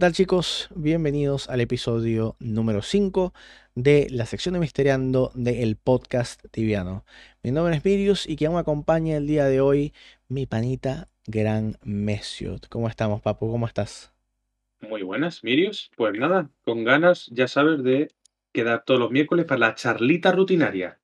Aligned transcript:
¿Qué 0.00 0.06
tal 0.06 0.12
chicos? 0.14 0.70
Bienvenidos 0.74 1.50
al 1.50 1.60
episodio 1.60 2.34
número 2.40 2.80
5 2.80 3.34
de 3.74 4.06
la 4.08 4.24
sección 4.24 4.54
de 4.54 4.60
Misteriando 4.60 5.30
del 5.34 5.76
podcast 5.76 6.42
tibiano. 6.50 7.04
Mi 7.42 7.50
nombre 7.50 7.76
es 7.76 7.84
Mirius 7.84 8.26
y 8.26 8.36
quien 8.36 8.54
me 8.54 8.60
acompaña 8.60 9.18
el 9.18 9.26
día 9.26 9.44
de 9.44 9.60
hoy, 9.60 9.92
mi 10.26 10.46
panita 10.46 11.10
Gran 11.26 11.76
Mesiot. 11.82 12.66
¿Cómo 12.68 12.88
estamos, 12.88 13.20
papu? 13.20 13.50
¿Cómo 13.50 13.66
estás? 13.66 14.10
Muy 14.80 15.02
buenas, 15.02 15.44
Mirius. 15.44 15.90
Pues 15.98 16.18
nada, 16.18 16.48
con 16.64 16.82
ganas, 16.82 17.26
ya 17.30 17.46
sabes, 17.46 17.84
de 17.84 18.10
quedar 18.54 18.84
todos 18.86 19.00
los 19.00 19.10
miércoles 19.10 19.44
para 19.44 19.58
la 19.58 19.74
charlita 19.74 20.32
rutinaria. 20.32 20.98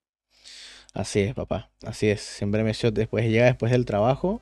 Así 0.94 1.20
es, 1.20 1.34
papá. 1.34 1.68
Así 1.84 2.08
es. 2.08 2.22
Siempre 2.22 2.64
Mesiot 2.64 2.94
después 2.94 3.26
llega 3.26 3.44
después 3.44 3.72
del 3.72 3.84
trabajo 3.84 4.40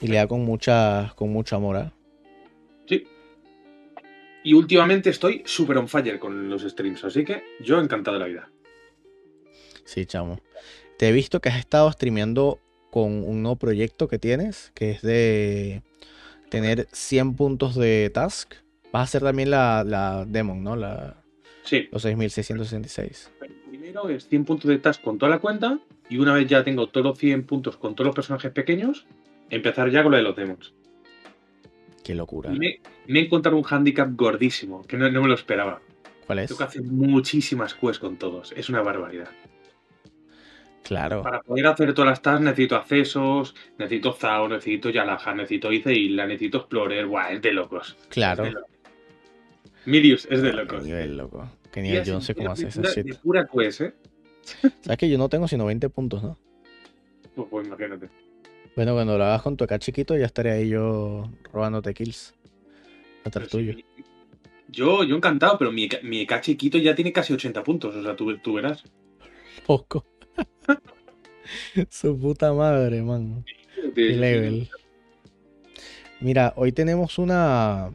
y 0.00 0.08
le 0.08 0.16
da 0.16 0.26
con 0.26 0.44
mucha, 0.44 1.12
con 1.14 1.32
mucho 1.32 1.54
amor. 1.54 1.76
¿eh? 1.76 2.03
Y 4.44 4.52
últimamente 4.52 5.08
estoy 5.08 5.42
súper 5.46 5.78
on 5.78 5.88
fire 5.88 6.18
con 6.18 6.50
los 6.50 6.62
streams, 6.62 7.02
así 7.02 7.24
que 7.24 7.42
yo 7.60 7.80
encantado 7.80 8.18
de 8.18 8.20
la 8.20 8.26
vida. 8.26 8.50
Sí, 9.84 10.04
chamo. 10.04 10.38
Te 10.98 11.08
he 11.08 11.12
visto 11.12 11.40
que 11.40 11.48
has 11.48 11.58
estado 11.58 11.90
streameando 11.90 12.60
con 12.90 13.24
un 13.24 13.42
nuevo 13.42 13.56
proyecto 13.56 14.06
que 14.06 14.18
tienes, 14.18 14.70
que 14.74 14.90
es 14.92 15.02
de 15.02 15.82
tener 16.50 16.86
100 16.92 17.36
puntos 17.36 17.74
de 17.74 18.10
task. 18.12 18.54
Vas 18.92 19.00
a 19.00 19.04
hacer 19.04 19.22
también 19.22 19.50
la, 19.50 19.82
la 19.82 20.26
Demon, 20.26 20.62
¿no? 20.62 20.76
La, 20.76 21.16
sí. 21.64 21.88
Los 21.90 22.02
6666. 22.02 23.32
Primero 23.70 24.10
es 24.10 24.28
100 24.28 24.44
puntos 24.44 24.68
de 24.68 24.78
task 24.78 25.02
con 25.02 25.18
toda 25.18 25.30
la 25.30 25.38
cuenta 25.38 25.80
y 26.10 26.18
una 26.18 26.34
vez 26.34 26.46
ya 26.46 26.62
tengo 26.62 26.88
todos 26.88 27.04
los 27.04 27.18
100 27.18 27.44
puntos 27.44 27.78
con 27.78 27.94
todos 27.94 28.06
los 28.06 28.14
personajes 28.14 28.52
pequeños, 28.52 29.06
empezar 29.48 29.90
ya 29.90 30.02
con 30.02 30.12
lo 30.12 30.18
de 30.18 30.22
los 30.22 30.36
demons. 30.36 30.74
Qué 32.04 32.14
locura. 32.14 32.50
Me, 32.50 32.80
he 33.08 33.18
encontrado 33.18 33.56
un 33.56 33.64
handicap 33.68 34.10
gordísimo, 34.14 34.82
que 34.82 34.98
no, 34.98 35.10
me 35.10 35.26
lo 35.26 35.34
esperaba. 35.34 35.80
¿Cuál 36.26 36.40
es? 36.40 36.48
Tengo 36.48 36.58
que 36.58 36.64
hacer 36.64 36.82
muchísimas 36.82 37.74
quests 37.74 37.98
con 37.98 38.18
todos. 38.18 38.52
Es 38.52 38.68
una 38.68 38.82
barbaridad. 38.82 39.30
Claro. 40.82 41.22
Para 41.22 41.40
poder 41.40 41.66
hacer 41.66 41.94
todas 41.94 42.10
las 42.10 42.20
tasks 42.20 42.42
necesito 42.42 42.76
accesos, 42.76 43.54
necesito 43.78 44.12
Zao, 44.12 44.48
necesito 44.48 44.90
Yalaja, 44.90 45.34
necesito 45.34 45.72
Iceila, 45.72 46.26
necesito 46.26 46.58
Explorer. 46.58 47.06
Buah, 47.06 47.32
es 47.32 47.40
de 47.40 47.52
locos. 47.52 47.96
Claro. 48.10 48.44
Mirius 49.86 50.28
es 50.30 50.42
de 50.42 50.52
locos. 50.52 50.82
Qué 50.82 50.88
nivel, 50.88 51.16
loco. 51.16 51.48
Qué 51.72 51.80
nivel, 51.80 52.04
yo 52.04 52.14
no 52.14 52.20
sé 52.20 52.34
cómo 52.34 52.52
hace 52.52 52.68
shit. 52.68 53.06
De 53.06 53.14
pura 53.14 53.46
quest, 53.46 53.80
¿eh? 53.80 53.94
Sabes 54.82 54.98
que 54.98 55.08
yo 55.08 55.16
no 55.16 55.30
tengo 55.30 55.48
sino 55.48 55.64
20 55.64 55.88
puntos, 55.88 56.22
¿no? 56.22 56.38
Pues, 57.34 57.48
pues 57.50 57.66
imagínate. 57.66 58.10
Bueno, 58.76 58.94
cuando 58.94 59.16
lo 59.16 59.24
hagas 59.24 59.42
con 59.42 59.56
tu 59.56 59.64
acá 59.64 59.78
chiquito, 59.78 60.16
ya 60.16 60.26
estaré 60.26 60.50
ahí 60.50 60.68
yo 60.68 61.30
robándote 61.52 61.94
kills. 61.94 62.34
Atrás 63.24 63.48
tuyo. 63.48 63.74
yo, 64.68 65.04
yo 65.04 65.16
encantado, 65.16 65.56
pero 65.58 65.70
mi, 65.70 65.88
mi 66.02 66.26
chiquito 66.40 66.76
ya 66.78 66.94
tiene 66.94 67.12
casi 67.12 67.32
80 67.32 67.62
puntos, 67.62 67.94
o 67.94 68.02
sea, 68.02 68.16
tú, 68.16 68.36
tú 68.38 68.54
verás. 68.54 68.82
Poco. 69.66 70.04
Su 71.88 72.18
puta 72.18 72.52
madre, 72.52 73.02
man. 73.02 73.44
Qué 73.94 74.02
level. 74.02 74.68
Mira, 76.20 76.52
hoy 76.56 76.72
tenemos 76.72 77.18
una. 77.18 77.92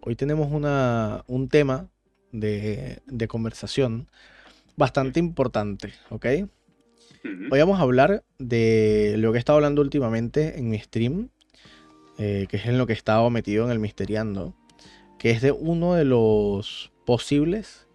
Hoy 0.00 0.16
tenemos 0.16 0.50
una, 0.50 1.24
un 1.26 1.48
tema 1.48 1.88
de, 2.32 2.98
de 3.06 3.28
conversación 3.28 4.08
bastante 4.76 5.20
importante, 5.20 5.94
¿ok? 6.10 6.26
Hoy 7.24 7.58
vamos 7.58 7.78
a 7.78 7.82
hablar 7.82 8.22
de 8.38 9.14
lo 9.16 9.32
que 9.32 9.38
he 9.38 9.40
estado 9.40 9.56
hablando 9.56 9.80
últimamente 9.80 10.58
en 10.58 10.68
mi 10.68 10.78
stream, 10.78 11.30
eh, 12.18 12.46
que 12.50 12.58
es 12.58 12.66
en 12.66 12.76
lo 12.76 12.86
que 12.86 12.92
he 12.92 12.96
estado 12.96 13.30
metido 13.30 13.64
en 13.64 13.70
el 13.70 13.78
Misteriando, 13.78 14.54
que 15.18 15.30
es 15.30 15.40
de 15.40 15.50
uno 15.50 15.94
de 15.94 16.04
los 16.04 16.92
posibles 17.06 17.88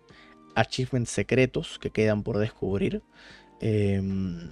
achievements 0.56 1.12
secretos 1.12 1.78
que 1.78 1.92
quedan 1.92 2.24
por 2.24 2.40
descubrir, 2.40 3.04
em, 3.62 4.50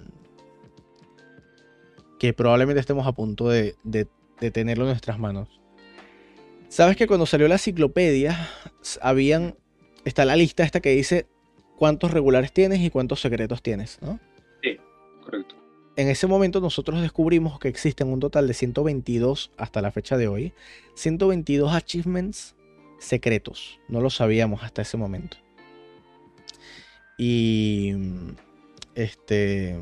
que 2.20 2.34
probablemente 2.34 2.80
estemos 2.80 3.08
a 3.08 3.14
punto 3.14 3.50
de, 3.50 3.76
tenerlo 4.54 4.84
en 4.84 4.90
nuestras 4.90 5.18
manos. 5.18 5.60
Sabes 6.70 6.98
que 6.98 7.08
cuando 7.08 7.26
salió 7.26 7.48
la 7.48 7.56
enciclopedia, 7.56 8.48
habían, 9.02 9.56
está 10.06 10.24
la 10.24 10.36
lista 10.36 10.64
esta 10.64 10.82
que 10.82 10.92
dice 10.92 11.26
cuántos 11.78 12.12
regulares 12.12 12.54
tienes 12.54 12.82
y 12.82 12.92
cuántos 12.92 13.22
secretos 13.22 13.64
tienes, 13.64 13.98
¿no? 14.02 14.20
En 15.96 16.10
ese 16.10 16.28
momento 16.28 16.62
nosotros 16.62 17.02
descubrimos 17.02 17.60
que 17.60 17.68
existen 17.68 18.10
un 18.10 18.20
total 18.20 18.48
de 18.48 18.54
122 18.54 19.52
hasta 19.58 19.82
la 19.82 19.92
fecha 19.92 20.16
de 20.16 20.28
hoy, 20.28 20.54
122 20.94 21.74
achievements 21.74 22.56
secretos. 23.00 23.80
No 23.88 24.00
lo 24.02 24.10
sabíamos 24.10 24.64
hasta 24.64 24.84
ese 24.84 24.98
momento. 24.98 25.38
Y 27.18 27.94
este 28.94 29.80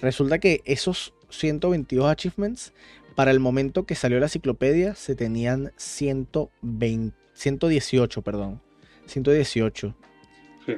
resulta 0.00 0.40
que 0.40 0.62
esos 0.64 1.14
122 1.30 2.10
achievements 2.10 2.72
para 3.14 3.30
el 3.30 3.38
momento 3.38 3.84
que 3.84 3.94
salió 3.94 4.18
la 4.18 4.26
enciclopedia 4.26 4.94
se 4.96 5.14
tenían 5.14 5.72
120, 5.76 7.16
118, 7.34 8.22
perdón. 8.22 8.60
118. 9.06 9.94
Sí. 10.66 10.72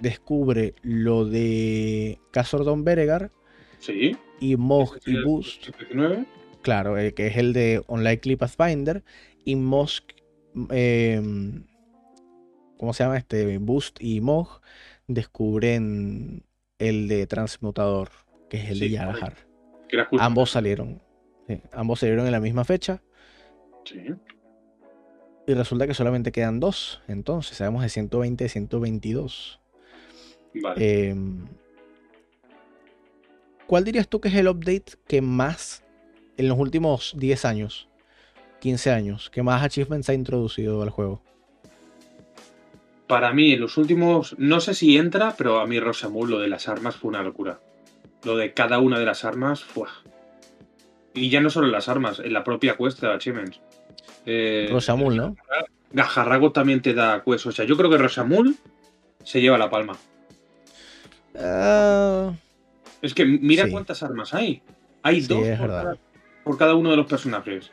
Descubre 0.00 0.74
lo 0.82 1.24
de 1.24 2.18
Casordon 2.30 2.84
Beregar. 2.84 3.30
Sí. 3.78 4.16
Y 4.40 4.56
Mog 4.56 4.98
y 5.06 5.22
Boost. 5.22 5.70
Claro, 6.62 6.96
el 6.96 7.14
que 7.14 7.26
es 7.26 7.36
el 7.36 7.52
de 7.52 7.82
Unlikely 7.88 8.36
Pathfinder. 8.36 9.02
Y 9.44 9.56
Mosk. 9.56 10.12
Em, 10.70 11.64
¿Cómo 12.78 12.92
se 12.92 13.04
llama? 13.04 13.16
Este 13.16 13.58
Boost 13.58 14.00
y 14.00 14.20
Mog 14.20 14.60
descubren 15.06 16.44
el 16.78 17.08
de 17.08 17.26
Transmutador, 17.26 18.10
que 18.50 18.58
es 18.58 18.70
el 18.70 18.80
de 18.80 18.90
Yalahar. 18.90 19.36
Ambos 20.18 20.50
salieron. 20.50 21.00
ambos 21.72 22.00
salieron 22.00 22.26
en 22.26 22.32
la 22.32 22.40
misma 22.40 22.64
fecha. 22.64 23.02
Sí. 23.84 24.00
Y 25.46 25.54
resulta 25.54 25.86
que 25.86 25.94
solamente 25.94 26.32
quedan 26.32 26.60
dos. 26.60 27.02
Entonces, 27.08 27.56
sabemos 27.56 27.82
de 27.82 27.88
120 27.88 28.44
y 28.44 28.48
122. 28.48 29.61
Em, 30.76 31.46
¿Cuál 33.66 33.84
dirías 33.84 34.08
tú 34.08 34.20
que 34.20 34.28
es 34.28 34.34
el 34.34 34.48
update 34.48 34.92
que 35.08 35.22
más 35.22 35.82
en 36.36 36.48
los 36.48 36.58
últimos 36.58 37.14
10 37.16 37.44
años, 37.44 37.88
15 38.60 38.90
años, 38.90 39.30
que 39.30 39.42
más 39.42 39.62
achievements 39.62 40.08
ha 40.10 40.14
introducido 40.14 40.82
al 40.82 40.90
juego? 40.90 41.22
Para 43.06 43.32
mí, 43.32 43.52
en 43.52 43.60
los 43.60 43.76
últimos, 43.76 44.36
no 44.38 44.60
sé 44.60 44.74
si 44.74 44.96
entra, 44.96 45.34
pero 45.36 45.60
a 45.60 45.66
mí 45.66 45.78
Rosamund 45.80 46.30
lo 46.30 46.38
de 46.38 46.48
las 46.48 46.68
armas 46.68 46.96
fue 46.96 47.10
una 47.10 47.22
locura. 47.22 47.60
Lo 48.24 48.36
de 48.36 48.52
cada 48.52 48.78
una 48.78 48.98
de 48.98 49.04
las 49.04 49.24
armas, 49.24 49.62
fue. 49.62 49.88
Y 51.14 51.28
ya 51.28 51.40
no 51.40 51.50
solo 51.50 51.66
en 51.66 51.72
las 51.72 51.88
armas, 51.88 52.20
en 52.20 52.32
la 52.32 52.44
propia 52.44 52.76
cuesta 52.76 53.08
de 53.08 53.14
achievements. 53.14 53.60
Eh, 54.24 54.68
Rosamund, 54.70 55.16
¿no? 55.16 55.36
Gajarrago 55.92 56.52
también 56.52 56.80
te 56.80 56.94
da 56.94 57.22
quest. 57.22 57.46
O 57.46 57.52
sea, 57.52 57.64
yo 57.64 57.76
creo 57.76 57.90
que 57.90 57.98
Rosamund 57.98 58.56
se 59.24 59.40
lleva 59.40 59.58
la 59.58 59.68
palma. 59.68 59.96
Ah, 61.38 62.34
es 63.00 63.14
que 63.14 63.24
mira 63.24 63.68
cuántas 63.70 64.02
armas 64.02 64.34
hay. 64.34 64.62
Hay 65.02 65.20
dos 65.20 65.44
por 66.44 66.58
cada, 66.58 66.74
uno 66.74 66.90
de 66.90 66.96
los 66.96 67.06
personajes. 67.06 67.70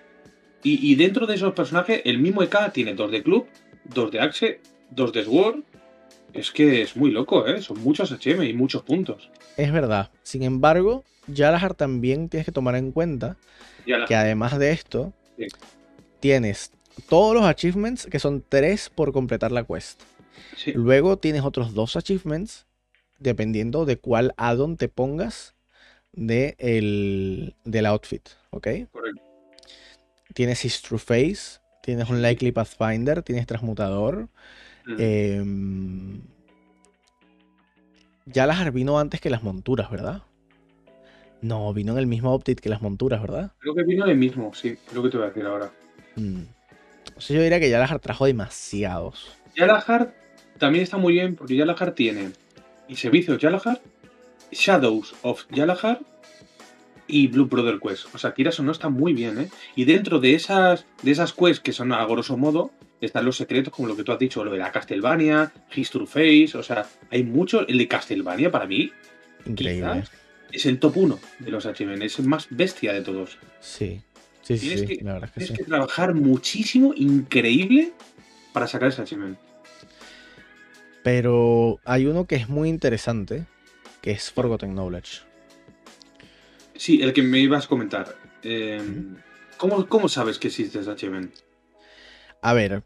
Y, 0.62 0.96
dentro 0.96 1.26
de 1.26 1.36
esos 1.36 1.54
personajes, 1.54 2.02
el 2.04 2.20
mismo 2.20 2.44
EK 2.44 2.72
tiene 2.74 2.94
dos 2.94 3.12
de 3.12 3.24
club, 3.24 3.48
dos 3.86 4.12
de 4.12 4.20
Axe, 4.20 4.60
dos 4.90 5.14
de 5.14 5.24
Sword. 5.24 5.64
Es 6.34 6.52
que 6.52 6.82
es 6.82 6.96
muy 6.96 7.12
loco, 7.12 7.48
¿eh? 7.48 7.62
Son 7.62 7.82
muchos 7.82 8.12
HM 8.12 8.44
y 8.44 8.54
muchos 8.54 8.84
puntos. 8.84 9.32
Es 9.58 9.72
verdad. 9.72 10.12
Sin 10.22 10.44
embargo, 10.44 11.04
Yalahar 11.28 11.74
también 11.74 12.30
tienes 12.30 12.46
que 12.46 12.52
tomar 12.52 12.76
en 12.76 12.92
cuenta 12.92 13.38
que 14.08 14.16
además 14.16 14.60
de 14.60 14.72
esto, 14.72 15.14
tienes 16.20 16.72
todos 17.08 17.34
los 17.34 17.46
achievements 17.46 18.06
que 18.06 18.20
son 18.20 18.44
tres 18.48 18.90
por 18.94 19.14
completar 19.14 19.52
la 19.52 19.64
quest. 19.64 20.02
Luego 20.74 21.18
tienes 21.18 21.44
otros 21.44 21.74
dos 21.74 21.96
achievements 21.96 22.68
dependiendo 23.20 23.86
de 23.86 23.98
cuál 23.98 24.34
addon 24.38 24.78
te 24.78 24.88
pongas 24.88 25.56
de 26.14 26.56
el, 26.58 27.56
del 27.66 27.86
outfit, 27.86 28.28
¿ok? 28.50 28.68
Correcto. 28.92 29.22
Tienes 30.34 30.64
His 30.64 30.82
True 30.82 31.00
Face, 31.00 31.60
tienes 31.82 32.10
un 32.10 32.22
Likely 32.22 32.52
Pathfinder, 32.52 33.24
tienes 33.24 33.46
Transmutador. 33.46 34.30
Em, 34.98 36.22
ya 38.26 38.48
las 38.48 38.74
vino 38.74 39.00
antes 39.00 39.22
que 39.22 39.30
las 39.30 39.44
monturas, 39.44 39.92
¿verdad? 39.92 40.24
No, 41.42 41.74
vino 41.74 41.94
en 41.94 42.00
el 42.00 42.08
mismo 42.08 42.34
update 42.34 42.58
que 42.58 42.70
las 42.70 42.82
monturas, 42.82 43.22
¿verdad? 43.22 43.52
Creo 43.60 43.76
que 43.76 43.84
vino 43.84 44.06
en 44.06 44.12
el 44.12 44.18
mismo, 44.18 44.54
sí, 44.54 44.78
lo 44.94 45.04
que 45.04 45.10
te 45.10 45.18
voy 45.18 45.26
a 45.26 45.30
decir 45.30 45.46
ahora. 45.46 45.72
Mm. 46.16 46.42
O 47.16 47.22
sea, 47.22 47.36
yo 47.36 47.44
diría 47.44 47.60
que 47.60 47.70
Yalahar 47.70 48.00
trajo 48.00 48.26
demasiados. 48.26 49.38
Yalahar 49.56 50.14
también 50.58 50.84
está 50.84 50.98
muy 50.98 51.14
bien 51.14 51.36
porque 51.36 51.56
Yalahar 51.56 51.94
tiene 51.94 52.32
y 52.90 52.96
Servicios 52.96 53.40
Yalahar, 53.40 53.80
Shadows 54.52 55.16
of 55.22 55.46
Yalahar 55.52 56.02
y 57.08 57.28
Blue 57.28 57.46
Brother 57.46 57.80
Quest. 57.80 58.14
O 58.14 58.18
sea, 58.18 58.34
Kiraso 58.34 58.64
no 58.64 58.72
está 58.72 58.90
muy 58.90 59.14
bien, 59.14 59.40
¿eh? 59.40 59.50
Y 59.76 59.86
dentro 59.86 60.20
de 60.20 60.34
esas, 60.34 60.86
de 61.02 61.12
esas 61.12 61.34
quests 61.34 61.60
que 61.60 61.72
son 61.72 61.94
a 61.94 62.06
grosso 62.06 62.36
modo, 62.36 62.72
están 63.02 63.26
los 63.26 63.38
secretos, 63.38 63.74
como 63.74 63.88
lo 63.88 63.96
que 63.96 64.04
tú 64.04 64.12
has 64.12 64.20
dicho, 64.20 64.44
lo 64.44 64.52
de 64.52 64.58
la 64.58 64.72
Castlevania, 64.72 65.52
History 65.74 66.06
Face, 66.06 66.58
o 66.58 66.64
sea, 66.64 66.86
hay 67.10 67.24
mucho. 67.24 67.68
El 67.68 67.78
de 67.78 67.88
Castlevania, 67.88 68.52
para 68.52 68.66
mí, 68.66 68.92
increíble. 69.46 70.04
Es 70.52 70.66
el 70.66 70.80
top 70.80 70.98
1 70.98 71.20
de 71.40 71.52
los 71.52 71.66
Achievements, 71.66 72.06
es 72.06 72.20
el 72.20 72.26
más 72.26 72.48
bestia 72.50 72.92
de 72.92 73.02
todos. 73.02 73.38
Sí, 73.60 74.02
sí, 74.42 74.58
sí, 74.58 74.68
tienes 74.68 74.84
que, 74.84 75.04
la 75.04 75.14
verdad 75.14 75.30
que 75.30 75.40
tienes 75.42 75.58
que 75.58 75.64
trabajar 75.64 76.16
muchísimo, 76.16 76.94
increíble, 76.96 77.94
para 78.52 78.68
sacar 78.68 78.90
ese 78.90 79.04
Achievement. 79.04 79.38
Pero 81.04 81.80
hay 81.86 82.06
uno 82.06 82.26
que 82.26 82.36
es 82.36 82.50
muy 82.50 82.70
interesante, 82.70 83.46
que 84.02 84.12
es 84.12 84.32
Forgotten 84.32 84.74
Knowledge. 84.74 85.22
Sí, 86.76 87.02
el 87.02 87.14
que 87.14 87.22
me 87.22 87.40
ibas 87.40 87.66
a 87.66 87.70
comentar. 87.70 88.16
Em, 88.44 89.18
¿cómo, 89.58 90.10
sabes 90.10 90.40
que 90.40 90.48
existe 90.48 90.80
ese 90.80 90.92
achievement? 90.92 91.34
A 92.42 92.54
ver, 92.54 92.84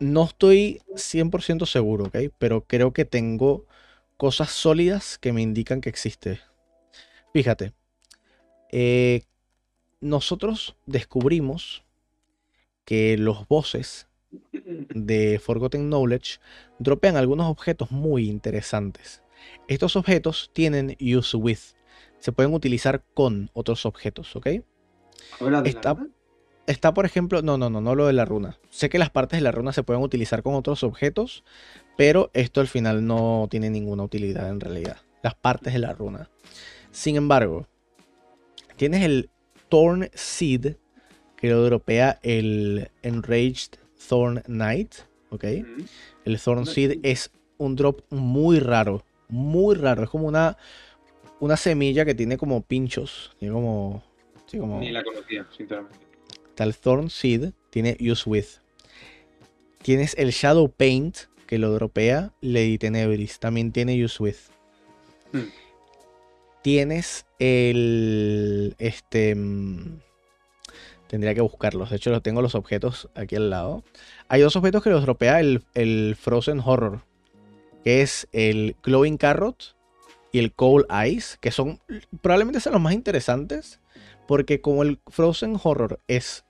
no 0.00 0.24
estoy 0.24 0.80
100% 0.94 1.66
seguro, 1.66 2.04
¿ok? 2.04 2.16
Pero 2.38 2.64
creo 2.64 2.92
que 2.92 3.04
tengo 3.04 3.66
cosas 4.16 4.50
sólidas 4.50 5.18
que 5.18 5.32
me 5.32 5.42
indican 5.42 5.80
que 5.80 5.90
existe. 5.90 6.40
Fíjate, 7.32 7.72
eh, 8.70 9.22
nosotros 10.00 10.76
descubrimos 10.86 11.84
que 12.84 13.16
los 13.18 13.46
bosses 13.46 14.08
de 14.64 15.40
Forgotten 15.42 15.88
Knowledge 15.88 16.38
dropean 16.78 17.16
algunos 17.16 17.46
objetos 17.46 17.90
muy 17.90 18.28
interesantes. 18.28 19.22
Estos 19.68 19.96
objetos 19.96 20.50
tienen 20.52 20.96
use 21.00 21.36
with, 21.36 21.58
se 22.18 22.32
pueden 22.32 22.54
utilizar 22.54 23.02
con 23.14 23.50
otros 23.52 23.86
objetos, 23.86 24.34
¿ok? 24.36 24.46
Está, 25.64 25.96
está, 26.66 26.94
por 26.94 27.04
ejemplo, 27.04 27.42
no, 27.42 27.58
no, 27.58 27.70
no, 27.70 27.80
no 27.80 27.94
lo 27.94 28.06
de 28.06 28.12
la 28.12 28.24
runa. 28.24 28.58
Sé 28.70 28.88
que 28.88 28.98
las 28.98 29.10
partes 29.10 29.38
de 29.38 29.42
la 29.42 29.52
runa 29.52 29.72
se 29.72 29.82
pueden 29.82 30.02
utilizar 30.02 30.42
con 30.42 30.54
otros 30.54 30.84
objetos, 30.84 31.44
pero 31.96 32.30
esto 32.34 32.60
al 32.60 32.68
final 32.68 33.06
no 33.06 33.48
tiene 33.50 33.70
ninguna 33.70 34.04
utilidad 34.04 34.48
en 34.50 34.60
realidad. 34.60 34.98
Las 35.22 35.34
partes 35.34 35.72
de 35.72 35.78
la 35.78 35.92
runa. 35.92 36.30
Sin 36.90 37.16
embargo, 37.16 37.66
tienes 38.76 39.02
el 39.02 39.30
Thorn 39.68 40.10
Seed, 40.14 40.76
que 41.36 41.50
lo 41.50 41.64
dropea 41.64 42.20
el 42.22 42.90
Enraged 43.02 43.81
Thorn 44.08 44.42
Knight, 44.46 44.94
¿ok? 45.30 45.44
El 46.24 46.40
Thorn 46.40 46.66
Seed 46.66 47.00
es 47.02 47.30
un 47.58 47.76
drop 47.76 48.02
muy 48.10 48.58
raro, 48.58 49.04
muy 49.28 49.74
raro. 49.74 50.04
Es 50.04 50.10
como 50.10 50.26
una 50.26 50.56
una 51.42 51.56
semilla 51.56 52.04
que 52.04 52.14
tiene 52.14 52.36
como 52.36 52.62
pinchos. 52.62 53.34
Tiene 53.40 53.52
como, 53.52 54.04
Ni 54.78 54.92
la 54.92 55.02
conocía, 55.02 55.44
sinceramente. 55.56 55.98
El 56.56 56.76
Thorn 56.76 57.10
Seed, 57.10 57.50
tiene 57.70 57.96
Use 58.00 58.30
With. 58.30 58.46
Tienes 59.82 60.14
el 60.16 60.30
Shadow 60.30 60.70
Paint, 60.70 61.16
que 61.48 61.58
lo 61.58 61.72
dropea 61.72 62.32
Lady 62.40 62.78
Tenebris. 62.78 63.40
También 63.40 63.72
tiene 63.72 64.02
Use 64.04 64.22
With. 64.22 64.36
Hmm. 65.32 65.48
Tienes 66.62 67.26
el. 67.40 68.76
Este. 68.78 69.34
Tendría 71.12 71.34
que 71.34 71.42
buscarlos. 71.42 71.90
De 71.90 71.96
hecho, 71.96 72.08
los 72.08 72.22
tengo 72.22 72.40
los 72.40 72.54
objetos 72.54 73.10
aquí 73.14 73.36
al 73.36 73.50
lado. 73.50 73.84
Hay 74.28 74.40
dos 74.40 74.56
objetos 74.56 74.82
que 74.82 74.88
los 74.88 75.02
dropea 75.02 75.40
el, 75.40 76.16
Frozen 76.18 76.62
Horror. 76.64 77.02
Que 77.84 78.00
es 78.00 78.28
el 78.32 78.76
Glowing 78.82 79.18
Carrot 79.18 79.76
y 80.32 80.38
el 80.38 80.52
Cold 80.52 80.86
Ice, 81.06 81.36
que 81.38 81.50
son 81.50 81.80
probablemente 82.22 82.60
sean 82.60 82.72
los 82.72 82.80
más 82.80 82.94
interesantes, 82.94 83.78
porque 84.26 84.62
como 84.62 84.84
el 84.84 85.00
Frozen 85.08 85.58
Horror 85.62 86.00
es 86.08 86.46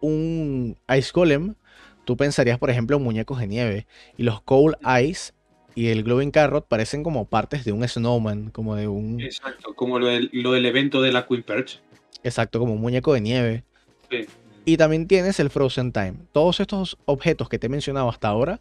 un 0.00 0.76
Ice 0.96 1.10
Golem, 1.12 1.56
tú 2.04 2.16
pensarías, 2.16 2.60
por 2.60 2.70
ejemplo, 2.70 2.98
en 2.98 3.02
muñecos 3.02 3.40
de 3.40 3.48
nieve, 3.48 3.86
y 4.16 4.22
los 4.22 4.42
Cold 4.42 4.76
Ice 5.02 5.32
y 5.74 5.88
el 5.88 6.04
Glowing 6.04 6.30
Carrot 6.30 6.68
parecen 6.68 7.02
como 7.02 7.26
partes 7.26 7.64
de 7.64 7.72
un 7.72 7.86
Snowman, 7.86 8.50
como 8.50 8.76
de 8.76 8.86
un... 8.86 9.20
Exacto, 9.20 9.74
como 9.74 9.98
lo 9.98 10.06
del, 10.06 10.30
evento 10.66 11.02
de 11.02 11.10
la 11.10 11.26
Queen 11.26 11.42
Perch. 11.42 11.80
Exacto, 12.22 12.58
como 12.58 12.74
un 12.74 12.80
muñeco 12.80 13.14
de 13.14 13.20
nieve. 13.20 13.64
Sí. 14.10 14.26
Y 14.64 14.76
también 14.76 15.06
tienes 15.06 15.40
el 15.40 15.50
Frozen 15.50 15.92
Time. 15.92 16.14
Todos 16.32 16.60
estos 16.60 16.98
objetos 17.06 17.48
que 17.48 17.58
te 17.58 17.66
he 17.66 17.70
mencionado 17.70 18.08
hasta 18.08 18.28
ahora, 18.28 18.60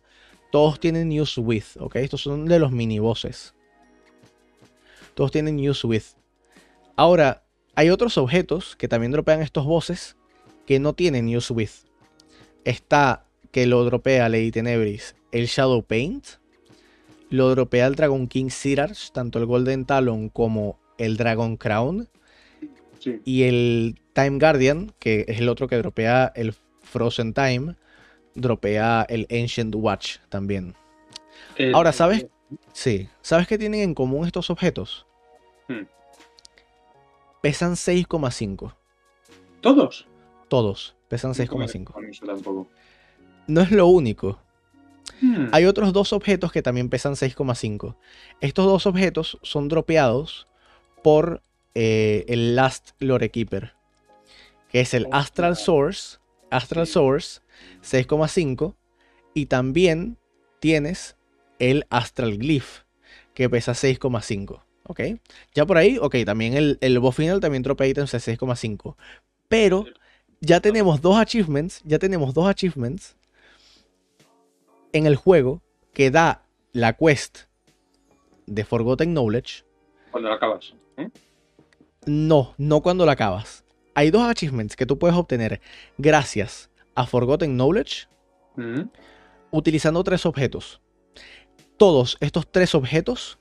todos 0.51 0.79
tienen 0.79 1.11
Use 1.11 1.39
With, 1.41 1.77
¿ok? 1.79 1.97
Estos 1.97 2.21
son 2.21 2.45
de 2.45 2.59
los 2.59 2.71
mini 2.71 2.99
bosses. 2.99 3.53
Todos 5.19 5.31
tienen 5.31 5.59
use 5.59 5.85
with. 5.85 6.03
Ahora, 6.95 7.43
hay 7.75 7.89
otros 7.89 8.17
objetos 8.17 8.77
que 8.77 8.87
también 8.87 9.11
dropean 9.11 9.41
estos 9.41 9.65
bosses 9.65 10.15
que 10.65 10.79
no 10.79 10.93
tienen 10.93 11.35
use 11.35 11.51
with. 11.51 11.71
Está 12.63 13.25
que 13.51 13.65
lo 13.65 13.83
dropea 13.83 14.29
Lady 14.29 14.51
Tenebris 14.51 15.15
el 15.33 15.47
Shadow 15.47 15.83
Paint. 15.83 16.25
Lo 17.29 17.49
dropea 17.49 17.87
el 17.87 17.95
Dragon 17.95 18.27
King 18.27 18.49
Sirarch, 18.49 19.11
tanto 19.11 19.39
el 19.39 19.45
Golden 19.45 19.85
Talon 19.85 20.29
como 20.29 20.79
el 20.97 21.17
Dragon 21.17 21.57
Crown. 21.57 22.07
Y 23.25 23.43
el 23.43 23.99
Time 24.13 24.39
Guardian, 24.39 24.93
que 24.99 25.25
es 25.27 25.39
el 25.39 25.49
otro 25.49 25.67
que 25.67 25.77
dropea 25.77 26.31
el 26.35 26.53
Frozen 26.81 27.33
Time, 27.33 27.75
dropea 28.35 29.05
el 29.09 29.27
Ancient 29.31 29.73
Watch 29.75 30.17
también. 30.29 30.75
Ahora, 31.73 31.91
¿sabes? 31.91 32.27
Sí. 32.73 33.09
¿Sabes 33.21 33.47
qué 33.47 33.57
tienen 33.57 33.81
en 33.81 33.93
común 33.93 34.25
estos 34.25 34.49
objetos? 34.49 35.05
Hmm. 35.67 35.83
Pesan 37.41 37.73
6,5. 37.73 38.73
¿Todos? 39.61 40.07
Todos. 40.47 40.95
Pesan 41.07 41.33
6,5. 41.33 42.67
No 43.47 43.61
es 43.61 43.71
lo 43.71 43.87
único. 43.87 44.39
Hmm. 45.21 45.47
Hay 45.51 45.65
otros 45.65 45.93
dos 45.93 46.13
objetos 46.13 46.51
que 46.51 46.61
también 46.61 46.89
pesan 46.89 47.13
6,5. 47.13 47.95
Estos 48.41 48.65
dos 48.65 48.85
objetos 48.85 49.37
son 49.41 49.67
dropeados 49.67 50.47
por 51.03 51.41
eh, 51.75 52.25
el 52.27 52.55
Last 52.55 52.91
Lore 52.99 53.29
Keeper. 53.29 53.73
Que 54.69 54.81
es 54.81 54.93
el 54.93 55.07
Astral 55.11 55.55
Source. 55.55 56.19
Astral 56.49 56.87
Source 56.87 57.41
6,5. 57.81 58.75
Y 59.33 59.47
también 59.47 60.17
tienes 60.59 61.15
el 61.59 61.85
Astral 61.89 62.37
Glyph, 62.37 62.83
que 63.33 63.49
pesa 63.49 63.73
6,5. 63.73 64.61
¿Ok? 64.87 65.01
Ya 65.53 65.65
por 65.65 65.77
ahí, 65.77 65.97
ok, 66.01 66.15
también 66.25 66.55
el, 66.55 66.77
el 66.81 66.99
boss 66.99 67.15
final 67.15 67.39
también 67.39 67.61
dropea 67.61 67.87
ítems 67.87 68.11
de 68.11 68.17
6,5. 68.17 68.95
Pero 69.47 69.85
ya 70.41 70.59
tenemos 70.59 71.01
dos 71.01 71.17
achievements, 71.17 71.81
ya 71.85 71.99
tenemos 71.99 72.33
dos 72.33 72.47
achievements 72.47 73.15
en 74.93 75.05
el 75.05 75.15
juego 75.15 75.61
que 75.93 76.11
da 76.11 76.43
la 76.71 76.93
quest 76.93 77.41
de 78.45 78.63
Forgotten 78.63 79.13
Knowledge. 79.13 79.63
Cuando 80.11 80.29
la 80.29 80.35
acabas. 80.35 80.73
¿eh? 80.97 81.09
No, 82.05 82.53
no 82.57 82.81
cuando 82.81 83.05
la 83.05 83.13
acabas. 83.13 83.63
Hay 83.95 84.11
dos 84.11 84.23
achievements 84.23 84.75
que 84.75 84.85
tú 84.85 84.97
puedes 84.97 85.17
obtener 85.17 85.61
gracias 85.97 86.69
a 86.95 87.05
Forgotten 87.05 87.55
Knowledge 87.55 88.07
utilizando 89.51 90.03
tres 90.03 90.25
objetos 90.25 90.81
todos 91.79 92.17
estos 92.19 92.51
tres 92.51 92.75
objetos 92.75 93.39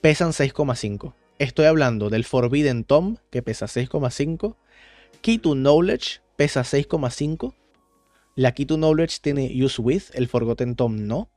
pesan 0.00 0.30
6,5. 0.30 1.14
Estoy 1.38 1.66
hablando 1.66 2.08
del 2.08 2.24
Forbidden 2.24 2.84
Tom, 2.84 3.18
que 3.30 3.42
pesa 3.42 3.66
6,5. 3.66 4.56
Key 5.20 5.38
to 5.38 5.54
Knowledge 5.54 6.22
pesa 6.36 6.62
6,5. 6.62 7.54
La 8.34 8.52
Key 8.52 8.64
to 8.64 8.76
Knowledge 8.76 9.18
tiene 9.20 9.52
Use 9.54 9.80
With, 9.80 10.04
el 10.14 10.26
Forgotten 10.26 10.74
Tom 10.74 11.06
no. 11.06 11.30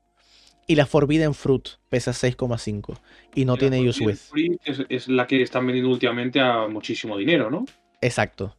Y 0.68 0.76
la 0.76 0.86
Forbidden 0.86 1.34
Fruit 1.34 1.68
pesa 1.90 2.12
6,5 2.12 3.00
y 3.36 3.46
no 3.46 3.56
tiene 3.56 3.88
Use 3.88 4.04
With. 4.04 4.20
Es, 4.66 4.84
es, 4.90 5.08
la 5.08 5.26
que 5.26 5.42
están 5.42 5.66
vendiendo 5.66 5.90
últimamente 5.90 6.42
a 6.42 6.68
muchísimo 6.68 7.18
dinero, 7.18 7.50
¿no? 7.50 7.66
Exacto. 8.02 8.54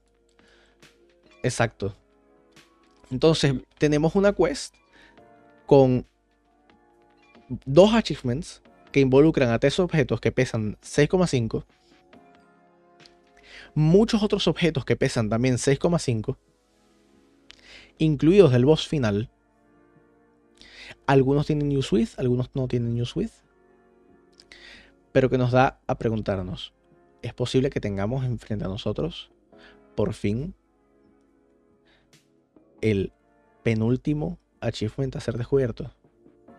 Exacto. 1.42 1.94
Entonces, 3.10 3.54
tenemos 3.78 4.14
una 4.14 4.32
quest 4.32 4.74
con 5.66 6.06
dos 7.64 7.94
achievements 7.94 8.62
que 8.92 9.00
involucran 9.00 9.50
a 9.50 9.58
tres 9.58 9.78
objetos 9.78 10.20
que 10.20 10.32
pesan 10.32 10.76
6,5, 10.82 11.64
muchos 13.74 14.22
otros 14.22 14.48
objetos 14.48 14.84
que 14.84 14.96
pesan 14.96 15.28
también 15.28 15.56
6,5, 15.56 16.36
incluidos 17.98 18.52
del 18.52 18.64
boss 18.64 18.88
final. 18.88 19.30
Algunos 21.08 21.46
tienen 21.46 21.74
Use 21.74 21.94
With, 21.94 22.08
algunos 22.18 22.50
no 22.54 22.68
tienen 22.68 23.00
Use 23.00 23.18
With. 23.18 23.30
Pero 25.10 25.30
que 25.30 25.38
nos 25.38 25.52
da 25.52 25.80
a 25.86 25.96
preguntarnos, 25.96 26.74
¿es 27.22 27.32
posible 27.32 27.70
que 27.70 27.80
tengamos 27.80 28.26
enfrente 28.26 28.66
a 28.66 28.68
nosotros, 28.68 29.30
por 29.96 30.12
fin, 30.12 30.54
el 32.82 33.10
penúltimo 33.62 34.38
achievement 34.60 35.16
a 35.16 35.20
ser 35.20 35.38
descubierto? 35.38 35.90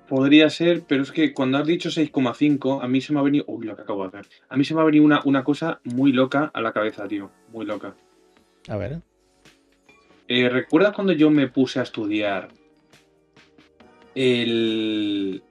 Podría 0.08 0.50
ser, 0.50 0.82
pero 0.88 1.04
es 1.04 1.12
que 1.12 1.32
cuando 1.32 1.60
has 1.60 1.68
dicho 1.68 1.90
6,5, 1.90 2.84
a 2.84 2.88
mí 2.88 3.02
se 3.02 3.14
me 3.14 3.20
ha 3.20 3.22
venido. 3.22 3.46
Uy, 3.48 3.68
lo 3.68 3.76
que 3.76 3.84
acabo 3.84 4.02
de 4.02 4.18
hacer. 4.18 4.34
A 4.50 4.58
mí 4.58 4.66
se 4.66 4.74
me 4.74 4.82
ha 4.82 4.84
venido 4.84 5.06
una, 5.06 5.22
una 5.26 5.44
cosa 5.44 5.80
muy 5.84 6.12
loca 6.12 6.50
a 6.52 6.62
la 6.62 6.74
cabeza, 6.74 7.08
tío. 7.08 7.30
Muy 7.54 7.68
loca. 7.68 7.96
A 8.68 8.78
ver. 8.78 9.04
Eh, 10.28 10.50
¿Recuerdas 10.50 10.96
cuando 10.96 11.14
yo 11.14 11.30
me 11.30 11.48
puse 11.50 11.80
a 11.80 11.84
estudiar 11.84 12.50
el, 14.20 15.42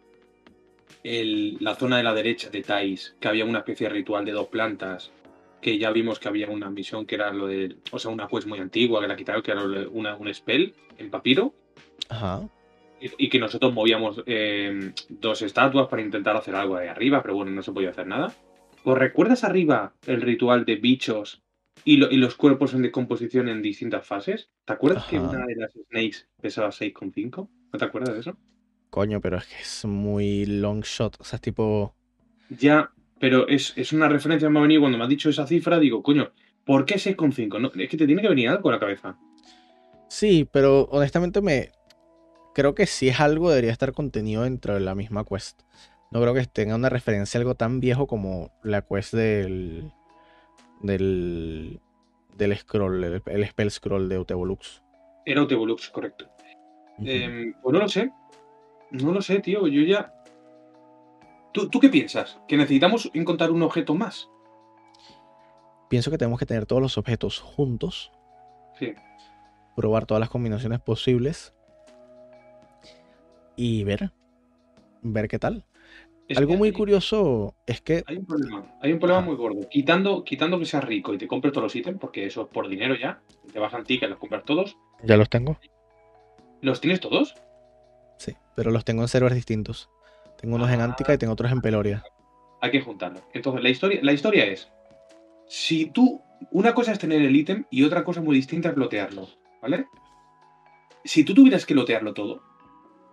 la 1.61 1.75
zona 1.75 1.97
de 1.97 2.03
la 2.03 2.13
derecha 2.13 2.51
de 2.51 2.63
Thais, 2.63 3.17
que 3.19 3.29
había 3.29 3.47
una 3.47 3.61
especie 3.61 3.89
de 3.89 3.95
ritual 3.95 4.25
de 4.27 4.33
dos 4.33 4.49
plantas, 4.49 5.11
que 5.63 5.79
ya 5.79 5.91
vimos 5.91 6.19
que 6.19 6.29
había 6.29 6.49
una 6.51 6.69
misión 6.71 7.07
que 7.07 7.15
era 7.15 7.33
lo 7.33 7.47
de, 7.47 7.77
o 7.91 7.99
sea, 7.99 8.11
una 8.11 8.29
quest 8.29 8.47
muy 8.47 8.59
antigua 8.59 9.01
que 9.01 9.09
la 9.09 9.17
quitaron, 9.17 9.43
que 9.43 9.53
era 9.53 9.63
una, 9.91 10.17
un 10.17 10.33
spell 10.35 10.75
en 10.99 11.11
papiro. 11.11 11.55
Ajá. 12.11 12.47
Y, 13.01 13.29
que 13.29 13.39
nosotros 13.39 13.73
movíamos 13.73 14.25
eh, 14.27 14.93
dos 15.09 15.43
estatuas 15.43 15.87
para 15.87 16.03
intentar 16.03 16.37
hacer 16.37 16.57
algo 16.57 16.77
de 16.77 16.89
arriba, 16.89 17.23
pero 17.23 17.37
bueno, 17.37 17.53
no 17.53 17.63
se 17.63 17.73
podía 17.73 17.91
hacer 17.91 18.09
nada. 18.09 18.35
¿Os 18.83 18.99
recuerdas 18.99 19.45
arriba 19.45 19.95
el 20.07 20.21
ritual 20.21 20.65
de 20.65 20.77
bichos 20.77 21.41
y, 21.85 21.97
los 21.97 22.35
cuerpos 22.35 22.75
en 22.75 22.83
decomposición 22.83 23.49
en 23.49 23.63
distintas 23.63 24.05
fases? 24.05 24.51
¿Te 24.65 24.73
acuerdas 24.73 25.05
que 25.05 25.21
una 25.21 25.47
de 25.47 25.55
las 25.55 25.73
snakes 25.73 26.27
pesaba 26.41 26.71
6,5? 26.71 27.49
¿No 27.73 27.79
te 27.79 27.85
acuerdas 27.85 28.15
de 28.15 28.21
eso? 28.21 28.37
Coño, 28.99 29.21
pero 29.21 29.37
es 29.37 29.47
que 29.47 29.63
es 29.63 29.85
muy 29.85 30.45
long 30.45 30.81
shot. 30.81 31.21
O 31.21 31.23
sea, 31.23 31.37
es 31.37 31.41
tipo. 31.41 31.95
Ya, 32.51 32.91
pero 33.21 33.47
es, 33.47 33.93
una 33.93 34.09
referencia 34.09 34.51
me 34.51 34.59
ha 34.59 34.63
venido 34.63 34.81
cuando 34.81 34.99
me 34.99 35.05
has 35.05 35.09
dicho 35.09 35.31
esa 35.31 35.47
cifra. 35.47 35.79
Digo, 35.79 36.03
coño, 36.03 36.33
¿por 36.65 36.85
qué 36.85 36.97
6,5? 36.97 37.61
No, 37.61 37.71
es 37.81 37.89
que 37.89 37.97
te 37.97 38.07
tiene 38.07 38.23
que 38.23 38.29
venir 38.29 38.49
algo 38.49 38.71
a 38.71 38.73
la 38.73 38.81
cabeza. 38.81 39.17
Sí, 40.09 40.49
pero 40.51 40.89
honestamente 40.91 41.41
me. 41.41 41.71
Creo 42.57 42.75
que 42.75 42.87
si 42.87 43.07
es 43.07 43.21
algo, 43.21 43.51
debería 43.51 43.71
estar 43.71 43.93
contenido 43.93 44.43
dentro 44.43 44.75
de 44.75 44.81
la 44.81 44.97
misma 44.97 45.25
quest. 45.25 45.63
No 46.11 46.21
creo 46.21 46.35
que 46.35 46.45
tenga 46.47 46.75
una 46.75 46.89
referencia 46.89 47.39
a 47.39 47.41
algo 47.43 47.55
tan 47.55 47.79
viejo 47.79 48.09
como 48.09 48.51
la 48.65 48.83
quest 48.83 49.15
del. 49.15 49.93
del. 50.83 51.79
del 52.37 52.57
scroll, 52.57 53.23
el, 53.25 53.47
spell 53.47 53.71
scroll 53.71 54.09
de 54.09 54.19
Utevolux. 54.19 54.83
Era 55.25 55.45
Utevolux, 55.45 55.89
correcto. 55.91 56.29
Em, 56.99 57.55
pues 57.63 57.73
no 57.73 57.79
lo 57.79 57.89
sé, 57.89 58.11
no 58.91 59.13
lo 59.13 59.23
sé, 59.23 59.41
tío. 59.41 59.67
Yo 59.67 59.83
ya. 59.83 60.15
¿Tú, 61.53 61.81
qué 61.81 61.89
piensas? 61.89 62.39
¿Que 62.47 62.57
necesitamos 62.57 63.11
encontrar 63.15 63.51
un 63.51 63.63
objeto 63.63 63.95
más? 63.95 64.29
Pienso 65.89 66.11
que 66.11 66.19
tenemos 66.19 66.39
que 66.39 66.47
tener 66.47 66.67
todos 66.67 66.83
los 66.83 66.99
objetos 66.99 67.41
juntos. 67.41 68.13
Sí. 68.79 68.95
Probar 69.75 70.07
todas 70.07 70.21
las 70.21 70.31
combinaciones 70.31 70.81
posibles. 70.81 71.55
Y 73.57 73.83
ver. 73.85 74.13
Ver 75.03 75.29
qué 75.29 75.39
tal. 75.39 75.65
Algo 76.37 76.57
muy 76.57 76.73
curioso 76.73 77.55
es 77.67 77.81
que. 77.81 78.05
Hay 78.07 78.19
un 78.19 78.27
problema, 78.27 78.79
hay 78.83 78.93
un 78.93 78.99
problema 78.99 79.23
muy 79.23 79.35
gordo. 79.37 79.67
Quitando, 79.69 80.25
quitando 80.25 80.59
que 80.59 80.67
seas 80.67 80.85
rico 80.85 81.15
y 81.15 81.19
te 81.19 81.27
compres 81.27 81.53
todos 81.53 81.65
los 81.65 81.77
ítems, 81.77 81.99
porque 81.99 82.27
eso 82.27 82.43
es 82.43 82.49
por 82.49 82.69
dinero 82.69 82.95
ya. 82.95 83.21
Te 83.51 83.59
vas 83.59 83.73
a 83.73 83.83
ti 83.83 83.99
que 83.99 84.09
los 84.09 84.19
compras 84.19 84.45
todos. 84.45 84.77
Ya 85.03 85.17
los 85.17 85.31
tengo. 85.31 85.57
¿Los 86.61 86.81
tienes 86.81 87.01
todos? 87.01 87.35
Pero 88.59 88.73
los 88.73 88.85
tengo 88.85 89.03
en 89.03 89.09
servers 89.09 89.37
distintos. 89.37 89.89
Tengo 90.41 90.57
unos 90.57 90.69
en 90.73 90.81
Antica 90.81 91.15
y 91.15 91.19
tengo 91.19 91.33
otros 91.33 91.53
en 91.53 91.61
Peloria. 91.61 92.03
Hay 92.61 92.73
que 92.73 92.81
juntarlos. 92.81 93.23
Entonces, 93.33 93.63
la 93.63 93.69
historia, 93.69 94.01
la 94.03 94.13
historia 94.13 94.47
es: 94.47 94.69
si 95.47 95.87
tú. 95.87 96.21
Una 96.51 96.75
cosa 96.75 96.91
es 96.91 96.99
tener 96.99 97.23
el 97.23 97.37
ítem 97.37 97.67
y 97.71 97.85
otra 97.85 98.03
cosa 98.03 98.21
muy 98.21 98.35
distinta 98.35 98.71
es 98.71 98.77
lotearlo, 98.77 99.29
¿vale? 99.63 99.87
Si 101.05 101.23
tú 101.23 101.35
tuvieras 101.35 101.67
que 101.67 101.75
lotearlo 101.77 102.15
todo, 102.15 102.43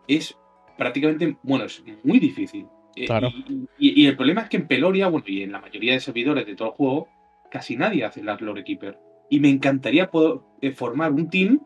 es 0.08 0.36
prácticamente. 0.80 1.38
Bueno, 1.44 1.66
es 1.66 1.84
muy 2.04 2.18
difícil. 2.18 2.66
Eh, 2.96 3.06
claro. 3.06 3.30
Y, 3.78 4.08
el 4.08 4.16
problema 4.16 4.42
es 4.42 4.50
que 4.50 4.58
en 4.58 4.68
Peloria, 4.68 5.10
bueno, 5.10 5.28
y 5.28 5.44
en 5.44 5.52
la 5.52 5.62
mayoría 5.62 5.94
de 5.94 6.00
servidores 6.00 6.48
de 6.48 6.56
todo 6.56 6.70
el 6.70 6.74
juego, 6.74 7.08
casi 7.52 7.78
nadie 7.78 8.04
hace 8.04 8.24
las 8.24 8.42
Lore 8.42 8.64
Keeper. 8.64 8.98
Y 9.30 9.40
me 9.40 9.50
encantaría 9.50 10.10
poder 10.10 10.40
eh, 10.62 10.72
formar 10.72 11.12
un 11.12 11.30
team 11.30 11.60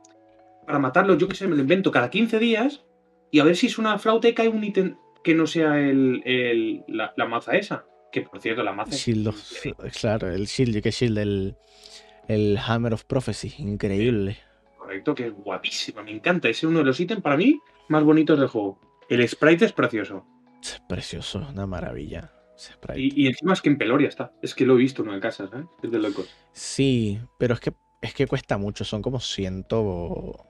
para 0.66 0.80
matarlo, 0.80 1.18
yo 1.18 1.30
que 1.30 1.36
sé, 1.36 1.48
me 1.48 1.56
lo 1.56 1.62
invento 1.62 1.92
cada 1.92 2.10
15 2.10 2.40
días 2.40 2.84
y 3.32 3.40
a 3.40 3.44
ver 3.44 3.56
si 3.56 3.68
es 3.68 3.78
una 3.78 3.98
flauta 4.00 4.28
y 4.28 4.34
cae 4.34 4.48
un 4.48 4.64
ítem 4.64 4.98
que 5.24 5.36
no 5.36 5.48
sea 5.48 5.80
el, 5.80 6.84
la, 6.88 7.26
maza 7.28 7.56
esa. 7.56 7.86
Que 8.12 8.22
por 8.22 8.42
cierto, 8.42 8.64
la 8.64 8.74
maza. 8.74 8.96
Shield 8.96 9.34
claro, 10.00 10.30
el 10.30 10.46
Shield, 10.46 10.82
que 10.82 10.92
Shield, 10.92 11.18
el, 11.18 11.56
el 12.28 12.58
Hammer 12.58 12.94
of 12.94 13.04
Prophecy, 13.06 13.54
increíble. 13.60 14.38
Correcto, 14.78 15.14
que 15.14 15.28
es 15.28 15.34
guapísima, 15.34 16.02
me 16.02 16.12
encanta. 16.12 16.50
Es 16.50 16.64
uno 16.64 16.80
de 16.80 16.86
los 16.86 17.00
ítems 17.00 17.22
para 17.22 17.38
mí 17.38 17.60
más 17.90 18.04
bonitos 18.04 18.40
del 18.40 18.48
juego. 18.48 18.80
El 19.10 19.28
sprite 19.28 19.66
es 19.66 19.74
precioso. 19.74 20.26
Es 20.62 20.82
precioso, 20.88 21.46
una 21.50 21.68
maravilla. 21.68 22.32
Y, 22.96 23.28
encima 23.28 23.54
es 23.54 23.62
que 23.62 23.70
en 23.70 23.78
Peloria 23.78 24.10
está. 24.10 24.34
Es 24.42 24.54
que 24.54 24.66
lo 24.66 24.74
he 24.74 24.78
visto 24.78 25.04
¿no? 25.04 25.14
en 25.14 25.22
casa, 25.22 25.46
¿eh? 25.46 25.64
Es 25.82 25.92
de 25.92 26.00
locos. 26.00 26.30
Sí, 26.52 27.20
pero 27.38 27.54
es 27.54 27.60
que, 27.60 27.74
es 28.02 28.14
que 28.14 28.28
cuesta 28.28 28.58
mucho. 28.58 28.84
Son 28.84 29.02
como 29.02 29.20
ciento 29.20 30.49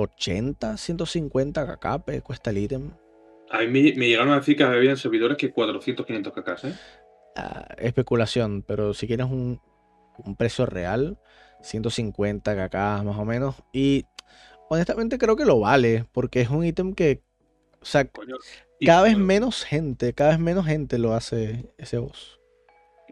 80, 0.00 0.76
150 0.76 1.76
kk 1.76 2.22
cuesta 2.22 2.50
el 2.50 2.58
ítem. 2.58 2.90
A 3.50 3.62
mí 3.62 3.66
me, 3.96 4.06
llegaron 4.06 4.32
a 4.32 4.36
decir 4.36 4.56
que 4.56 4.62
había 4.62 4.94
servidores 4.94 5.36
que 5.36 5.50
400, 5.50 6.06
500 6.06 6.32
kk, 6.32 6.48
¿eh? 6.64 6.74
Ah, 7.34 7.68
especulación, 7.78 8.62
pero 8.62 8.94
si 8.94 9.06
quieres 9.06 9.26
un, 9.26 9.60
precio 10.36 10.66
real, 10.66 11.18
150 11.62 12.68
kk 12.68 12.74
más 13.04 13.18
o 13.18 13.24
menos. 13.24 13.56
Y 13.72 14.04
honestamente 14.68 15.18
creo 15.18 15.34
que 15.34 15.44
lo 15.44 15.58
vale, 15.60 16.04
porque 16.12 16.42
es 16.42 16.50
un 16.50 16.64
ítem 16.64 16.94
que, 16.94 17.22
o 17.80 17.84
sea, 17.84 18.08
cada 18.84 19.02
vez 19.02 19.18
menos 19.18 19.64
gente, 19.64 20.12
cada 20.12 20.30
vez 20.30 20.38
menos 20.38 20.66
gente 20.66 20.98
lo 20.98 21.14
hace 21.14 21.72
ese 21.76 21.98
boss. 21.98 22.38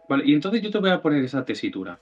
Vale, 0.07 0.23
y 0.25 0.33
entonces 0.33 0.61
yo 0.61 0.71
te 0.71 0.77
voy 0.77 0.91
a 0.91 1.01
poner 1.01 1.23
esa 1.23 1.43
tesitura. 1.43 1.99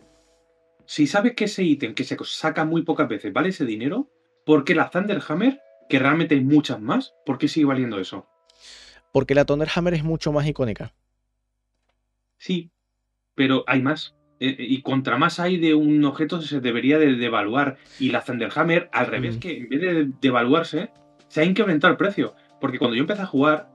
Si 0.85 1.07
sabes 1.07 1.33
que 1.33 1.45
ese 1.45 1.63
ítem 1.63 1.95
que 1.95 2.03
se 2.03 2.15
saca 2.25 2.65
muy 2.65 2.83
pocas 2.83 3.07
veces 3.07 3.33
vale 3.33 3.49
ese 3.49 3.65
dinero, 3.65 4.11
¿Por 4.45 4.63
qué 4.63 4.75
la 4.75 4.91
Thunderhammer, 4.91 5.59
que 5.89 5.99
realmente 5.99 6.35
hay 6.35 6.41
muchas 6.41 6.79
más, 6.79 7.15
por 7.25 7.39
qué 7.39 7.47
sigue 7.47 7.65
valiendo 7.65 7.99
eso? 7.99 8.27
Porque 9.11 9.33
la 9.33 9.43
Thunderhammer 9.43 9.95
es 9.95 10.03
mucho 10.03 10.31
más 10.31 10.47
icónica. 10.47 10.93
Sí, 12.37 12.69
pero 13.33 13.63
hay 13.65 13.81
más. 13.81 14.15
Eh, 14.39 14.49
eh, 14.49 14.55
y 14.59 14.81
contra 14.81 15.17
más 15.17 15.39
hay 15.39 15.57
de 15.57 15.73
un 15.73 16.03
objeto 16.05 16.41
se 16.41 16.59
debería 16.59 16.99
de 16.99 17.15
devaluar. 17.15 17.77
Y 17.99 18.09
la 18.09 18.21
Thunderhammer, 18.23 18.87
al 18.91 19.07
revés, 19.07 19.37
que 19.37 19.57
en 19.57 19.69
vez 19.69 19.81
de 19.81 20.11
devaluarse, 20.21 20.91
se 21.27 21.41
ha 21.41 21.43
incrementado 21.43 21.91
el 21.91 21.97
precio. 21.97 22.35
Porque 22.61 22.77
cuando 22.77 22.95
yo 22.95 23.01
empecé 23.01 23.23
a 23.23 23.27
jugar, 23.27 23.69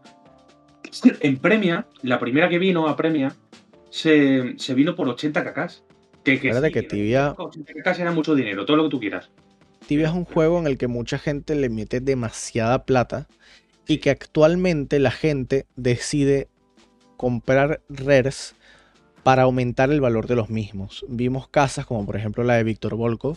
en 1.21 1.37
Premia, 1.39 1.89
la 2.03 2.21
primera 2.21 2.49
que 2.49 2.61
vino 2.61 2.87
a 2.87 2.97
Premia, 2.97 3.35
se, 3.91 4.55
vino 4.75 4.95
por 4.95 5.09
80 5.09 5.43
cacas. 5.43 5.85
Que, 6.23 6.39
que, 6.39 6.53
que 6.71 6.83
tibia... 6.83 7.35
80 7.37 7.73
cacas 7.75 7.99
era 7.99 8.13
mucho 8.13 8.37
dinero, 8.37 8.65
todo 8.67 8.77
lo 8.77 8.85
que 8.85 8.91
tú 8.91 9.01
quieras. 9.01 9.33
Es 9.99 10.13
un 10.13 10.25
juego 10.25 10.61
en 10.61 10.69
el 10.69 10.79
que 10.79 10.87
mucha 10.87 11.19
gente 11.19 11.57
le 11.57 11.69
mete 11.69 12.01
demasiada 12.01 12.85
plata 12.85 13.27
y 13.89 13.99
que 13.99 14.11
actualmente 14.11 15.01
la 15.01 15.11
gente 15.11 15.67
decide 15.75 16.49
comprar 17.17 17.83
rares 17.89 18.55
para 19.25 19.43
aumentar 19.43 19.91
el 19.91 20.01
valor 20.01 20.29
de 20.29 20.37
los 20.37 20.49
mismos. 20.49 21.05
Vimos 21.09 21.49
casas 21.49 21.87
como 21.87 22.07
por 22.07 22.17
ejemplo 22.17 22.45
la 22.45 22.55
de 22.55 22.63
Víctor 22.63 22.95
Volkov 22.95 23.37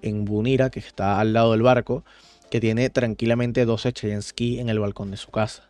en 0.00 0.24
Bunira, 0.24 0.70
que 0.70 0.80
está 0.80 1.20
al 1.20 1.34
lado 1.34 1.52
del 1.52 1.62
barco, 1.62 2.02
que 2.50 2.60
tiene 2.60 2.88
tranquilamente 2.88 3.66
12 3.66 3.92
Cheyensky 3.92 4.58
en 4.58 4.70
el 4.70 4.80
balcón 4.80 5.10
de 5.10 5.18
su 5.18 5.30
casa. 5.30 5.68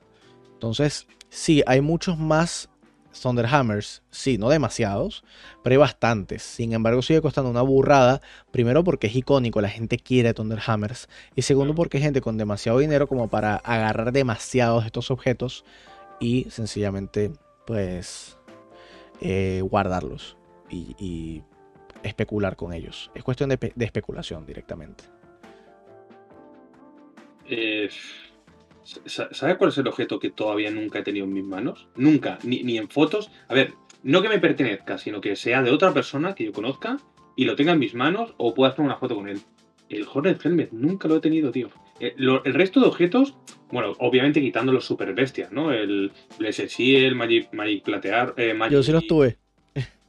Entonces, 0.53 1.09
sí, 1.29 1.63
hay 1.67 1.81
muchos 1.81 2.19
más 2.19 2.70
Thunderhammers, 3.13 4.03
sí, 4.11 4.39
no 4.39 4.49
demasiados, 4.49 5.25
pero 5.63 5.75
hay 5.75 5.79
bastantes. 5.79 6.43
Sin 6.43 6.73
embargo, 6.73 7.03
sigue 7.03 7.21
costando 7.21 7.51
una 7.51 7.63
burrada. 7.63 8.21
Primero 8.51 8.85
porque 8.85 9.09
es 9.09 9.17
icónico, 9.17 9.61
la 9.61 9.69
gente 9.69 9.99
quiere 9.99 10.35
Thunderhammers. 10.35 11.09
Y 11.35 11.43
segundo 11.43 11.75
porque 11.75 11.99
hay 11.99 12.05
gente 12.05 12.21
con 12.21 12.37
demasiado 12.37 12.79
dinero 12.79 13.07
como 13.09 13.29
para 13.29 13.57
agarrar 13.57 14.13
demasiados 14.13 14.83
de 14.83 14.87
estos 14.87 15.11
objetos 15.11 15.65
y 16.21 16.47
sencillamente, 16.51 17.33
pues, 17.67 18.39
eh, 19.21 19.63
guardarlos 19.63 20.37
y, 20.71 21.43
especular 22.03 22.57
con 22.57 22.73
ellos. 22.73 23.11
Es 23.15 23.23
cuestión 23.23 23.51
de, 23.51 23.59
de 23.75 23.85
especulación 23.85 24.47
directamente. 24.47 25.05
Eh, 27.47 27.91
¿Sabe 29.07 29.57
cuál 29.57 29.71
es 29.71 29.79
el 29.79 29.89
objeto 29.89 30.19
que 30.19 30.31
todavía 30.31 30.71
nunca 30.71 30.99
he 30.99 31.03
tenido 31.03 31.27
en 31.27 31.33
mis 31.33 31.45
manos? 31.45 31.89
Nunca, 31.97 32.39
ni, 32.43 32.77
en 32.77 32.89
fotos. 32.89 33.31
A 33.49 33.55
ver, 33.55 33.75
no 34.03 34.23
que 34.23 34.29
me 34.29 34.39
pertenezca, 34.39 34.99
sino 34.99 35.21
que 35.21 35.37
sea 35.37 35.63
de 35.63 35.71
otra 35.71 35.93
persona 35.93 36.35
que 36.35 36.45
yo 36.45 36.53
conozca 36.53 36.99
y 37.37 37.45
lo 37.45 37.57
tenga 37.57 37.73
en 37.73 37.79
mis 37.79 37.95
manos 37.95 38.35
o 38.37 38.55
pueda 38.55 38.73
hacer 38.73 38.85
una 38.85 38.97
foto 38.97 39.15
con 39.15 39.29
él. 39.29 39.41
El 39.89 40.07
Hornet 40.13 40.45
Helmet 40.45 40.73
nunca 40.73 41.09
lo 41.09 41.17
he 41.17 41.21
tenido, 41.21 41.51
tío. 41.51 41.71
Eh, 41.99 42.15
el, 42.17 42.55
resto 42.55 42.81
de 42.81 42.87
objetos, 42.87 43.35
bueno, 43.71 43.95
obviamente 43.99 44.41
quitando 44.41 44.73
los 44.73 44.85
super 44.85 45.13
bestias, 45.15 45.53
¿no? 45.53 45.73
El 45.73 46.13
Blessed 46.39 46.69
Shield, 46.69 47.17
Magic, 47.17 47.53
Magic 47.53 47.83
Platear, 47.83 48.35
eh, 48.37 48.55
Magic, 48.55 48.73
Yo 48.73 48.83
sí 48.83 48.93
los 48.93 49.07
tuve. 49.07 49.39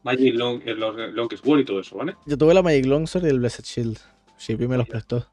Magic 0.03 0.35
Long, 0.35 0.61
el 0.65 0.79
Longest 0.79 1.45
War 1.45 1.59
y 1.59 1.65
todo 1.65 1.79
eso, 1.79 1.97
¿vale? 1.97 2.15
Yo 2.25 2.37
tuve 2.37 2.53
la 2.53 2.61
Magic 2.61 2.85
Longsword 2.85 3.25
y 3.25 3.29
el 3.29 3.39
Blessed 3.39 3.63
Shield. 3.63 3.97
Shippy 4.39 4.67
me 4.67 4.77
los 4.77 4.87
prestó. 4.87 5.27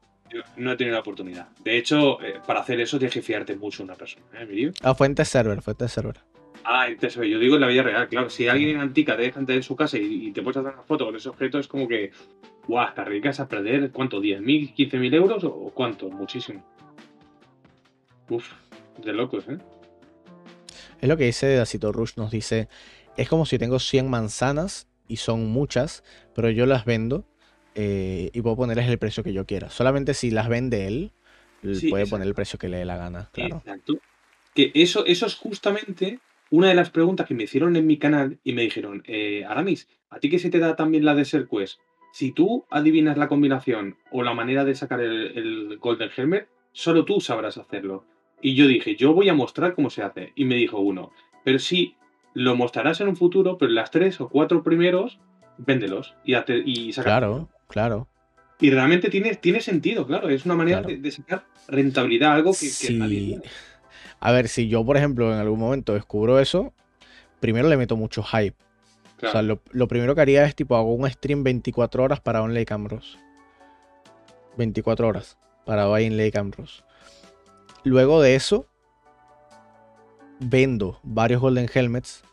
No 0.59 0.71
he 0.73 0.77
tenido 0.77 0.95
la 0.95 1.01
oportunidad. 1.01 1.49
De 1.63 1.77
hecho, 1.77 2.21
eh, 2.21 2.39
para 2.45 2.59
hacer 2.59 2.79
eso 2.79 2.99
tienes 2.99 3.13
que 3.13 3.21
fiarte 3.21 3.55
mucho 3.55 3.79
de 3.79 3.85
una 3.85 3.95
persona, 3.95 4.25
¿eh, 4.33 4.71
Ah, 4.83 4.93
fue 4.93 5.07
en 5.07 5.15
test 5.15 5.31
server, 5.31 5.61
fue 5.61 5.71
en 5.71 5.77
test 5.77 5.95
server. 5.95 6.17
Ah, 6.63 6.87
en 6.87 6.97
test 6.97 7.15
server. 7.15 7.29
Yo 7.29 7.39
digo 7.39 7.55
en 7.55 7.61
la 7.61 7.67
vida 7.67 7.83
real, 7.83 8.07
claro. 8.09 8.29
Si 8.29 8.47
alguien 8.47 8.71
en 8.71 8.81
Antica 8.81 9.15
te 9.15 9.23
deja 9.23 9.39
entrar 9.39 9.55
en 9.55 9.63
su 9.63 9.75
casa 9.75 9.97
y, 9.97 10.31
te 10.31 10.41
puedes 10.41 10.57
hacer 10.57 10.73
una 10.73 10.83
foto 10.83 11.05
con 11.05 11.15
ese 11.15 11.29
objeto, 11.29 11.59
es 11.59 11.67
como 11.67 11.87
que, 11.87 12.11
guau, 12.67 12.93
te 12.93 13.01
arriesgas 13.01 13.39
a 13.39 13.47
perder, 13.47 13.91
¿cuánto? 13.91 14.21
¿10.000, 14.21 14.75
15.000 14.75 15.15
euros 15.15 15.43
o 15.45 15.71
cuánto? 15.73 16.09
Muchísimo. 16.09 16.63
Uf, 18.29 18.51
de 19.03 19.13
locos, 19.13 19.47
¿eh? 19.47 19.57
Es 21.01 21.07
lo 21.07 21.15
que 21.15 21.25
dice 21.25 21.55
Dacito 21.55 21.93
Rush, 21.93 22.17
nos 22.17 22.29
dice, 22.29 22.67
es 23.15 23.29
como 23.29 23.45
si 23.45 23.57
tengo 23.57 23.79
100 23.79 24.09
manzanas 24.09 24.87
y 25.07 25.15
son 25.17 25.47
muchas, 25.47 26.03
pero 26.35 26.49
yo 26.49 26.65
las 26.65 26.83
vendo 26.83 27.25
eh, 27.81 28.29
y 28.33 28.41
puedo 28.41 28.57
ponerles 28.57 28.89
el 28.89 28.97
precio 28.97 29.23
que 29.23 29.31
yo 29.31 29.45
quiera. 29.45 29.69
Solamente 29.69 30.13
si 30.13 30.31
las 30.31 30.49
vende 30.49 30.85
él, 30.85 31.11
puede 31.89 32.07
poner 32.07 32.27
el 32.27 32.33
precio 32.33 32.59
que 32.59 32.67
le 32.67 32.75
dé 32.75 32.83
la 32.83 32.97
gana, 32.97 33.29
claro. 33.31 33.61
Exacto. 33.63 33.99
Que 34.53 34.73
eso, 34.73 35.05
eso 35.05 35.25
es 35.25 35.35
justamente 35.35 36.19
una 36.49 36.67
de 36.67 36.75
las 36.75 36.89
preguntas 36.89 37.25
que 37.25 37.35
me 37.35 37.43
hicieron 37.43 37.77
en 37.77 37.87
mi 37.87 37.97
canal 37.97 38.37
y 38.43 38.51
me 38.51 38.63
dijeron, 38.63 39.01
eh, 39.07 39.45
Aramis, 39.47 39.87
¿a 40.09 40.19
ti 40.19 40.29
que 40.29 40.39
se 40.39 40.49
te 40.49 40.59
da 40.59 40.75
también 40.75 41.05
la 41.05 41.15
de 41.15 41.23
Ser 41.23 41.47
Quest? 41.47 41.79
Si 42.11 42.33
tú 42.33 42.65
adivinas 42.69 43.17
la 43.17 43.29
combinación 43.29 43.95
o 44.11 44.23
la 44.23 44.33
manera 44.33 44.65
de 44.65 44.75
sacar 44.75 44.99
el, 44.99 45.37
el 45.37 45.77
Golden 45.77 46.09
Helmet, 46.13 46.49
solo 46.73 47.05
tú 47.05 47.21
sabrás 47.21 47.57
hacerlo. 47.57 48.03
Y 48.41 48.55
yo 48.55 48.67
dije, 48.67 48.97
yo 48.97 49.13
voy 49.13 49.29
a 49.29 49.33
mostrar 49.33 49.73
cómo 49.73 49.89
se 49.89 50.03
hace. 50.03 50.33
Y 50.35 50.43
me 50.43 50.55
dijo 50.55 50.79
uno, 50.79 51.13
pero 51.45 51.59
sí, 51.59 51.95
lo 52.33 52.57
mostrarás 52.57 52.99
en 52.99 53.07
un 53.07 53.15
futuro, 53.15 53.57
pero 53.57 53.71
las 53.71 53.89
tres 53.89 54.19
o 54.19 54.27
cuatro 54.27 54.63
primeros, 54.63 55.17
véndelos 55.57 56.15
y, 56.25 56.35
y 56.35 56.91
Claro, 56.91 57.47
claro. 57.69 58.09
Y 58.59 58.71
realmente 58.71 59.09
tiene, 59.09 59.35
tiene 59.35 59.61
sentido, 59.61 60.05
claro. 60.05 60.29
Es 60.29 60.45
una 60.45 60.55
manera 60.55 60.81
de, 60.81 61.11
sacar 61.11 61.45
rentabilidad, 61.69 62.33
algo 62.33 62.51
que, 62.51 62.67
sí. 62.67 63.39
A 64.19 64.33
ver, 64.33 64.49
si 64.49 64.67
yo, 64.67 64.85
por 64.85 64.97
ejemplo, 64.97 65.33
en 65.33 65.39
algún 65.39 65.59
momento 65.59 65.93
descubro 65.93 66.39
eso, 66.39 66.73
primero 67.39 67.69
le 67.69 67.77
meto 67.77 67.95
mucho 67.95 68.21
hype. 68.21 68.57
O 69.21 69.31
sea, 69.31 69.41
lo, 69.41 69.87
primero 69.87 70.15
que 70.15 70.21
haría 70.21 70.45
es 70.45 70.55
tipo, 70.55 70.75
hago 70.75 70.93
un 70.93 71.09
stream 71.09 71.43
24 71.43 72.03
horas 72.03 72.19
para 72.19 72.41
Only 72.41 72.65
Camros. 72.65 73.17
24 74.57 75.07
horas 75.07 75.37
para 75.65 75.87
Only 75.87 76.31
Camros. 76.31 76.83
Luego 77.83 78.21
de 78.21 78.35
eso, 78.35 78.67
vendo 80.39 80.99
varios 81.03 81.41
Golden 81.41 81.69
Helmets 81.73 82.23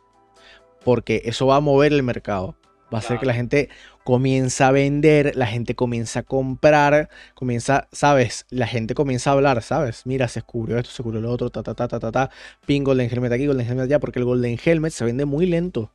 porque 0.84 1.22
eso 1.24 1.46
va 1.48 1.56
a 1.56 1.60
mover 1.60 1.92
el 1.92 2.04
mercado. 2.04 2.56
Va 2.94 2.98
a 2.98 3.00
hacer 3.00 3.18
que 3.18 3.26
la 3.26 3.34
gente 3.34 3.68
comience 4.06 4.62
a 4.62 4.70
vender, 4.70 5.34
la 5.34 5.48
gente 5.48 5.74
comienza 5.74 6.20
a 6.20 6.22
comprar, 6.22 7.08
comienza, 7.34 7.88
¿sabes? 7.90 8.46
La 8.50 8.68
gente 8.68 8.94
comienza 8.94 9.30
a 9.30 9.32
hablar, 9.32 9.62
¿sabes? 9.62 10.06
Mira, 10.06 10.28
se 10.28 10.38
descubrió 10.38 10.76
esto, 10.76 10.90
se 10.90 10.98
descubrió 10.98 11.20
lo 11.20 11.32
otro, 11.32 11.50
ta, 11.50 11.64
ta, 11.64 11.74
ta, 11.74 11.88
ta, 11.88 11.98
ta, 11.98 12.12
ta. 12.12 12.30
Pin 12.66 12.84
Golden 12.84 13.10
Helmet 13.10 13.32
aquí, 13.32 13.48
Golden 13.48 13.66
Helmet 13.66 13.86
allá, 13.86 13.98
porque 13.98 14.20
el 14.20 14.24
Golden 14.24 14.60
Helmet 14.64 14.92
se 14.92 15.04
vende 15.04 15.24
muy 15.24 15.46
lento. 15.46 15.90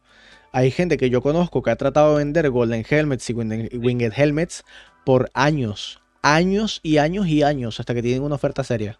Hay 0.51 0.71
gente 0.71 0.97
que 0.97 1.09
yo 1.09 1.21
conozco 1.21 1.63
que 1.63 1.71
ha 1.71 1.77
tratado 1.77 2.17
de 2.17 2.25
vender 2.25 2.49
Golden 2.49 2.85
Helmets 2.87 3.29
y 3.29 3.33
Winged 3.33 4.11
Helmets 4.13 4.65
por 5.05 5.31
años, 5.33 6.01
años 6.21 6.81
y 6.83 6.97
años 6.97 7.27
y 7.27 7.43
años, 7.43 7.79
hasta 7.79 7.93
que 7.93 8.01
tienen 8.01 8.23
una 8.23 8.35
oferta 8.35 8.65
seria. 8.65 8.99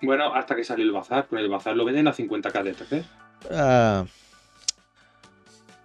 Bueno, 0.00 0.32
hasta 0.32 0.56
que 0.56 0.64
salió 0.64 0.86
el 0.86 0.92
bazar, 0.92 1.26
pues 1.28 1.42
el 1.42 1.50
bazar 1.50 1.76
lo 1.76 1.84
venden 1.84 2.08
a 2.08 2.14
50k 2.14 2.62
de 2.62 2.72
TP. 2.72 3.04
Ah. 3.50 4.06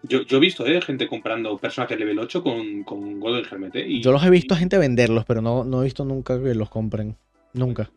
Yo, 0.03 0.19
he 0.29 0.39
visto 0.39 0.65
eh, 0.65 0.81
gente 0.81 1.07
comprando 1.07 1.57
personajes 1.57 1.97
level 1.97 2.19
8 2.19 2.43
con, 2.43 2.83
con 2.83 3.19
Golden 3.19 3.45
Helmet. 3.49 3.75
Eh, 3.75 4.01
yo 4.01 4.11
los 4.11 4.23
he 4.23 4.29
visto 4.29 4.53
a 4.53 4.57
gente 4.57 4.77
venderlos, 4.77 5.25
pero 5.25 5.41
no, 5.41 5.63
no 5.63 5.81
he 5.81 5.85
visto 5.85 6.03
nunca 6.03 6.41
que 6.41 6.53
los 6.55 6.69
compren. 6.69 7.15
Nunca. 7.53 7.89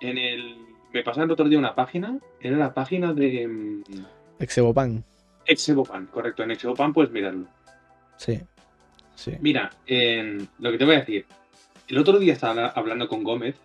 En 0.00 0.18
el. 0.18 0.56
Me 0.92 1.02
pasaron 1.02 1.28
el 1.28 1.32
otro 1.32 1.48
día 1.48 1.58
una 1.58 1.74
página. 1.74 2.18
Era 2.40 2.56
la 2.56 2.72
página 2.72 3.12
de. 3.12 3.46
Mm, 3.46 3.82
Exebopan. 4.38 5.04
Exebopan, 5.46 6.06
correcto. 6.06 6.42
En 6.42 6.52
Exebopan 6.52 6.92
puedes 6.92 7.12
mirarlo. 7.12 7.46
Sí. 8.16 8.40
sí. 9.14 9.32
Mira, 9.40 9.70
lo 9.86 10.70
que 10.72 10.78
te 10.78 10.84
voy 10.84 10.94
a 10.94 11.00
decir. 11.00 11.26
El 11.86 11.98
otro 11.98 12.18
día 12.18 12.32
estaba 12.32 12.68
hablando 12.68 13.08
con 13.08 13.24
Gómez 13.24 13.56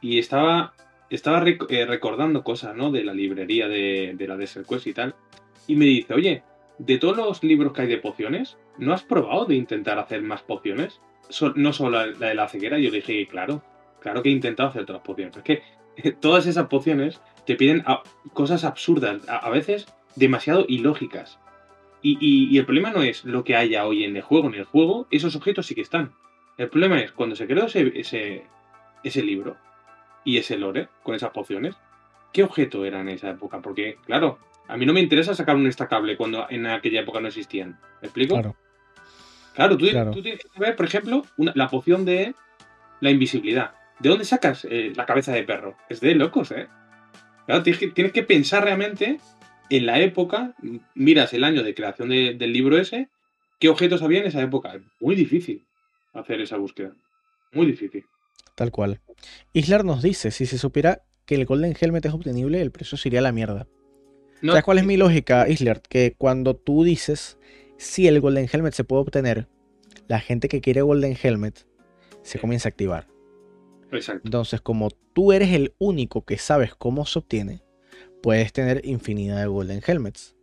y 0.00 0.18
estaba 0.18 0.72
estaba 1.10 1.42
eh, 1.46 1.86
recordando 1.86 2.42
cosas, 2.44 2.76
¿no? 2.76 2.90
De 2.90 3.04
la 3.04 3.14
librería 3.14 3.68
de, 3.68 4.16
la 4.18 4.36
Desert 4.36 4.68
Quest 4.68 4.86
y 4.86 4.94
tal. 4.94 5.14
Y 5.66 5.76
me 5.76 5.86
dice, 5.86 6.14
oye, 6.14 6.42
de 6.78 6.98
todos 6.98 7.16
los 7.16 7.42
libros 7.42 7.72
que 7.72 7.82
hay 7.82 7.88
de 7.88 7.98
pociones, 7.98 8.56
¿no 8.78 8.92
has 8.92 9.02
probado 9.02 9.44
de 9.46 9.56
intentar 9.56 9.98
hacer 9.98 10.22
más 10.22 10.42
pociones? 10.42 11.00
no 11.56 11.74
solo 11.74 12.06
la, 12.06 12.06
de 12.06 12.34
la 12.34 12.48
ceguera. 12.48 12.78
Yo 12.78 12.90
dije, 12.90 13.26
claro, 13.26 13.62
claro 14.00 14.22
que 14.22 14.30
he 14.30 14.32
intentado 14.32 14.70
hacer 14.70 14.82
otras 14.82 15.02
pociones. 15.02 15.36
Es 15.36 15.42
que 15.42 15.62
todas 16.12 16.46
esas 16.46 16.68
pociones 16.68 17.20
te 17.44 17.54
piden 17.54 17.84
cosas 18.32 18.64
absurdas, 18.64 19.28
a, 19.28 19.50
veces 19.50 19.86
demasiado 20.16 20.64
ilógicas. 20.68 21.38
Y, 22.00 22.56
el 22.56 22.64
problema 22.64 22.92
no 22.92 23.02
es 23.02 23.24
lo 23.24 23.44
que 23.44 23.56
haya 23.56 23.86
hoy 23.86 24.04
en 24.04 24.16
el 24.16 24.22
juego. 24.22 24.48
En 24.48 24.54
el 24.54 24.64
juego, 24.64 25.06
esos 25.10 25.36
objetos 25.36 25.66
sí 25.66 25.74
que 25.74 25.82
están. 25.82 26.12
El 26.56 26.70
problema 26.70 26.98
es 27.00 27.12
cuando 27.12 27.36
se 27.36 27.46
creó 27.46 27.66
ese, 27.66 28.46
ese 29.02 29.22
libro, 29.22 29.56
y 30.24 30.36
ese 30.36 30.58
lore 30.58 30.88
con 31.02 31.14
esas 31.14 31.30
pociones, 31.30 31.76
¿qué 32.32 32.42
objeto 32.42 32.84
era 32.84 33.00
en 33.00 33.08
esa 33.08 33.30
época? 33.30 33.62
Porque, 33.62 33.96
claro, 34.04 34.38
a 34.68 34.76
mí 34.76 34.86
no 34.86 34.92
me 34.92 35.00
interesa 35.00 35.34
sacar 35.34 35.56
un 35.56 35.66
estacable 35.66 36.16
cuando 36.16 36.46
en 36.50 36.66
aquella 36.66 37.00
época 37.00 37.20
no 37.20 37.28
existían. 37.28 37.78
¿Me 38.02 38.08
explico? 38.08 38.34
Claro. 38.34 38.56
Claro, 39.54 39.76
tú, 39.76 39.86
tienes 40.22 40.40
que 40.40 40.48
saber, 40.54 40.76
por 40.76 40.86
ejemplo, 40.86 41.26
la 41.36 41.68
poción 41.68 42.04
de 42.04 42.32
la 43.00 43.10
invisibilidad. 43.10 43.72
¿De 43.98 44.08
dónde 44.08 44.24
sacas 44.24 44.64
eh, 44.70 44.92
la 44.94 45.04
cabeza 45.04 45.32
de 45.32 45.42
perro? 45.42 45.76
Es 45.88 46.00
de 46.00 46.14
locos, 46.14 46.52
¿eh? 46.52 46.68
Claro, 47.46 47.64
tienes 47.64 48.12
que, 48.12 48.22
pensar 48.22 48.62
realmente 48.62 49.18
en 49.68 49.86
la 49.86 49.98
época, 49.98 50.54
miras 50.94 51.32
el 51.34 51.42
año 51.42 51.64
de 51.64 51.74
creación 51.74 52.10
del 52.10 52.52
libro 52.52 52.78
ese, 52.78 53.08
qué 53.58 53.68
objetos 53.68 54.02
había 54.02 54.20
en 54.20 54.26
esa 54.26 54.42
época. 54.42 54.78
Muy 55.00 55.16
difícil 55.16 55.66
hacer 56.12 56.40
esa 56.40 56.56
búsqueda. 56.56 56.92
Muy 57.52 57.66
difícil. 57.66 58.04
Tal 58.54 58.70
cual. 58.70 59.00
Islar 59.54 59.84
nos 59.84 60.02
dice, 60.02 60.30
si 60.30 60.46
se 60.46 60.58
supiera 60.58 61.02
que 61.26 61.34
el 61.34 61.46
Golden 61.46 61.74
Helmet 61.80 62.04
es 62.04 62.12
obtenible, 62.12 62.60
el 62.60 62.70
precio 62.70 62.96
sería 62.96 63.22
la 63.22 63.32
mierda. 63.32 63.66
¿Sabes 64.42 64.64
cuál 64.64 64.78
es 64.78 64.84
mi 64.84 64.96
lógica, 64.96 65.48
Islar? 65.48 65.82
Que 65.82 66.14
cuando 66.16 66.54
tú 66.54 66.84
dices, 66.84 67.38
si 67.76 68.06
el 68.06 68.20
Golden 68.20 68.48
Helmet 68.50 68.74
se 68.74 68.84
puede 68.84 69.02
obtener, 69.02 69.48
la 70.06 70.20
gente 70.20 70.48
que 70.48 70.60
quiere 70.60 70.82
Golden 70.82 71.16
Helmet 71.20 71.66
se 72.22 72.38
comienza 72.38 72.68
a 72.68 72.70
activar. 72.70 73.08
Exacto. 73.90 74.22
Entonces, 74.24 74.60
como 74.60 74.90
tú 74.90 75.32
eres 75.32 75.52
el 75.52 75.74
único 75.78 76.24
que 76.24 76.38
sabes 76.38 76.74
cómo 76.74 77.06
se 77.06 77.18
obtiene, 77.18 77.62
puedes 78.22 78.52
tener 78.52 78.84
infinidad 78.84 79.40
de 79.40 79.46
Golden 79.46 79.82
Helmets. 79.86 80.34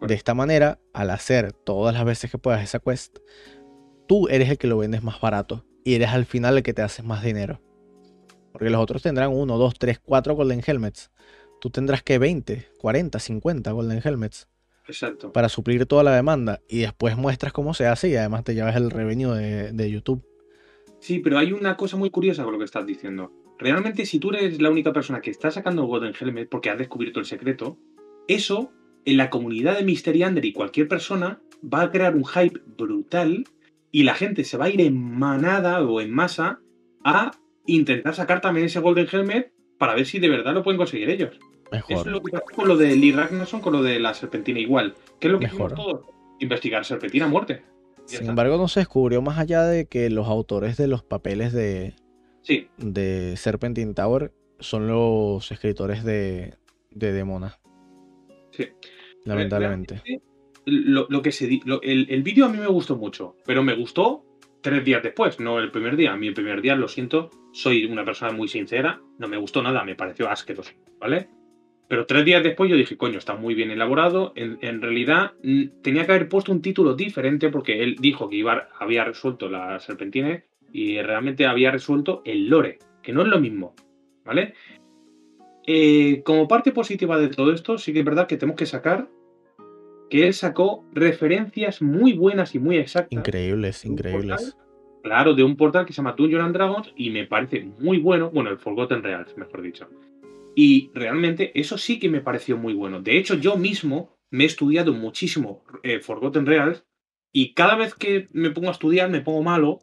De 0.00 0.14
esta 0.14 0.34
manera, 0.34 0.78
al 0.92 1.10
hacer 1.10 1.52
todas 1.52 1.94
las 1.94 2.04
veces 2.04 2.30
que 2.30 2.38
puedas 2.38 2.62
esa 2.62 2.78
quest, 2.78 3.18
tú 4.06 4.28
eres 4.28 4.50
el 4.50 4.58
que 4.58 4.66
lo 4.66 4.78
vendes 4.78 5.02
más 5.02 5.20
barato 5.20 5.64
y 5.84 5.94
eres 5.94 6.10
al 6.10 6.26
final 6.26 6.56
el 6.56 6.62
que 6.62 6.74
te 6.74 6.82
haces 6.82 7.04
más 7.04 7.22
dinero. 7.22 7.60
Porque 8.52 8.70
los 8.70 8.80
otros 8.80 9.02
tendrán 9.02 9.32
1, 9.32 9.58
2, 9.58 9.74
3, 9.78 10.00
4 10.04 10.34
Golden 10.34 10.62
Helmets. 10.64 11.10
Tú 11.64 11.70
tendrás 11.70 12.02
que 12.02 12.18
20, 12.18 12.66
40, 12.76 13.18
50 13.18 13.72
Golden 13.72 14.02
Helmets. 14.04 14.50
Exacto. 14.86 15.32
Para 15.32 15.48
suplir 15.48 15.86
toda 15.86 16.02
la 16.02 16.14
demanda. 16.14 16.60
Y 16.68 16.80
después 16.80 17.16
muestras 17.16 17.54
cómo 17.54 17.72
se 17.72 17.86
hace 17.86 18.10
y 18.10 18.16
además 18.16 18.44
te 18.44 18.54
llevas 18.54 18.76
el 18.76 18.90
revenue 18.90 19.34
de, 19.34 19.72
de 19.72 19.90
YouTube. 19.90 20.22
Sí, 21.00 21.20
pero 21.20 21.38
hay 21.38 21.52
una 21.52 21.78
cosa 21.78 21.96
muy 21.96 22.10
curiosa 22.10 22.44
con 22.44 22.52
lo 22.52 22.58
que 22.58 22.66
estás 22.66 22.84
diciendo. 22.84 23.32
Realmente, 23.58 24.04
si 24.04 24.18
tú 24.18 24.28
eres 24.28 24.60
la 24.60 24.68
única 24.68 24.92
persona 24.92 25.22
que 25.22 25.30
está 25.30 25.50
sacando 25.50 25.86
Golden 25.86 26.12
Helmet 26.20 26.50
porque 26.50 26.68
has 26.68 26.76
descubierto 26.76 27.18
el 27.18 27.24
secreto, 27.24 27.78
eso 28.28 28.70
en 29.06 29.16
la 29.16 29.30
comunidad 29.30 29.78
de 29.78 29.84
Mystery 29.84 30.22
Under 30.22 30.44
y 30.44 30.52
cualquier 30.52 30.86
persona 30.86 31.40
va 31.64 31.80
a 31.80 31.90
crear 31.90 32.14
un 32.14 32.26
hype 32.26 32.60
brutal 32.76 33.46
y 33.90 34.02
la 34.02 34.12
gente 34.12 34.44
se 34.44 34.58
va 34.58 34.66
a 34.66 34.70
ir 34.70 34.82
en 34.82 35.00
manada 35.02 35.82
o 35.82 36.02
en 36.02 36.10
masa 36.10 36.60
a 37.04 37.30
intentar 37.64 38.14
sacar 38.14 38.42
también 38.42 38.66
ese 38.66 38.80
Golden 38.80 39.08
Helmet 39.10 39.50
para 39.78 39.94
ver 39.94 40.04
si 40.04 40.18
de 40.18 40.28
verdad 40.28 40.52
lo 40.52 40.62
pueden 40.62 40.76
conseguir 40.76 41.08
ellos. 41.08 41.40
Mejor. 41.74 42.06
es 42.06 42.12
lo 42.12 42.22
que 42.22 42.32
pasa 42.32 42.44
con 42.54 42.68
lo 42.68 42.76
de 42.76 42.96
Lee 42.96 43.12
Ragnarsson, 43.12 43.60
con 43.60 43.72
lo 43.72 43.82
de 43.82 44.00
la 44.00 44.14
serpentina 44.14 44.58
igual. 44.60 44.94
¿Qué 45.18 45.28
es 45.28 45.32
lo 45.32 45.38
que 45.38 45.46
Mejor. 45.46 45.74
todos? 45.74 46.06
Investigar 46.40 46.84
serpentina 46.84 47.26
a 47.26 47.28
muerte. 47.28 47.62
Sin 48.06 48.28
embargo, 48.28 48.58
no 48.58 48.68
se 48.68 48.80
descubrió 48.80 49.22
más 49.22 49.38
allá 49.38 49.62
de 49.62 49.86
que 49.86 50.10
los 50.10 50.28
autores 50.28 50.76
de 50.76 50.88
los 50.88 51.02
papeles 51.02 51.52
de, 51.52 51.94
sí. 52.42 52.68
de 52.76 53.34
Serpentine 53.36 53.94
Tower 53.94 54.32
son 54.60 54.86
los 54.88 55.50
escritores 55.50 56.04
de, 56.04 56.54
de 56.90 57.12
Demona. 57.12 57.58
Sí. 58.50 58.68
Lamentablemente 59.24 60.02
lo, 60.66 61.22
que 61.22 61.32
se 61.32 61.46
el, 61.46 62.06
el 62.08 62.22
vídeo 62.22 62.46
a 62.46 62.48
mí 62.48 62.58
me 62.58 62.66
gustó 62.66 62.96
mucho, 62.96 63.36
pero 63.44 63.62
me 63.62 63.74
gustó 63.74 64.24
tres 64.60 64.84
días 64.84 65.02
después, 65.02 65.40
no 65.40 65.58
el 65.58 65.70
primer 65.70 65.96
día. 65.96 66.12
A 66.12 66.16
mí 66.16 66.26
el 66.26 66.34
primer 66.34 66.62
día, 66.62 66.74
lo 66.74 66.88
siento, 66.88 67.30
soy 67.52 67.84
una 67.84 68.04
persona 68.04 68.32
muy 68.32 68.48
sincera, 68.48 69.00
no 69.18 69.28
me 69.28 69.36
gustó 69.36 69.62
nada, 69.62 69.84
me 69.84 69.94
pareció 69.94 70.28
asqueroso, 70.28 70.72
¿vale? 70.98 71.28
Pero 71.88 72.06
tres 72.06 72.24
días 72.24 72.42
después 72.42 72.70
yo 72.70 72.76
dije, 72.76 72.96
coño, 72.96 73.18
está 73.18 73.34
muy 73.34 73.54
bien 73.54 73.70
elaborado. 73.70 74.32
En, 74.36 74.80
realidad 74.80 75.32
tenía 75.82 76.06
que 76.06 76.12
haber 76.12 76.28
puesto 76.28 76.50
un 76.50 76.62
título 76.62 76.94
diferente 76.94 77.50
porque 77.50 77.82
él 77.82 77.96
dijo 78.00 78.28
que 78.28 78.36
iba, 78.36 78.68
había 78.78 79.04
resuelto 79.04 79.48
la 79.48 79.78
serpentina 79.80 80.42
y 80.72 81.00
realmente 81.02 81.46
había 81.46 81.70
resuelto 81.70 82.22
el 82.24 82.48
lore, 82.48 82.78
que 83.02 83.12
no 83.12 83.22
es 83.22 83.28
lo 83.28 83.38
mismo, 83.38 83.74
¿vale? 84.24 84.54
Eh, 85.66 86.22
como 86.24 86.48
parte 86.48 86.72
positiva 86.72 87.18
de 87.18 87.28
todo 87.28 87.52
esto, 87.52 87.78
sí 87.78 87.92
que 87.92 88.00
es 88.00 88.04
verdad 88.04 88.26
que 88.26 88.36
tenemos 88.36 88.58
que 88.58 88.66
sacar 88.66 89.08
que 90.10 90.26
él 90.26 90.34
sacó 90.34 90.84
referencias 90.92 91.80
muy 91.80 92.12
buenas 92.12 92.54
y 92.54 92.58
muy 92.58 92.76
exactas. 92.76 93.12
Increíbles, 93.12 93.84
increíbles. 93.84 94.56
claro, 95.02 95.34
de 95.34 95.42
un 95.42 95.56
portal 95.56 95.86
que 95.86 95.92
se 95.92 95.98
llama 95.98 96.14
Dungeons 96.16 96.44
and 96.44 96.54
Dragons 96.54 96.92
y 96.96 97.10
me 97.10 97.26
parece 97.26 97.68
muy 97.78 97.98
bueno, 97.98 98.30
bueno, 98.30 98.50
el 98.50 98.58
Forgotten 98.58 99.02
Realms, 99.02 99.36
mejor 99.36 99.62
dicho. 99.62 99.88
Y 100.54 100.90
realmente 100.94 101.58
eso 101.58 101.78
sí 101.78 101.98
que 101.98 102.08
me 102.08 102.20
pareció 102.20 102.56
muy 102.56 102.74
bueno. 102.74 103.00
De 103.00 103.18
hecho, 103.18 103.34
yo 103.34 103.56
mismo 103.56 104.16
me 104.30 104.44
he 104.44 104.46
estudiado 104.46 104.92
muchísimo 104.92 105.64
eh, 105.82 106.00
Forgotten 106.00 106.46
Realms 106.46 106.84
y 107.32 107.54
cada 107.54 107.76
vez 107.76 107.94
que 107.94 108.28
me 108.32 108.50
pongo 108.50 108.68
a 108.68 108.72
estudiar 108.72 109.10
me 109.10 109.20
pongo 109.20 109.42
malo 109.42 109.80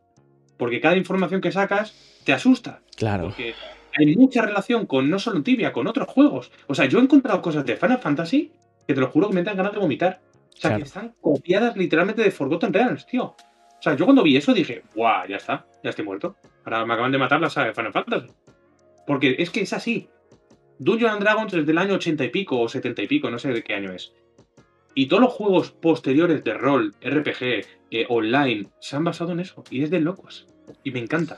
porque 0.57 0.79
cada 0.79 0.95
información 0.95 1.41
que 1.41 1.51
sacas 1.51 2.21
te 2.23 2.33
asusta. 2.33 2.81
Claro. 2.95 3.29
Porque 3.29 3.55
hay 3.97 4.15
mucha 4.15 4.41
relación 4.41 4.85
con 4.85 5.09
no 5.09 5.19
solo 5.19 5.43
Tibia, 5.43 5.73
con 5.73 5.87
otros 5.87 6.07
juegos. 6.07 6.51
O 6.67 6.75
sea, 6.75 6.85
yo 6.85 6.99
he 6.99 7.01
encontrado 7.01 7.41
cosas 7.41 7.65
de 7.65 7.75
Final 7.75 7.99
Fantasy 7.99 8.51
que 8.87 8.93
te 8.93 8.99
lo 8.99 9.09
juro 9.09 9.29
que 9.29 9.35
me 9.35 9.43
dan 9.43 9.57
ganas 9.57 9.73
de 9.73 9.79
vomitar. 9.79 10.21
O 10.53 10.57
sea, 10.61 10.77
que 10.77 10.83
están 10.83 11.15
copiadas 11.19 11.75
literalmente 11.75 12.21
de 12.21 12.31
Forgotten 12.31 12.71
Realms, 12.71 13.05
tío. 13.05 13.23
O 13.25 13.81
sea, 13.81 13.95
yo 13.95 14.05
cuando 14.05 14.21
vi 14.21 14.37
eso 14.37 14.53
dije, 14.53 14.83
¡guau! 14.93 15.27
Ya 15.27 15.37
está, 15.37 15.65
ya 15.83 15.89
estoy 15.89 16.05
muerto. 16.05 16.35
Ahora 16.63 16.85
me 16.85 16.93
acaban 16.93 17.11
de 17.11 17.17
matar 17.17 17.41
la 17.41 17.49
saga 17.49 17.67
de 17.67 17.73
Final 17.73 17.93
Fantasy. 17.93 18.27
Porque 19.07 19.35
es 19.39 19.49
que 19.49 19.61
es 19.61 19.73
así. 19.73 20.07
Dungeons 20.83 21.13
and 21.13 21.21
Dragons 21.21 21.53
es 21.53 21.67
del 21.67 21.77
año 21.77 21.93
80 21.93 22.23
y 22.23 22.29
pico 22.29 22.59
o 22.59 22.67
70 22.67 23.03
y 23.03 23.07
pico, 23.07 23.29
no 23.29 23.37
sé 23.37 23.49
de 23.49 23.63
qué 23.63 23.75
año 23.75 23.91
es. 23.91 24.13
Y 24.95 25.05
todos 25.05 25.21
los 25.21 25.31
juegos 25.31 25.71
posteriores 25.71 26.43
de 26.43 26.55
rol, 26.55 26.95
RPG, 27.03 27.67
eh, 27.91 28.05
online, 28.09 28.67
se 28.79 28.95
han 28.95 29.03
basado 29.03 29.31
en 29.31 29.41
eso. 29.41 29.63
Y 29.69 29.83
es 29.83 29.91
de 29.91 29.99
locos. 29.99 30.47
Y 30.83 30.89
me 30.89 30.97
encanta. 30.97 31.37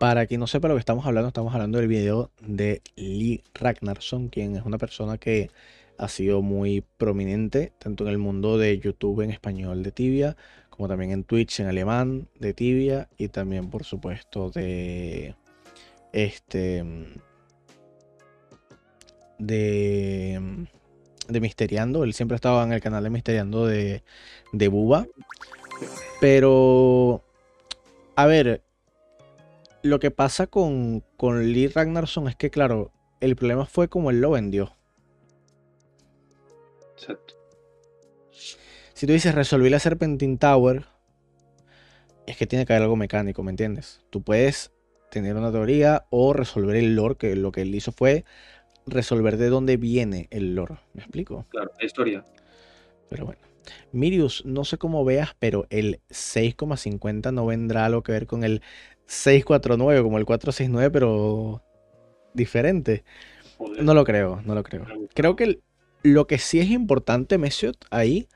Para 0.00 0.26
quien 0.26 0.40
no 0.40 0.48
sepa 0.48 0.66
lo 0.66 0.74
que 0.74 0.80
estamos 0.80 1.06
hablando, 1.06 1.28
estamos 1.28 1.54
hablando 1.54 1.78
del 1.78 1.86
video 1.86 2.32
de 2.40 2.82
Lee 2.96 3.44
Ragnarsson, 3.54 4.30
quien 4.30 4.56
es 4.56 4.64
una 4.64 4.78
persona 4.78 5.16
que 5.16 5.48
ha 5.96 6.08
sido 6.08 6.42
muy 6.42 6.82
prominente 6.98 7.72
tanto 7.78 8.02
en 8.02 8.10
el 8.10 8.18
mundo 8.18 8.58
de 8.58 8.80
YouTube 8.80 9.20
en 9.20 9.30
español 9.30 9.84
de 9.84 9.92
Tibia, 9.92 10.36
como 10.70 10.88
también 10.88 11.12
en 11.12 11.22
Twitch 11.22 11.60
en 11.60 11.68
alemán 11.68 12.26
de 12.40 12.52
Tibia 12.52 13.08
y 13.16 13.28
también 13.28 13.70
por 13.70 13.84
supuesto 13.84 14.50
de 14.50 15.36
este 16.12 16.84
de 19.40 20.68
de 21.28 21.40
Misteriando, 21.40 22.04
él 22.04 22.12
siempre 22.12 22.34
estaba 22.34 22.62
en 22.64 22.72
el 22.72 22.80
canal 22.80 23.04
de 23.04 23.10
Misteriando 23.10 23.66
de 23.66 24.02
de 24.52 24.68
Buba. 24.68 25.06
Pero 26.20 27.24
a 28.16 28.26
ver, 28.26 28.62
lo 29.82 29.98
que 29.98 30.10
pasa 30.10 30.46
con, 30.46 31.02
con 31.16 31.52
Lee 31.52 31.68
Ragnarsson 31.68 32.28
es 32.28 32.36
que, 32.36 32.50
claro, 32.50 32.92
el 33.20 33.36
problema 33.36 33.66
fue 33.66 33.88
como 33.88 34.10
él 34.10 34.20
lo 34.20 34.32
vendió. 34.32 34.76
Exacto. 36.94 37.34
Si 38.92 39.06
tú 39.06 39.12
dices 39.14 39.34
resolví 39.34 39.70
la 39.70 39.78
Serpentine 39.78 40.36
Tower, 40.36 40.84
es 42.26 42.36
que 42.36 42.46
tiene 42.46 42.66
que 42.66 42.74
haber 42.74 42.82
algo 42.82 42.96
mecánico, 42.96 43.42
¿me 43.42 43.50
entiendes? 43.50 44.02
Tú 44.10 44.22
puedes 44.22 44.72
tener 45.10 45.36
una 45.36 45.50
teoría 45.50 46.04
o 46.10 46.34
resolver 46.34 46.76
el 46.76 46.94
lore, 46.94 47.16
que 47.16 47.36
lo 47.36 47.52
que 47.52 47.62
él 47.62 47.74
hizo 47.74 47.92
fue 47.92 48.24
resolver 48.86 49.36
de 49.36 49.48
dónde 49.48 49.76
viene 49.76 50.28
el 50.30 50.54
lore. 50.54 50.76
¿Me 50.94 51.02
explico? 51.02 51.46
Claro, 51.50 51.70
la 51.78 51.86
historia. 51.86 52.24
Pero 53.08 53.26
bueno. 53.26 53.40
Mirius, 53.92 54.44
no 54.44 54.64
sé 54.64 54.78
cómo 54.78 55.04
veas, 55.04 55.34
pero 55.38 55.66
el 55.70 56.00
6,50 56.10 57.32
no 57.32 57.46
vendrá 57.46 57.84
algo 57.86 58.02
que 58.02 58.12
ver 58.12 58.26
con 58.26 58.42
el 58.42 58.62
649, 59.06 60.02
como 60.02 60.18
el 60.18 60.24
469, 60.24 60.90
pero 60.90 61.62
diferente. 62.34 63.04
No 63.80 63.94
lo 63.94 64.04
creo, 64.04 64.40
no 64.44 64.54
lo 64.54 64.62
creo. 64.62 64.86
Creo 65.14 65.36
que 65.36 65.60
lo 66.02 66.26
que 66.26 66.38
sí 66.38 66.60
es 66.60 66.70
importante, 66.70 67.38
Mesiot, 67.38 67.84
ahí, 67.90 68.28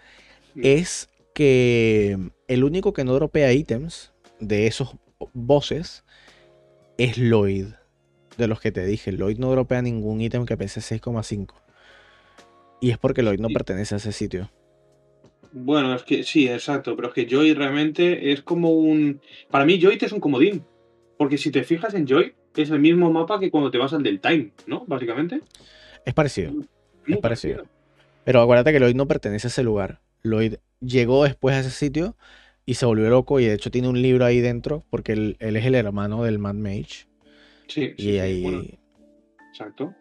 es 0.57 1.09
que 1.35 2.19
el 2.49 2.65
único 2.65 2.93
que 2.93 3.05
no 3.05 3.15
dropea 3.15 3.53
ítems 3.53 4.13
de 4.41 4.67
esos 4.67 4.97
bosses 5.33 6.05
es 6.99 7.17
Lloyd. 7.17 7.69
De 8.37 8.49
los 8.49 8.61
que 8.61 8.73
te 8.73 8.85
dije, 8.85 9.13
Lloyd 9.13 9.39
no 9.39 9.51
dropea 9.51 9.83
ningún 9.83 10.21
ítem 10.21 10.47
que 10.47 10.57
pese 10.57 10.81
6,5. 10.81 11.55
Y 12.81 12.91
es 12.91 12.99
porque 12.99 13.23
Lloyd 13.23 13.41
no 13.41 13.49
pertenece 13.49 13.95
a 13.95 13.99
ese 13.99 14.13
sitio. 14.13 14.51
Bueno, 15.53 15.95
es 15.95 16.03
que 16.03 16.25
sí, 16.25 16.49
exacto, 16.49 16.97
pero 16.97 17.09
es 17.09 17.15
que 17.15 17.27
Joy 17.27 17.55
realmente 17.55 18.33
es 18.33 18.43
como 18.43 18.73
un... 18.73 19.21
Para 19.51 19.65
mí 19.65 19.81
Joy 19.81 19.99
es 20.01 20.13
un 20.13 20.21
comodín, 20.21 20.65
porque 21.17 21.39
si 21.39 21.53
te 21.53 21.63
fijas 21.63 21.95
en 21.95 22.07
Joy, 22.07 22.35
es 22.57 22.71
el 22.71 22.81
mismo 22.81 23.11
mapa 23.13 23.39
que 23.39 23.51
cuando 23.51 23.71
te 23.71 23.79
vas 23.79 23.93
al 23.93 24.03
del 24.03 24.21
Time, 24.21 24.53
¿no? 24.67 24.85
Básicamente. 24.87 25.41
Es 26.05 26.13
parecido. 26.13 26.53
Es 27.07 27.19
parecido. 27.19 27.65
Pero 28.25 28.41
acuérdate 28.41 28.73
que 28.73 28.81
Lloyd 28.81 28.97
no 28.97 29.07
pertenece 29.07 29.47
a 29.47 29.51
ese 29.51 29.63
lugar. 29.63 30.01
Lloyd 30.23 30.57
llegó 30.81 31.25
después 31.25 31.55
a 31.55 31.61
ese 31.61 31.71
sitio 31.71 32.17
y 32.67 32.75
se 32.75 32.87
volvió 32.87 33.09
loco 33.11 33.41
y 33.41 33.45
de 33.45 33.55
hecho 33.55 33.71
tiene 33.71 33.89
un 33.89 34.01
libro 34.01 34.25
ahí 34.25 34.41
dentro 34.41 34.85
porque 34.91 35.13
él, 35.13 35.37
es 35.39 35.65
el 35.65 35.75
hermano 35.75 36.25
del 36.25 36.39
Mad 36.39 36.55
Mage. 36.55 37.07
Sí, 37.69 37.95
y 37.97 38.19
ahí... 38.19 38.79
exacto. 39.51 39.95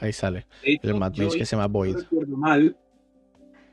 Ahí 0.00 0.12
sale. 0.12 0.46
el 0.62 0.94
Mad 0.94 1.16
Mage 1.16 1.38
que 1.38 1.46
se 1.46 1.56
llama 1.56 1.68
Void. 1.68 1.96
recuerdo 1.96 2.36
mal. 2.36 2.76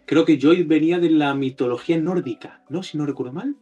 Creo 0.06 0.26
que 0.26 0.39
Joy 0.39 0.63
venía 0.63 1.00
de 1.00 1.10
la 1.10 1.34
mitología 1.34 1.98
nórdica, 1.98 2.63
¿no? 2.69 2.84
Si 2.84 2.98
no 2.98 3.06
recuerdo 3.06 3.34
mal. 3.34 3.56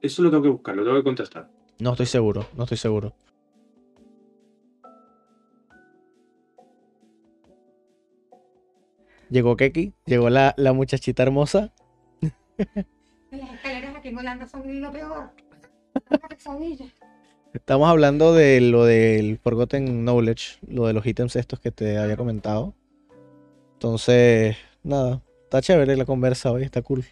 Eso 0.00 0.22
lo 0.22 0.30
tengo 0.30 0.42
que 0.42 0.48
buscar, 0.48 0.76
lo 0.76 0.84
tengo 0.84 0.96
que 0.96 1.04
contestar. 1.04 1.50
No 1.80 1.92
estoy 1.92 2.06
seguro, 2.06 2.46
no 2.56 2.64
estoy 2.64 2.78
seguro. 2.78 3.14
Llegó 9.30 9.56
Keki, 9.56 9.94
llegó 10.06 10.30
la, 10.30 10.54
la 10.56 10.72
muchachita 10.72 11.22
hermosa. 11.22 11.72
Las 13.30 13.52
escaleras 13.52 13.96
aquí 13.96 14.08
en 14.08 14.18
Holanda 14.18 14.46
son 14.46 14.80
lo 14.80 14.92
peor. 14.92 15.30
Estamos 17.54 17.88
hablando 17.88 18.34
de 18.34 18.60
lo 18.60 18.84
del 18.84 19.38
Forgotten 19.38 20.02
Knowledge, 20.04 20.58
lo 20.66 20.88
de 20.88 20.92
los 20.92 21.06
ítems 21.06 21.36
estos 21.36 21.60
que 21.60 21.70
te 21.70 21.98
había 21.98 22.16
comentado. 22.16 22.74
Entonces, 23.74 24.56
nada, 24.82 25.22
está 25.44 25.62
chévere 25.62 25.96
la 25.96 26.04
conversa 26.04 26.50
hoy, 26.50 26.64
está 26.64 26.82
cool. 26.82 27.04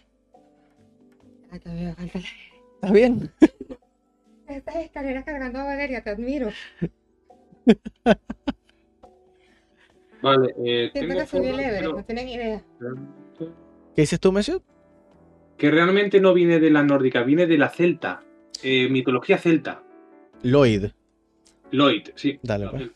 ¿Estás 1.49 2.91
bien? 2.91 3.31
Estas 4.49 4.75
escaleras 4.75 5.23
cargando 5.23 5.59
a 5.59 5.63
Valeria, 5.63 6.03
te 6.03 6.09
admiro. 6.09 6.49
Vale, 10.21 10.53
eh, 10.65 10.89
Siempre 10.91 11.19
que 11.19 11.25
subí 11.25 11.47
el 11.47 11.59
Everest, 11.59 11.95
no 11.95 12.03
tienen 12.03 12.27
idea. 12.27 12.61
¿Qué 13.95 14.01
dices 14.01 14.19
tú, 14.19 14.33
Messi? 14.33 14.61
Que 15.57 15.71
realmente 15.71 16.19
no 16.19 16.33
viene 16.33 16.59
de 16.59 16.69
la 16.69 16.83
nórdica, 16.83 17.23
viene 17.23 17.47
de 17.47 17.57
la 17.57 17.69
celta. 17.69 18.23
Eh, 18.61 18.89
mitología 18.89 19.37
celta. 19.37 19.83
Lloyd. 20.43 20.91
Lloyd, 21.71 22.09
sí. 22.15 22.39
Dale, 22.43 22.69
pues. 22.69 22.91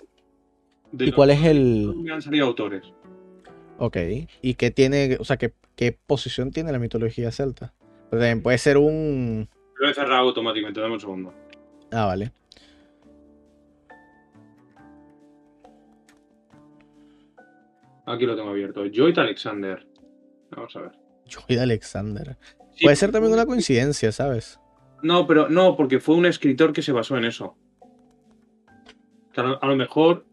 ¿Y 0.99 1.11
cuál 1.11 1.31
es 1.31 1.43
el...? 1.43 1.93
Me 1.97 2.13
han 2.13 2.21
salido 2.21 2.45
autores. 2.45 2.83
Ok. 3.79 3.97
¿Y 4.41 4.53
qué 4.53 4.71
tiene, 4.71 5.17
o 5.19 5.25
sea, 5.25 5.37
qué, 5.37 5.53
qué 5.75 5.91
posición 5.91 6.51
tiene 6.51 6.71
la 6.71 6.79
mitología 6.79 7.31
celta? 7.31 7.73
Pues 8.09 8.41
puede 8.41 8.57
ser 8.57 8.77
un... 8.77 9.49
Lo 9.75 9.89
he 9.89 9.93
cerrado 9.93 10.27
automáticamente, 10.27 10.79
dame 10.79 10.93
un 10.93 10.99
segundo. 10.99 11.33
Ah, 11.91 12.05
vale. 12.05 12.31
Aquí 18.05 18.25
lo 18.25 18.35
tengo 18.35 18.49
abierto. 18.49 18.83
Joyd 18.93 19.17
Alexander. 19.19 19.85
Vamos 20.51 20.75
a 20.75 20.81
ver. 20.81 20.91
Joyd 21.29 21.59
Alexander. 21.59 22.37
Puede 22.81 22.95
ser 22.95 23.11
también 23.11 23.33
una 23.33 23.45
coincidencia, 23.45 24.11
¿sabes? 24.11 24.59
No, 25.03 25.27
pero 25.27 25.49
no, 25.49 25.75
porque 25.75 25.99
fue 25.99 26.15
un 26.15 26.25
escritor 26.25 26.73
que 26.73 26.81
se 26.81 26.91
basó 26.91 27.17
en 27.17 27.25
eso. 27.25 27.55
A 29.35 29.67
lo 29.67 29.75
mejor, 29.75 30.25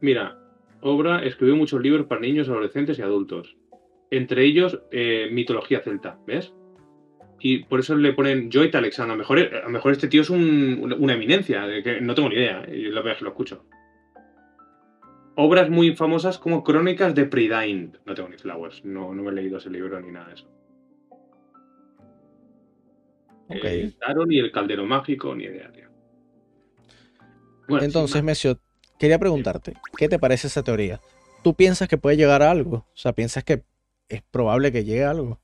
mira, 0.00 0.38
obra 0.80 1.22
escribió 1.22 1.54
muchos 1.54 1.82
libros 1.82 2.06
para 2.06 2.20
niños, 2.20 2.48
adolescentes 2.48 2.98
y 2.98 3.02
adultos. 3.02 3.56
Entre 4.10 4.44
ellos, 4.44 4.80
eh, 4.90 5.28
mitología 5.30 5.80
celta, 5.80 6.18
¿ves? 6.26 6.54
Y 7.40 7.64
por 7.64 7.80
eso 7.80 7.94
le 7.94 8.12
ponen 8.14 8.50
Joyd 8.50 8.74
Alexander. 8.74 9.12
A 9.12 9.16
lo 9.16 9.18
mejor, 9.18 9.38
a 9.38 9.64
lo 9.64 9.70
mejor 9.70 9.92
este 9.92 10.08
tío 10.08 10.22
es 10.22 10.30
una 10.30 11.12
eminencia, 11.12 11.66
que 11.82 12.00
no 12.00 12.14
tengo 12.14 12.30
ni 12.30 12.36
idea, 12.36 12.64
y 12.72 12.84
la 12.84 13.02
verdad 13.02 13.18
que 13.18 13.24
lo 13.24 13.30
escucho 13.30 13.64
obras 15.34 15.70
muy 15.70 15.94
famosas 15.96 16.38
como 16.38 16.62
Crónicas 16.62 17.14
de 17.14 17.24
Prydain. 17.24 17.98
No 18.04 18.14
tengo 18.14 18.28
ni 18.28 18.38
Flowers, 18.38 18.84
no, 18.84 19.14
no 19.14 19.22
me 19.22 19.30
he 19.30 19.34
leído 19.34 19.58
ese 19.58 19.70
libro 19.70 20.00
ni 20.00 20.10
nada 20.10 20.28
de 20.28 20.34
eso. 20.34 20.48
Okay. 23.58 23.90
Taron 24.00 24.30
y 24.32 24.38
el 24.38 24.50
Caldero 24.50 24.84
Mágico, 24.84 25.34
ni 25.34 25.44
idea, 25.44 25.70
tío. 25.72 25.88
Bueno, 27.68 27.84
Entonces, 27.84 28.22
Mesio, 28.22 28.58
quería 28.98 29.18
preguntarte, 29.18 29.74
¿qué 29.96 30.08
te 30.08 30.18
parece 30.18 30.46
esa 30.48 30.62
teoría? 30.62 31.00
¿Tú 31.42 31.54
piensas 31.54 31.88
que 31.88 31.98
puede 31.98 32.16
llegar 32.16 32.42
a 32.42 32.50
algo? 32.50 32.76
O 32.76 32.96
sea, 32.96 33.12
¿piensas 33.12 33.44
que 33.44 33.64
es 34.08 34.22
probable 34.30 34.72
que 34.72 34.84
llegue 34.84 35.04
a 35.04 35.10
algo? 35.10 35.40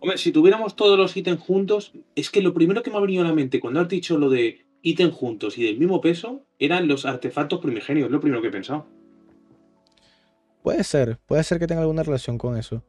Hombre, 0.00 0.18
si 0.18 0.32
tuviéramos 0.32 0.74
todos 0.74 0.98
los 0.98 1.16
ítems 1.16 1.40
juntos, 1.40 1.92
es 2.16 2.30
que 2.30 2.42
lo 2.42 2.54
primero 2.54 2.82
que 2.82 2.90
me 2.90 2.96
ha 2.96 3.00
venido 3.00 3.22
a 3.22 3.26
la 3.26 3.34
mente 3.34 3.60
cuando 3.60 3.80
has 3.80 3.88
dicho 3.88 4.18
lo 4.18 4.30
de 4.30 4.66
ítems 4.82 5.14
juntos 5.14 5.58
y 5.58 5.64
del 5.64 5.78
mismo 5.78 6.00
peso 6.00 6.44
eran 6.58 6.88
los 6.88 7.06
artefactos 7.06 7.60
primigenios, 7.60 8.10
lo 8.10 8.20
primero 8.20 8.42
que 8.42 8.48
he 8.48 8.52
pensado. 8.52 8.86
Puede 10.62 10.82
ser, 10.84 11.18
puede 11.26 11.44
ser 11.44 11.58
que 11.58 11.66
tenga 11.66 11.82
alguna 11.82 12.02
relación 12.02 12.38
con 12.38 12.56
eso. 12.56 12.84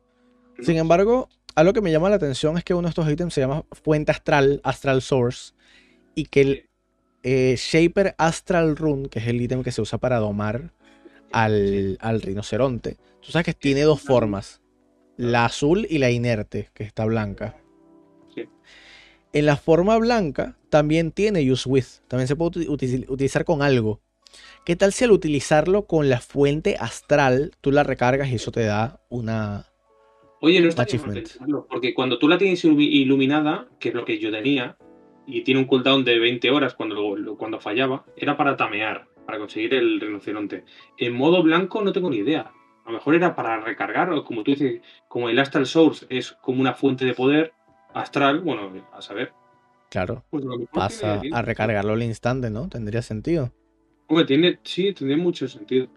Sin 0.62 0.78
embargo, 0.78 1.30
algo 1.56 1.74
que 1.74 1.82
me 1.82 1.92
llama 1.92 2.10
la 2.10 2.16
atención 2.16 2.58
es 2.58 2.64
que 2.64 2.74
uno 2.74 2.88
de 2.88 2.90
estos 2.90 3.10
ítems 3.10 3.34
se 3.34 3.42
llama 3.42 3.66
Fuente 3.72 4.12
Astral, 4.12 4.62
Astral 4.64 5.02
Source, 5.02 5.54
y 6.16 6.26
que 6.26 6.42
el 6.42 6.70
eh, 7.24 7.56
Shaper 7.58 8.16
Astral 8.18 8.76
Rune, 8.76 9.10
que 9.10 9.20
es 9.20 9.28
el 9.28 9.42
ítem 9.42 9.64
que 9.64 9.72
se 9.72 9.82
usa 9.82 9.98
para 9.98 10.20
domar 10.20 10.74
al, 11.32 11.98
al 12.02 12.22
rinoceronte, 12.22 12.98
tú 13.22 13.32
sabes 13.32 13.46
que 13.46 13.54
tiene 13.54 13.82
dos 13.82 14.02
formas, 14.02 14.62
la 15.18 15.46
azul 15.46 15.88
y 15.90 16.00
la 16.00 16.12
inerte, 16.12 16.70
que 16.74 16.84
está 16.84 17.06
blanca. 17.06 17.56
En 19.34 19.48
la 19.48 19.58
forma 19.58 19.98
blanca 19.98 20.58
también 20.70 21.12
tiene 21.12 21.52
Use 21.52 21.68
With, 21.68 21.86
también 22.08 22.28
se 22.28 22.36
puede 22.36 22.70
utilizar 22.70 23.46
con 23.46 23.64
algo. 23.64 24.00
¿Qué 24.64 24.76
tal 24.76 24.94
si 24.94 25.06
al 25.06 25.12
utilizarlo 25.12 25.88
con 25.88 26.08
la 26.08 26.22
fuente 26.22 26.78
astral 26.80 27.52
tú 27.60 27.72
la 27.72 27.84
recargas 27.84 28.30
y 28.30 28.36
eso 28.36 28.52
te 28.52 28.64
da 28.64 29.02
una... 29.10 29.73
Oye, 30.46 30.60
no 30.60 30.68
está 30.68 30.86
porque 31.70 31.94
cuando 31.94 32.20
tú 32.20 32.28
la 32.28 32.38
tienes 32.38 32.66
iluminada, 32.66 33.70
que 33.80 33.90
es 33.90 33.96
lo 33.96 34.04
que 34.04 34.20
yo 34.20 34.30
tenía, 34.30 34.76
y 35.26 35.42
tiene 35.46 35.62
un 35.62 35.68
cooldown 35.68 36.04
de 36.04 36.20
20 36.20 36.52
horas 36.52 36.74
cuando, 36.74 37.38
cuando 37.38 37.62
fallaba, 37.62 38.04
era 38.18 38.36
para 38.36 38.58
tamear, 38.58 39.08
para 39.26 39.38
conseguir 39.38 39.74
el 39.74 40.02
rinoceronte. 40.02 40.66
En 40.98 41.14
modo 41.14 41.42
blanco 41.44 41.82
no 41.82 41.94
tengo 41.94 42.10
ni 42.10 42.18
idea. 42.18 42.52
A 42.84 42.92
lo 42.92 42.98
mejor 42.98 43.16
era 43.16 43.38
para 43.38 43.62
recargar, 43.62 44.12
o 44.12 44.26
como 44.26 44.44
tú 44.44 44.52
dices, 44.52 44.82
como 45.08 45.30
el 45.30 45.40
Astral 45.40 45.66
Source 45.66 46.06
es 46.10 46.34
como 46.34 46.60
una 46.60 46.74
fuente 46.74 47.06
de 47.06 47.14
poder 47.14 47.54
astral, 47.94 48.42
bueno, 48.42 48.70
a 48.92 49.02
saber. 49.02 49.32
Claro. 49.90 50.26
Pues 50.30 50.44
pasa 50.74 51.22
a 51.32 51.42
recargarlo 51.42 51.94
al 51.94 52.04
instante, 52.04 52.50
¿no? 52.50 52.68
Tendría 52.68 53.02
sentido. 53.02 53.54
Hombre, 54.08 54.26
tiene, 54.26 54.60
sí, 54.64 54.92
tendría 54.92 55.16
mucho 55.16 55.48
sentido. 55.48 55.88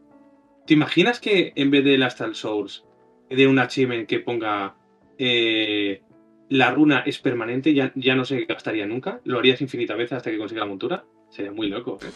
¿Te 0.69 0.75
imaginas 0.75 1.19
que 1.19 1.53
en 1.57 1.73
vez 1.73 1.83
del 1.85 2.05
Astral 2.05 2.37
Source, 2.37 2.86
de 3.29 3.47
un 3.47 3.59
achievement 3.59 4.07
que 4.07 4.21
ponga 4.21 4.77
eh, 5.19 6.03
la 6.49 6.71
runa 6.71 7.01
es 7.01 7.19
permanente, 7.19 7.75
ya, 7.75 7.93
ya 7.95 8.15
no 8.15 8.25
se 8.25 8.45
gastaría 8.45 8.87
nunca? 8.87 9.21
¿Lo 9.25 9.39
harías 9.39 9.61
infinitas 9.61 9.97
veces 9.97 10.13
hasta 10.13 10.31
que 10.31 10.39
consiga 10.39 10.61
la 10.61 10.67
montura? 10.67 11.05
Sería 11.31 11.53
muy 11.53 11.69
loco. 11.69 11.99
¿eh? 12.03 12.11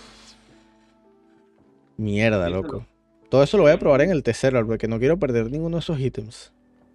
Mierda, 1.96 2.48
loco. 2.48 2.86
Todo 3.28 3.42
eso 3.42 3.56
lo 3.56 3.64
voy 3.64 3.72
a 3.72 3.78
probar 3.78 4.02
en 4.02 4.10
el 4.10 4.22
tercero, 4.22 4.64
porque 4.66 4.88
no 4.88 4.98
quiero 4.98 5.18
perder 5.18 5.50
ninguno 5.50 5.76
de 5.76 5.80
esos 5.80 6.00
ítems. 6.00 6.52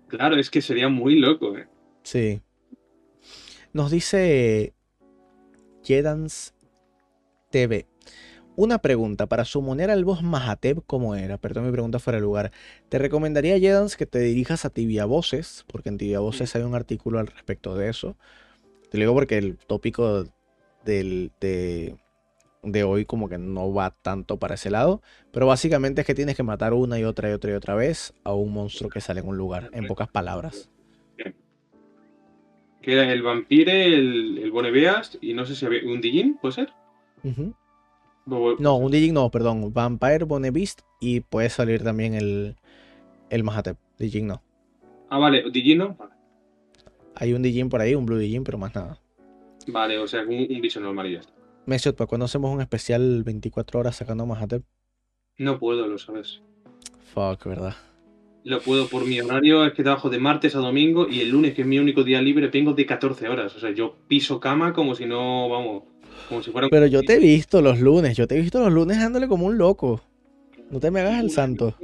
Claro, 0.08 0.36
es 0.36 0.50
que 0.50 0.62
sería 0.62 0.90
muy 0.90 1.20
loco, 1.20 1.58
¿eh? 1.58 1.68
Sí. 2.04 2.42
Nos 3.74 3.92
dice 3.92 4.74
Jedans 5.84 6.54
TV. 7.52 7.88
Una 8.58 8.78
pregunta, 8.80 9.28
para 9.28 9.44
sumoner 9.44 9.92
al 9.92 10.06
boss 10.06 10.24
Mahateb, 10.24 10.82
¿cómo 10.88 11.16
era? 11.16 11.38
Perdón, 11.38 11.66
mi 11.66 11.72
pregunta 11.74 12.00
fuera 12.00 12.18
de 12.18 12.22
lugar. 12.22 12.52
Te 12.88 12.98
recomendaría, 12.98 13.60
Jedans, 13.60 13.98
que 13.98 14.06
te 14.06 14.20
dirijas 14.20 14.64
a 14.64 14.70
Tibia 14.70 15.04
Voces, 15.04 15.66
porque 15.68 15.90
en 15.90 15.98
Tibia 15.98 16.20
Voces 16.20 16.56
hay 16.56 16.64
un 16.64 16.74
artículo 16.74 17.20
al 17.20 17.28
respecto 17.28 17.76
de 17.76 17.90
eso. 17.90 18.16
Te 18.90 18.98
lo 18.98 19.04
digo 19.04 19.14
porque 19.14 19.38
el 19.38 19.58
tópico 19.58 20.26
del, 20.86 21.32
de, 21.42 21.98
de 22.64 22.84
hoy 22.84 23.04
como 23.04 23.28
que 23.28 23.38
no 23.38 23.74
va 23.74 23.92
tanto 23.92 24.38
para 24.38 24.56
ese 24.56 24.70
lado. 24.70 25.02
Pero 25.34 25.48
básicamente 25.48 26.02
es 26.02 26.08
que 26.08 26.16
tienes 26.16 26.38
que 26.38 26.44
matar 26.44 26.74
una 26.74 26.98
y 26.98 27.04
otra 27.04 27.30
y 27.30 27.34
otra 27.34 27.52
y 27.52 27.56
otra 27.56 27.76
vez 27.76 28.14
a 28.24 28.34
un 28.34 28.54
monstruo 28.54 28.90
que 28.90 29.02
sale 29.02 29.20
en 29.20 29.28
un 29.28 29.36
lugar, 29.36 29.70
en 29.74 29.86
pocas 29.86 30.08
palabras. 30.08 30.72
Que 32.82 32.94
era 32.94 33.12
el 33.12 33.22
vampire, 33.22 33.88
el, 33.88 34.38
el 34.38 34.52
Bonebeast 34.52 35.16
y 35.20 35.34
no 35.34 35.46
sé 35.46 35.56
si 35.56 35.66
había 35.66 35.84
un 35.84 36.00
Digin, 36.00 36.38
¿puede 36.38 36.54
ser? 36.54 36.70
No, 38.26 38.78
un 38.78 38.92
Digin 38.92 39.14
no, 39.14 39.30
perdón. 39.30 39.72
Vampire, 39.74 40.26
Bonebeast 40.26 40.82
y 41.00 41.20
puede 41.20 41.50
salir 41.50 41.84
también 41.84 42.16
el, 42.16 42.56
el 43.30 43.44
Mahatep. 43.44 43.78
Digin 44.00 44.28
no. 44.28 44.42
Ah, 45.10 45.20
vale, 45.20 45.44
Digin 45.52 45.78
no. 45.78 45.98
Hay 47.16 47.34
un 47.34 47.42
Digin 47.42 47.70
por 47.70 47.82
ahí, 47.82 47.96
un 47.96 48.06
Blue 48.06 48.18
Digin, 48.18 48.44
pero 48.44 48.58
más 48.58 48.74
nada. 48.76 49.00
Vale, 49.68 49.98
o 50.00 50.08
sea, 50.08 50.24
un, 50.24 50.48
un 50.50 50.62
bicho 50.62 50.80
normal 50.80 51.08
y 51.08 51.14
ya 51.14 51.20
está. 51.20 51.34
Mesiot, 51.66 51.96
¿para 51.96 52.08
cuándo 52.08 52.26
hacemos 52.26 52.54
un 52.54 52.62
especial 52.62 53.24
24 53.24 53.80
horas 53.80 53.96
sacando 53.96 54.26
Mahatep? 54.26 54.64
No 55.38 55.60
puedo, 55.60 55.88
lo 55.88 55.98
sabes. 55.98 56.42
Fuck, 57.14 57.46
¿verdad? 57.46 57.76
Lo 58.44 58.62
puedo 58.62 58.88
por 58.88 59.06
mi 59.06 59.20
horario, 59.20 59.66
es 59.66 59.74
que 59.74 59.82
trabajo 59.82 60.10
de 60.10 60.20
martes 60.20 60.56
a 60.56 60.60
domingo 60.60 61.08
y 61.10 61.22
el 61.22 61.30
lunes, 61.30 61.56
que 61.56 61.62
es 61.64 61.68
mi 61.68 61.80
único 61.80 62.04
día 62.04 62.22
libre, 62.22 62.50
tengo 62.50 62.74
de 62.74 62.86
14 62.86 63.28
horas. 63.28 63.56
O 63.56 63.60
sea, 63.60 63.72
yo 63.72 63.96
piso 64.08 64.40
cama 64.40 64.74
como 64.74 64.94
si 64.94 65.08
no, 65.08 65.50
vamos, 65.50 65.84
como 66.26 66.42
si 66.42 66.52
fuera 66.52 66.70
Pero 66.70 66.88
yo 66.88 67.02
te 67.04 67.16
he 67.16 67.20
visto 67.20 67.62
los 67.62 67.80
lunes, 67.80 68.18
yo 68.18 68.28
te 68.28 68.38
he 68.38 68.42
visto 68.42 68.60
los 68.60 68.72
lunes 68.72 69.00
dándole 69.00 69.28
como 69.28 69.46
un 69.46 69.58
loco. 69.58 70.02
No 70.70 70.80
te 70.80 70.92
me 70.92 71.02
hagas 71.02 71.24
el 71.24 71.30
santo. 71.30 71.76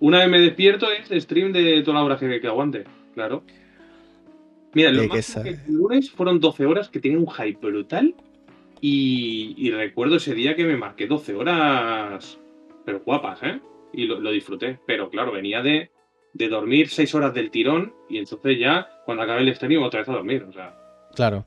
Una 0.00 0.18
vez 0.18 0.28
me 0.28 0.40
despierto 0.40 0.86
es 0.90 1.22
stream 1.22 1.52
de 1.52 1.82
toda 1.82 1.98
la 1.98 2.04
hora 2.04 2.18
que, 2.18 2.46
aguante, 2.46 2.84
claro. 3.14 3.44
Mira, 4.72 4.90
lo 4.90 5.06
más 5.08 5.38
que 5.42 5.50
el 5.50 5.60
lunes 5.68 6.10
fueron 6.10 6.40
12 6.40 6.64
horas 6.66 6.88
que 6.88 7.00
tenía 7.00 7.18
un 7.18 7.28
hype 7.28 7.58
brutal 7.66 8.14
y, 8.80 9.70
recuerdo 9.70 10.16
ese 10.16 10.34
día 10.34 10.56
que 10.56 10.64
me 10.64 10.76
marqué 10.76 11.06
12 11.06 11.34
horas, 11.34 12.38
pero 12.84 13.00
guapas, 13.00 13.42
¿eh? 13.42 13.60
Y 13.92 14.06
lo, 14.06 14.30
disfruté. 14.30 14.78
Pero 14.86 15.10
claro, 15.10 15.32
venía 15.32 15.60
de, 15.60 15.90
dormir 16.32 16.88
6 16.88 17.14
horas 17.14 17.34
del 17.34 17.50
tirón 17.50 17.92
y 18.08 18.18
entonces 18.18 18.58
ya, 18.58 18.88
cuando 19.04 19.24
acabé 19.24 19.42
el 19.42 19.54
stream, 19.54 19.82
otra 19.82 20.00
vez 20.00 20.08
a 20.08 20.12
dormir, 20.12 20.44
o 20.44 20.52
sea. 20.52 20.76
Claro. 21.14 21.46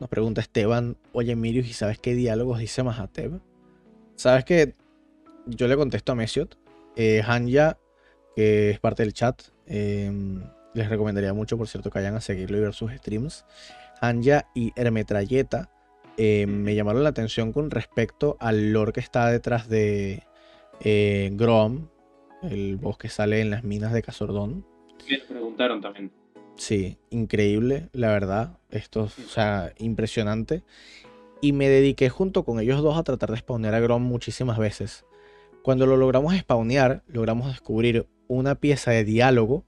Nos 0.00 0.10
pregunta 0.10 0.40
Esteban, 0.40 0.96
oye 1.12 1.34
Mirius, 1.36 1.68
¿y 1.68 1.72
sabes 1.72 1.98
qué 1.98 2.14
diálogos 2.14 2.58
dice 2.58 2.82
Mahatev? 2.82 3.40
¿Sabes 4.14 4.44
que 4.44 4.74
Yo 5.46 5.68
le 5.68 5.76
contesto 5.76 6.12
a 6.12 6.14
Mesiot. 6.14 6.58
Eh, 6.96 7.22
Hanya, 7.24 7.78
que 8.34 8.70
es 8.70 8.80
parte 8.80 9.04
del 9.04 9.12
chat, 9.12 9.42
em, 9.66 10.42
les 10.74 10.88
recomendaría 10.88 11.32
mucho, 11.32 11.56
por 11.56 11.68
cierto, 11.68 11.90
que 11.90 11.98
vayan 12.00 12.16
a 12.16 12.20
seguirlo 12.20 12.56
y 12.56 12.60
ver 12.60 12.74
sus 12.74 12.90
streams. 12.92 13.44
Hanya 14.00 14.46
y 14.54 14.72
Hermetrayeta 14.74 15.70
eh, 16.18 16.46
me 16.46 16.74
llamaron 16.74 17.02
la 17.02 17.10
atención 17.10 17.52
con 17.52 17.70
respecto 17.70 18.36
al 18.40 18.72
lore 18.72 18.92
que 18.92 19.00
está 19.00 19.30
detrás 19.30 19.68
de 19.68 20.22
eh, 20.80 21.30
Grom, 21.34 21.88
el 22.42 22.76
boss 22.76 22.98
que 22.98 23.08
sale 23.08 23.40
en 23.40 23.50
las 23.50 23.64
minas 23.64 23.92
de 23.92 24.02
Casordón. 24.02 24.66
Me 25.08 25.18
preguntaron 25.18 25.80
también. 25.80 26.10
Sí, 26.56 26.98
increíble, 27.10 27.88
la 27.92 28.08
verdad. 28.08 28.58
Esto, 28.70 29.04
o 29.04 29.28
sea, 29.28 29.72
impresionante. 29.78 30.62
Y 31.40 31.52
me 31.52 31.68
dediqué 31.68 32.08
junto 32.08 32.44
con 32.44 32.60
ellos 32.60 32.82
dos 32.82 32.98
a 32.98 33.02
tratar 33.02 33.30
de 33.30 33.36
spawnear 33.36 33.74
a 33.74 33.80
Grom 33.80 34.02
muchísimas 34.02 34.58
veces. 34.58 35.04
Cuando 35.62 35.86
lo 35.86 35.96
logramos 35.96 36.34
spawnear, 36.36 37.02
logramos 37.08 37.48
descubrir 37.48 38.06
una 38.28 38.54
pieza 38.54 38.90
de 38.90 39.04
diálogo 39.04 39.64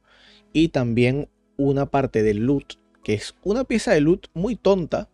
y 0.52 0.68
también 0.68 1.28
una 1.56 1.86
parte 1.86 2.22
del 2.22 2.38
loot, 2.38 2.74
que 3.04 3.14
es 3.14 3.34
una 3.42 3.64
pieza 3.64 3.92
de 3.92 4.00
loot 4.00 4.28
muy 4.32 4.56
tonta, 4.56 5.08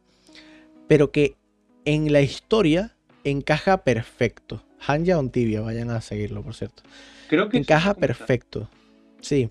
pero 0.87 1.11
que 1.11 1.37
en 1.85 2.13
la 2.13 2.21
historia 2.21 2.97
encaja 3.25 3.85
perfecto. 3.85 4.63
Hanja 4.87 5.19
on 5.19 5.31
Tibia, 5.31 5.61
vayan 5.61 5.91
a 5.91 6.01
seguirlo, 6.01 6.43
por 6.43 6.55
cierto. 6.55 6.83
Creo 7.29 7.49
que 7.49 7.59
encaja 7.59 7.95
perfecto. 7.95 8.69
Sí. 9.21 9.51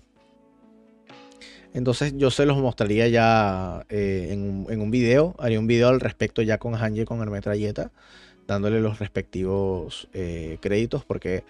Entonces 1.74 2.14
yo 2.16 2.30
se 2.30 2.46
los 2.46 2.56
mostraría 2.56 3.08
ya 3.08 3.84
eh, 3.90 4.28
en, 4.30 4.80
un 4.80 4.90
video. 4.90 5.34
Haría 5.38 5.58
un 5.58 5.66
video 5.66 5.88
al 5.88 6.00
respecto 6.00 6.40
ya 6.40 6.56
con 6.58 6.74
Hanja 6.76 7.02
y 7.02 7.04
con 7.04 7.20
Hermetrayeta. 7.20 7.90
Dándole 8.46 8.80
los 8.80 9.00
respectivos 9.00 10.08
eh, 10.14 10.58
créditos. 10.60 11.04
Porque, 11.04 11.44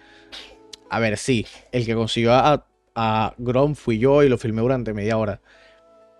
a 0.89 0.99
ver, 0.99 1.17
sí, 1.17 1.45
el 1.71 1.85
que 1.85 1.93
consiguió 1.93 2.33
a, 2.33 2.65
a 2.95 3.35
Grom 3.37 3.75
fui 3.75 3.99
yo 3.99 4.23
y 4.23 4.29
lo 4.29 4.39
filmé 4.39 4.61
durante 4.61 4.93
media 4.93 5.17
hora. 5.17 5.41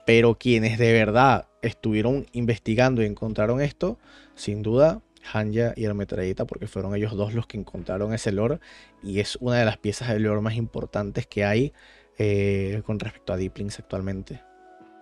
Pero 0.05 0.35
quienes 0.35 0.77
de 0.77 0.93
verdad 0.93 1.47
estuvieron 1.63 2.27
investigando 2.31 3.01
y 3.01 3.07
encontraron 3.07 3.59
esto, 3.59 3.97
sin 4.35 4.61
duda, 4.61 5.01
Hanja 5.33 5.73
y 5.75 5.85
Hermetrayeta, 5.85 6.45
porque 6.45 6.67
fueron 6.67 6.95
ellos 6.95 7.15
dos 7.15 7.33
los 7.33 7.47
que 7.47 7.57
encontraron 7.57 8.13
ese 8.13 8.31
lore 8.31 8.59
y 9.01 9.19
es 9.19 9.37
una 9.37 9.57
de 9.57 9.65
las 9.65 9.77
piezas 9.77 10.09
de 10.09 10.19
lore 10.19 10.41
más 10.41 10.55
importantes 10.55 11.25
que 11.25 11.43
hay 11.43 11.73
eh, 12.17 12.81
con 12.85 12.99
respecto 12.99 13.33
a 13.33 13.37
Deeplings 13.37 13.79
actualmente. 13.79 14.41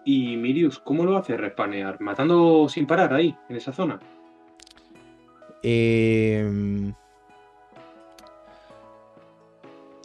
¿Y 0.05 0.35
Mirius, 0.37 0.79
cómo 0.79 1.05
lo 1.05 1.17
hace 1.17 1.37
respanear? 1.37 2.01
¿Matando 2.01 2.67
sin 2.67 2.85
parar 2.85 3.13
ahí, 3.13 3.35
en 3.49 3.55
esa 3.55 3.71
zona? 3.71 3.99
Em, 5.61 6.93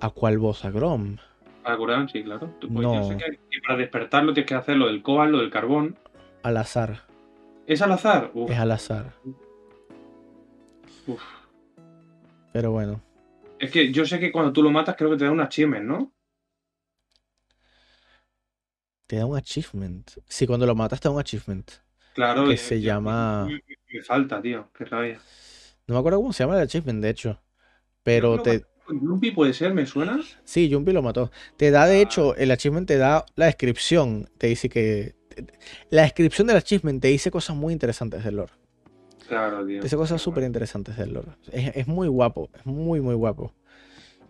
¿A 0.00 0.10
cuál 0.10 0.38
voz? 0.38 0.64
¿A 0.64 0.70
Grom? 0.70 1.16
A 1.64 1.74
Grom, 1.74 2.08
sí, 2.08 2.22
claro. 2.22 2.54
no. 2.68 3.18
para 3.66 3.78
despertarlo 3.78 4.32
tienes 4.32 4.48
que 4.48 4.54
hacer 4.54 4.76
lo 4.76 4.86
del 4.86 5.02
coal, 5.02 5.32
lo 5.32 5.38
del 5.38 5.50
carbón 5.50 5.96
al 6.42 6.56
azar. 6.56 7.02
¿Es 7.66 7.82
al 7.82 7.92
azar? 7.92 8.32
Es 8.48 8.58
al 8.58 8.70
azar. 8.70 9.12
Uf. 11.06 11.22
Pero 12.52 12.72
bueno. 12.72 13.02
Es 13.58 13.70
que 13.70 13.92
yo 13.92 14.06
sé 14.06 14.18
que 14.18 14.32
cuando 14.32 14.52
tú 14.52 14.62
lo 14.62 14.70
matas 14.70 14.96
creo 14.96 15.10
que 15.10 15.16
te 15.16 15.24
da 15.24 15.30
un 15.30 15.40
achievement, 15.40 15.84
¿no? 15.84 16.12
Te 19.08 19.16
da 19.16 19.24
un 19.24 19.38
achievement. 19.38 20.10
Sí, 20.28 20.46
cuando 20.46 20.66
lo 20.66 20.74
matas 20.74 21.00
te 21.00 21.08
da 21.08 21.14
un 21.14 21.20
achievement. 21.20 21.70
Claro. 22.14 22.46
Que 22.46 22.58
se 22.58 22.78
llama... 22.78 23.46
Me, 23.46 24.02
falta, 24.02 24.40
tío. 24.42 24.68
Qué 24.76 24.84
rabia. 24.84 25.18
No 25.86 25.94
me 25.94 25.98
acuerdo 26.00 26.18
cómo 26.18 26.34
se 26.34 26.44
llama 26.44 26.56
el 26.56 26.62
achievement, 26.64 27.02
de 27.02 27.08
hecho. 27.08 27.40
Pero 28.02 28.42
te... 28.42 28.66
¿Yumpy 28.90 29.30
puede 29.30 29.54
ser? 29.54 29.72
¿Me 29.72 29.86
suena? 29.86 30.20
Sí, 30.44 30.70
Jumpy 30.70 30.92
lo 30.92 31.00
mató. 31.00 31.30
Te 31.56 31.70
da, 31.70 31.86
de 31.86 31.96
ah. 31.96 32.00
hecho, 32.02 32.36
el 32.36 32.50
achievement 32.50 32.86
te 32.86 32.98
da 32.98 33.24
la 33.34 33.46
descripción. 33.46 34.28
Te 34.36 34.48
dice 34.48 34.68
que... 34.68 35.14
La 35.88 36.02
descripción 36.02 36.46
del 36.46 36.58
achievement 36.58 37.00
te 37.00 37.08
dice 37.08 37.30
cosas 37.30 37.56
muy 37.56 37.72
interesantes 37.72 38.22
del 38.22 38.36
lore. 38.36 38.52
Claro, 39.26 39.66
tío. 39.66 39.78
Te 39.78 39.84
dice 39.84 39.96
cosas 39.96 40.20
súper 40.20 40.44
interesantes 40.44 40.98
del 40.98 41.14
lore. 41.14 41.30
Es, 41.50 41.74
es 41.74 41.86
muy 41.86 42.08
guapo. 42.08 42.50
Es 42.54 42.66
muy, 42.66 43.00
muy 43.00 43.14
guapo. 43.14 43.54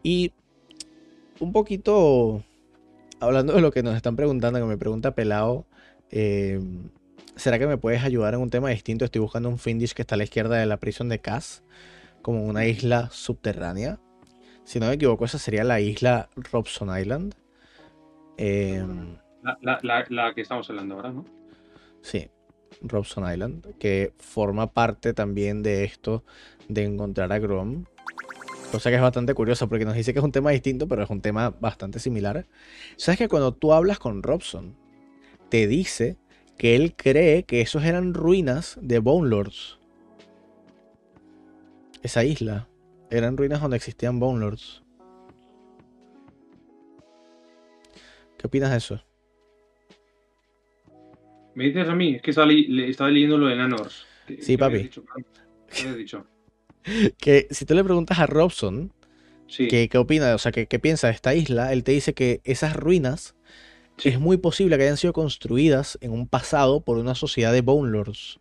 Y 0.05 0.33
un 1.41 1.51
poquito 1.51 2.45
hablando 3.21 3.55
de 3.55 3.61
lo 3.61 3.71
que 3.71 3.83
nos 3.83 3.97
están 3.97 4.17
preguntando, 4.17 4.59
que 4.59 4.67
me 4.67 4.77
pregunta 4.77 5.15
Pelado, 5.15 5.67
eh, 6.11 6.61
¿será 7.37 7.59
que 7.59 7.67
me 7.67 7.79
puedes 7.79 8.03
ayudar 8.03 8.35
en 8.35 8.41
un 8.41 8.51
tema 8.51 8.71
distinto? 8.71 9.05
Estoy 9.05 9.21
buscando 9.21 9.49
un 9.49 9.59
Findish 9.59 9.95
que 9.95 10.03
está 10.03 10.15
a 10.15 10.19
la 10.19 10.25
izquierda 10.25 10.57
de 10.57 10.67
la 10.67 10.79
prisión 10.79 11.09
de 11.09 11.21
Cass, 11.21 11.63
como 12.23 12.45
una 12.45 12.67
isla 12.67 13.09
subterránea. 13.11 13.99
Si 14.65 14.81
no 14.81 14.87
me 14.87 14.95
equivoco, 14.95 15.25
esa 15.25 15.39
sería 15.39 15.65
la 15.65 15.81
isla 15.81 16.29
Robson 16.53 16.97
Island. 16.99 17.35
Em, 18.37 19.17
la, 19.63 20.33
que 20.35 20.43
estamos 20.43 20.69
hablando 20.71 20.97
ahora, 20.97 21.11
¿no? 21.11 21.25
Sí, 22.03 22.31
Robson 22.83 23.31
Island, 23.33 23.79
que 23.79 24.13
forma 24.19 24.73
parte 24.73 25.15
también 25.15 25.63
de 25.63 25.85
esto 25.85 26.25
de 26.69 26.85
encontrar 26.85 27.33
a 27.33 27.39
Grom. 27.39 27.85
Cosa 28.71 28.91
que 28.91 28.97
es 28.97 29.03
bastante 29.03 29.33
curiosa 29.33 29.67
porque 29.67 29.87
nos 29.87 29.95
dice 29.95 30.13
que 30.13 30.19
es 30.19 30.25
un 30.25 30.33
tema 30.33 30.51
distinto, 30.51 30.87
pero 30.87 31.03
es 31.03 31.09
un 31.09 31.23
tema 31.23 31.51
bastante 31.59 31.99
similar. 31.99 32.47
¿Sabes 32.97 33.19
que 33.19 33.29
cuando 33.29 33.55
tú 33.55 33.73
hablas 33.73 33.99
con 33.99 34.23
Robson, 34.23 34.77
te 35.49 35.67
dice 35.67 36.19
que 36.59 36.77
él 36.77 36.95
cree 36.95 37.45
que 37.45 37.63
esos 37.63 37.85
eran 37.85 38.13
ruinas 38.13 38.79
de 38.83 38.99
Bone 38.99 39.31
Lords? 39.31 39.79
Esa 42.03 42.25
isla. 42.25 42.69
Eran 43.11 43.39
ruinas 43.39 43.63
donde 43.63 43.79
existían 43.79 44.21
Bone 44.21 44.41
Lords. 44.41 44.83
¿Qué 48.37 48.47
opinas 48.47 48.71
de 48.71 48.77
eso? 48.77 49.03
Me 51.55 51.65
dices 51.65 51.89
a 51.89 51.95
mí, 51.95 52.17
es 52.17 52.23
que 52.23 52.31
estaba, 52.31 52.47
leyendo 52.47 53.39
lo 53.39 53.47
de 53.47 53.57
Nanors. 53.57 54.07
Sí, 54.41 54.59
papi. 54.59 54.91
¿Qué 54.91 55.89
he 55.89 55.95
dicho? 55.95 56.27
que 57.19 57.47
si 57.51 57.65
tú 57.65 57.75
le 57.75 57.85
preguntas 57.85 58.19
a 58.19 58.27
Robson 58.27 58.93
qué 59.49 59.91
opina, 59.97 60.35
o 60.35 60.39
sea, 60.39 60.53
qué, 60.53 60.79
piensa 60.79 61.09
de 61.09 61.15
esta 61.15 61.35
isla, 61.35 61.73
él 61.73 61.85
te 61.85 61.93
dice 61.93 62.15
que 62.15 62.41
esas 62.45 62.77
ruinas 62.77 63.35
es 64.05 64.21
muy 64.21 64.37
posible 64.37 64.77
que 64.77 64.85
hayan 64.85 64.97
sido 64.97 65.13
construidas 65.13 65.99
en 66.01 66.13
un 66.13 66.29
pasado 66.29 66.83
por 66.83 66.99
una 66.99 67.15
sociedad 67.15 67.53
de 67.53 67.63
Bone 67.63 67.91
Lords. 67.91 68.39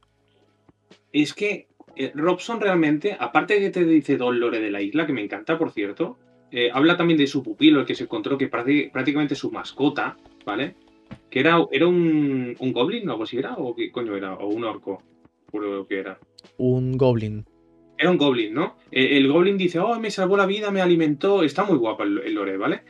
Es 1.12 1.34
que 1.34 1.68
eh, 1.96 2.12
Robson 2.14 2.62
realmente, 2.62 3.18
aparte 3.20 3.56
de 3.56 3.60
que 3.62 3.70
te 3.72 3.86
dice 3.86 4.18
Don 4.18 4.40
Lore 4.40 4.60
de 4.60 4.70
la 4.70 4.82
isla, 4.82 5.08
que 5.08 5.14
me 5.14 5.24
encanta, 5.24 5.58
por 5.58 5.72
cierto, 5.72 6.18
eh, 6.52 6.70
habla 6.72 6.96
también 6.96 7.18
de 7.18 7.26
su 7.26 7.42
pupilo, 7.42 7.80
el 7.80 7.86
que 7.86 7.96
se 7.96 8.04
encontró, 8.04 8.38
que 8.38 8.48
prácticamente 8.48 9.36
su 9.36 9.52
mascota, 9.52 10.18
¿vale? 10.46 10.76
Que 11.30 11.40
era, 11.40 11.66
era 11.72 11.88
un, 11.88 12.56
un 12.60 12.74
goblin 12.74 13.08
o 13.10 13.14
algo 13.14 13.24
así 13.24 13.38
era, 13.38 13.56
o 13.56 13.74
qué 13.76 13.92
coño 13.92 14.16
era, 14.16 14.36
o 14.36 14.48
un 14.48 14.64
orco, 14.64 15.02
por 15.50 15.88
que 15.88 16.00
era. 16.00 16.20
Un 16.58 16.98
goblin. 16.98 17.46
Era 17.98 18.12
un 18.12 18.18
goblin, 18.18 18.54
¿no? 18.54 18.78
Eh, 18.92 19.18
el 19.18 19.28
goblin 19.28 19.58
dice, 19.58 19.80
oh, 19.80 20.00
me 20.00 20.12
salvó 20.12 20.38
la 20.38 20.46
vida, 20.46 20.72
me 20.72 20.82
alimentó. 20.82 21.44
Está 21.44 21.64
muy 21.64 21.78
guapo 21.78 22.04
el, 22.04 22.34
lore, 22.34 22.58
¿vale? 22.58 22.82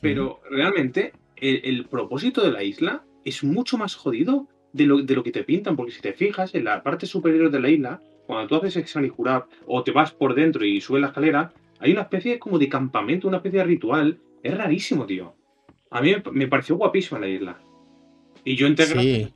Pero 0.00 0.40
realmente 0.50 1.12
el, 1.36 1.84
propósito 1.86 2.42
de 2.42 2.52
la 2.52 2.62
isla 2.62 3.04
es 3.24 3.44
mucho 3.44 3.76
más 3.76 3.94
jodido 3.94 4.48
de 4.72 4.86
lo, 4.86 5.02
de 5.02 5.14
lo, 5.14 5.22
que 5.22 5.32
te 5.32 5.44
pintan, 5.44 5.76
porque 5.76 5.92
si 5.92 6.00
te 6.00 6.14
fijas, 6.14 6.54
en 6.54 6.64
la 6.64 6.82
parte 6.82 7.06
superior 7.06 7.50
de 7.50 7.60
la 7.60 7.68
isla, 7.68 8.00
cuando 8.26 8.48
tú 8.48 8.56
haces 8.56 8.76
examen 8.76 9.12
y 9.16 9.22
o 9.66 9.82
te 9.82 9.92
vas 9.92 10.12
por 10.12 10.34
dentro 10.34 10.64
y 10.64 10.80
subes 10.80 11.02
la 11.02 11.08
escalera, 11.08 11.52
hay 11.78 11.92
una 11.92 12.02
especie 12.02 12.38
como 12.38 12.58
de 12.58 12.68
campamento, 12.68 13.28
una 13.28 13.38
especie 13.38 13.58
de 13.58 13.66
ritual. 13.66 14.18
Es 14.42 14.56
rarísimo, 14.56 15.06
tío. 15.06 15.34
A 15.90 16.00
mí 16.00 16.14
me 16.32 16.48
pareció 16.48 16.76
guapísima 16.76 17.20
la 17.20 17.28
isla. 17.28 17.58
Y 18.44 18.56
yo 18.56 18.66
integré 18.66 19.00
sí. 19.00 19.32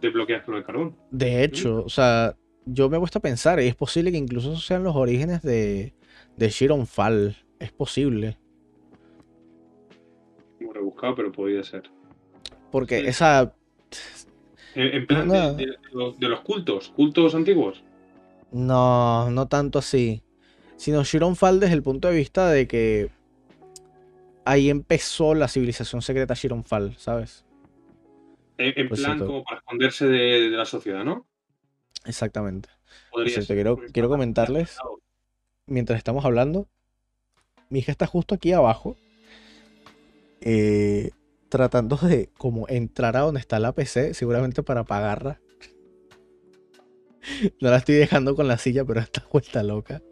desbloqueas 0.00 0.46
lo 0.48 0.56
de 0.56 0.64
carbón. 0.64 0.96
De 1.10 1.44
hecho, 1.44 1.84
o 1.84 1.88
sea, 1.88 2.34
yo 2.66 2.88
me 2.88 2.96
he 2.96 3.00
puesto 3.00 3.18
a 3.18 3.22
pensar, 3.22 3.60
y 3.60 3.66
es 3.66 3.74
posible 3.74 4.10
que 4.10 4.18
incluso 4.18 4.56
sean 4.56 4.84
los 4.84 4.96
orígenes 4.96 5.42
de, 5.42 5.94
de 6.36 6.48
Shiron 6.48 6.86
Fall. 6.86 7.36
Es 7.58 7.72
posible. 7.72 8.38
Muy 10.60 10.72
rebuscado, 10.72 11.14
pero 11.14 11.32
podría 11.32 11.62
ser. 11.62 11.90
Porque 12.70 13.06
esa. 13.06 13.54
En, 14.74 15.06
plan 15.06 15.28
de, 15.28 15.76
los, 15.92 16.40
cultos, 16.40 16.88
cultos 16.96 17.34
antiguos. 17.34 17.84
No, 18.50 19.30
no 19.30 19.46
tanto 19.46 19.78
así. 19.78 20.22
Sino 20.76 21.04
Shiron 21.04 21.36
Fall 21.36 21.60
desde 21.60 21.74
el 21.74 21.82
punto 21.82 22.08
de 22.08 22.16
vista 22.16 22.50
de 22.50 22.66
que 22.66 23.10
ahí 24.44 24.68
empezó 24.68 25.34
la 25.34 25.46
civilización 25.46 26.02
secreta 26.02 26.34
Shiron 26.34 26.64
Fall, 26.64 26.96
¿sabes? 26.96 27.44
En, 28.58 28.88
pues 28.88 29.00
plan 29.00 29.18
como 29.18 29.44
para 29.44 29.58
esconderse 29.58 30.06
de 30.06 30.50
la 30.50 30.64
sociedad, 30.64 31.04
¿no? 31.04 31.26
Exactamente. 32.04 32.68
quiero, 33.46 33.78
quiero 33.92 34.08
comentarles, 34.08 34.76
mientras 35.66 35.98
estamos 35.98 36.24
hablando, 36.24 36.68
mi 37.70 37.80
hija 37.80 37.92
está 37.92 38.06
justo 38.06 38.34
aquí 38.34 38.52
abajo, 38.52 38.96
eh, 40.40 41.10
tratando 41.48 41.96
de 41.96 42.30
como 42.36 42.68
entrar 42.68 43.16
a 43.16 43.20
donde 43.20 43.40
está 43.40 43.58
la 43.58 43.72
PC, 43.72 44.14
seguramente 44.14 44.62
para 44.62 44.80
apagarla. 44.80 45.40
No 47.58 47.70
la 47.70 47.78
estoy 47.78 47.94
dejando 47.94 48.36
con 48.36 48.48
la 48.48 48.58
silla, 48.58 48.84
pero 48.84 49.00
está 49.00 49.24
vuelta 49.32 49.62
loca. 49.62 50.02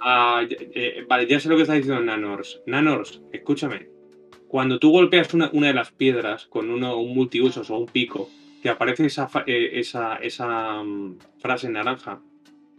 Ah, 0.00 0.44
eh, 0.48 1.04
vale, 1.08 1.26
ya 1.26 1.40
sé 1.40 1.48
lo 1.48 1.56
que 1.56 1.62
está 1.62 1.74
diciendo 1.74 2.00
Nanors. 2.00 2.62
Nanors, 2.64 3.20
escúchame. 3.32 3.88
Cuando 4.46 4.78
tú 4.78 4.92
golpeas 4.92 5.34
una, 5.34 5.50
una 5.52 5.66
de 5.66 5.74
las 5.74 5.90
piedras 5.90 6.46
con 6.46 6.70
uno, 6.70 6.96
un 6.96 7.12
multiusos 7.12 7.70
o 7.70 7.78
un 7.78 7.86
pico, 7.86 8.28
te 8.62 8.68
aparece 8.68 9.06
esa, 9.06 9.28
eh, 9.46 9.70
esa, 9.74 10.16
esa 10.16 10.82
mm, 10.82 11.18
frase 11.38 11.68
naranja. 11.68 12.20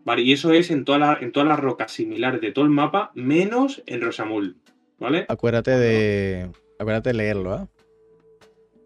Vale, 0.04 0.24
y 0.24 0.34
eso 0.34 0.52
es 0.52 0.72
en, 0.72 0.86
toda 0.86 1.18
en 1.22 1.32
todas 1.32 1.48
las 1.48 1.60
rocas 1.60 1.92
similares 1.92 2.42
de 2.42 2.52
todo 2.52 2.66
el 2.66 2.72
mapa, 2.72 3.12
menos 3.14 3.84
en 3.86 4.02
Rosamul. 4.02 4.58
¿Vale? 5.00 5.26
Acuérdate 5.30 5.72
de. 5.72 6.50
Acuérdate 6.80 7.10
de 7.10 7.16
leerlo, 7.16 7.56
¿eh? 7.56 7.68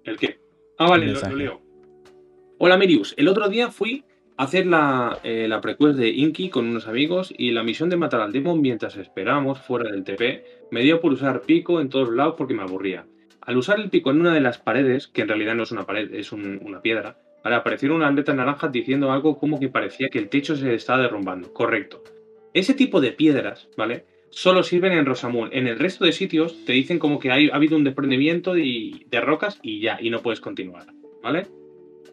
¿El 0.03 0.17
qué? 0.17 0.39
Ah, 0.77 0.89
vale, 0.89 1.07
lo, 1.07 1.35
leo. 1.35 1.61
Hola 2.57 2.77
Mirius, 2.77 3.13
el 3.17 3.27
otro 3.27 3.49
día 3.49 3.69
fui 3.69 4.05
a 4.37 4.43
hacer 4.43 4.65
la, 4.65 5.19
eh, 5.23 5.47
la 5.47 5.61
prequest 5.61 5.97
de 5.97 6.09
Inky 6.09 6.49
con 6.49 6.67
unos 6.67 6.87
amigos 6.87 7.33
y 7.37 7.51
la 7.51 7.63
misión 7.63 7.89
de 7.89 7.97
matar 7.97 8.21
al 8.21 8.31
demon 8.31 8.61
mientras 8.61 8.95
esperamos 8.97 9.59
fuera 9.59 9.91
del 9.91 10.03
TP 10.03 10.43
me 10.71 10.81
dio 10.81 11.01
por 11.01 11.13
usar 11.13 11.41
pico 11.41 11.81
en 11.81 11.89
todos 11.89 12.09
lados 12.13 12.35
porque 12.37 12.53
me 12.53 12.63
aburría. 12.63 13.05
Al 13.45 13.57
usar 13.57 13.79
el 13.79 13.89
pico 13.89 14.11
en 14.11 14.21
una 14.21 14.33
de 14.33 14.41
las 14.41 14.57
paredes, 14.57 15.07
que 15.07 15.21
en 15.21 15.27
realidad 15.27 15.55
no 15.55 15.63
es 15.63 15.71
una 15.71 15.85
pared, 15.85 16.13
es 16.13 16.31
una 16.31 16.81
piedra, 16.81 17.17
aparecieron 17.43 17.97
unas 17.97 18.15
letras 18.15 18.35
naranjas 18.35 18.71
diciendo 18.71 19.11
algo 19.11 19.37
como 19.37 19.59
que 19.59 19.69
parecía 19.69 20.09
que 20.09 20.17
el 20.17 20.29
techo 20.29 20.55
se 20.55 20.73
estaba 20.73 21.03
derrumbando. 21.03 21.53
Correcto. 21.53 22.03
Ese 22.53 22.73
tipo 22.73 23.01
de 23.01 23.11
piedras, 23.11 23.69
¿vale? 23.77 24.05
Solo 24.31 24.63
sirven 24.63 24.93
en 24.93 25.05
Rosamund. 25.05 25.53
En 25.53 25.67
el 25.67 25.77
resto 25.77 26.05
de 26.05 26.11
sitios 26.11 26.65
te 26.65 26.73
dicen 26.73 26.97
como 26.97 27.19
que 27.19 27.31
ha 27.31 27.55
habido 27.55 27.77
un 27.77 27.83
desprendimiento 27.83 28.53
de, 28.53 29.05
rocas 29.21 29.59
y 29.61 29.79
ya, 29.81 29.99
y 30.01 30.09
no 30.09 30.21
puedes 30.21 30.39
continuar, 30.39 30.87
¿vale? 31.21 31.47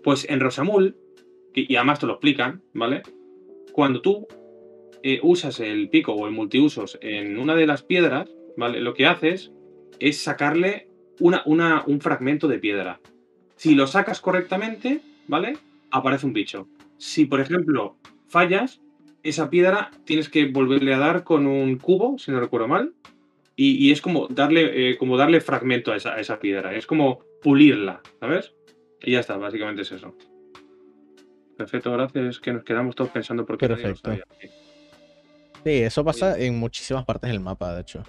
Pues 0.05 0.28
en 0.28 0.41
Rosamul, 0.41 0.97
y, 1.55 1.74
además 1.76 2.01
te 2.01 2.07
lo 2.07 2.14
explican, 2.14 2.62
¿vale? 2.74 3.03
Cuando 3.72 4.03
tú 4.03 4.26
eh, 5.03 5.20
usas 5.22 5.61
el 5.61 5.89
pico 5.89 6.12
o 6.12 6.26
el 6.26 6.33
multiusos 6.33 6.99
en 7.01 7.39
una 7.39 7.55
de 7.55 7.66
las 7.66 7.83
piedras, 7.83 8.30
¿vale? 8.57 8.80
Lo 8.80 8.95
que 8.95 9.07
haces 9.07 9.53
es 9.99 10.18
sacarle 10.18 10.89
una, 11.20 11.84
un 11.86 12.00
fragmento 12.00 12.48
de 12.48 12.58
piedra. 12.58 13.00
Si 13.56 13.74
lo 13.74 13.86
sacas 13.86 14.20
correctamente, 14.20 15.00
¿vale? 15.28 15.58
Aparece 15.90 16.26
un 16.26 16.32
bicho. 16.32 16.68
Si, 16.98 17.26
por 17.26 17.40
ejemplo, 17.40 17.96
fallas, 18.28 18.80
esa 19.22 19.50
piedra 19.50 19.90
tienes 20.04 20.28
que 20.28 20.46
volverle 20.46 20.94
a 20.94 20.98
dar 20.98 21.24
con 21.24 21.46
un 21.46 21.76
cubo, 21.78 22.18
si 22.18 22.30
no 22.30 22.40
recuerdo 22.40 22.68
mal. 22.68 22.92
Y, 23.54 23.92
es 23.92 24.00
como 24.00 24.26
darle, 24.28 24.90
eh, 24.90 24.96
como 24.96 25.16
darle 25.16 25.40
fragmento 25.40 25.92
a 25.92 25.96
esa, 25.96 26.40
piedra. 26.40 26.74
Es 26.74 26.86
como 26.86 27.20
pulirla, 27.42 28.00
¿sabes? 28.18 28.54
Y 29.02 29.12
ya 29.12 29.20
está, 29.20 29.36
básicamente 29.36 29.82
es 29.82 29.92
eso. 29.92 30.16
Perfecto, 31.56 31.92
gracias. 31.92 32.40
Que 32.40 32.52
nos 32.52 32.64
quedamos 32.64 32.96
todos 32.96 33.10
pensando 33.10 33.46
por 33.46 33.58
qué. 33.58 33.68
Perfecto. 33.68 34.10
Sí, 35.62 35.70
eso 35.70 36.04
pasa 36.04 36.40
en 36.40 36.58
muchísimas 36.58 37.04
partes 37.04 37.30
del 37.30 37.38
mapa, 37.38 37.74
de 37.74 37.82
hecho. 37.82 38.02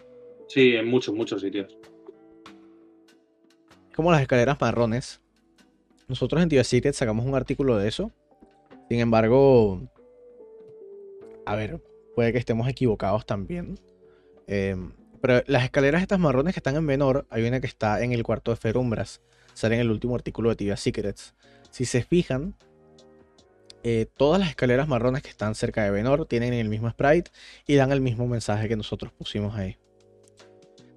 Sí, 0.47 0.75
en 0.75 0.87
muchos, 0.87 1.13
muchos 1.13 1.41
sitios 1.41 1.77
como 3.95 4.11
las 4.11 4.21
escaleras 4.21 4.59
marrones. 4.59 5.21
Nosotros 6.07 6.41
en 6.41 6.49
TV 6.49 6.63
Secret 6.63 6.95
sacamos 6.95 7.25
un 7.25 7.35
artículo 7.35 7.77
de 7.77 7.87
eso. 7.87 8.11
Sin 8.89 8.99
embargo, 8.99 9.81
a 11.45 11.55
ver, 11.55 11.81
puede 12.15 12.31
que 12.31 12.39
estemos 12.39 12.67
equivocados 12.67 13.25
también. 13.25 13.79
Em, 14.47 14.91
pero 15.21 15.41
las 15.47 15.63
escaleras 15.63 16.01
estas 16.01 16.19
marrones 16.19 16.53
que 16.53 16.59
están 16.59 16.75
en 16.75 16.83
menor, 16.83 17.25
hay 17.29 17.47
una 17.47 17.61
que 17.61 17.67
está 17.67 18.03
en 18.03 18.11
el 18.11 18.23
cuarto 18.23 18.51
de 18.51 18.57
Ferumbras. 18.57 19.21
sale 19.53 19.75
en 19.75 19.81
el 19.81 19.91
último 19.91 20.15
artículo 20.15 20.49
de 20.49 20.55
Tibia 20.55 20.75
Secrets. 20.75 21.35
Si 21.69 21.85
se 21.85 22.01
fijan, 22.01 22.55
eh, 23.83 24.07
todas 24.17 24.39
las 24.39 24.49
escaleras 24.49 24.87
marrones 24.87 25.21
que 25.21 25.29
están 25.29 25.55
cerca 25.55 25.83
de 25.83 25.91
Venor 25.91 26.25
tienen 26.25 26.53
el 26.53 26.69
mismo 26.69 26.89
sprite 26.89 27.31
y 27.67 27.75
dan 27.75 27.91
el 27.91 28.01
mismo 28.01 28.27
mensaje 28.27 28.67
que 28.67 28.75
nosotros 28.75 29.11
pusimos 29.11 29.55
ahí. 29.55 29.77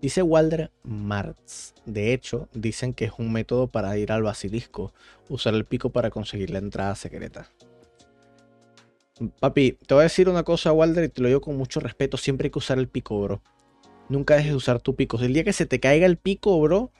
Dice 0.00 0.22
Walder 0.22 0.70
Martz. 0.82 1.74
De 1.84 2.12
hecho, 2.12 2.48
dicen 2.52 2.92
que 2.92 3.06
es 3.06 3.12
un 3.18 3.32
método 3.32 3.66
para 3.66 3.96
ir 3.98 4.12
al 4.12 4.22
basilisco, 4.22 4.92
usar 5.28 5.54
el 5.54 5.64
pico 5.64 5.90
para 5.90 6.10
conseguir 6.10 6.50
la 6.50 6.58
entrada 6.58 6.94
secreta. 6.94 7.50
Papi, 9.40 9.72
te 9.86 9.94
voy 9.94 10.02
a 10.02 10.04
decir 10.04 10.28
una 10.28 10.42
cosa, 10.42 10.72
Walder, 10.72 11.04
y 11.04 11.08
te 11.08 11.22
lo 11.22 11.28
digo 11.28 11.40
con 11.40 11.56
mucho 11.56 11.80
respeto. 11.80 12.18
Siempre 12.18 12.46
hay 12.46 12.50
que 12.50 12.58
usar 12.58 12.78
el 12.78 12.88
pico, 12.88 13.20
bro. 13.20 13.42
Nunca 14.08 14.36
dejes 14.36 14.50
de 14.50 14.56
usar 14.56 14.80
tu 14.80 14.94
pico. 14.94 15.18
El 15.18 15.32
día 15.32 15.44
que 15.44 15.54
se 15.54 15.66
te 15.66 15.80
caiga 15.80 16.06
el 16.06 16.18
pico, 16.18 16.60
bro, 16.60 16.92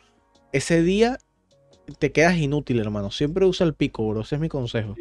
ese 0.53 0.83
día 0.83 1.19
te 1.99 2.13
quedas 2.13 2.39
inútil, 2.39 2.81
hermano. 2.81 3.11
Siempre 3.11 3.45
usa 3.45 3.67
el 3.67 3.75
pico, 3.75 4.09
bro. 4.09 4.23
Ese 4.23 4.37
es 4.37 4.41
mi 4.41 4.49
consejo. 4.49 4.95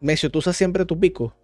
Mesio, 0.00 0.30
¿tú 0.30 0.40
usas 0.40 0.56
siempre 0.56 0.84
tu 0.84 1.00
pico? 1.00 1.34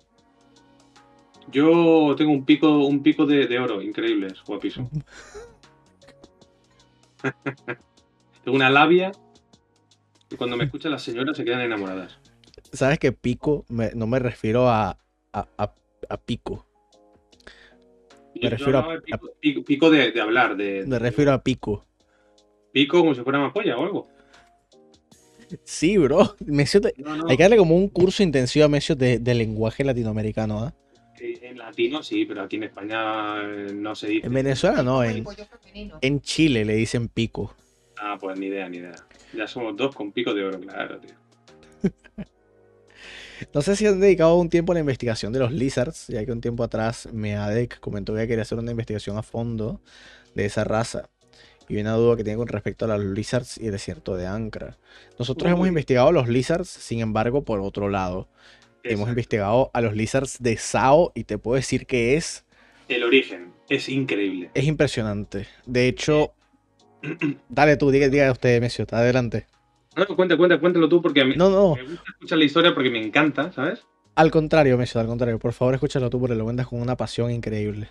Yo 1.50 2.14
tengo 2.16 2.32
un 2.32 2.44
pico, 2.44 2.86
un 2.86 3.02
pico 3.02 3.26
de, 3.26 3.58
oro, 3.58 3.82
increíble, 3.82 4.28
es 4.28 4.42
guapísimo. 4.44 4.90
tengo 8.44 8.56
una 8.56 8.70
labia 8.70 9.12
y 10.30 10.36
cuando 10.36 10.56
me 10.56 10.64
escuchan 10.64 10.92
las 10.92 11.02
señoras 11.02 11.36
se 11.36 11.44
quedan 11.44 11.60
enamoradas. 11.60 12.18
¿Sabes 12.72 12.98
que 12.98 13.12
pico? 13.12 13.64
no 13.68 14.06
me 14.06 14.18
refiero 14.18 14.68
a, 14.68 14.96
a, 15.32 16.18
pico. 16.24 16.66
Me 18.40 18.48
refiero 18.48 18.78
a, 18.78 19.00
pico, 19.40 19.90
de, 19.90 20.20
hablar. 20.20 20.56
De, 20.56 20.84
me 20.86 20.98
refiero 20.98 21.32
a 21.32 21.42
pico. 21.42 21.84
Pico 22.72 23.00
como 23.00 23.14
si 23.14 23.22
fuera 23.22 23.40
una 23.40 23.52
polla 23.52 23.76
o 23.76 23.84
algo. 23.84 24.08
Sí, 25.64 25.98
bro. 25.98 26.36
Hay 27.28 27.36
que 27.36 27.42
darle 27.42 27.56
como 27.56 27.74
un 27.74 27.88
curso 27.88 28.22
intensivo 28.22 28.64
a 28.64 28.68
Mesio 28.68 28.94
de, 28.94 29.18
lenguaje 29.34 29.84
latinoamericano, 29.84 30.60
¿ah? 30.60 30.74
En 31.20 31.58
latino 31.58 32.02
sí, 32.02 32.24
pero 32.24 32.42
aquí 32.42 32.56
en 32.56 32.64
España 32.64 33.42
eh, 33.42 33.72
no 33.74 33.94
se 33.94 34.08
dice. 34.08 34.26
En 34.26 34.32
Venezuela 34.32 34.82
no, 34.82 35.04
en, 35.04 35.24
en 36.00 36.20
Chile 36.20 36.64
le 36.64 36.74
dicen 36.74 37.08
pico. 37.08 37.54
Ah, 38.00 38.16
pues 38.18 38.38
ni 38.38 38.46
idea, 38.46 38.68
ni 38.68 38.78
idea. 38.78 38.94
Ya 39.34 39.46
somos 39.46 39.76
dos 39.76 39.94
con 39.94 40.12
pico 40.12 40.32
de 40.32 40.44
oro, 40.44 40.58
claro, 40.58 40.98
tío. 40.98 41.14
no 43.54 43.62
sé 43.62 43.76
si 43.76 43.86
han 43.86 44.00
dedicado 44.00 44.36
un 44.36 44.48
tiempo 44.48 44.72
a 44.72 44.74
la 44.74 44.80
investigación 44.80 45.32
de 45.32 45.40
los 45.40 45.52
lizards, 45.52 46.06
ya 46.08 46.24
que 46.24 46.32
un 46.32 46.40
tiempo 46.40 46.64
atrás 46.64 47.08
Meadec 47.12 47.78
comentó 47.80 48.14
que 48.14 48.26
quería 48.26 48.42
hacer 48.42 48.58
una 48.58 48.70
investigación 48.70 49.18
a 49.18 49.22
fondo 49.22 49.80
de 50.34 50.46
esa 50.46 50.64
raza 50.64 51.10
y 51.68 51.78
una 51.78 51.92
duda 51.92 52.16
que 52.16 52.24
tiene 52.24 52.38
con 52.38 52.48
respecto 52.48 52.84
a 52.84 52.88
los 52.88 53.04
lizards 53.04 53.58
y 53.58 53.66
el 53.66 53.72
desierto 53.72 54.16
de 54.16 54.26
Ankara. 54.26 54.76
Nosotros 55.18 55.52
hemos 55.52 55.68
investigado 55.68 56.10
los 56.10 56.28
lizards, 56.28 56.68
sin 56.68 57.00
embargo, 57.00 57.44
por 57.44 57.60
otro 57.60 57.88
lado. 57.88 58.28
Hemos 58.82 59.08
investigado 59.08 59.70
a 59.74 59.80
los 59.80 59.94
lizards 59.94 60.42
de 60.42 60.56
Sao 60.56 61.12
y 61.14 61.24
te 61.24 61.38
puedo 61.38 61.56
decir 61.56 61.86
que 61.86 62.16
es... 62.16 62.44
El 62.88 63.04
origen, 63.04 63.52
es 63.68 63.88
increíble. 63.88 64.50
Es 64.54 64.64
impresionante. 64.64 65.46
De 65.66 65.86
hecho, 65.86 66.32
dale 67.48 67.76
tú, 67.76 67.90
diga, 67.90 68.08
diga 68.08 68.30
usted, 68.32 68.60
Mesio, 68.60 68.86
adelante. 68.90 69.46
No, 69.96 70.06
cuenta, 70.16 70.36
cuenta, 70.36 70.58
cuéntalo 70.58 70.88
tú 70.88 71.02
porque 71.02 71.20
a 71.20 71.24
mí 71.24 71.34
no, 71.36 71.50
no. 71.50 71.76
me 71.76 71.82
gusta 71.82 72.04
escuchar 72.10 72.38
la 72.38 72.44
historia 72.44 72.74
porque 72.74 72.90
me 72.90 73.02
encanta, 73.02 73.52
¿sabes? 73.52 73.84
Al 74.14 74.30
contrario, 74.30 74.76
Mesio, 74.76 75.00
al 75.00 75.06
contrario. 75.06 75.38
Por 75.38 75.52
favor, 75.52 75.74
escúchalo 75.74 76.10
tú 76.10 76.20
porque 76.20 76.34
lo 76.34 76.44
cuentas 76.44 76.66
con 76.68 76.80
una 76.80 76.96
pasión 76.96 77.30
increíble. 77.30 77.88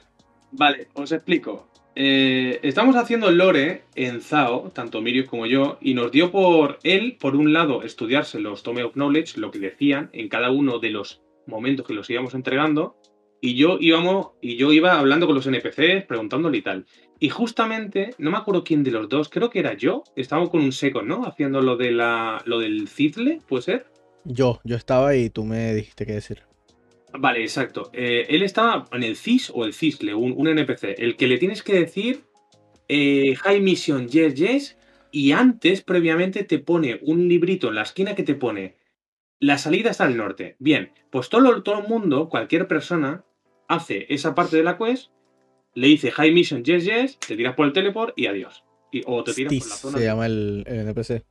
Vale, 0.52 0.88
os 0.94 1.12
explico. 1.12 1.70
Eh, 2.02 2.62
estamos 2.64 2.96
haciendo 2.96 3.30
lore 3.30 3.84
en 3.94 4.22
Zao, 4.22 4.72
tanto 4.74 5.02
Mirius 5.02 5.28
como 5.28 5.46
yo, 5.48 5.78
y 5.82 5.96
nos 5.96 6.14
dio 6.14 6.32
por 6.32 6.80
él, 6.84 7.18
por 7.20 7.36
un 7.36 7.52
lado, 7.52 7.84
estudiarse 7.84 8.40
los 8.40 8.64
Tome 8.64 8.84
of 8.84 8.94
Knowledge, 8.94 9.38
lo 9.38 9.52
que 9.52 9.60
decían 9.60 10.10
en 10.14 10.30
cada 10.30 10.50
uno 10.50 10.80
de 10.80 10.92
los 10.92 11.22
momentos 11.46 11.86
que 11.86 11.94
los 11.94 12.10
íbamos 12.10 12.36
entregando, 12.36 12.96
y 13.42 13.56
yo, 13.56 13.80
íbamos, 13.82 14.30
y 14.42 14.56
yo 14.56 14.72
iba 14.72 14.98
hablando 14.98 15.26
con 15.26 15.36
los 15.36 15.46
NPCs, 15.46 16.06
preguntándole 16.06 16.60
y 16.60 16.62
tal. 16.62 16.86
Y 17.20 17.28
justamente, 17.28 18.12
no 18.18 18.32
me 18.32 18.38
acuerdo 18.38 18.64
quién 18.64 18.86
de 18.86 18.92
los 18.92 19.10
dos, 19.10 19.28
creo 19.28 19.50
que 19.50 19.60
era 19.60 19.74
yo, 19.74 20.06
estábamos 20.16 20.52
con 20.52 20.62
un 20.62 20.72
seco, 20.72 21.02
¿no? 21.02 21.26
Haciendo 21.26 21.60
lo, 21.60 21.76
de 21.76 21.92
la, 21.92 22.42
lo 22.46 22.60
del 22.60 22.88
Cizle, 22.88 23.42
¿puede 23.46 23.64
ser? 23.64 23.88
Yo, 24.24 24.62
yo 24.64 24.78
estaba 24.78 25.18
y 25.18 25.30
tú 25.30 25.44
me 25.44 25.74
dijiste 25.74 26.06
qué 26.06 26.14
decir. 26.14 26.49
Vale, 27.14 27.42
exacto. 27.42 27.90
Eh, 27.94 28.28
él 28.30 28.44
estaba 28.44 28.86
en 28.92 29.04
el 29.04 29.16
CIS 29.16 29.52
o 29.54 29.66
el 29.66 29.74
CISLE, 29.74 30.14
un, 30.14 30.48
NPC, 30.48 30.96
el 30.98 31.16
que 31.16 31.28
le 31.28 31.38
tienes 31.38 31.64
que 31.64 31.74
decir 31.74 32.24
eh, 32.88 33.36
High 33.36 33.62
Mission, 33.62 34.08
yes, 34.08 34.36
yes, 34.36 34.78
y 35.12 35.32
antes, 35.32 35.82
previamente, 35.82 36.44
te 36.44 36.60
pone 36.60 37.00
un 37.02 37.28
librito 37.28 37.70
en 37.70 37.76
la 37.76 37.82
esquina 37.82 38.16
que 38.16 38.24
te 38.24 38.36
pone 38.36 38.80
la 39.40 39.58
salida 39.58 39.90
está 39.92 40.04
al 40.04 40.18
norte. 40.18 40.56
Bien, 40.60 40.92
pues 41.10 41.30
todo, 41.30 41.64
todo 41.64 41.80
el 41.80 41.88
mundo, 41.88 42.30
cualquier 42.30 42.68
persona, 42.68 43.24
hace 43.68 44.06
esa 44.14 44.36
parte 44.36 44.58
de 44.58 44.64
la 44.64 44.78
quest, 44.78 45.12
le 45.74 45.88
dice 45.88 46.12
High 46.12 46.32
Mission, 46.32 46.64
yes, 46.64 46.86
yes, 46.86 47.20
te 47.20 47.38
tiras 47.38 47.56
por 47.56 47.66
el 47.66 47.74
teleport 47.74 48.18
y 48.18 48.28
adiós. 48.28 48.64
o 49.06 49.24
te 49.24 49.34
tiras 49.34 49.54
por 49.54 49.70
la 49.70 49.76
zona. 49.76 49.98
Se 49.98 50.04
llama 50.04 50.26
el, 50.26 50.64
NPC. 50.68 51.24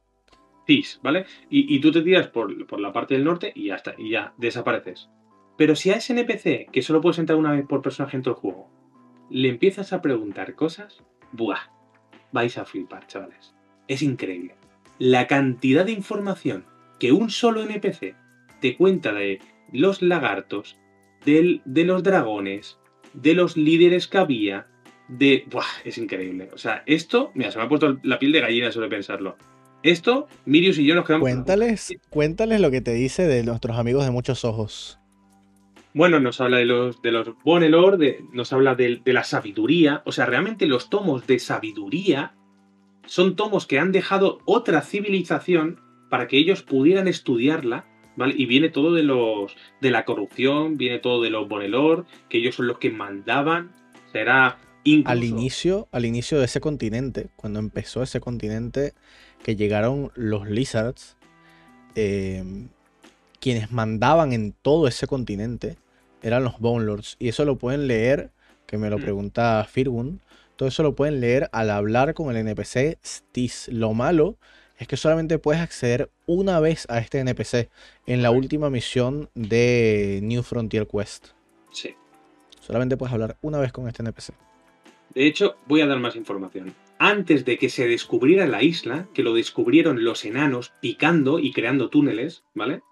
CIS, 0.66 1.00
¿vale? 1.02 1.26
Y, 1.50 1.74
y, 1.74 1.80
tú 1.80 1.90
te 1.90 2.02
tiras 2.02 2.28
por, 2.28 2.66
por 2.66 2.80
la 2.80 2.92
parte 2.92 3.14
del 3.14 3.24
norte 3.24 3.52
y 3.54 3.68
ya 3.68 3.76
está, 3.76 3.94
y 3.96 4.10
ya 4.10 4.34
desapareces. 4.36 5.08
Pero 5.58 5.74
si 5.74 5.90
a 5.90 5.96
ese 5.96 6.12
NPC, 6.12 6.70
que 6.70 6.82
solo 6.82 7.00
puedes 7.00 7.18
entrar 7.18 7.36
una 7.36 7.50
vez 7.50 7.66
por 7.66 7.82
personaje 7.82 8.16
en 8.16 8.22
todo 8.22 8.34
el 8.34 8.40
juego, 8.40 8.70
le 9.28 9.48
empiezas 9.48 9.92
a 9.92 10.00
preguntar 10.00 10.54
cosas, 10.54 11.02
¡buah! 11.32 11.58
Vais 12.30 12.56
a 12.56 12.64
flipar, 12.64 13.08
chavales. 13.08 13.54
Es 13.88 14.00
increíble. 14.00 14.54
La 15.00 15.26
cantidad 15.26 15.84
de 15.84 15.92
información 15.92 16.64
que 17.00 17.10
un 17.10 17.28
solo 17.28 17.62
NPC 17.62 18.14
te 18.60 18.76
cuenta 18.76 19.12
de 19.12 19.40
los 19.72 20.00
lagartos, 20.00 20.78
de 21.24 21.60
los 21.64 22.02
dragones, 22.04 22.78
de 23.12 23.34
los 23.34 23.56
líderes 23.56 24.06
que 24.06 24.18
había, 24.18 24.68
de... 25.08 25.44
¡Buah! 25.50 25.64
Es 25.84 25.98
increíble. 25.98 26.50
O 26.54 26.58
sea, 26.58 26.84
esto, 26.86 27.32
mira, 27.34 27.50
se 27.50 27.58
me 27.58 27.64
ha 27.64 27.68
puesto 27.68 27.98
la 28.04 28.20
piel 28.20 28.30
de 28.30 28.40
gallina 28.40 28.70
solo 28.70 28.86
de 28.86 28.90
pensarlo. 28.90 29.36
Esto, 29.82 30.28
Mirius 30.44 30.78
y 30.78 30.86
yo 30.86 30.94
nos 30.94 31.04
quedamos... 31.04 31.24
Cuéntales, 31.24 31.92
cuéntales 32.10 32.60
lo 32.60 32.70
que 32.70 32.80
te 32.80 32.92
dice 32.92 33.26
de 33.26 33.42
nuestros 33.42 33.76
amigos 33.76 34.04
de 34.04 34.12
muchos 34.12 34.44
ojos. 34.44 34.97
Bueno, 35.94 36.20
nos 36.20 36.40
habla 36.40 36.58
de 36.58 36.66
los, 36.66 37.02
de 37.02 37.12
los 37.12 37.30
Bonelor, 37.42 37.98
nos 38.32 38.52
habla 38.52 38.74
de, 38.74 39.00
la 39.04 39.24
sabiduría. 39.24 40.02
O 40.04 40.12
sea, 40.12 40.26
realmente 40.26 40.66
los 40.66 40.90
tomos 40.90 41.26
de 41.26 41.38
sabiduría 41.38 42.34
son 43.06 43.36
tomos 43.36 43.66
que 43.66 43.78
han 43.78 43.92
dejado 43.92 44.40
otra 44.44 44.82
civilización 44.82 45.80
para 46.10 46.28
que 46.28 46.38
ellos 46.38 46.62
pudieran 46.62 47.08
estudiarla, 47.08 47.86
¿vale? 48.16 48.34
Y 48.36 48.46
viene 48.46 48.68
todo 48.68 48.92
de 48.94 49.02
los 49.02 49.56
de 49.80 49.90
la 49.90 50.04
corrupción, 50.04 50.76
viene 50.76 50.98
todo 50.98 51.22
de 51.22 51.30
los 51.30 51.48
Bonelor, 51.48 52.06
que 52.28 52.38
ellos 52.38 52.54
son 52.54 52.66
los 52.66 52.78
que 52.78 52.90
mandaban. 52.90 53.72
Será 54.12 54.58
al 55.04 55.24
inicio, 55.24 55.88
al 55.92 56.04
inicio 56.04 56.38
de 56.38 56.46
ese 56.46 56.60
continente, 56.60 57.28
cuando 57.36 57.58
empezó 57.58 58.02
ese 58.02 58.20
continente, 58.20 58.94
que 59.42 59.56
llegaron 59.56 60.10
los 60.14 60.48
Lizards, 60.48 61.16
eh, 61.94 62.68
quienes 63.40 63.70
mandaban 63.70 64.32
en 64.32 64.52
todo 64.62 64.88
ese 64.88 65.06
continente 65.06 65.76
eran 66.22 66.44
los 66.44 66.58
Bone 66.58 66.84
Lords. 66.84 67.16
Y 67.18 67.28
eso 67.28 67.44
lo 67.44 67.56
pueden 67.56 67.86
leer, 67.86 68.30
que 68.66 68.78
me 68.78 68.90
lo 68.90 68.98
mm. 68.98 69.02
pregunta 69.02 69.66
Firgun. 69.70 70.20
Todo 70.56 70.68
eso 70.68 70.82
lo 70.82 70.94
pueden 70.94 71.20
leer 71.20 71.48
al 71.52 71.70
hablar 71.70 72.14
con 72.14 72.34
el 72.34 72.46
NPC 72.46 72.98
Stis. 73.04 73.68
Lo 73.68 73.94
malo 73.94 74.36
es 74.78 74.88
que 74.88 74.96
solamente 74.96 75.38
puedes 75.38 75.60
acceder 75.60 76.10
una 76.26 76.60
vez 76.60 76.86
a 76.88 76.98
este 76.98 77.18
NPC 77.18 77.68
en 78.06 78.22
la 78.22 78.30
última 78.30 78.70
misión 78.70 79.28
de 79.34 80.20
New 80.22 80.42
Frontier 80.42 80.86
Quest. 80.86 81.28
Sí. 81.72 81.94
Solamente 82.60 82.96
puedes 82.96 83.12
hablar 83.12 83.36
una 83.42 83.58
vez 83.58 83.72
con 83.72 83.88
este 83.88 84.02
NPC. 84.02 84.34
De 85.14 85.26
hecho, 85.26 85.56
voy 85.66 85.80
a 85.80 85.86
dar 85.86 85.98
más 85.98 86.16
información. 86.16 86.74
Antes 86.98 87.44
de 87.44 87.58
que 87.58 87.70
se 87.70 87.88
descubriera 87.88 88.46
la 88.46 88.62
isla, 88.62 89.08
que 89.14 89.22
lo 89.22 89.34
descubrieron 89.34 90.04
los 90.04 90.24
enanos 90.24 90.72
picando 90.80 91.38
y 91.38 91.52
creando 91.52 91.88
túneles, 91.88 92.42
¿vale? 92.54 92.82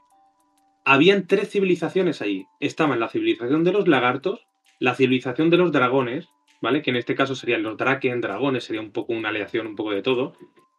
Habían 0.87 1.27
tres 1.27 1.51
civilizaciones 1.51 2.23
allí. 2.23 2.47
Estaban 2.61 3.01
la 3.01 3.09
civilización 3.09 3.65
de 3.65 3.73
los 3.73 3.89
lagartos, 3.89 4.47
la 4.79 4.95
civilización 4.95 5.51
de 5.51 5.57
los 5.57 5.73
dragones, 5.73 6.29
¿vale? 6.63 6.81
Que 6.81 6.91
en 6.91 6.97
este 6.97 7.17
caso 7.17 7.35
serían 7.35 7.65
los 7.65 7.77
draken, 7.77 8.21
dragones, 8.21 8.65
sería 8.65 8.81
un 8.81 8.93
poco 8.93 9.13
una 9.13 9.31
aleación, 9.31 9.67
un 9.67 9.75
poco 9.75 9.91
de 9.91 10.03
todo. 10.03 10.35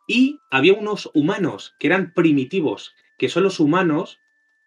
Y 0.08 0.40
había 0.50 0.74
unos 0.74 1.12
humanos 1.14 1.76
que 1.78 1.88
eran 1.88 2.14
primitivos, 2.14 2.96
que 3.18 3.28
son 3.28 3.44
los 3.44 3.60
humanos 3.60 4.18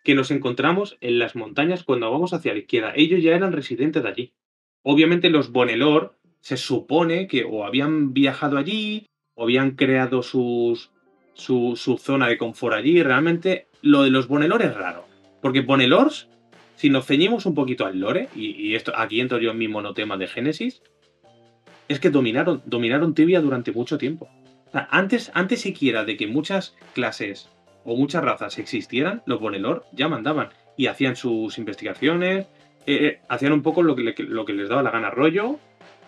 que 0.05 0.15
nos 0.15 0.31
encontramos 0.31 0.99
en 1.01 1.19
las 1.19 1.35
montañas 1.35 1.85
cuando 1.85 2.11
vamos 2.11 2.35
hacia 2.35 2.53
la 2.53 2.59
izquierda. 2.59 2.93
Ellos 2.95 3.23
ya 3.23 3.35
eran 3.35 3.53
residentes 3.53 4.03
de 4.03 4.09
allí. 4.11 4.35
Obviamente 4.83 5.31
los 5.31 5.53
Bonelor 5.53 6.19
se 6.41 6.59
supone 6.59 7.29
que 7.29 7.45
o 7.45 7.65
habían 7.65 8.13
viajado 8.13 8.59
allí, 8.59 9.07
o 9.35 9.45
habían 9.45 9.71
creado 9.71 10.23
sus, 10.23 10.91
su, 11.33 11.77
su 11.77 11.97
zona 11.97 12.29
de 12.29 12.37
confort 12.37 12.75
allí. 12.75 13.03
Realmente 13.03 13.69
lo 13.81 14.03
de 14.03 14.11
los 14.11 14.29
Bonelor 14.29 14.61
es 14.61 14.75
raro. 14.75 15.10
Porque 15.41 15.61
Bonelors, 15.61 16.29
si 16.77 16.91
nos 16.91 17.07
ceñimos 17.07 17.47
un 17.47 17.55
poquito 17.55 17.87
al 17.87 17.99
lore, 17.99 18.29
y, 18.35 18.75
esto 18.75 18.93
aquí 18.97 19.21
entro 19.21 19.39
yo 19.39 19.51
en 19.51 19.59
mi 19.59 19.69
monotema 19.69 20.17
de 20.17 20.27
Génesis, 20.27 20.83
es 21.89 22.01
que 22.01 22.11
dominaron, 22.11 22.63
dominaron 22.67 23.15
Tibia 23.15 23.41
durante 23.41 23.73
mucho 23.73 23.99
tiempo. 23.99 24.29
antes, 24.73 25.31
antes 25.35 25.61
siquiera 25.61 26.05
de 26.05 26.17
que 26.17 26.27
muchas 26.27 26.77
clases 26.95 27.49
o 27.85 27.97
muchas 27.97 28.23
razas 28.23 28.59
existieran, 28.59 29.23
los 29.27 29.41
Bonelor 29.41 29.85
ya 29.93 30.09
mandaban 30.09 30.51
y 30.77 30.87
hacían 30.87 31.17
sus 31.17 31.59
investigaciones, 31.59 32.47
eh, 32.87 33.07
eh, 33.07 33.21
hacían 33.29 33.53
un 33.53 33.63
poco 33.63 33.83
lo 33.83 33.95
que, 33.95 34.55
les 34.55 34.69
daba 34.69 34.83
la 34.83 34.91
gana, 34.91 35.11
rollo, 35.11 35.59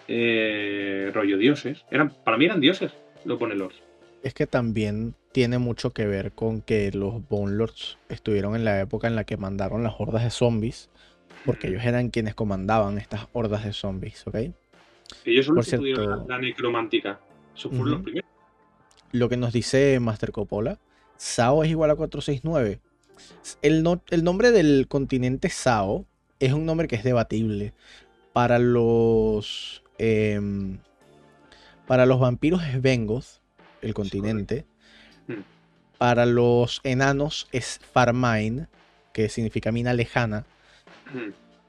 eh, 0.08 1.10
rollo 1.12 1.38
dioses. 1.38 1.84
Eran, 1.90 2.12
para 2.24 2.36
mí 2.36 2.46
eran 2.46 2.60
dioses 2.60 2.92
los 3.24 3.38
Bonelords. 3.38 3.82
Es 4.22 4.34
que 4.34 4.46
también 4.46 5.14
tiene 5.32 5.58
mucho 5.58 5.90
que 5.92 6.06
ver 6.06 6.32
con 6.32 6.60
que 6.60 6.92
los 6.92 7.26
Bonelords 7.28 7.98
estuvieron 8.08 8.54
en 8.54 8.64
la 8.64 8.80
época 8.80 9.08
en 9.08 9.16
la 9.16 9.24
que 9.24 9.36
mandaron 9.36 9.82
las 9.82 9.94
hordas 9.98 10.22
de 10.22 10.30
zombies, 10.30 10.90
porque 11.44 11.68
ellos 11.68 11.84
eran 11.84 12.10
quienes 12.10 12.34
comandaban 12.34 12.98
estas 12.98 13.26
hordas 13.32 13.64
de 13.64 13.72
zombies, 13.72 14.26
¿ok? 14.26 14.36
Ellos 15.24 15.46
son 15.46 15.56
los 15.56 15.68
que 15.68 15.78
la, 15.78 16.38
necromántica. 16.38 17.20
Eso 17.56 17.70
fueron 17.70 17.90
los 17.90 18.02
primeros. 18.02 18.30
Lo 19.12 19.28
que 19.28 19.36
nos 19.36 19.52
dice 19.52 19.98
Master 20.00 20.32
Coppola, 20.32 20.78
Sao 21.16 21.64
es 21.64 21.70
igual 21.70 21.90
a 21.90 21.96
469. 21.96 22.80
El, 23.60 24.00
el 24.10 24.24
nombre 24.24 24.50
del 24.50 24.86
continente 24.88 25.48
Sao 25.50 26.06
es 26.40 26.52
un 26.52 26.66
nombre 26.66 26.88
que 26.88 26.96
es 26.96 27.04
debatible. 27.04 27.72
Para 28.32 28.58
los. 28.58 29.82
Em, 29.98 30.78
para 31.86 32.06
los 32.06 32.18
vampiros 32.18 32.62
es 32.64 32.80
Vengoth, 32.80 33.40
el 33.82 33.92
continente. 33.92 34.64
Para 36.02 36.26
los 36.26 36.80
enanos 36.82 37.46
es 37.52 37.78
Farmine, 37.92 38.66
que 39.12 39.28
significa 39.28 39.70
mina 39.70 39.94
lejana. 39.94 40.44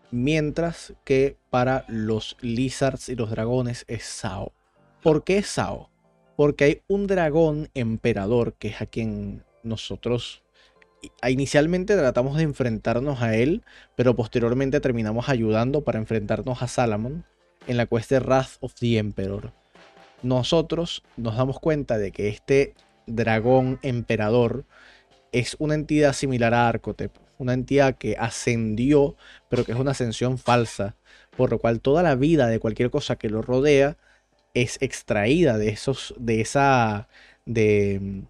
Mientras 0.09 0.95
que 1.03 1.37
para 1.51 1.85
los 1.87 2.35
lizards 2.41 3.09
y 3.09 3.15
los 3.15 3.29
dragones 3.29 3.85
es 3.87 4.05
Sao. 4.05 4.51
¿Por 5.03 5.23
qué 5.23 5.43
Sao? 5.43 5.91
Porque 6.35 6.63
hay 6.63 6.81
un 6.87 7.05
dragón 7.05 7.69
emperador 7.75 8.55
que 8.55 8.69
es 8.69 8.81
a 8.81 8.87
quien 8.87 9.43
nosotros 9.61 10.41
inicialmente 11.21 11.95
tratamos 11.95 12.35
de 12.37 12.41
enfrentarnos 12.41 13.21
a 13.21 13.35
él, 13.35 13.61
pero 13.95 14.15
posteriormente 14.15 14.79
terminamos 14.79 15.29
ayudando 15.29 15.83
para 15.83 15.99
enfrentarnos 15.99 16.63
a 16.63 16.67
Salamon 16.67 17.23
en 17.67 17.77
la 17.77 17.85
cuesta 17.85 18.15
de 18.15 18.21
Wrath 18.21 18.57
of 18.61 18.73
the 18.79 18.97
Emperor. 18.97 19.53
Nosotros 20.23 21.03
nos 21.17 21.37
damos 21.37 21.59
cuenta 21.59 21.99
de 21.99 22.11
que 22.11 22.29
este 22.29 22.73
dragón 23.07 23.79
emperador 23.81 24.65
es 25.31 25.55
una 25.59 25.75
entidad 25.75 26.13
similar 26.13 26.53
a 26.53 26.69
Arcotep, 26.69 27.11
una 27.37 27.53
entidad 27.53 27.95
que 27.97 28.15
ascendió, 28.17 29.15
pero 29.49 29.65
que 29.65 29.71
es 29.71 29.77
una 29.77 29.91
ascensión 29.91 30.37
falsa, 30.37 30.95
por 31.35 31.51
lo 31.51 31.59
cual 31.59 31.81
toda 31.81 32.03
la 32.03 32.15
vida 32.15 32.47
de 32.47 32.59
cualquier 32.59 32.91
cosa 32.91 33.17
que 33.17 33.29
lo 33.29 33.41
rodea 33.41 33.97
es 34.53 34.77
extraída 34.81 35.57
de 35.57 35.69
esos, 35.69 36.13
de 36.19 36.41
esa, 36.41 37.07
de, 37.45 38.23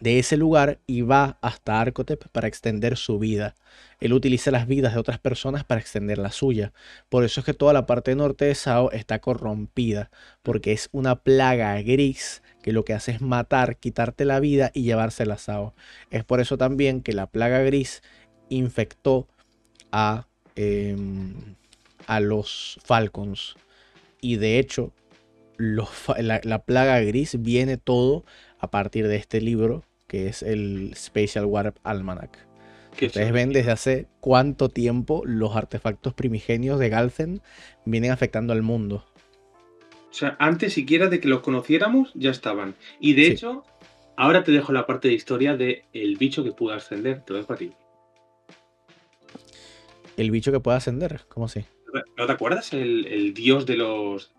de 0.00 0.18
ese 0.18 0.36
lugar 0.36 0.80
y 0.86 1.02
va 1.02 1.38
hasta 1.40 1.80
Arcotep 1.80 2.28
para 2.28 2.48
extender 2.48 2.96
su 2.96 3.18
vida. 3.18 3.54
Él 4.00 4.12
utiliza 4.12 4.50
las 4.50 4.66
vidas 4.66 4.94
de 4.94 5.00
otras 5.00 5.18
personas 5.18 5.64
para 5.64 5.80
extender 5.80 6.18
la 6.18 6.32
suya. 6.32 6.72
Por 7.08 7.24
eso 7.24 7.40
es 7.40 7.46
que 7.46 7.54
toda 7.54 7.72
la 7.72 7.86
parte 7.86 8.14
norte 8.14 8.46
de 8.46 8.54
Sao 8.54 8.90
está 8.92 9.20
corrompida, 9.20 10.10
porque 10.42 10.72
es 10.72 10.88
una 10.92 11.16
plaga 11.16 11.80
gris 11.82 12.42
que 12.62 12.72
lo 12.72 12.84
que 12.84 12.94
hace 12.94 13.12
es 13.12 13.20
matar, 13.20 13.76
quitarte 13.76 14.24
la 14.24 14.40
vida 14.40 14.70
y 14.74 14.82
llevársela 14.82 15.34
a 15.34 15.38
Sao. 15.38 15.74
Es 16.10 16.24
por 16.24 16.40
eso 16.40 16.58
también 16.58 17.00
que 17.02 17.12
la 17.12 17.26
plaga 17.26 17.60
gris 17.60 18.02
infectó 18.48 19.28
a, 19.92 20.26
em, 20.56 21.56
a 22.06 22.20
los 22.20 22.78
Falcons. 22.84 23.56
Y 24.20 24.36
de 24.36 24.58
hecho, 24.58 24.92
la, 25.58 26.40
la 26.42 26.62
plaga 26.62 27.00
gris 27.00 27.40
viene 27.40 27.76
todo 27.76 28.24
a 28.58 28.70
partir 28.70 29.08
de 29.08 29.16
este 29.16 29.40
libro 29.40 29.84
que 30.10 30.26
es 30.26 30.42
el 30.42 30.92
Special 30.96 31.44
Warp 31.44 31.76
Almanac. 31.84 32.36
Que 32.96 33.06
ustedes 33.06 33.30
ven 33.30 33.52
desde 33.52 33.70
hace 33.70 34.08
cuánto 34.18 34.68
tiempo 34.68 35.22
los 35.24 35.54
artefactos 35.54 36.14
primigenios 36.14 36.80
de 36.80 36.88
Galzen 36.88 37.42
vienen 37.84 38.10
afectando 38.10 38.52
al 38.52 38.62
mundo. 38.62 39.04
O 40.10 40.12
sea, 40.12 40.36
antes 40.40 40.72
siquiera 40.72 41.08
de 41.08 41.20
que 41.20 41.28
los 41.28 41.40
conociéramos, 41.40 42.10
ya 42.14 42.30
estaban. 42.30 42.74
Y 42.98 43.14
de 43.14 43.28
hecho, 43.28 43.64
ahora 44.16 44.42
te 44.42 44.52
dejo 44.52 44.72
la 44.72 44.86
parte 44.86 45.08
de 45.08 45.14
historia 45.14 45.56
de 45.56 45.84
el 45.92 46.16
bicho 46.16 46.42
que 46.42 46.52
pudo 46.52 46.74
ascender. 46.74 47.22
Te 47.24 47.32
lo 47.32 47.38
dejo 47.38 47.52
a 47.52 47.56
ti. 47.56 47.72
¿El 50.16 50.30
bicho 50.30 50.52
que 50.52 50.60
puede 50.60 50.76
ascender? 50.76 51.22
¿Cómo 51.28 51.46
así? 51.46 51.64
¿No 52.16 52.26
te 52.26 52.32
acuerdas? 52.32 52.72
El, 52.72 53.32
dios 53.34 53.66
de 53.66 53.76
los. 53.76 54.32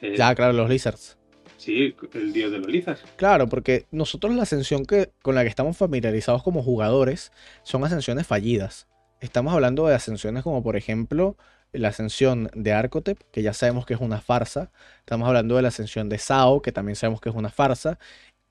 ya, 0.00 0.34
claro, 0.34 0.52
los 0.52 0.68
lizards. 0.68 1.18
Sí, 1.58 1.94
el 2.14 2.32
dios 2.32 2.50
de 2.50 2.58
los 2.58 2.68
lizards. 2.68 3.02
Claro, 3.16 3.48
porque 3.48 3.86
nosotros 3.90 4.34
la 4.34 4.42
ascensión 4.42 4.84
que, 4.84 5.10
con 5.22 5.34
la 5.34 5.42
que 5.42 5.48
estamos 5.48 5.76
familiarizados 5.76 6.42
como 6.42 6.62
jugadores 6.62 7.32
son 7.62 7.84
ascensiones 7.84 8.26
fallidas. 8.26 8.88
Estamos 9.20 9.52
hablando 9.52 9.86
de 9.86 9.94
ascensiones 9.94 10.42
como 10.42 10.62
por 10.62 10.76
ejemplo 10.76 11.36
la 11.72 11.88
ascensión 11.88 12.50
de 12.54 12.72
Arcotep, 12.72 13.18
que 13.30 13.42
ya 13.42 13.52
sabemos 13.52 13.86
que 13.86 13.94
es 13.94 14.00
una 14.00 14.20
farsa. 14.20 14.70
Estamos 15.00 15.28
hablando 15.28 15.56
de 15.56 15.62
la 15.62 15.68
ascensión 15.68 16.08
de 16.08 16.18
Sao, 16.18 16.62
que 16.62 16.72
también 16.72 16.96
sabemos 16.96 17.20
que 17.20 17.28
es 17.28 17.34
una 17.34 17.50
farsa. 17.50 17.98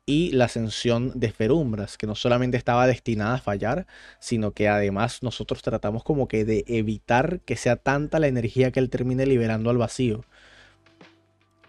Y 0.05 0.31
la 0.31 0.45
ascensión 0.45 1.11
de 1.15 1.31
Ferumbras, 1.31 1.97
que 1.97 2.07
no 2.07 2.15
solamente 2.15 2.55
estaba 2.57 2.87
destinada 2.87 3.35
a 3.35 3.39
fallar, 3.39 3.87
sino 4.19 4.51
que 4.51 4.69
además 4.69 5.21
nosotros 5.21 5.61
tratamos 5.61 6.03
como 6.03 6.27
que 6.29 6.45
de 6.45 6.63
evitar 6.67 7.41
que 7.41 7.57
sea 7.57 7.75
tanta 7.75 8.19
la 8.19 8.27
energía 8.27 8.71
que 8.71 8.79
él 8.79 8.89
termine 8.89 9.25
liberando 9.25 9.69
al 9.69 9.77
vacío 9.77 10.23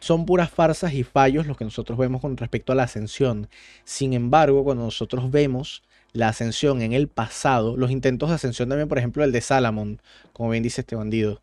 son 0.00 0.26
puras 0.26 0.50
farsas 0.50 0.92
y 0.94 1.02
fallos 1.02 1.46
los 1.46 1.56
que 1.56 1.64
nosotros 1.64 1.98
vemos 1.98 2.20
con 2.20 2.36
respecto 2.36 2.72
a 2.72 2.76
la 2.76 2.84
ascensión. 2.84 3.48
Sin 3.84 4.12
embargo, 4.12 4.64
cuando 4.64 4.84
nosotros 4.84 5.30
vemos 5.30 5.82
la 6.12 6.28
ascensión 6.28 6.82
en 6.82 6.92
el 6.92 7.08
pasado, 7.08 7.76
los 7.76 7.90
intentos 7.90 8.28
de 8.28 8.36
ascensión 8.36 8.68
también, 8.68 8.88
por 8.88 8.98
ejemplo, 8.98 9.24
el 9.24 9.32
de 9.32 9.40
Salamon, 9.40 10.00
como 10.32 10.50
bien 10.50 10.62
dice 10.62 10.80
este 10.82 10.96
bandido. 10.96 11.42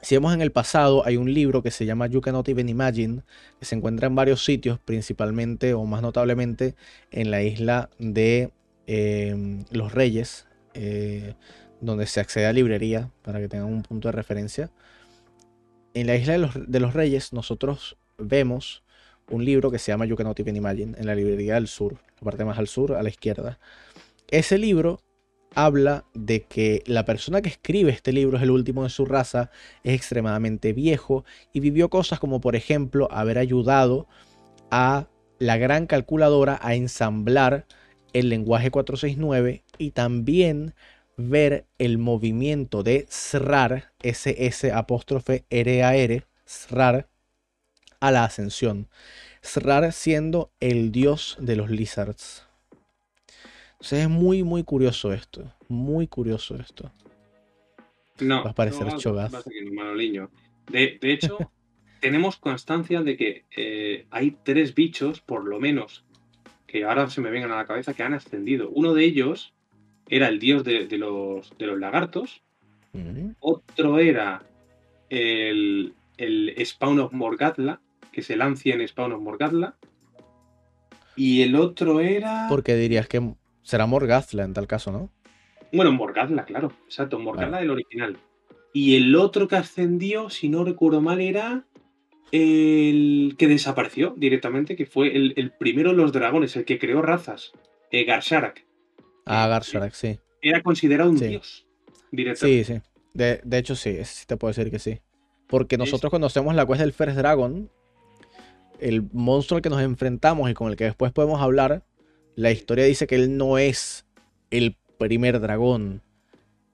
Si 0.00 0.16
vemos 0.16 0.34
en 0.34 0.42
el 0.42 0.50
pasado, 0.50 1.06
hay 1.06 1.16
un 1.16 1.32
libro 1.32 1.62
que 1.62 1.70
se 1.70 1.86
llama 1.86 2.08
You 2.08 2.20
Cannot 2.20 2.48
Even 2.48 2.68
Imagine, 2.68 3.22
que 3.60 3.64
se 3.64 3.76
encuentra 3.76 4.08
en 4.08 4.16
varios 4.16 4.44
sitios, 4.44 4.78
principalmente 4.80 5.74
o 5.74 5.84
más 5.84 6.02
notablemente 6.02 6.74
en 7.12 7.30
la 7.30 7.42
isla 7.42 7.88
de 7.98 8.50
eh, 8.86 9.64
los 9.70 9.92
Reyes, 9.92 10.46
eh, 10.74 11.34
donde 11.80 12.06
se 12.06 12.20
accede 12.20 12.46
a 12.46 12.52
librería, 12.52 13.10
para 13.22 13.38
que 13.38 13.48
tengan 13.48 13.68
un 13.68 13.82
punto 13.82 14.08
de 14.08 14.12
referencia 14.12 14.70
en 15.94 16.06
la 16.06 16.16
isla 16.16 16.32
de 16.54 16.80
los, 16.80 16.94
reyes 16.94 17.32
nosotros 17.32 17.96
vemos 18.18 18.82
un 19.30 19.44
libro 19.44 19.70
que 19.70 19.78
se 19.78 19.92
llama 19.92 20.06
You 20.06 20.16
Cannot 20.16 20.38
Even 20.40 20.56
Imagine 20.56 20.96
en 20.98 21.06
la 21.06 21.14
librería 21.14 21.54
del 21.54 21.68
sur, 21.68 21.96
la 22.20 22.22
parte 22.22 22.44
más 22.44 22.58
al 22.58 22.68
sur, 22.68 22.94
a 22.94 23.02
la 23.02 23.08
izquierda. 23.08 23.58
Ese 24.28 24.58
libro 24.58 25.00
habla 25.54 26.04
de 26.14 26.42
que 26.42 26.82
la 26.86 27.04
persona 27.04 27.42
que 27.42 27.48
escribe 27.48 27.90
este 27.90 28.12
libro 28.12 28.36
es 28.36 28.42
el 28.42 28.50
último 28.50 28.84
de 28.84 28.90
su 28.90 29.04
raza, 29.04 29.50
es 29.84 29.94
extremadamente 29.94 30.72
viejo 30.72 31.24
y 31.52 31.60
vivió 31.60 31.90
cosas 31.90 32.18
como 32.18 32.40
por 32.40 32.56
ejemplo 32.56 33.08
haber 33.10 33.38
ayudado 33.38 34.06
a 34.70 35.08
la 35.38 35.56
gran 35.56 35.86
calculadora 35.86 36.58
a 36.62 36.74
ensamblar 36.74 37.66
el 38.12 38.28
lenguaje 38.28 38.70
469 38.70 39.64
y 39.78 39.90
también 39.90 40.74
ver 41.16 41.66
el 41.78 41.98
movimiento 41.98 42.82
de 42.82 43.06
SRAR, 43.08 43.92
SS 44.02 44.72
apóstrofe 44.72 45.44
R-A-R, 45.50 46.24
SRAR, 46.44 47.08
a 48.02 48.10
la 48.10 48.24
ascensión. 48.24 48.88
SRAR 49.42 49.92
siendo 49.92 50.50
el 50.58 50.90
dios 50.90 51.36
de 51.38 51.54
los 51.54 51.70
lizards. 51.70 52.44
Entonces 53.74 54.00
es 54.00 54.08
muy, 54.08 54.42
muy 54.42 54.64
curioso 54.64 55.12
esto. 55.12 55.52
Muy 55.68 56.08
curioso 56.08 56.56
esto. 56.56 56.90
No. 58.20 58.42
Va 58.42 58.50
a 58.50 58.54
parecer 58.54 58.86
de, 60.70 60.98
de, 61.00 61.12
hecho, 61.12 61.38
tenemos 62.00 62.36
constancia 62.36 63.02
de 63.02 63.16
que 63.16 63.44
eh, 63.56 64.06
hay 64.10 64.36
tres 64.42 64.74
bichos, 64.74 65.20
por 65.20 65.44
lo 65.44 65.60
menos, 65.60 66.04
que 66.66 66.84
ahora 66.84 67.08
se 67.08 67.20
me 67.20 67.30
vengan 67.30 67.52
a 67.52 67.56
la 67.56 67.66
cabeza, 67.66 67.94
que 67.94 68.02
han 68.02 68.14
ascendido. 68.14 68.68
Uno 68.70 68.94
de 68.94 69.04
ellos 69.04 69.54
era 70.08 70.26
el 70.26 70.40
dios 70.40 70.64
de, 70.64 70.88
los, 70.98 71.56
de 71.56 71.66
los, 71.66 71.78
lagartos. 71.78 72.42
Otro 73.38 73.98
era 74.00 74.42
el, 75.08 75.94
el, 76.16 76.54
Spawn 76.66 76.98
of 76.98 77.12
Morgadla, 77.12 77.80
que 78.12 78.20
es 78.20 78.30
el 78.30 78.42
ancien 78.42 78.86
Spawn 78.86 79.12
of 79.12 79.22
Morgadla. 79.22 79.76
Y 81.16 81.42
el 81.42 81.56
otro 81.56 82.00
era. 82.00 82.46
Porque 82.48 82.74
dirías 82.76 83.08
que 83.08 83.34
será 83.62 83.86
Morgazla 83.86 84.44
en 84.44 84.54
tal 84.54 84.66
caso, 84.66 84.92
¿no? 84.92 85.10
Bueno, 85.72 85.92
Morgadla, 85.92 86.44
claro, 86.44 86.72
exacto, 86.84 87.18
Morgadla 87.18 87.60
del 87.60 87.70
original. 87.70 88.18
Y 88.74 88.96
el 88.96 89.14
otro 89.16 89.48
que 89.48 89.56
ascendió, 89.56 90.30
si 90.30 90.48
no 90.48 90.64
recuerdo 90.64 91.00
mal, 91.00 91.20
era 91.20 91.66
el 92.30 93.34
que 93.38 93.48
desapareció 93.48 94.14
directamente, 94.16 94.76
que 94.76 94.86
fue 94.86 95.14
el, 95.14 95.52
primero 95.58 95.90
de 95.90 95.96
los 95.96 96.12
dragones, 96.12 96.56
el 96.56 96.64
que 96.64 96.78
creó 96.78 97.02
razas, 97.02 97.52
eh, 97.90 98.04
Garsharak. 98.04 98.66
Ah, 99.26 99.46
Garsharak, 99.48 99.92
sí. 99.92 100.18
Era 100.40 100.62
considerado 100.62 101.10
un 101.10 101.18
dios. 101.18 101.66
Sí, 102.34 102.64
sí. 102.64 102.80
De, 103.14 103.40
hecho, 103.52 103.76
sí, 103.76 103.98
sí 104.04 104.26
te 104.26 104.36
puedo 104.36 104.52
decir 104.52 104.70
que 104.70 104.78
sí. 104.78 105.00
Porque 105.46 105.76
nosotros 105.76 106.10
conocemos 106.10 106.54
la 106.54 106.64
cuesta 106.64 106.84
del 106.84 106.94
First 106.94 107.16
Dragon. 107.16 107.70
El 108.82 109.08
monstruo 109.12 109.56
al 109.56 109.62
que 109.62 109.70
nos 109.70 109.80
enfrentamos 109.80 110.50
y 110.50 110.54
con 110.54 110.68
el 110.70 110.76
que 110.76 110.84
después 110.84 111.12
podemos 111.12 111.40
hablar, 111.40 111.84
la 112.34 112.50
historia 112.50 112.84
dice 112.84 113.06
que 113.06 113.14
él 113.14 113.36
no 113.36 113.58
es 113.58 114.06
el 114.50 114.76
primer 114.98 115.40
dragón. 115.40 116.02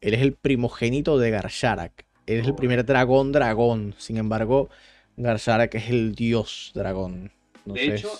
Él 0.01 0.15
es 0.15 0.23
el 0.23 0.33
primogénito 0.33 1.19
de 1.19 1.31
Garsharak. 1.31 2.07
Él 2.27 2.41
es 2.41 2.47
el 2.47 2.55
primer 2.55 2.85
dragón 2.85 3.33
dragón. 3.33 3.95
Sin 3.99 4.17
embargo, 4.17 4.69
Garsharak 5.17 5.75
es 5.75 5.91
el 5.91 6.15
dios 6.15 6.73
dragón. 6.75 7.33
de 7.65 7.95
hecho, 7.95 8.11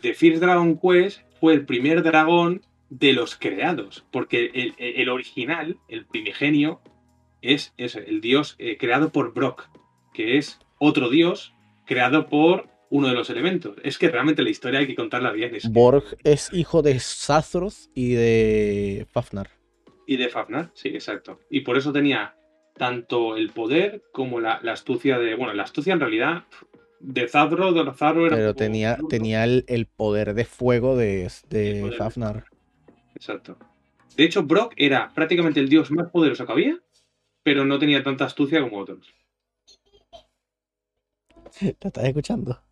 The 0.00 0.14
First 0.14 0.42
Dragon 0.42 0.78
Quest 0.78 1.20
fue 1.40 1.54
el 1.54 1.66
primer 1.66 2.02
dragón 2.02 2.62
de 2.90 3.12
los 3.12 3.36
creados. 3.36 4.04
Porque 4.10 4.72
el, 4.78 5.08
original, 5.08 5.78
el 5.88 6.06
primigenio, 6.06 6.80
es, 7.42 7.74
el 7.76 8.20
dios 8.20 8.56
eh, 8.58 8.78
creado 8.78 9.10
por 9.10 9.34
Brock, 9.34 9.68
que 10.12 10.38
es 10.38 10.58
otro 10.78 11.10
dios 11.10 11.52
creado 11.86 12.28
por 12.28 12.73
uno 12.94 13.08
de 13.08 13.14
los 13.14 13.28
elementos. 13.28 13.74
Es 13.82 13.98
que 13.98 14.08
realmente 14.08 14.44
la 14.44 14.50
historia 14.50 14.78
hay 14.78 14.86
que 14.86 14.94
contarla 14.94 15.32
bien. 15.32 15.52
Borg 15.70 16.04
es 16.22 16.52
hijo 16.52 16.80
de 16.80 17.00
Sathroth 17.00 17.90
y 17.92 18.12
de 18.12 19.04
Fafnar. 19.10 19.50
Y 20.06 20.16
de 20.16 20.28
Fafnar, 20.28 20.70
sí, 20.74 20.90
exacto. 20.90 21.40
Y 21.50 21.62
por 21.62 21.76
eso 21.76 21.92
tenía 21.92 22.36
tanto 22.76 23.36
el 23.36 23.50
poder 23.50 24.04
como 24.12 24.38
la, 24.38 24.60
astucia 24.70 25.18
de. 25.18 25.34
Bueno, 25.34 25.54
la 25.54 25.64
astucia 25.64 25.92
en 25.92 25.98
realidad 25.98 26.44
de 27.00 27.26
Zadro, 27.26 27.72
de 27.72 27.92
Zadro 27.94 28.28
era. 28.28 28.36
Pero 28.36 28.54
tenía, 28.54 28.96
tenía 29.08 29.42
el, 29.42 29.86
poder 29.86 30.34
de 30.34 30.44
fuego 30.44 30.96
de, 30.96 31.28
de 31.48 31.92
Fafnar. 31.98 32.44
Exacto. 33.16 33.58
De 34.16 34.22
hecho, 34.22 34.44
Brock 34.44 34.72
era 34.76 35.10
prácticamente 35.12 35.58
el 35.58 35.68
dios 35.68 35.90
más 35.90 36.12
poderoso 36.12 36.46
que 36.46 36.52
había, 36.52 36.78
pero 37.42 37.64
no 37.64 37.76
tenía 37.80 38.04
tanta 38.04 38.24
astucia 38.24 38.60
como 38.60 38.78
otros. 38.78 39.12
¿Te 41.58 41.88
estás 41.88 42.04
escuchando? 42.04 42.63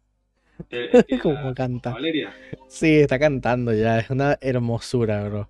Como 1.23 1.55
canta. 1.55 1.91
Valeria. 1.91 2.33
Sí, 2.69 3.01
está 3.01 3.19
cantando 3.19 3.73
ya. 3.73 3.99
Es 3.99 4.11
una 4.11 4.39
hermosura, 4.41 5.29
bro. 5.29 5.49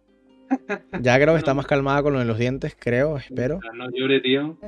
Ya 1.00 1.18
creo 1.18 1.32
que 1.32 1.38
está 1.38 1.54
más 1.54 1.66
calmada 1.66 2.02
con 2.02 2.12
lo 2.12 2.18
de 2.18 2.26
los 2.26 2.38
dientes, 2.38 2.76
creo, 2.78 3.16
espero. 3.16 3.58
No 3.74 3.88
llore, 3.90 4.20
tío. 4.20 4.58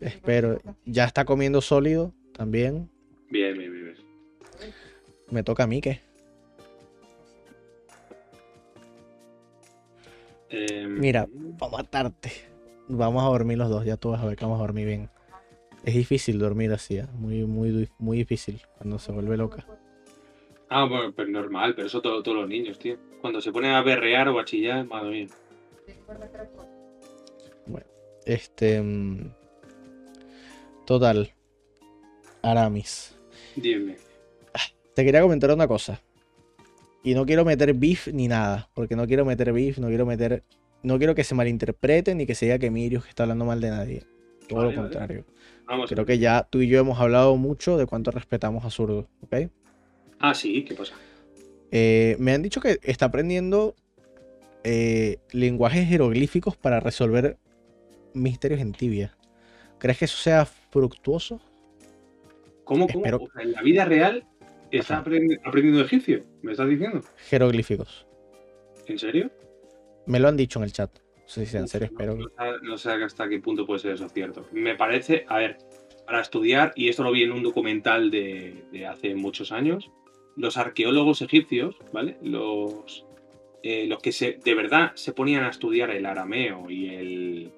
Espero. 0.00 0.60
Ya 0.84 1.04
está 1.04 1.24
comiendo 1.24 1.60
sólido 1.60 2.12
también. 2.32 2.90
Bien, 3.30 3.56
bien, 3.56 3.72
bien. 3.72 3.94
Me 5.30 5.44
toca 5.44 5.64
a 5.64 5.66
mí, 5.68 5.80
¿qué? 5.80 6.00
Em, 10.50 10.98
Mira, 10.98 11.28
vamos 11.32 11.78
a 11.78 11.82
matarte. 11.82 12.32
Vamos 12.88 13.22
a 13.22 13.26
dormir 13.26 13.56
los 13.56 13.70
dos, 13.70 13.84
ya 13.84 13.96
tú 13.96 14.10
vas 14.10 14.20
a 14.20 14.26
ver 14.26 14.36
que 14.36 14.44
vamos 14.44 14.58
a 14.58 14.62
dormir 14.62 14.86
bien. 14.86 15.10
Es 15.84 15.94
difícil 15.94 16.38
dormir 16.38 16.72
así, 16.72 16.98
¿eh? 16.98 17.06
muy, 17.14 17.44
muy, 17.44 17.88
muy 17.98 18.18
difícil 18.18 18.60
cuando 18.76 18.98
se 18.98 19.12
vuelve 19.12 19.36
loca. 19.36 19.64
Ah, 20.72 20.84
bueno, 20.84 21.12
pero 21.14 21.28
normal, 21.28 21.74
pero 21.74 21.88
eso 21.88 22.00
todos 22.00 22.24
los 22.28 22.48
niños, 22.48 22.78
tío. 22.78 22.96
Cuando 23.20 23.40
se 23.40 23.50
ponen 23.50 23.72
a 23.72 23.82
berrear 23.82 24.28
o 24.28 24.38
a 24.38 24.44
chillar, 24.44 24.86
madre 24.86 25.10
mía. 25.10 25.26
Bueno, 27.66 27.86
este. 28.24 28.80
Mm, 28.80 29.32
total. 30.86 31.32
Aramis. 32.40 33.16
Dime. 33.56 33.96
Te 34.94 35.04
quería 35.04 35.22
comentar 35.22 35.50
una 35.50 35.66
cosa. 35.66 36.00
Y 37.02 37.14
no 37.14 37.26
quiero 37.26 37.44
meter 37.44 37.74
beef 37.74 38.06
ni 38.06 38.28
nada. 38.28 38.68
Porque 38.72 38.94
no 38.94 39.08
quiero 39.08 39.24
meter 39.24 39.52
beef, 39.52 39.78
no 39.78 39.88
quiero 39.88 40.06
meter. 40.06 40.44
No 40.84 40.98
quiero 40.98 41.16
que 41.16 41.24
se 41.24 41.34
malinterprete 41.34 42.14
ni 42.14 42.26
que 42.26 42.36
se 42.36 42.46
diga 42.46 42.58
que 42.60 42.70
Mirius 42.70 43.08
está 43.08 43.24
hablando 43.24 43.44
mal 43.44 43.60
de 43.60 43.70
nadie. 43.70 44.04
Todo 44.48 44.70
lo 44.70 44.74
contrario. 44.74 45.24
Creo 45.88 46.06
que 46.06 46.18
ya 46.18 46.46
tú 46.48 46.60
y 46.60 46.68
yo 46.68 46.78
hemos 46.78 47.00
hablado 47.00 47.36
mucho 47.36 47.76
de 47.76 47.86
cuánto 47.86 48.12
respetamos 48.12 48.64
a 48.64 48.70
Zurdo, 48.70 49.08
¿ok? 49.22 49.50
Ah, 50.20 50.34
sí, 50.34 50.64
¿qué 50.64 50.74
pasa? 50.74 50.94
Eh, 51.72 52.16
me 52.18 52.32
han 52.32 52.42
dicho 52.42 52.60
que 52.60 52.78
está 52.82 53.06
aprendiendo 53.06 53.74
eh, 54.64 55.18
lenguajes 55.32 55.88
jeroglíficos 55.88 56.56
para 56.56 56.78
resolver 56.78 57.36
misterios 58.14 58.60
en 58.60 58.72
tibia. 58.72 59.16
¿Crees 59.78 59.98
que 59.98 60.04
eso 60.04 60.18
sea 60.18 60.44
fructuoso? 60.44 61.40
¿Cómo? 62.64 62.86
cómo? 62.86 63.04
en 63.40 63.52
la 63.52 63.62
vida 63.62 63.84
real 63.84 64.24
está 64.70 64.98
aprendiendo 64.98 65.80
egipcio, 65.80 66.24
¿me 66.42 66.52
estás 66.52 66.68
diciendo? 66.68 67.02
Jeroglíficos. 67.28 68.06
¿En 68.86 68.98
serio? 68.98 69.30
Me 70.06 70.20
lo 70.20 70.28
han 70.28 70.36
dicho 70.36 70.58
en 70.58 70.64
el 70.64 70.72
chat. 70.72 70.90
No 71.36 71.42
en 71.42 71.68
serio, 71.68 71.86
espero. 71.86 72.18
No, 72.62 72.76
sé 72.76 72.90
hasta 72.90 73.28
qué 73.28 73.38
punto 73.38 73.64
puede 73.64 73.78
ser 73.78 73.92
eso 73.92 74.08
cierto. 74.08 74.46
Me 74.52 74.74
parece, 74.74 75.24
a 75.28 75.38
ver, 75.38 75.58
para 76.04 76.20
estudiar, 76.20 76.72
y 76.74 76.88
esto 76.88 77.04
lo 77.04 77.12
vi 77.12 77.22
en 77.22 77.32
un 77.32 77.42
documental 77.42 78.10
de, 78.10 78.86
hace 78.88 79.14
muchos 79.14 79.52
años, 79.52 79.90
los 80.36 80.56
arqueólogos 80.56 81.22
egipcios, 81.22 81.76
¿vale? 81.92 82.16
Los, 82.22 83.04
eh, 83.62 83.86
los 83.86 84.00
que 84.00 84.12
se, 84.12 84.38
de 84.44 84.54
verdad 84.54 84.92
se 84.94 85.12
ponían 85.12 85.44
a 85.44 85.50
estudiar 85.50 85.90
el 85.90 86.06
arameo 86.06 86.70
y 86.70 86.88
el, 86.88 87.50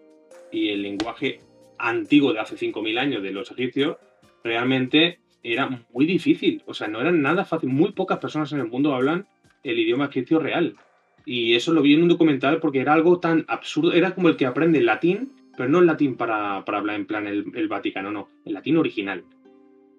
y 0.50 0.68
el 0.70 0.82
lenguaje 0.82 1.40
antiguo 1.78 2.32
de 2.32 2.40
hace 2.40 2.56
5.000 2.56 2.98
años 2.98 3.22
de 3.22 3.32
los 3.32 3.50
egipcios, 3.50 3.96
realmente 4.44 5.18
era 5.42 5.84
muy 5.92 6.06
difícil. 6.06 6.62
O 6.66 6.74
sea, 6.74 6.88
no 6.88 7.00
era 7.00 7.12
nada 7.12 7.44
fácil. 7.44 7.70
Muy 7.70 7.92
pocas 7.92 8.18
personas 8.18 8.52
en 8.52 8.60
el 8.60 8.68
mundo 8.68 8.94
hablan 8.94 9.26
el 9.64 9.78
idioma 9.78 10.06
egipcio 10.06 10.38
real. 10.38 10.76
Y 11.24 11.54
eso 11.54 11.72
lo 11.72 11.82
vi 11.82 11.94
en 11.94 12.02
un 12.02 12.08
documental 12.08 12.60
porque 12.60 12.80
era 12.80 12.92
algo 12.92 13.20
tan 13.20 13.44
absurdo. 13.48 13.92
Era 13.92 14.14
como 14.14 14.28
el 14.28 14.36
que 14.36 14.46
aprende 14.46 14.78
el 14.78 14.86
latín, 14.86 15.32
pero 15.56 15.68
no 15.68 15.80
el 15.80 15.86
latín 15.86 16.16
para, 16.16 16.56
hablar 16.56 16.96
en 16.96 17.06
plan 17.06 17.26
el, 17.26 17.68
Vaticano, 17.68 18.10
no. 18.10 18.28
El 18.44 18.54
latín 18.54 18.76
original. 18.76 19.24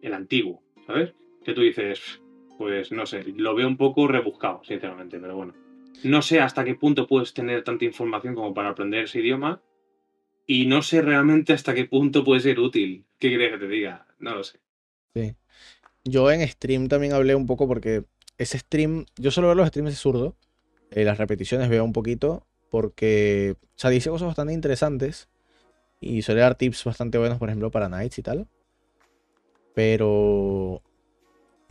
El 0.01 0.13
antiguo, 0.13 0.61
¿sabes? 0.85 1.13
Que 1.45 1.53
tú 1.53 1.61
dices, 1.61 2.21
pues 2.57 2.91
no 2.91 3.05
sé, 3.05 3.23
lo 3.35 3.55
veo 3.55 3.67
un 3.67 3.77
poco 3.77 4.07
rebuscado, 4.07 4.61
sinceramente, 4.63 5.19
pero 5.19 5.35
bueno. 5.35 5.53
No 6.03 6.21
sé 6.21 6.39
hasta 6.41 6.63
qué 6.63 6.75
punto 6.75 7.07
puedes 7.07 7.33
tener 7.33 7.63
tanta 7.63 7.85
información 7.85 8.35
como 8.35 8.53
para 8.53 8.69
aprender 8.69 9.05
ese 9.05 9.19
idioma. 9.19 9.61
Y 10.45 10.65
no 10.65 10.81
sé 10.81 11.01
realmente 11.01 11.53
hasta 11.53 11.73
qué 11.73 11.85
punto 11.85 12.25
puede 12.25 12.41
ser 12.41 12.59
útil. 12.59 13.05
¿Qué 13.17 13.29
quieres 13.29 13.53
que 13.53 13.59
te 13.59 13.67
diga? 13.67 14.07
No 14.19 14.35
lo 14.35 14.43
sé. 14.43 14.59
Sí. 15.15 15.35
Yo 16.03 16.29
en 16.31 16.45
stream 16.45 16.89
también 16.89 17.13
hablé 17.13 17.35
un 17.35 17.45
poco 17.45 17.67
porque 17.67 18.03
ese 18.37 18.57
stream, 18.59 19.05
yo 19.17 19.31
solo 19.31 19.47
veo 19.47 19.55
los 19.55 19.69
streams 19.69 19.91
de 19.91 19.95
zurdo 19.95 20.35
eh, 20.95 21.03
las 21.03 21.17
repeticiones 21.17 21.69
veo 21.69 21.83
un 21.83 21.93
poquito 21.93 22.45
porque, 22.69 23.55
o 23.59 23.79
sea, 23.79 23.89
dice 23.89 24.11
cosas 24.11 24.27
bastante 24.27 24.53
interesantes 24.53 25.27
y 25.99 26.21
suele 26.21 26.41
dar 26.41 26.55
tips 26.55 26.83
bastante 26.83 27.17
buenos, 27.17 27.39
por 27.39 27.49
ejemplo, 27.49 27.71
para 27.71 27.87
Knights 27.87 28.19
y 28.19 28.21
tal. 28.21 28.47
Pero 29.73 30.83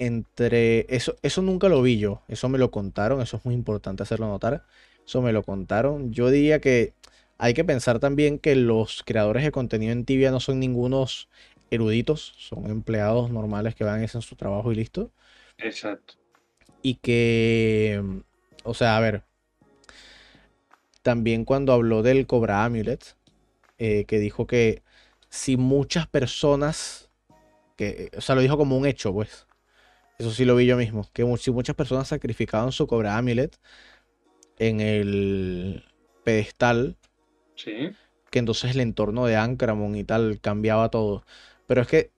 entre 0.07 0.87
eso, 0.95 1.17
eso 1.23 1.43
nunca 1.43 1.69
lo 1.69 1.83
vi 1.83 1.99
yo, 1.99 2.23
eso 2.29 2.49
me 2.49 2.59
lo 2.59 2.71
contaron, 2.71 3.21
eso 3.21 3.37
es 3.37 3.45
muy 3.45 3.55
importante 3.55 4.03
hacerlo 4.03 4.29
notar, 4.29 4.65
eso 5.05 5.23
me 5.23 5.33
lo 5.33 5.43
contaron. 5.43 6.13
Yo 6.13 6.31
diría 6.31 6.61
que 6.61 6.95
hay 7.39 7.55
que 7.55 7.65
pensar 7.65 7.99
también 7.99 8.39
que 8.39 8.55
los 8.57 9.03
creadores 9.05 9.45
de 9.45 9.53
contenido 9.53 9.93
en 9.93 10.05
Tibia 10.05 10.31
no 10.31 10.41
son 10.41 10.61
ningunos 10.61 11.29
eruditos, 11.71 12.35
son 12.37 12.71
empleados 12.71 13.31
normales 13.31 13.75
que 13.75 13.85
van 13.85 14.03
a 14.03 14.05
hacer 14.05 14.23
su 14.23 14.37
trabajo 14.37 14.73
y 14.73 14.77
listo. 14.77 15.11
Exacto. 15.59 16.15
Y 16.83 16.97
que 16.97 18.23
o 18.65 18.75
sea, 18.75 18.97
a 18.97 19.01
ver. 19.01 19.23
También 21.03 21.45
cuando 21.45 21.73
habló 21.73 22.03
del 22.03 22.27
Cobra 22.27 22.65
Amulet, 22.65 23.17
eh, 23.79 24.05
que 24.05 24.19
dijo 24.19 24.47
que 24.47 24.83
si 25.29 25.57
muchas 25.57 26.07
personas, 26.07 27.11
que, 27.77 28.11
o 28.17 28.21
sea, 28.21 28.37
lo 28.37 28.41
dijo 28.41 28.57
como 28.57 28.77
un 28.77 28.87
hecho, 28.87 29.13
pues. 29.13 29.47
Eso 30.23 30.31
sí 30.31 30.45
lo 30.45 30.55
vi 30.55 30.67
yo 30.67 30.77
mismo. 30.77 31.09
Que 31.13 31.27
si 31.37 31.51
muchas 31.51 31.75
personas 31.75 32.07
sacrificaban 32.07 32.71
su 32.71 32.87
Cobra 32.87 33.19
Amulet 33.19 33.59
en 34.57 34.81
el 34.81 35.83
pedestal, 36.23 36.97
sí. 37.57 37.91
que 38.31 38.39
entonces 38.39 38.71
el 38.71 38.81
entorno 38.81 39.27
de 39.27 39.35
Ankramon 39.35 39.97
y 39.97 40.05
tal 40.05 40.39
cambiaba 40.41 40.91
todo. 40.91 41.25
Pero 41.67 41.83
es 41.83 41.89
que 41.89 42.11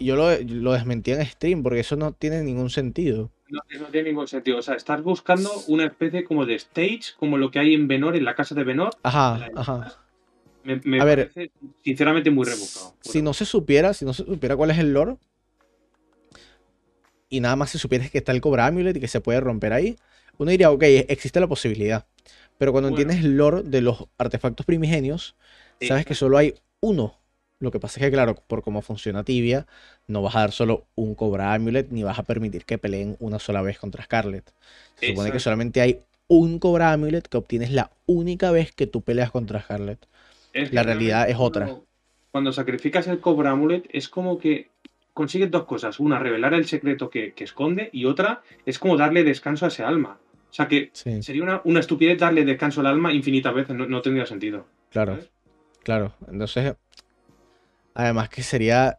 yo 0.00 0.16
lo, 0.16 0.30
lo 0.40 0.72
desmentí 0.72 1.12
en 1.12 1.26
stream 1.26 1.62
porque 1.62 1.80
eso 1.80 1.96
no 1.96 2.12
tiene 2.12 2.42
ningún 2.42 2.70
sentido. 2.70 3.30
No, 3.50 3.60
tiene 3.90 4.08
ningún 4.08 4.26
sentido. 4.26 4.56
O 4.56 4.62
sea, 4.62 4.74
estás 4.74 5.02
buscando 5.02 5.50
una 5.68 5.84
especie 5.84 6.24
como 6.24 6.46
de 6.46 6.54
stage, 6.54 7.12
como 7.18 7.36
lo 7.36 7.50
que 7.50 7.58
hay 7.58 7.74
en 7.74 7.86
Venor, 7.86 8.16
en 8.16 8.24
la 8.24 8.34
casa 8.34 8.54
de 8.54 8.64
Venor. 8.64 8.94
Ajá, 9.02 9.50
ajá. 9.54 9.98
Me, 10.62 10.78
parece 10.96 11.50
sinceramente 11.82 12.30
muy 12.30 12.46
rebuscado. 12.46 12.94
Si 13.02 13.20
no 13.20 13.34
se 13.34 13.44
supiera, 13.44 13.92
si 13.92 14.06
no 14.06 14.14
se 14.14 14.24
supiera 14.24 14.56
cuál 14.56 14.70
es 14.70 14.78
el 14.78 14.94
lore, 14.94 15.18
y 17.28 17.40
nada 17.40 17.56
más 17.56 17.70
se 17.70 17.78
supiera 17.78 18.08
que 18.08 18.18
está 18.18 18.32
el 18.32 18.40
Cobra 18.40 18.66
Amulet 18.66 18.96
y 18.96 19.00
que 19.00 19.08
se 19.08 19.20
puede 19.20 19.40
romper 19.40 19.72
ahí, 19.72 19.96
uno 20.38 20.50
diría, 20.50 20.70
ok, 20.70 20.82
existe 20.82 21.40
la 21.40 21.46
posibilidad. 21.46 22.06
Pero 22.58 22.72
cuando 22.72 22.88
entiendes 22.88 23.18
el 23.18 23.36
lore 23.36 23.62
de 23.62 23.80
los 23.80 24.06
artefactos 24.18 24.64
primigenios, 24.66 25.34
sabes 25.80 26.06
que 26.06 26.14
solo 26.14 26.38
hay 26.38 26.54
uno 26.80 27.18
lo 27.64 27.70
que 27.70 27.80
pasa 27.80 27.98
es 27.98 28.06
que, 28.06 28.12
claro, 28.12 28.34
por 28.34 28.62
cómo 28.62 28.82
funciona 28.82 29.24
Tibia, 29.24 29.66
no 30.06 30.22
vas 30.22 30.36
a 30.36 30.40
dar 30.40 30.52
solo 30.52 30.86
un 30.94 31.14
Cobra 31.14 31.54
Amulet 31.54 31.90
ni 31.90 32.02
vas 32.02 32.18
a 32.18 32.22
permitir 32.22 32.64
que 32.64 32.78
peleen 32.78 33.16
una 33.20 33.38
sola 33.38 33.62
vez 33.62 33.78
contra 33.78 34.04
Scarlet. 34.04 34.52
Se 34.96 35.08
supone 35.08 35.32
que 35.32 35.40
solamente 35.40 35.80
hay 35.80 36.00
un 36.28 36.58
Cobra 36.58 36.92
Amulet 36.92 37.26
que 37.26 37.36
obtienes 37.36 37.70
la 37.70 37.90
única 38.06 38.50
vez 38.50 38.72
que 38.72 38.86
tú 38.86 39.00
peleas 39.00 39.30
contra 39.30 39.62
Scarlet. 39.62 39.98
la 40.52 40.82
realidad 40.82 41.28
es 41.28 41.36
otra. 41.38 41.74
Cuando 42.32 42.52
sacrificas 42.52 43.06
el 43.06 43.20
Cobra 43.20 43.50
Amulet, 43.52 43.88
es 43.92 44.08
como 44.08 44.38
que 44.38 44.68
consigues 45.14 45.50
dos 45.50 45.64
cosas. 45.64 46.00
Una, 46.00 46.18
revelar 46.18 46.52
el 46.52 46.66
secreto 46.66 47.08
que, 47.08 47.32
esconde 47.38 47.88
y 47.92 48.04
otra 48.04 48.42
es 48.66 48.78
como 48.78 48.96
darle 48.96 49.24
descanso 49.24 49.64
a 49.64 49.68
ese 49.68 49.84
alma. 49.84 50.18
O 50.50 50.52
sea 50.54 50.68
que 50.68 50.90
sería 50.92 51.62
una, 51.64 51.80
estupidez 51.80 52.18
darle 52.18 52.44
descanso 52.44 52.80
al 52.80 52.86
alma 52.86 53.12
infinitas 53.12 53.54
veces, 53.54 53.74
no, 53.74 54.02
tendría 54.02 54.26
sentido. 54.26 54.66
Claro, 54.90 55.18
claro. 55.82 56.14
Entonces, 56.28 56.76
además 57.94 58.28
que 58.28 58.42
sería 58.42 58.98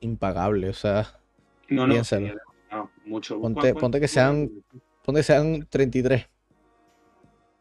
impagable, 0.00 0.68
o 0.68 0.74
sea, 0.74 1.06
no, 1.68 1.86
no, 1.86 1.94
mucho. 3.06 3.40
Ponte, 3.40 3.74
ponte 3.74 4.00
que 4.00 4.08
sean, 4.08 4.50
ponte 5.04 5.20
que 5.20 5.24
sean 5.24 5.66
33 5.70 6.28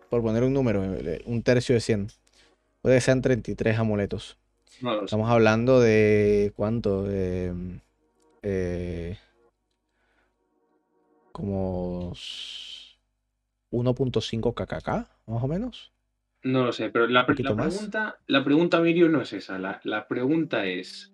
por 0.10 0.22
poner 0.22 0.44
un 0.44 0.54
número, 0.54 0.84
eh, 0.84 1.22
un 1.26 1.44
tercio 1.44 1.76
de 1.76 1.82
100. 1.82 2.08
Puede 2.82 2.98
que 2.98 3.02
sean 3.02 3.22
33 3.22 3.80
amuletos. 3.80 4.38
Estamos 5.04 5.30
hablando 5.30 5.80
de 5.80 6.54
cuánto, 6.56 7.04
de 7.04 7.80
eh, 8.44 9.18
como 11.32 12.14
1.5 13.72 14.54
kkk, 14.54 14.88
más 15.28 15.44
o 15.44 15.48
menos. 15.48 15.92
No 16.44 16.66
lo 16.66 16.72
sé, 16.72 16.90
pero 16.90 17.08
la, 17.08 17.26
pregunta, 17.26 18.20
la 18.28 18.44
pregunta, 18.44 18.80
Mirio, 18.80 19.10
no 19.10 19.22
es 19.22 19.34
esa. 19.34 19.58
La, 19.58 20.08
pregunta 20.08 20.68
es, 20.68 21.12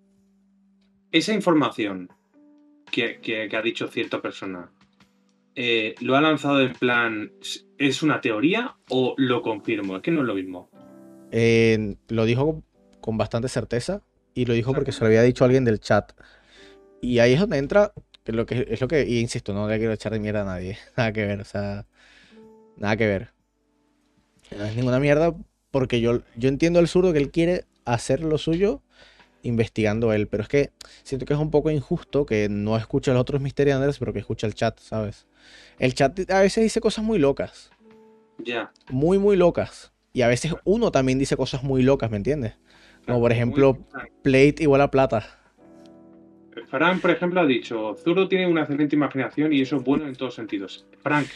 esa 1.10 1.32
información 1.32 2.10
que, 2.90 3.48
ha 3.50 3.62
dicho 3.62 3.88
cierta 3.88 4.20
persona, 4.20 4.70
eh, 5.54 5.94
¿lo 6.00 6.16
ha 6.16 6.20
lanzado 6.20 6.60
en 6.60 6.74
plan, 6.74 7.32
es 7.78 8.02
una 8.02 8.20
teoría 8.20 8.76
o 8.90 9.14
lo 9.16 9.40
confirmo? 9.40 9.96
Es 9.96 10.02
que 10.02 10.10
no 10.10 10.20
es 10.20 10.26
lo 10.26 10.34
mismo. 10.34 10.68
Eh, 11.32 11.96
lo 12.08 12.26
dijo 12.26 12.62
con 13.04 13.18
bastante 13.18 13.48
certeza 13.48 14.00
y 14.32 14.46
lo 14.46 14.54
dijo 14.54 14.72
porque 14.72 14.90
se 14.90 15.00
lo 15.00 15.08
había 15.08 15.20
dicho 15.20 15.44
alguien 15.44 15.66
del 15.66 15.78
chat. 15.78 16.12
Y 17.02 17.18
ahí 17.18 17.34
es 17.34 17.40
donde 17.40 17.58
entra 17.58 17.92
lo 18.24 18.46
que 18.46 18.66
es 18.66 18.80
lo 18.80 18.88
que, 18.88 19.04
y 19.06 19.20
insisto, 19.20 19.52
no 19.52 19.68
le 19.68 19.76
quiero 19.76 19.92
echar 19.92 20.10
de 20.10 20.20
mierda 20.20 20.40
a 20.40 20.44
nadie. 20.46 20.78
Nada 20.96 21.12
que 21.12 21.26
ver, 21.26 21.38
o 21.42 21.44
sea, 21.44 21.84
nada 22.78 22.96
que 22.96 23.06
ver. 23.06 23.34
No 24.56 24.64
es 24.64 24.74
ninguna 24.74 25.00
mierda 25.00 25.34
porque 25.70 26.00
yo, 26.00 26.22
yo 26.34 26.48
entiendo 26.48 26.80
el 26.80 26.88
zurdo 26.88 27.12
que 27.12 27.18
él 27.18 27.30
quiere 27.30 27.66
hacer 27.84 28.22
lo 28.22 28.38
suyo 28.38 28.80
investigando 29.42 30.14
él, 30.14 30.26
pero 30.26 30.42
es 30.42 30.48
que 30.48 30.70
siento 31.02 31.26
que 31.26 31.34
es 31.34 31.38
un 31.38 31.50
poco 31.50 31.70
injusto 31.70 32.24
que 32.24 32.48
no 32.48 32.78
escuche 32.78 33.10
a 33.10 33.14
los 33.14 33.20
otros 33.20 33.42
Mysterianders, 33.42 33.98
pero 33.98 34.14
que 34.14 34.20
escuche 34.20 34.46
el 34.46 34.54
chat, 34.54 34.80
¿sabes? 34.80 35.26
El 35.78 35.92
chat 35.92 36.30
a 36.30 36.40
veces 36.40 36.64
dice 36.64 36.80
cosas 36.80 37.04
muy 37.04 37.18
locas. 37.18 37.70
Ya. 38.38 38.72
Muy, 38.88 39.18
muy 39.18 39.36
locas. 39.36 39.92
Y 40.14 40.22
a 40.22 40.28
veces 40.28 40.54
uno 40.64 40.90
también 40.90 41.18
dice 41.18 41.36
cosas 41.36 41.62
muy 41.62 41.82
locas, 41.82 42.10
¿me 42.10 42.16
entiendes? 42.16 42.54
Como 43.06 43.20
por 43.20 43.32
ejemplo, 43.32 43.78
plate 44.22 44.56
igual 44.60 44.80
a 44.80 44.90
plata. 44.90 45.24
Frank, 46.66 47.00
por 47.00 47.10
ejemplo, 47.10 47.40
ha 47.40 47.46
dicho, 47.46 47.94
Zurdo 47.96 48.28
tiene 48.28 48.46
una 48.46 48.62
excelente 48.62 48.96
imaginación 48.96 49.52
y 49.52 49.60
eso 49.60 49.76
es 49.76 49.84
bueno 49.84 50.06
en 50.06 50.14
todos 50.14 50.34
sentidos. 50.34 50.86
Frank, 51.02 51.26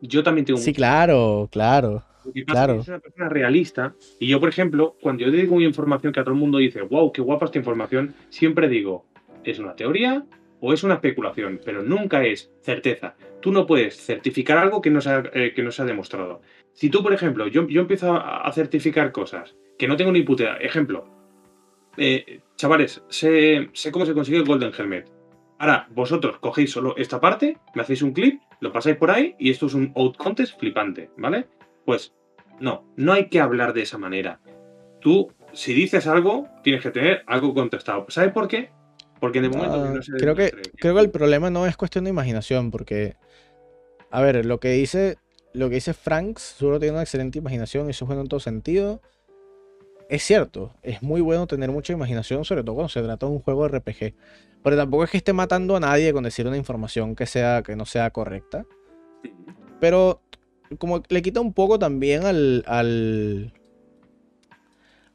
yo 0.00 0.22
también 0.22 0.44
tengo... 0.44 0.58
Sí, 0.58 0.72
claro, 0.72 1.48
claro. 1.50 2.04
claro. 2.46 2.80
Es 2.80 2.88
una 2.88 3.00
persona 3.00 3.28
realista 3.28 3.94
y 4.20 4.28
yo, 4.28 4.38
por 4.38 4.48
ejemplo, 4.48 4.96
cuando 5.00 5.24
yo 5.24 5.30
digo 5.30 5.56
una 5.56 5.66
información 5.66 6.12
que 6.12 6.20
a 6.20 6.24
todo 6.24 6.34
el 6.34 6.40
mundo 6.40 6.58
dice, 6.58 6.82
wow, 6.82 7.12
qué 7.12 7.20
guapa 7.20 7.46
esta 7.46 7.58
información, 7.58 8.14
siempre 8.28 8.68
digo, 8.68 9.06
¿es 9.44 9.58
una 9.58 9.74
teoría 9.74 10.24
o 10.60 10.72
es 10.72 10.84
una 10.84 10.94
especulación? 10.94 11.60
Pero 11.64 11.82
nunca 11.82 12.24
es 12.24 12.50
certeza. 12.62 13.16
Tú 13.40 13.52
no 13.52 13.66
puedes 13.66 13.96
certificar 13.96 14.58
algo 14.58 14.80
que 14.80 14.90
no 14.90 15.00
se 15.00 15.10
ha, 15.10 15.22
eh, 15.34 15.52
que 15.54 15.62
no 15.62 15.70
se 15.70 15.82
ha 15.82 15.84
demostrado. 15.84 16.42
Si 16.72 16.90
tú, 16.90 17.02
por 17.02 17.12
ejemplo, 17.12 17.48
yo, 17.48 17.66
yo 17.68 17.80
empiezo 17.80 18.14
a 18.14 18.50
certificar 18.52 19.12
cosas 19.12 19.56
que 19.78 19.88
no 19.88 19.96
tengo 19.96 20.12
ni 20.12 20.22
puta 20.22 20.56
Ejemplo, 20.58 21.15
eh, 21.96 22.40
chavales, 22.56 23.02
sé, 23.08 23.70
cómo 23.92 24.06
se 24.06 24.14
consigue 24.14 24.38
el 24.38 24.44
Golden 24.44 24.72
Helmet. 24.76 25.10
Ahora, 25.58 25.88
vosotros 25.90 26.38
cogéis 26.38 26.70
solo 26.70 26.96
esta 26.96 27.20
parte, 27.20 27.58
me 27.74 27.82
hacéis 27.82 28.02
un 28.02 28.12
clip, 28.12 28.40
lo 28.60 28.72
pasáis 28.72 28.96
por 28.96 29.10
ahí 29.10 29.34
y 29.38 29.50
esto 29.50 29.66
es 29.66 29.74
un 29.74 29.92
out 29.96 30.16
contest 30.16 30.58
flipante, 30.58 31.10
¿vale? 31.16 31.46
Pues 31.84 32.14
no, 32.60 32.84
no 32.96 33.12
hay 33.12 33.28
que 33.28 33.40
hablar 33.40 33.72
de 33.72 33.82
esa 33.82 33.96
manera. 33.96 34.40
Tú, 35.00 35.32
si 35.52 35.72
dices 35.72 36.06
algo, 36.06 36.48
tienes 36.62 36.82
que 36.82 36.90
tener 36.90 37.22
algo 37.26 37.54
contestado. 37.54 38.06
¿Sabes 38.08 38.32
por 38.32 38.48
qué? 38.48 38.70
Porque 39.18 39.40
de 39.40 39.48
momento 39.48 39.78
no 39.78 40.00
creo 40.18 40.34
que 40.34 40.52
creo 40.76 40.94
que 40.94 41.00
el 41.00 41.10
problema 41.10 41.48
no 41.48 41.66
es 41.66 41.76
cuestión 41.76 42.04
de 42.04 42.10
imaginación, 42.10 42.70
porque 42.70 43.14
a 44.10 44.20
ver, 44.20 44.44
lo 44.44 44.60
que 44.60 44.70
dice 44.72 45.16
lo 45.54 45.70
que 45.70 45.76
dice 45.76 45.94
Franks, 45.94 46.42
solo 46.58 46.78
tiene 46.78 46.92
una 46.92 47.02
excelente 47.02 47.38
imaginación 47.38 47.86
y 47.86 47.90
eso 47.90 48.04
es 48.04 48.06
bueno 48.06 48.22
en 48.22 48.28
todo 48.28 48.40
sentido 48.40 49.00
es 50.08 50.22
cierto, 50.22 50.74
es 50.82 51.02
muy 51.02 51.20
bueno 51.20 51.46
tener 51.46 51.70
mucha 51.70 51.92
imaginación, 51.92 52.44
sobre 52.44 52.62
todo 52.62 52.74
cuando 52.76 52.88
se 52.88 53.02
trata 53.02 53.26
de 53.26 53.32
un 53.32 53.40
juego 53.40 53.68
de 53.68 53.78
RPG. 53.78 54.14
Pero 54.62 54.76
tampoco 54.76 55.04
es 55.04 55.10
que 55.10 55.16
esté 55.18 55.32
matando 55.32 55.76
a 55.76 55.80
nadie 55.80 56.12
con 56.12 56.24
decir 56.24 56.46
una 56.46 56.56
información 56.56 57.14
que, 57.14 57.26
sea, 57.26 57.62
que 57.62 57.76
no 57.76 57.86
sea 57.86 58.10
correcta. 58.10 58.64
Pero 59.80 60.22
como 60.78 61.02
le 61.08 61.22
quita 61.22 61.40
un 61.40 61.52
poco 61.52 61.78
también 61.78 62.24
al, 62.24 62.64
al 62.66 63.52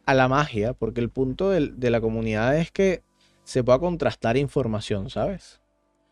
a 0.06 0.14
la 0.14 0.28
magia, 0.28 0.74
porque 0.74 1.02
el 1.02 1.10
punto 1.10 1.50
de, 1.50 1.90
la 1.90 2.02
comunidad 2.02 2.58
es 2.58 2.72
que 2.72 3.04
se 3.44 3.64
pueda 3.64 3.80
contrastar 3.80 4.38
información, 4.38 5.10
¿sabes? 5.10 5.62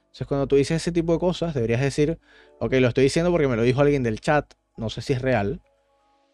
Entonces 0.07 0.27
cuando 0.27 0.47
tú 0.47 0.55
dices 0.55 0.77
ese 0.81 0.91
tipo 0.91 1.13
de 1.13 1.19
cosas, 1.19 1.53
deberías 1.53 1.81
decir, 1.81 2.19
ok, 2.59 2.73
lo 2.73 2.87
estoy 2.87 3.03
diciendo 3.03 3.31
porque 3.31 3.47
me 3.47 3.55
lo 3.55 3.61
dijo 3.61 3.81
alguien 3.81 4.03
del 4.03 4.19
chat, 4.19 4.53
no 4.77 4.89
sé 4.89 5.01
si 5.01 5.13
es 5.13 5.21
real, 5.21 5.61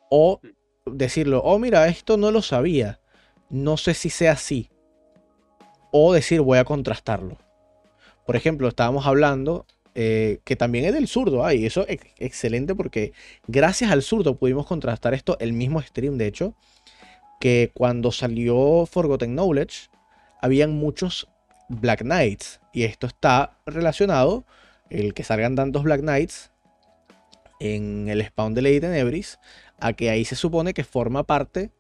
o 0.10 0.40
decirlo, 0.86 1.42
oh 1.44 1.60
mira, 1.60 1.88
esto 1.88 2.18
no 2.18 2.32
lo 2.32 2.42
sabía, 2.42 3.00
no 3.50 3.78
sé 3.78 3.94
si 3.94 4.10
sea 4.10 4.34
así. 4.34 4.70
O 5.92 6.14
decir, 6.14 6.42
voy 6.42 6.58
a 6.58 6.66
contrastarlo. 6.66 7.38
Por 8.26 8.36
ejemplo, 8.36 8.68
estábamos 8.68 9.06
hablando 9.06 9.66
eh, 9.98 10.40
que 10.44 10.56
también 10.56 10.84
es 10.86 10.94
del 10.94 11.08
zurdo, 11.08 11.50
y 11.52 11.66
eso 11.66 11.88
es 11.88 12.00
excelente 12.18 12.76
porque 12.76 13.14
gracias 13.48 13.92
al 13.92 14.02
zurdo 14.02 14.38
pudimos 14.38 14.66
contrastar 14.66 15.14
esto, 15.14 15.38
el 15.40 15.54
mismo 15.54 15.82
stream 15.82 16.18
de 16.18 16.28
hecho, 16.28 16.54
que 17.40 17.72
cuando 17.74 18.12
salió 18.12 18.86
Forgotten 18.86 19.36
Knowledge, 19.36 19.90
habían 20.42 20.74
muchos 20.74 21.30
Black 21.70 22.02
Knights, 22.02 22.60
y 22.74 22.84
esto 22.84 23.08
está 23.08 23.58
relacionado, 23.66 24.46
el 24.90 25.14
que 25.14 25.24
salgan 25.24 25.56
tantos 25.56 25.84
Black 25.84 26.02
Knights 26.02 26.52
en 27.60 28.10
el 28.10 28.26
spawn 28.26 28.54
de 28.54 28.64
Lady 28.64 28.82
Tenebris, 28.82 29.40
a 29.80 29.94
que 29.94 30.10
ahí 30.10 30.26
se 30.26 30.36
supone 30.36 30.74
que 30.74 30.84
forma 30.84 31.24
parte 31.24 31.72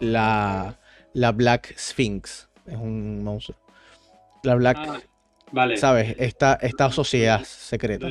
la, 0.00 0.78
la 1.12 1.32
Black 1.32 1.74
Sphinx. 1.78 2.48
Es 2.66 2.76
un 2.76 3.22
monstruo. 3.22 3.58
La 4.42 4.54
Black. 4.54 4.76
Ah, 4.80 5.00
vale. 5.52 5.76
¿Sabes? 5.76 6.16
Esta, 6.18 6.54
esta 6.54 6.90
sociedad 6.90 7.42
secreta. 7.44 8.08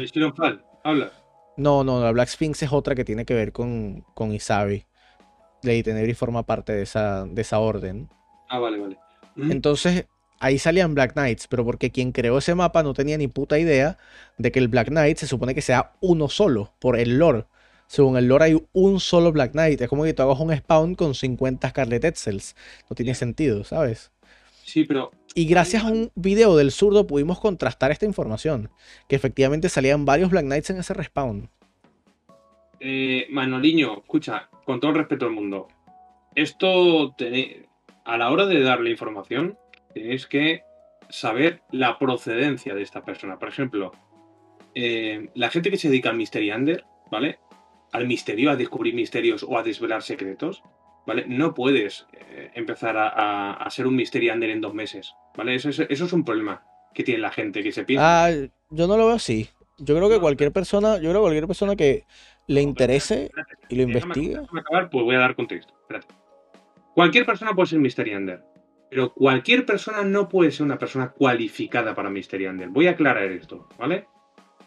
habla. 0.83 1.11
No, 1.57 1.83
no, 1.83 2.01
la 2.01 2.11
Black 2.11 2.29
Sphinx 2.29 2.61
es 2.63 2.71
otra 2.71 2.95
que 2.95 3.03
tiene 3.03 3.25
que 3.25 3.33
ver 3.33 3.51
con, 3.51 4.05
con 4.13 4.31
Isabi. 4.31 4.85
Lady 5.63 5.83
Tenebris 5.83 6.17
forma 6.17 6.43
parte 6.43 6.73
de 6.73 6.83
esa, 6.83 7.25
de 7.25 7.41
esa 7.41 7.59
orden. 7.59 8.09
Ah, 8.47 8.59
vale, 8.59 8.77
vale. 8.77 8.97
Mm. 9.35 9.51
Entonces, 9.51 10.05
ahí 10.39 10.59
salían 10.59 10.93
Black 10.93 11.13
Knights, 11.13 11.47
pero 11.47 11.65
porque 11.65 11.91
quien 11.91 12.11
creó 12.11 12.37
ese 12.37 12.53
mapa 12.53 12.83
no 12.83 12.93
tenía 12.93 13.17
ni 13.17 13.27
puta 13.27 13.57
idea 13.57 13.97
de 14.37 14.51
que 14.51 14.59
el 14.59 14.67
Black 14.67 14.89
Knight 14.89 15.17
se 15.17 15.27
supone 15.27 15.55
que 15.55 15.61
sea 15.63 15.93
uno 15.99 16.29
solo, 16.29 16.73
por 16.79 16.97
el 16.97 17.17
lore 17.17 17.45
según 17.87 18.17
el 18.17 18.27
lore 18.27 18.45
hay 18.45 18.63
un 18.73 18.99
solo 18.99 19.31
Black 19.31 19.53
Knight. 19.53 19.81
Es 19.81 19.89
como 19.89 20.03
que 20.03 20.13
tú 20.13 20.23
hagas 20.23 20.39
un 20.39 20.55
spawn 20.55 20.95
con 20.95 21.15
50 21.15 21.69
Scarlet 21.69 22.03
Etzels. 22.03 22.55
No 22.89 22.95
tiene 22.95 23.15
sentido, 23.15 23.63
¿sabes? 23.63 24.11
Sí, 24.63 24.83
pero... 24.83 25.11
Y 25.33 25.45
gracias 25.45 25.83
a 25.83 25.87
un 25.87 26.11
video 26.15 26.57
del 26.57 26.71
zurdo 26.71 27.07
pudimos 27.07 27.39
contrastar 27.39 27.91
esta 27.91 28.05
información. 28.05 28.69
Que 29.07 29.15
efectivamente 29.15 29.69
salían 29.69 30.05
varios 30.05 30.29
Black 30.29 30.45
Knights 30.45 30.69
en 30.71 30.77
ese 30.79 30.93
respawn. 30.93 31.49
Eh, 32.79 33.27
Manoliño, 33.29 33.99
escucha, 33.99 34.49
con 34.65 34.79
todo 34.79 34.91
el 34.91 34.97
respeto 34.97 35.25
al 35.25 35.31
mundo. 35.31 35.67
Esto, 36.35 37.15
a 38.03 38.17
la 38.17 38.31
hora 38.31 38.45
de 38.45 38.61
darle 38.61 38.91
información, 38.91 39.57
tenéis 39.93 40.27
que 40.27 40.61
saber 41.09 41.61
la 41.71 41.97
procedencia 41.97 42.75
de 42.75 42.81
esta 42.81 43.03
persona. 43.03 43.39
Por 43.39 43.49
ejemplo, 43.49 43.91
eh, 44.75 45.29
la 45.33 45.49
gente 45.49 45.71
que 45.71 45.77
se 45.77 45.89
dedica 45.89 46.09
al 46.09 46.17
Mystery 46.17 46.51
Under, 46.51 46.83
¿vale? 47.09 47.39
Al 47.91 48.07
misterio, 48.07 48.51
a 48.51 48.55
descubrir 48.55 48.93
misterios 48.93 49.43
o 49.47 49.57
a 49.57 49.63
desvelar 49.63 50.03
secretos, 50.03 50.63
¿vale? 51.05 51.25
No 51.27 51.53
puedes 51.53 52.05
eh, 52.13 52.51
empezar 52.53 52.95
a, 52.97 53.67
ser 53.69 53.87
un 53.87 53.95
misterio 53.95 54.33
under 54.33 54.49
en 54.49 54.61
dos 54.61 54.73
meses, 54.73 55.13
¿vale? 55.35 55.55
Eso, 55.55 55.69
es 55.69 56.13
un 56.13 56.23
problema 56.23 56.63
que 56.93 57.03
tiene 57.03 57.21
la 57.21 57.31
gente, 57.31 57.63
que 57.63 57.71
se 57.71 57.83
piensa. 57.83 58.25
Ah, 58.25 58.31
yo 58.69 58.87
no 58.87 58.97
lo 58.97 59.07
veo 59.07 59.15
así. 59.15 59.49
Yo 59.79 59.95
creo 59.95 60.09
que 60.09 60.19
cualquier 60.19 60.51
persona, 60.51 60.95
yo 60.95 61.09
creo 61.09 61.13
que 61.13 61.19
cualquier 61.19 61.47
persona 61.47 61.75
que 61.75 62.05
le 62.47 62.61
interese 62.61 63.29
y 63.69 63.75
lo 63.75 63.83
investigue. 63.83 64.39
pues 64.91 65.03
voy 65.03 65.15
a 65.15 65.19
dar 65.19 65.35
contexto. 65.35 65.73
Cualquier 66.95 67.25
persona 67.25 67.53
puede 67.53 67.67
ser 67.67 67.79
Mystery 67.79 68.15
Under, 68.15 68.43
pero 68.89 69.13
cualquier 69.13 69.65
persona 69.65 70.03
no 70.03 70.27
puede 70.27 70.51
ser 70.51 70.65
una 70.65 70.79
persona 70.79 71.11
cualificada 71.11 71.93
para 71.93 72.09
Mystery 72.09 72.47
Under. 72.47 72.69
Voy 72.69 72.87
a 72.87 72.91
aclarar 72.91 73.31
esto, 73.31 73.69
¿vale? 73.77 74.07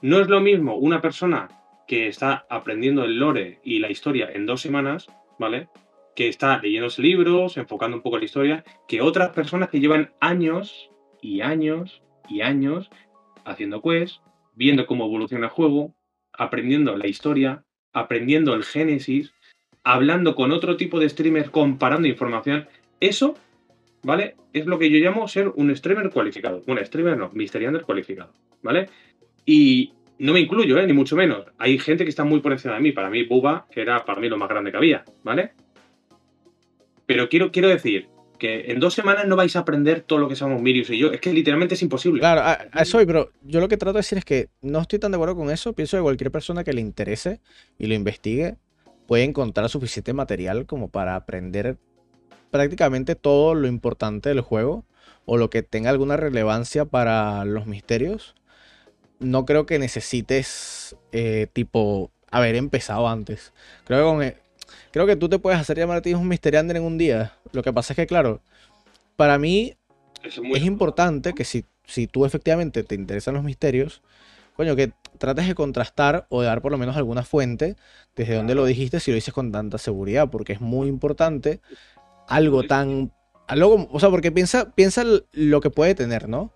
No 0.02 0.20
es 0.20 0.28
lo 0.28 0.40
mismo 0.40 0.76
una 0.76 1.00
persona 1.00 1.48
que 1.90 2.06
está 2.06 2.46
aprendiendo 2.48 3.02
el 3.02 3.18
lore 3.18 3.58
y 3.64 3.80
la 3.80 3.90
historia 3.90 4.30
en 4.32 4.46
dos 4.46 4.60
semanas, 4.60 5.08
¿vale? 5.40 5.68
Que 6.14 6.28
está 6.28 6.60
leyendo 6.62 6.86
libros, 6.98 7.56
enfocando 7.56 7.96
un 7.96 8.02
poco 8.04 8.16
la 8.16 8.26
historia, 8.26 8.64
que 8.86 9.00
otras 9.00 9.30
personas 9.30 9.70
que 9.70 9.80
llevan 9.80 10.12
años 10.20 10.88
y 11.20 11.40
años 11.40 12.00
y 12.28 12.42
años 12.42 12.90
haciendo 13.44 13.82
quests, 13.82 14.20
viendo 14.54 14.86
cómo 14.86 15.06
evoluciona 15.06 15.46
el 15.46 15.50
juego, 15.50 15.92
aprendiendo 16.32 16.96
la 16.96 17.08
historia, 17.08 17.64
aprendiendo 17.92 18.54
el 18.54 18.62
génesis, 18.62 19.32
hablando 19.82 20.36
con 20.36 20.52
otro 20.52 20.76
tipo 20.76 21.00
de 21.00 21.08
streamers, 21.08 21.50
comparando 21.50 22.06
información. 22.06 22.68
Eso, 23.00 23.34
¿vale? 24.04 24.36
Es 24.52 24.66
lo 24.66 24.78
que 24.78 24.90
yo 24.90 24.98
llamo 24.98 25.26
ser 25.26 25.48
un 25.48 25.74
streamer 25.74 26.10
cualificado. 26.10 26.62
Un 26.68 26.78
streamer 26.86 27.18
no, 27.18 27.30
Mysteriander 27.32 27.82
cualificado, 27.82 28.32
¿vale? 28.62 28.88
Y 29.44 29.94
no 30.20 30.34
me 30.34 30.40
incluyo, 30.40 30.78
¿eh? 30.78 30.86
ni 30.86 30.92
mucho 30.92 31.16
menos. 31.16 31.46
Hay 31.58 31.78
gente 31.78 32.04
que 32.04 32.10
está 32.10 32.24
muy 32.24 32.40
por 32.40 32.52
encima 32.52 32.74
de 32.74 32.80
mí. 32.80 32.92
Para 32.92 33.08
mí, 33.08 33.24
Buba, 33.24 33.66
que 33.70 33.80
era 33.80 34.04
para 34.04 34.20
mí 34.20 34.28
lo 34.28 34.36
más 34.36 34.50
grande 34.50 34.70
que 34.70 34.76
había, 34.76 35.02
¿vale? 35.24 35.52
Pero 37.06 37.28
quiero, 37.28 37.50
quiero 37.50 37.68
decir 37.68 38.08
que 38.38 38.70
en 38.70 38.80
dos 38.80 38.92
semanas 38.92 39.26
no 39.26 39.34
vais 39.34 39.56
a 39.56 39.60
aprender 39.60 40.02
todo 40.02 40.18
lo 40.18 40.28
que 40.28 40.36
sabemos 40.36 40.60
Mirius 40.60 40.90
y 40.90 40.98
yo. 40.98 41.10
Es 41.10 41.20
que 41.20 41.32
literalmente 41.32 41.74
es 41.74 41.82
imposible. 41.82 42.20
Claro, 42.20 42.42
a, 42.42 42.82
eso 42.82 42.98
pero 43.06 43.30
yo 43.42 43.60
lo 43.60 43.68
que 43.68 43.78
trato 43.78 43.94
de 43.94 44.00
decir 44.00 44.18
es 44.18 44.24
que 44.24 44.48
no 44.60 44.80
estoy 44.80 44.98
tan 44.98 45.10
de 45.10 45.16
acuerdo 45.16 45.36
con 45.36 45.50
eso. 45.50 45.72
Pienso 45.72 45.96
que 45.96 46.02
cualquier 46.02 46.30
persona 46.30 46.64
que 46.64 46.74
le 46.74 46.82
interese 46.82 47.40
y 47.78 47.86
lo 47.86 47.94
investigue 47.94 48.56
puede 49.06 49.24
encontrar 49.24 49.70
suficiente 49.70 50.12
material 50.12 50.66
como 50.66 50.90
para 50.90 51.16
aprender 51.16 51.78
prácticamente 52.50 53.14
todo 53.14 53.54
lo 53.54 53.68
importante 53.68 54.28
del 54.28 54.42
juego 54.42 54.84
o 55.24 55.38
lo 55.38 55.48
que 55.48 55.62
tenga 55.62 55.88
alguna 55.88 56.18
relevancia 56.18 56.84
para 56.84 57.44
los 57.46 57.66
misterios. 57.66 58.34
No 59.20 59.46
creo 59.46 59.66
que 59.66 59.78
necesites 59.78 60.96
eh, 61.12 61.46
tipo 61.52 62.10
haber 62.30 62.56
empezado 62.56 63.08
antes. 63.08 63.52
Creo 63.84 64.18
que, 64.18 64.36
creo 64.90 65.06
que 65.06 65.16
tú 65.16 65.28
te 65.28 65.38
puedes 65.38 65.60
hacer 65.60 65.78
llamar 65.78 65.98
a 65.98 66.02
ti 66.02 66.14
un 66.14 66.28
Mysteriander 66.28 66.76
en 66.76 66.82
un 66.82 66.98
día. 66.98 67.34
Lo 67.52 67.62
que 67.62 67.72
pasa 67.72 67.92
es 67.92 67.96
que, 67.96 68.06
claro, 68.06 68.40
para 69.16 69.38
mí 69.38 69.76
es, 70.22 70.64
importante 70.64 71.34
que 71.34 71.44
si, 71.44 71.64
si 71.84 72.06
tú 72.06 72.24
efectivamente 72.24 72.82
te 72.82 72.94
interesan 72.94 73.34
los 73.34 73.44
misterios, 73.44 74.02
coño, 74.56 74.76
que 74.76 74.92
trates 75.18 75.46
de 75.46 75.54
contrastar 75.54 76.26
o 76.28 76.40
de 76.40 76.46
dar 76.46 76.62
por 76.62 76.72
lo 76.72 76.78
menos 76.78 76.96
alguna 76.96 77.22
fuente 77.22 77.76
desde 78.16 78.34
donde 78.34 78.54
lo 78.54 78.64
dijiste 78.64 79.00
si 79.00 79.10
lo 79.10 79.16
dices 79.16 79.34
con 79.34 79.52
tanta 79.52 79.78
seguridad, 79.78 80.30
porque 80.30 80.54
es 80.54 80.60
muy 80.60 80.88
importante 80.88 81.60
algo 82.28 82.62
tan... 82.62 83.12
Algo, 83.46 83.88
o 83.90 83.98
sea, 83.98 84.10
porque 84.10 84.30
piensa, 84.30 84.70
piensa 84.70 85.02
lo 85.32 85.60
que 85.60 85.70
puede 85.70 85.96
tener, 85.96 86.28
¿no? 86.28 86.52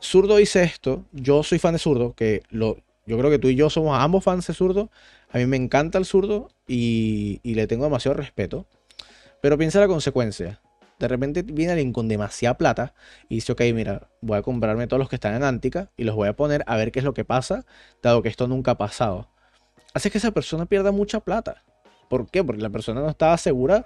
Zurdo 0.00 0.36
dice 0.36 0.62
esto, 0.62 1.04
yo 1.12 1.42
soy 1.42 1.58
fan 1.58 1.72
de 1.72 1.78
Zurdo, 1.78 2.14
que 2.14 2.42
lo, 2.50 2.78
yo 3.06 3.18
creo 3.18 3.30
que 3.30 3.38
tú 3.38 3.48
y 3.48 3.56
yo 3.56 3.70
somos 3.70 3.98
ambos 3.98 4.24
fans 4.24 4.46
de 4.46 4.54
Zurdo, 4.54 4.90
a 5.30 5.38
mí 5.38 5.46
me 5.46 5.56
encanta 5.56 5.98
el 5.98 6.04
Zurdo 6.04 6.50
y, 6.66 7.40
y 7.42 7.54
le 7.54 7.66
tengo 7.66 7.84
demasiado 7.84 8.16
respeto, 8.16 8.66
pero 9.40 9.58
piensa 9.58 9.80
la 9.80 9.88
consecuencia. 9.88 10.60
De 10.98 11.06
repente 11.06 11.42
viene 11.42 11.72
alguien 11.72 11.92
con 11.92 12.08
demasiada 12.08 12.58
plata 12.58 12.94
y 13.28 13.36
dice, 13.36 13.52
ok, 13.52 13.62
mira, 13.72 14.08
voy 14.20 14.38
a 14.38 14.42
comprarme 14.42 14.86
todos 14.88 14.98
los 14.98 15.08
que 15.08 15.16
están 15.16 15.34
en 15.34 15.44
Antica 15.44 15.90
y 15.96 16.04
los 16.04 16.16
voy 16.16 16.28
a 16.28 16.34
poner 16.34 16.64
a 16.66 16.76
ver 16.76 16.90
qué 16.90 16.98
es 16.98 17.04
lo 17.04 17.14
que 17.14 17.24
pasa, 17.24 17.64
dado 18.02 18.22
que 18.22 18.28
esto 18.28 18.48
nunca 18.48 18.72
ha 18.72 18.78
pasado. 18.78 19.28
Hace 19.94 20.10
que 20.10 20.18
esa 20.18 20.32
persona 20.32 20.66
pierda 20.66 20.90
mucha 20.90 21.20
plata. 21.20 21.64
¿Por 22.08 22.28
qué? 22.30 22.42
Porque 22.42 22.62
la 22.62 22.70
persona 22.70 23.00
no 23.00 23.10
estaba 23.10 23.36
segura 23.38 23.84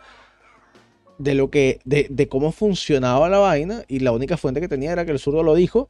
de 1.19 1.35
lo 1.35 1.51
que, 1.51 1.81
de, 1.85 2.07
de 2.11 2.29
cómo 2.29 2.53
funcionaba 2.53 3.29
la 3.29 3.39
vaina 3.39 3.85
y 3.89 4.01
la 4.01 4.13
única 4.13 4.37
fuente 4.37 4.61
que 4.61 4.69
tenía 4.69 4.93
era 4.93 5.05
que 5.05 5.13
el 5.13 5.19
zurdo 5.19 5.43
lo 5.43 5.55
dijo. 5.55 5.89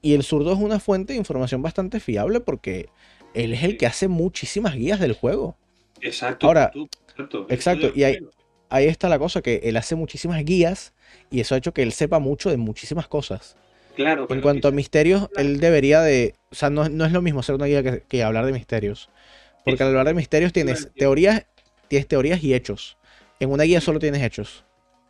Y 0.00 0.14
el 0.14 0.24
zurdo 0.24 0.52
es 0.52 0.58
una 0.58 0.80
fuente 0.80 1.12
de 1.12 1.18
información 1.18 1.62
bastante 1.62 2.00
fiable 2.00 2.40
porque 2.40 2.88
él 3.34 3.52
es 3.52 3.62
el 3.62 3.76
que 3.76 3.86
hace 3.86 4.08
muchísimas 4.08 4.74
guías 4.74 5.00
del 5.00 5.12
juego. 5.12 5.56
Exacto. 6.00 6.46
Ahora, 6.46 6.72
exacto. 7.48 7.92
Y 7.94 8.02
hay, 8.04 8.18
ahí 8.68 8.86
está 8.86 9.08
la 9.08 9.18
cosa, 9.18 9.42
que 9.42 9.60
él 9.64 9.76
hace 9.76 9.94
muchísimas 9.94 10.44
guías 10.44 10.92
y 11.30 11.40
eso 11.40 11.54
ha 11.54 11.58
hecho 11.58 11.72
que 11.72 11.82
él 11.82 11.92
sepa 11.92 12.18
mucho 12.18 12.50
de 12.50 12.56
muchísimas 12.56 13.06
cosas. 13.06 13.56
Claro. 13.94 14.26
En 14.30 14.40
cuanto 14.40 14.68
a 14.68 14.70
misterios, 14.70 15.28
él 15.36 15.60
debería 15.60 16.00
de... 16.00 16.34
O 16.50 16.54
sea, 16.54 16.70
no, 16.70 16.84
es 16.84 17.12
lo 17.12 17.22
mismo 17.22 17.42
ser 17.42 17.54
una 17.54 17.66
guía 17.66 18.00
que, 18.00 18.22
hablar 18.22 18.46
de 18.46 18.52
misterios. 18.52 19.10
Porque 19.64 19.82
al 19.82 19.90
hablar 19.90 20.06
de 20.06 20.14
misterios 20.14 20.52
tienes 20.52 20.90
teorías, 20.96 21.46
tienes 21.88 22.08
teorías 22.08 22.42
y 22.42 22.54
hechos. 22.54 22.96
En 23.42 23.50
una 23.50 23.64
guía 23.64 23.80
solo 23.80 23.98
tienes 23.98 24.22
hechos. 24.22 24.64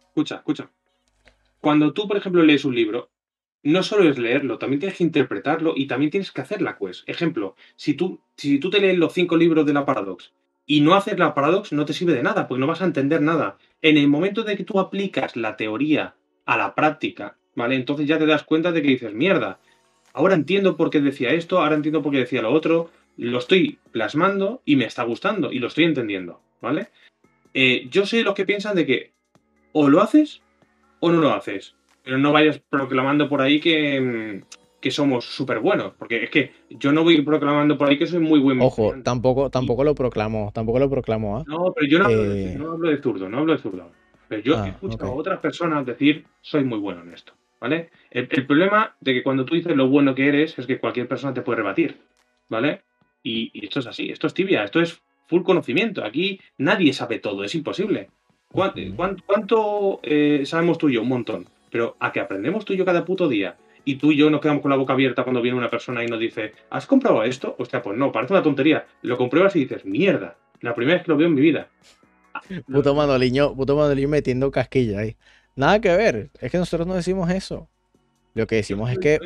Escucha, 0.09 0.37
escucha. 0.37 0.71
Cuando 1.61 1.93
tú, 1.93 2.09
por 2.09 2.17
ejemplo, 2.17 2.43
lees 2.43 2.65
un 2.65 2.75
libro, 2.75 3.11
no 3.63 3.83
solo 3.83 4.09
es 4.09 4.17
leerlo, 4.17 4.57
también 4.57 4.81
tienes 4.81 4.97
que 4.97 5.05
interpretarlo 5.05 5.75
y 5.77 5.87
también 5.87 6.11
tienes 6.11 6.33
que 6.33 6.41
hacer 6.41 6.63
la 6.63 6.79
quest. 6.79 7.07
Ejemplo, 7.07 7.57
si 7.77 7.93
tú, 7.93 8.23
si 8.39 8.59
tú 8.59 8.71
te 8.71 8.81
lees 8.81 8.97
los 8.97 9.13
cinco 9.13 9.37
libros 9.37 9.67
de 9.67 9.75
la 9.75 9.85
Paradox 9.85 10.33
y 10.65 10.81
no 10.81 10.95
hacer 10.95 11.19
la 11.19 11.35
paradox 11.35 11.73
no 11.73 11.85
te 11.85 11.93
sirve 11.93 12.15
de 12.15 12.23
nada, 12.23 12.49
porque 12.49 12.61
no 12.61 12.67
vas 12.67 12.81
a 12.81 12.87
entender 12.87 13.21
nada. 13.21 13.59
En 13.83 13.99
el 13.99 14.09
momento 14.09 14.45
de 14.45 14.57
que 14.57 14.65
tú 14.65 14.81
aplicas 14.81 15.37
la 15.37 15.59
teoría 15.59 16.15
a 16.47 16.57
la 16.57 16.75
práctica, 16.75 17.37
¿vale? 17.55 17.75
Entonces 17.75 18.07
ya 18.07 18.19
te 18.19 18.25
das 18.25 18.45
cuenta 18.45 18.73
de 18.73 18.81
que 18.81 18.89
dices, 18.89 19.13
mierda, 19.13 19.61
ahora 20.15 20.35
entiendo 20.35 20.79
por 20.79 20.89
qué 20.89 21.03
decía 21.03 21.33
esto, 21.33 21.61
ahora 21.61 21.75
entiendo 21.75 22.01
por 22.01 22.13
qué 22.13 22.21
decía 22.21 22.41
lo 22.41 22.51
otro, 22.51 22.91
lo 23.19 23.39
estoy 23.39 23.79
plasmando 23.91 24.63
y 24.65 24.77
me 24.77 24.87
está 24.87 25.03
gustando 25.03 25.53
y 25.53 25.59
lo 25.59 25.67
estoy 25.67 25.85
entendiendo, 25.85 26.41
¿vale? 26.63 26.89
Eh, 27.55 27.87
yo 27.91 28.07
sé 28.07 28.23
los 28.23 28.35
que 28.35 28.47
piensan 28.47 28.77
de 28.77 28.87
que 28.87 29.13
o 29.73 29.89
lo 29.89 30.01
haces 30.01 30.43
o 31.01 31.11
no 31.11 31.21
lo 31.21 31.33
haces, 31.33 31.75
pero 32.05 32.19
no 32.19 32.33
vayas 32.33 32.61
proclamando 32.69 33.29
por 33.29 33.41
ahí 33.41 33.61
que, 33.61 34.01
mm, 34.01 34.63
que 34.83 34.91
somos 34.91 35.25
súper 35.25 35.61
buenos. 35.61 35.95
Porque 35.99 36.25
es 36.25 36.31
que 36.31 36.53
yo 36.69 36.93
no 36.93 37.05
voy 37.05 37.23
proclamando 37.23 37.79
por 37.79 37.89
ahí 37.89 37.97
que 37.97 38.07
soy 38.07 38.21
muy 38.21 38.41
buen 38.41 38.61
Ojo, 38.61 38.95
tampoco, 39.03 39.49
tampoco 39.49 39.85
lo 39.85 39.95
proclamo, 39.95 40.51
tampoco 40.53 40.79
lo 40.79 40.91
proclamo. 40.91 41.39
¿ah? 41.39 41.45
No, 41.47 41.73
pero 41.75 41.87
yo 41.87 41.99
no, 41.99 42.07
hablo 42.07 42.23
de, 42.23 42.53
eh, 42.53 42.57
no, 42.59 42.73
hablo 42.73 42.91
de, 42.91 42.99
zurdo, 42.99 43.29
no 43.29 43.39
hablo 43.39 43.53
de 43.53 43.59
zurdo. 43.59 43.91
Pero 44.29 44.43
yo 44.43 44.59
ah, 44.59 44.69
escucho 44.69 45.05
a 45.05 45.11
otras 45.11 45.41
personas 45.41 45.87
decir, 45.87 46.27
soy 46.43 46.65
muy 46.65 46.79
bueno 46.79 47.03
en 47.03 47.15
esto. 47.15 47.33
¿Vale? 47.61 47.91
El, 48.11 48.27
problema 48.45 48.97
de 49.01 49.15
que 49.15 49.23
cuando 49.23 49.45
tú 49.45 49.55
dices 49.55 49.77
lo 49.77 49.89
bueno 49.89 50.17
que 50.17 50.27
eres 50.27 50.59
es 50.59 50.67
que 50.67 50.81
cualquier 50.81 51.07
persona 51.07 51.33
te 51.33 51.43
puede 51.43 51.59
rebatir. 51.59 51.97
¿Vale? 52.49 52.83
Y, 53.23 53.65
esto 53.65 53.79
es 53.79 53.87
así, 53.87 54.11
esto 54.11 54.27
es 54.27 54.35
tibia, 54.35 54.65
esto 54.65 54.81
es 54.81 55.01
full 55.33 55.43
conocimiento. 55.43 56.05
Aquí 56.05 56.39
nadie 56.59 56.93
sabe 56.93 57.19
todo, 57.19 57.43
es 57.43 57.55
imposible. 57.55 58.11
¿Cuánto, 58.53 60.01
eh, 60.03 60.43
sabemos 60.45 60.77
tú 60.77 60.91
y 60.91 60.95
yo? 60.95 61.03
Un 61.03 61.09
montón. 61.09 61.47
Pero 61.71 61.97
a 62.01 62.13
que 62.13 62.21
aprendemos 62.21 62.67
tú 62.67 62.75
y 62.75 62.77
yo 62.77 62.85
cada 62.85 63.07
puto 63.07 63.29
día 63.29 63.57
y 63.83 63.97
tú 63.97 64.13
y 64.13 64.17
yo 64.17 64.29
nos 64.29 64.43
quedamos 64.43 64.61
con 64.61 64.71
la 64.71 64.77
boca 64.77 64.93
abierta 64.93 65.25
cuando 65.25 65.41
viene 65.41 65.57
una 65.57 65.71
persona 65.71 66.05
y 66.05 66.07
nos 66.07 66.21
dice, 66.21 66.53
¿has 66.69 66.87
comprado 66.87 67.25
esto? 67.25 67.57
Hostia, 67.59 67.81
pues 67.83 67.97
no, 67.97 68.13
parece 68.13 68.35
una 68.35 68.43
tontería. 68.43 68.87
Lo 69.01 69.17
compruebas 69.17 69.57
y 69.57 69.61
dices, 69.61 69.87
mierda, 69.87 70.37
la 70.61 70.75
primera 70.75 70.99
vez 70.99 71.05
que 71.07 71.11
lo 71.11 71.17
veo 71.17 71.29
en 71.29 71.35
mi 71.35 71.41
vida. 71.41 71.71
Puto 72.71 72.95
Manoliño, 72.95 73.57
puto 73.57 73.75
Manoliño 73.75 74.09
metiendo 74.09 74.51
casquilla 74.51 75.01
ahí. 75.01 75.17
Nada 75.57 75.81
que 75.81 75.97
ver, 75.97 76.31
es 76.41 76.53
que 76.53 76.59
nosotros 76.59 76.87
no 76.87 76.95
decimos 76.95 77.31
eso. 77.31 77.71
Lo 78.35 78.47
que 78.47 78.57
decimos 78.57 78.91
es 78.91 78.99
que... 78.99 79.19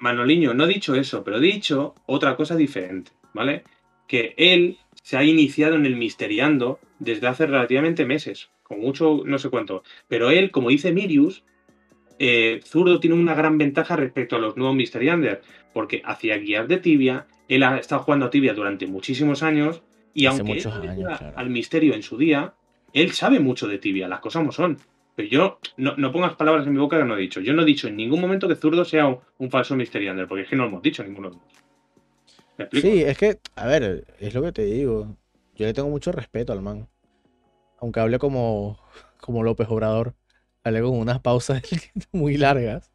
Manoliño, 0.00 0.52
no 0.52 0.64
he 0.64 0.68
dicho 0.68 0.96
eso, 0.96 1.22
pero 1.22 1.38
he 1.38 1.40
dicho 1.40 1.94
otra 2.06 2.34
cosa 2.34 2.56
diferente, 2.56 3.12
¿vale? 3.32 3.62
Que 4.08 4.34
él 4.36 4.78
se 5.04 5.18
ha 5.18 5.22
iniciado 5.22 5.76
en 5.76 5.84
el 5.84 5.96
misteriando 5.96 6.80
desde 6.98 7.26
hace 7.26 7.46
relativamente 7.46 8.06
meses, 8.06 8.48
con 8.62 8.80
mucho 8.80 9.20
no 9.26 9.38
sé 9.38 9.50
cuánto. 9.50 9.82
Pero 10.08 10.30
él, 10.30 10.50
como 10.50 10.70
dice 10.70 10.92
Mirius, 10.92 11.44
eh, 12.18 12.60
Zurdo 12.64 12.98
tiene 13.00 13.14
una 13.14 13.34
gran 13.34 13.58
ventaja 13.58 13.96
respecto 13.96 14.36
a 14.36 14.38
los 14.38 14.56
nuevos 14.56 14.74
Mystery 14.74 15.10
Under, 15.10 15.42
porque 15.74 16.00
hacía 16.06 16.38
guías 16.38 16.66
de 16.68 16.78
tibia, 16.78 17.26
él 17.48 17.64
ha 17.64 17.76
estado 17.76 18.02
jugando 18.02 18.26
a 18.26 18.30
tibia 18.30 18.54
durante 18.54 18.86
muchísimos 18.86 19.42
años, 19.42 19.82
y 20.14 20.24
aunque 20.24 20.52
él 20.52 21.06
al 21.36 21.50
misterio 21.50 21.92
en 21.92 22.02
su 22.02 22.16
día, 22.16 22.54
él 22.94 23.12
sabe 23.12 23.40
mucho 23.40 23.68
de 23.68 23.76
tibia, 23.76 24.08
las 24.08 24.20
cosas 24.20 24.40
como 24.40 24.52
son. 24.52 24.78
Pero 25.16 25.28
yo, 25.28 25.58
no, 25.76 26.12
pongas 26.12 26.34
palabras 26.34 26.66
en 26.66 26.72
mi 26.72 26.78
boca 26.78 26.98
que 26.98 27.04
no 27.04 27.14
he 27.14 27.20
dicho. 27.20 27.40
Yo 27.40 27.52
no 27.52 27.62
he 27.62 27.66
dicho 27.66 27.88
en 27.88 27.96
ningún 27.96 28.22
momento 28.22 28.48
que 28.48 28.56
Zurdo 28.56 28.86
sea 28.86 29.06
un, 29.38 29.50
falso 29.50 29.76
Mystery 29.76 30.08
Under, 30.08 30.26
porque 30.26 30.44
es 30.44 30.48
que 30.48 30.56
no 30.56 30.62
lo 30.62 30.70
hemos 30.70 30.82
dicho 30.82 31.04
ninguno 31.04 31.28
de 31.28 31.36
nosotros. 31.36 31.63
Sí, 32.72 33.02
es 33.02 33.18
que, 33.18 33.40
a 33.56 33.66
ver, 33.66 34.06
es 34.18 34.34
lo 34.34 34.42
que 34.42 34.52
te 34.52 34.64
digo. 34.64 35.16
Yo 35.56 35.66
le 35.66 35.74
tengo 35.74 35.88
mucho 35.88 36.12
respeto 36.12 36.52
al 36.52 36.62
man. 36.62 36.88
Aunque 37.78 38.00
hable 38.00 38.18
como, 38.18 38.78
como 39.20 39.42
López 39.42 39.68
Obrador. 39.68 40.14
Hablé 40.62 40.80
con 40.80 40.92
unas 40.92 41.20
pausas 41.20 41.62
muy 42.12 42.36
largas. 42.36 42.90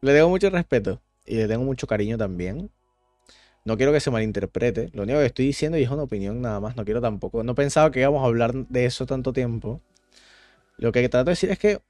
Le 0.00 0.12
tengo 0.12 0.28
mucho 0.28 0.50
respeto 0.50 1.00
y 1.26 1.36
le 1.36 1.48
tengo 1.48 1.64
mucho 1.64 1.86
cariño 1.86 2.16
también. 2.16 2.70
No 3.64 3.76
quiero 3.76 3.92
que 3.92 4.00
se 4.00 4.10
malinterprete. 4.10 4.90
Lo 4.92 5.04
único 5.04 5.18
que 5.18 5.26
estoy 5.26 5.46
diciendo 5.46 5.78
y 5.78 5.82
es 5.82 5.90
una 5.90 6.02
opinión 6.02 6.40
nada 6.40 6.60
más. 6.60 6.76
No 6.76 6.84
quiero 6.84 7.00
tampoco. 7.00 7.42
No 7.42 7.54
pensaba 7.54 7.90
que 7.90 8.00
íbamos 8.00 8.22
a 8.22 8.26
hablar 8.26 8.54
de 8.54 8.86
eso 8.86 9.06
tanto 9.06 9.32
tiempo. 9.32 9.80
Lo 10.78 10.92
que 10.92 11.08
trato 11.08 11.26
de 11.26 11.32
decir 11.32 11.50
es 11.50 11.58
que 11.58 11.80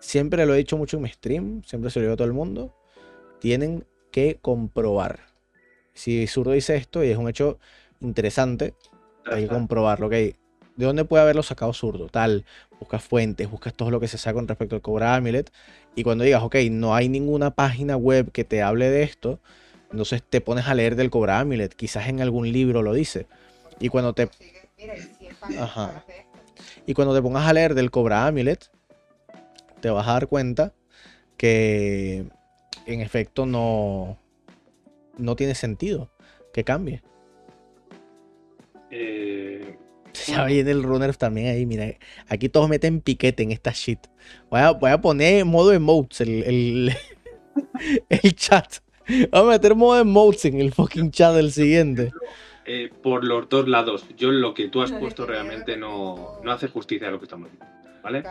siempre 0.00 0.44
lo 0.46 0.54
he 0.54 0.58
dicho 0.58 0.76
mucho 0.76 0.96
en 0.96 1.04
mi 1.04 1.08
stream. 1.08 1.62
Siempre 1.64 1.90
se 1.90 2.00
lo 2.00 2.04
digo 2.04 2.14
a 2.14 2.16
todo 2.16 2.26
el 2.26 2.34
mundo. 2.34 2.74
Tienen 3.40 3.86
que 4.10 4.38
comprobar. 4.40 5.31
Si 5.94 6.26
Zurdo 6.26 6.52
dice 6.52 6.76
esto 6.76 7.04
y 7.04 7.10
es 7.10 7.16
un 7.16 7.28
hecho 7.28 7.58
interesante, 8.00 8.74
hay 9.24 9.42
que 9.42 9.48
comprobarlo. 9.48 10.08
¿De 10.08 10.36
dónde 10.76 11.04
puede 11.04 11.22
haberlo 11.22 11.42
sacado 11.42 11.72
Zurdo? 11.72 12.08
Tal 12.08 12.44
buscas 12.82 13.04
fuentes, 13.04 13.48
buscas 13.48 13.74
todo 13.74 13.90
lo 13.90 14.00
que 14.00 14.08
se 14.08 14.18
sabe 14.18 14.34
con 14.34 14.48
respecto 14.48 14.74
al 14.74 14.82
Cobra 14.82 15.14
Amulet. 15.14 15.52
Y 15.94 16.02
cuando 16.02 16.24
digas, 16.24 16.42
ok, 16.42 16.56
no 16.70 16.94
hay 16.94 17.08
ninguna 17.08 17.52
página 17.52 17.96
web 17.96 18.32
que 18.32 18.44
te 18.44 18.62
hable 18.62 18.90
de 18.90 19.04
esto, 19.04 19.38
entonces 19.90 20.22
te 20.22 20.40
pones 20.40 20.66
a 20.66 20.74
leer 20.74 20.96
del 20.96 21.10
Cobra 21.10 21.38
Amulet. 21.38 21.74
Quizás 21.74 22.08
en 22.08 22.20
algún 22.20 22.50
libro 22.50 22.82
lo 22.82 22.92
dice. 22.92 23.26
Y 23.78 23.88
cuando 23.88 24.14
te. 24.14 24.28
Ajá. 25.60 26.04
Y 26.86 26.94
cuando 26.94 27.14
te 27.14 27.22
pongas 27.22 27.46
a 27.46 27.52
leer 27.52 27.74
del 27.74 27.90
Cobra 27.90 28.26
Amulet, 28.26 28.70
te 29.80 29.90
vas 29.90 30.08
a 30.08 30.12
dar 30.12 30.26
cuenta 30.26 30.72
que, 31.36 32.26
en 32.86 33.00
efecto 33.00 33.46
no, 33.46 34.18
no 35.18 35.36
tiene 35.36 35.54
sentido 35.54 36.10
que 36.52 36.64
cambie. 36.64 37.02
Eh, 38.90 39.76
ya 40.26 40.44
viene 40.44 40.70
el 40.70 40.82
runner 40.82 41.16
también 41.16 41.48
ahí, 41.48 41.66
mira. 41.66 41.94
Aquí 42.28 42.48
todos 42.48 42.68
meten 42.68 43.00
piquete 43.00 43.42
en 43.42 43.52
esta 43.52 43.72
shit. 43.72 44.00
Voy 44.50 44.60
a, 44.60 44.72
voy 44.72 44.90
a 44.90 45.00
poner 45.00 45.44
modo 45.44 45.72
emotes 45.72 46.20
el, 46.20 46.42
el, 46.44 46.92
el 48.08 48.34
chat. 48.34 48.76
Voy 49.08 49.40
a 49.40 49.42
meter 49.44 49.74
modo 49.74 49.98
emotes 50.00 50.44
en 50.44 50.60
el 50.60 50.72
fucking 50.72 51.10
chat 51.10 51.34
del 51.34 51.52
siguiente. 51.52 52.12
Eh, 52.64 52.90
por 53.02 53.24
los 53.24 53.48
dos 53.48 53.66
lados. 53.68 54.04
Yo 54.16 54.30
lo 54.30 54.54
que 54.54 54.68
tú 54.68 54.82
has 54.82 54.92
puesto 54.92 55.26
realmente 55.26 55.76
no, 55.76 56.38
no 56.44 56.52
hace 56.52 56.68
justicia 56.68 57.08
a 57.08 57.10
lo 57.10 57.18
que 57.18 57.24
estamos 57.24 57.50
diciendo. 57.50 57.81
¿Vale? 58.02 58.22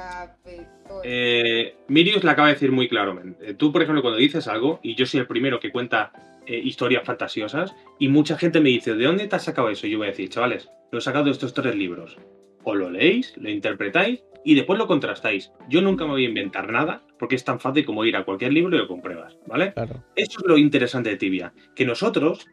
Eh, 1.04 1.76
Mirius 1.88 2.24
le 2.24 2.32
acaba 2.32 2.50
de 2.50 2.56
decir 2.56 2.72
muy 2.72 2.88
claramente. 2.88 3.54
Tú, 3.54 3.72
por 3.72 3.82
ejemplo, 3.82 4.02
cuando 4.02 4.20
dices 4.20 4.48
algo, 4.48 4.80
y 4.84 4.96
yo 4.96 5.06
soy 5.06 5.22
el 5.22 5.28
primero 5.28 5.60
que 5.60 5.72
cuenta 5.72 6.12
eh, 6.46 6.58
historias 6.58 7.04
fantasiosas, 7.06 7.74
y 7.98 8.10
mucha 8.10 8.38
gente 8.38 8.60
me 8.60 8.70
dice, 8.70 8.96
¿de 8.96 9.06
dónde 9.06 9.28
te 9.28 9.36
has 9.36 9.44
sacado 9.44 9.70
eso? 9.70 9.88
Y 9.88 9.92
yo 9.92 10.00
voy 10.00 10.08
a 10.08 10.12
decir, 10.12 10.30
chavales, 10.30 10.70
lo 10.92 11.00
he 11.00 11.02
sacado 11.02 11.26
de 11.26 11.32
estos 11.32 11.54
tres 11.54 11.76
libros. 11.76 12.18
O 12.64 12.76
lo 12.76 12.90
leéis, 12.90 13.36
lo 13.38 13.50
interpretáis 13.50 14.24
y 14.44 14.56
después 14.56 14.78
lo 14.78 14.88
contrastáis. 14.88 15.52
Yo 15.70 15.82
nunca 15.82 16.06
me 16.06 16.12
voy 16.12 16.26
a 16.26 16.30
inventar 16.30 16.72
nada 16.72 17.02
porque 17.18 17.36
es 17.36 17.44
tan 17.44 17.60
fácil 17.60 17.86
como 17.86 18.06
ir 18.06 18.16
a 18.16 18.24
cualquier 18.24 18.54
libro 18.54 18.76
y 18.76 18.80
lo 18.80 18.88
compruebas, 18.88 19.38
¿vale? 19.48 19.74
Claro. 19.74 20.04
Eso 20.16 20.40
es 20.40 20.46
lo 20.46 20.58
interesante 20.58 21.10
de 21.10 21.18
Tibia, 21.18 21.54
que 21.76 21.86
nosotros, 21.86 22.48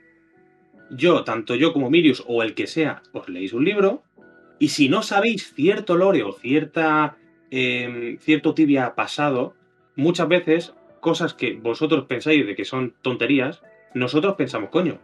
yo, 0.91 1.25
tanto 1.25 1.55
yo 1.55 1.73
como 1.73 1.91
Mirius 1.91 2.25
o 2.27 2.43
el 2.43 2.55
que 2.55 2.67
sea, 2.67 3.03
os 3.13 3.29
leéis 3.29 3.53
un 3.53 3.65
libro 3.65 4.03
y 4.59 4.69
si 4.69 4.89
no 4.89 5.03
sabéis 5.03 5.53
cierto 5.55 5.97
lore 5.97 6.23
o 6.23 6.33
cierta, 6.33 7.17
eh, 7.51 8.19
cierto 8.21 8.55
Tibia 8.55 8.95
pasado, 8.95 9.55
muchas 9.97 10.29
veces 10.29 10.75
cosas 11.01 11.35
que 11.35 11.55
vosotros 11.55 12.07
pensáis 12.07 12.47
de 12.47 12.55
que 12.57 12.65
son 12.65 12.95
tonterías, 13.03 13.63
nosotros 13.95 14.35
pensamos, 14.37 14.71
coño, 14.71 14.99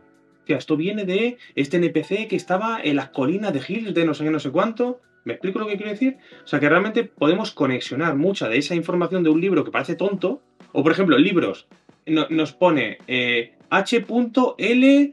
esto 0.46 0.76
viene 0.76 1.05
de 1.05 1.38
este 1.55 1.78
NPC 1.78 2.28
que 2.28 2.36
estaba 2.36 2.80
en 2.82 2.96
las 2.96 3.09
colinas 3.09 3.52
de 3.52 3.62
Hills 3.66 3.94
de 3.94 4.05
no 4.05 4.14
sé 4.14 4.24
qué, 4.24 4.30
no 4.30 4.40
sé 4.40 4.50
cuánto. 4.50 5.00
¿Me 5.24 5.32
explico 5.32 5.59
lo 5.59 5.66
que 5.66 5.76
quiero 5.76 5.90
decir? 5.90 6.18
O 6.44 6.46
sea, 6.46 6.61
que 6.61 6.68
realmente 6.68 7.05
podemos 7.05 7.50
conexionar 7.50 8.14
mucha 8.14 8.48
de 8.48 8.59
esa 8.59 8.74
información 8.74 9.22
de 9.22 9.30
un 9.30 9.40
libro 9.40 9.64
que 9.64 9.70
parece 9.70 9.94
tonto. 9.94 10.42
O, 10.72 10.82
por 10.82 10.92
ejemplo, 10.92 11.16
libros. 11.16 11.66
nos 12.07 12.52
pone 12.52 12.98
eh, 13.07 13.55
H.L. 13.70 15.12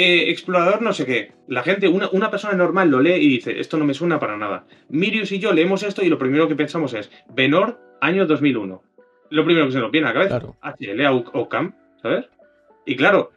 Eh, 0.00 0.30
explorador 0.30 0.82
no 0.82 0.92
sé 0.92 1.04
qué. 1.06 1.32
La 1.48 1.62
gente, 1.62 1.88
una, 1.88 2.08
una, 2.10 2.30
persona 2.30 2.54
normal 2.54 2.90
lo 2.90 3.00
lee 3.00 3.14
y 3.14 3.28
dice, 3.28 3.60
esto 3.60 3.76
no 3.76 3.84
me 3.84 3.94
suena 3.94 4.18
para 4.18 4.36
nada. 4.36 4.66
Mirius 4.88 5.32
y 5.32 5.38
yo 5.38 5.52
leemos 5.52 5.82
esto 5.82 6.02
y 6.02 6.08
lo 6.08 6.18
primero 6.18 6.48
que 6.48 6.56
pensamos 6.56 6.94
es, 6.94 7.10
Benor, 7.34 7.78
año 8.00 8.26
2001. 8.26 8.82
Lo 9.30 9.44
primero 9.44 9.66
que 9.66 9.72
se 9.72 9.78
nos 9.78 9.90
viene 9.90 10.08
a 10.08 10.10
la 10.10 10.14
cabeza. 10.14 10.40
Claro. 10.40 10.56
HL 10.62 11.28
Ocam, 11.34 11.74
¿sabes? 12.02 12.26
Y 12.86 12.96
claro, 12.96 13.32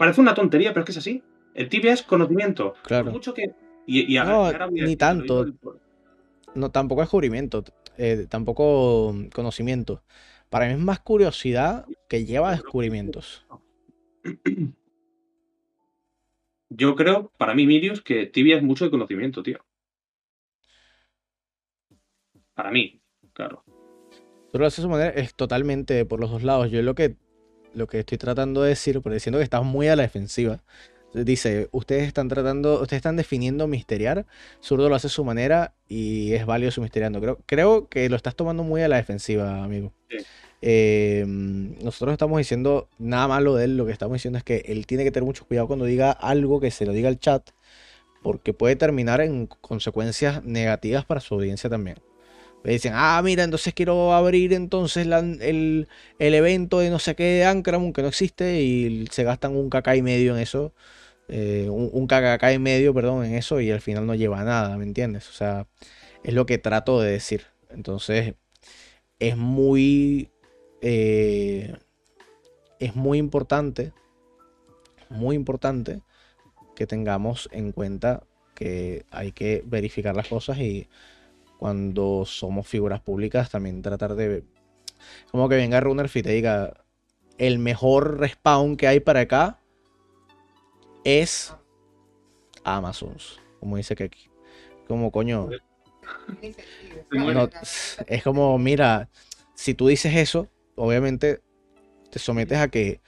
Parece 0.00 0.22
una 0.22 0.32
tontería, 0.32 0.72
pero 0.72 0.80
es 0.80 0.86
que 0.86 0.92
es 0.92 0.96
así. 0.96 1.22
El 1.52 1.68
tibia 1.68 1.92
es 1.92 2.02
conocimiento. 2.02 2.72
Claro. 2.84 3.10
mucho 3.10 3.34
que. 3.34 3.52
Y, 3.86 4.14
no, 4.14 4.50
ni 4.70 4.96
tanto. 4.96 5.44
No, 6.54 6.70
tampoco 6.70 7.02
es 7.02 7.08
descubrimiento. 7.08 7.62
Eh, 7.98 8.24
tampoco 8.26 9.14
conocimiento. 9.34 10.02
Para 10.48 10.68
mí 10.68 10.72
es 10.72 10.78
más 10.78 11.00
curiosidad 11.00 11.84
que 12.08 12.24
lleva 12.24 12.52
descubrimientos. 12.52 13.44
Yo 16.70 16.94
creo, 16.94 17.32
para 17.36 17.54
mí, 17.54 17.66
Mirius, 17.66 18.00
que 18.00 18.26
tibia 18.26 18.56
es 18.56 18.62
mucho 18.62 18.84
de 18.84 18.90
conocimiento, 18.90 19.42
tío. 19.42 19.58
Para 22.54 22.70
mí, 22.70 23.02
claro. 23.32 23.64
Tú 24.52 24.58
lo 24.58 24.66
haces 24.66 24.84
de 24.84 24.90
manera, 24.90 25.10
es 25.10 25.34
totalmente 25.34 26.04
por 26.04 26.20
los 26.20 26.30
dos 26.30 26.42
lados. 26.42 26.70
Yo 26.70 26.80
lo 26.82 26.94
que 26.94 27.16
lo 27.74 27.86
que 27.86 28.00
estoy 28.00 28.18
tratando 28.18 28.62
de 28.62 28.70
decir, 28.70 29.00
pero 29.00 29.14
diciendo 29.14 29.38
que 29.38 29.44
estás 29.44 29.64
muy 29.64 29.88
a 29.88 29.96
la 29.96 30.02
defensiva. 30.02 30.62
Dice, 31.12 31.68
ustedes 31.72 32.06
están 32.06 32.28
tratando, 32.28 32.74
ustedes 32.80 32.98
están 32.98 33.16
definiendo 33.16 33.66
misteriar, 33.66 34.26
Zurdo 34.62 34.88
lo 34.88 34.94
hace 34.94 35.08
a 35.08 35.10
su 35.10 35.24
manera 35.24 35.74
y 35.88 36.34
es 36.34 36.46
válido 36.46 36.70
su 36.70 36.80
misteriando. 36.80 37.20
Creo, 37.20 37.38
creo 37.46 37.88
que 37.88 38.08
lo 38.08 38.16
estás 38.16 38.36
tomando 38.36 38.62
muy 38.62 38.82
a 38.82 38.88
la 38.88 38.96
defensiva, 38.96 39.64
amigo. 39.64 39.92
Eh, 40.62 41.24
nosotros 41.26 42.12
estamos 42.12 42.38
diciendo 42.38 42.88
nada 42.98 43.28
malo 43.28 43.54
de 43.54 43.64
él, 43.64 43.76
lo 43.76 43.86
que 43.86 43.92
estamos 43.92 44.14
diciendo 44.14 44.38
es 44.38 44.44
que 44.44 44.62
él 44.66 44.86
tiene 44.86 45.04
que 45.04 45.10
tener 45.10 45.26
mucho 45.26 45.46
cuidado 45.46 45.66
cuando 45.66 45.86
diga 45.86 46.10
algo 46.10 46.60
que 46.60 46.70
se 46.70 46.86
lo 46.86 46.92
diga 46.92 47.08
al 47.08 47.18
chat, 47.18 47.50
porque 48.22 48.52
puede 48.52 48.76
terminar 48.76 49.20
en 49.20 49.46
consecuencias 49.46 50.44
negativas 50.44 51.04
para 51.04 51.20
su 51.20 51.34
audiencia 51.34 51.70
también. 51.70 51.98
Me 52.62 52.72
dicen, 52.72 52.92
ah, 52.94 53.20
mira, 53.24 53.44
entonces 53.44 53.72
quiero 53.72 54.12
abrir 54.12 54.52
entonces 54.52 55.06
el, 55.06 55.88
evento 56.18 56.80
de 56.80 56.90
no 56.90 56.98
sé 56.98 57.14
qué 57.14 57.24
de 57.24 57.44
Ankram, 57.46 57.92
que 57.92 58.02
no 58.02 58.08
existe, 58.08 58.60
y 58.62 59.06
se 59.10 59.24
gastan 59.24 59.56
un 59.56 59.70
caca 59.70 59.96
y 59.96 60.02
medio 60.02 60.34
en 60.36 60.42
eso. 60.42 60.74
Eh, 61.28 61.68
un, 61.70 61.88
un 61.92 62.06
caca 62.06 62.52
y 62.52 62.58
medio, 62.58 62.92
perdón, 62.92 63.24
en 63.24 63.34
eso, 63.34 63.60
y 63.60 63.70
al 63.70 63.80
final 63.80 64.06
no 64.06 64.14
lleva 64.14 64.44
nada, 64.44 64.76
¿me 64.76 64.84
entiendes? 64.84 65.28
O 65.30 65.32
sea, 65.32 65.66
es 66.24 66.34
lo 66.34 66.46
que 66.46 66.58
trato 66.58 67.00
de 67.00 67.12
decir. 67.12 67.46
Entonces, 67.70 68.34
es 69.18 69.36
muy. 69.36 70.30
Eh, 70.80 71.76
es 72.78 72.96
muy 72.96 73.18
importante. 73.18 73.92
Muy 75.08 75.36
importante 75.36 76.02
que 76.76 76.86
tengamos 76.86 77.48
en 77.52 77.72
cuenta 77.72 78.22
que 78.54 79.04
hay 79.10 79.32
que 79.32 79.62
verificar 79.66 80.14
las 80.14 80.28
cosas 80.28 80.58
y 80.58 80.88
cuando 81.58 82.24
somos 82.24 82.66
figuras 82.66 83.00
públicas, 83.00 83.50
también 83.50 83.82
tratar 83.82 84.14
de. 84.14 84.44
Como 85.30 85.48
que 85.48 85.56
venga 85.56 85.80
Runner 85.80 86.10
y 86.14 86.22
te 86.22 86.30
diga: 86.30 86.84
el 87.38 87.58
mejor 87.58 88.18
respawn 88.18 88.76
que 88.76 88.86
hay 88.86 89.00
para 89.00 89.20
acá 89.20 89.58
es 91.04 91.54
Amazons, 92.64 93.40
como 93.58 93.76
dice 93.76 93.94
Keki. 93.94 94.30
Como 94.86 95.10
coño. 95.10 95.48
es 98.06 98.22
como, 98.22 98.58
mira, 98.58 99.08
si 99.54 99.74
tú 99.74 99.88
dices 99.88 100.14
eso, 100.14 100.48
obviamente 100.80 101.42
te 102.10 102.18
sometes 102.18 102.58
a 102.58 102.68
que 102.68 103.00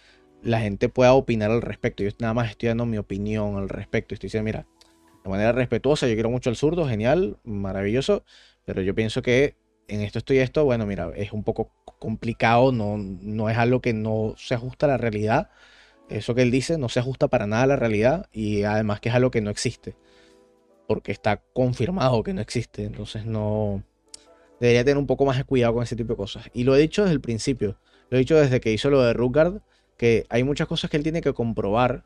la 0.43 0.61
gente 0.61 0.89
pueda 0.89 1.15
opinar 1.15 1.51
al 1.51 1.63
respecto. 1.63 2.03
Yo 2.03 2.11
nada 2.19 2.35
más 2.35 2.51
estoy 2.51 2.69
dando 2.69 2.87
mi 2.87 2.99
opinión 2.99 3.57
al 3.57 3.69
respecto. 3.69 4.15
Estoy 4.15 4.29
diciendo, 4.29 4.45
mira, 4.45 4.67
de 5.25 5.31
manera 5.31 5.53
respetuosa. 5.53 6.07
Yo 6.09 6.15
quiero 6.15 6.31
mucho 6.31 6.51
al 6.51 6.57
zurdo, 6.57 6.87
genial, 6.87 7.39
maravilloso. 7.45 8.25
Pero 8.65 8.83
yo 8.83 8.95
pienso 8.95 9.23
que 9.23 9.57
en 9.89 10.01
esto 10.01 10.19
estoy 10.19 10.39
esto, 10.39 10.65
bueno, 10.65 10.87
mira, 10.87 11.11
es 11.17 11.33
un 11.33 11.45
poco 11.45 11.71
complicado, 11.99 12.73
no, 12.73 12.97
no 12.99 13.51
es 13.51 13.57
algo 13.57 13.81
que 13.81 13.93
no 13.93 14.35
se 14.37 14.55
ajusta 14.55 14.87
a 14.87 14.91
la 14.91 14.97
realidad. 14.97 15.51
Eso 16.09 16.35
que 16.35 16.43
él 16.43 16.51
dice 16.51 16.79
no 16.79 16.89
se 16.89 17.01
ajusta 17.01 17.29
para 17.29 17.47
nada 17.47 17.63
a 17.63 17.67
la 17.67 17.77
realidad 17.77 18.29
y 18.33 18.65
además 18.65 19.01
que 19.01 19.09
es 19.09 19.15
algo 19.15 19.31
que 19.31 19.41
no 19.41 19.51
existe. 19.51 19.97
Porque 20.87 21.13
está 21.13 21.43
confirmado 21.53 22.23
que 22.23 22.35
no 22.35 22.41
existe. 22.41 22.85
Entonces 22.85 23.25
no... 23.25 23.83
Debería 24.63 24.85
tener 24.85 24.97
un 24.97 25.09
poco 25.09 25.27
más 25.27 25.37
de 25.37 25.43
cuidado 25.43 25.75
con 25.75 25.83
ese 25.83 25.97
tipo 25.97 26.13
de 26.13 26.17
cosas. 26.17 26.49
Y 26.55 26.63
lo 26.63 26.77
he 26.77 26.79
dicho 26.79 27.03
desde 27.03 27.15
el 27.15 27.21
principio. 27.21 27.81
Lo 28.11 28.17
he 28.17 28.21
dicho 28.21 28.37
desde 28.37 28.61
que 28.61 28.73
hizo 28.73 28.91
lo 28.91 29.03
de 29.03 29.13
Rutgard. 29.13 29.61
Que 29.97 30.25
hay 30.29 30.45
muchas 30.45 30.69
cosas 30.69 30.89
que 30.89 30.97
él 30.97 31.03
tiene 31.03 31.21
que 31.21 31.33
comprobar 31.33 32.05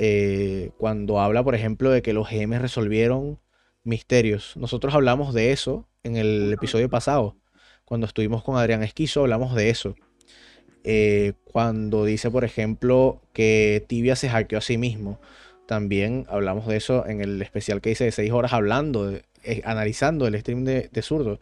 eh, 0.00 0.72
cuando 0.76 1.20
habla, 1.20 1.44
por 1.44 1.54
ejemplo, 1.54 1.90
de 1.90 2.02
que 2.02 2.14
los 2.14 2.28
GM 2.28 2.58
resolvieron 2.58 3.38
misterios. 3.84 4.56
Nosotros 4.56 4.92
hablamos 4.92 5.34
de 5.34 5.52
eso 5.52 5.86
en 6.02 6.16
el 6.16 6.52
episodio 6.52 6.90
pasado. 6.90 7.36
Cuando 7.84 8.08
estuvimos 8.08 8.42
con 8.42 8.56
Adrián 8.56 8.82
Esquizo, 8.82 9.20
hablamos 9.20 9.54
de 9.54 9.70
eso. 9.70 9.94
Eh, 10.82 11.34
cuando 11.44 12.04
dice, 12.04 12.28
por 12.28 12.42
ejemplo, 12.42 13.22
que 13.32 13.84
Tibia 13.86 14.16
se 14.16 14.28
hackeó 14.28 14.58
a 14.58 14.62
sí 14.62 14.78
mismo. 14.78 15.20
También 15.68 16.26
hablamos 16.28 16.66
de 16.66 16.76
eso 16.76 17.06
en 17.06 17.20
el 17.20 17.40
especial 17.40 17.80
que 17.80 17.92
hice 17.92 18.02
de 18.02 18.10
6 18.10 18.32
horas 18.32 18.52
hablando, 18.52 19.12
eh, 19.42 19.62
analizando 19.64 20.26
el 20.26 20.38
stream 20.38 20.64
de, 20.64 21.02
Zurdo. 21.02 21.40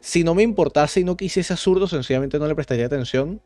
Si 0.00 0.24
no 0.24 0.34
me 0.34 0.42
importase 0.42 1.00
y 1.00 1.04
no 1.04 1.16
quisiese 1.16 1.52
a 1.52 1.56
Zurdo, 1.56 1.86
sencillamente 1.86 2.38
no 2.38 2.46
le 2.46 2.54
prestaría 2.54 2.86
atención. 2.86 3.40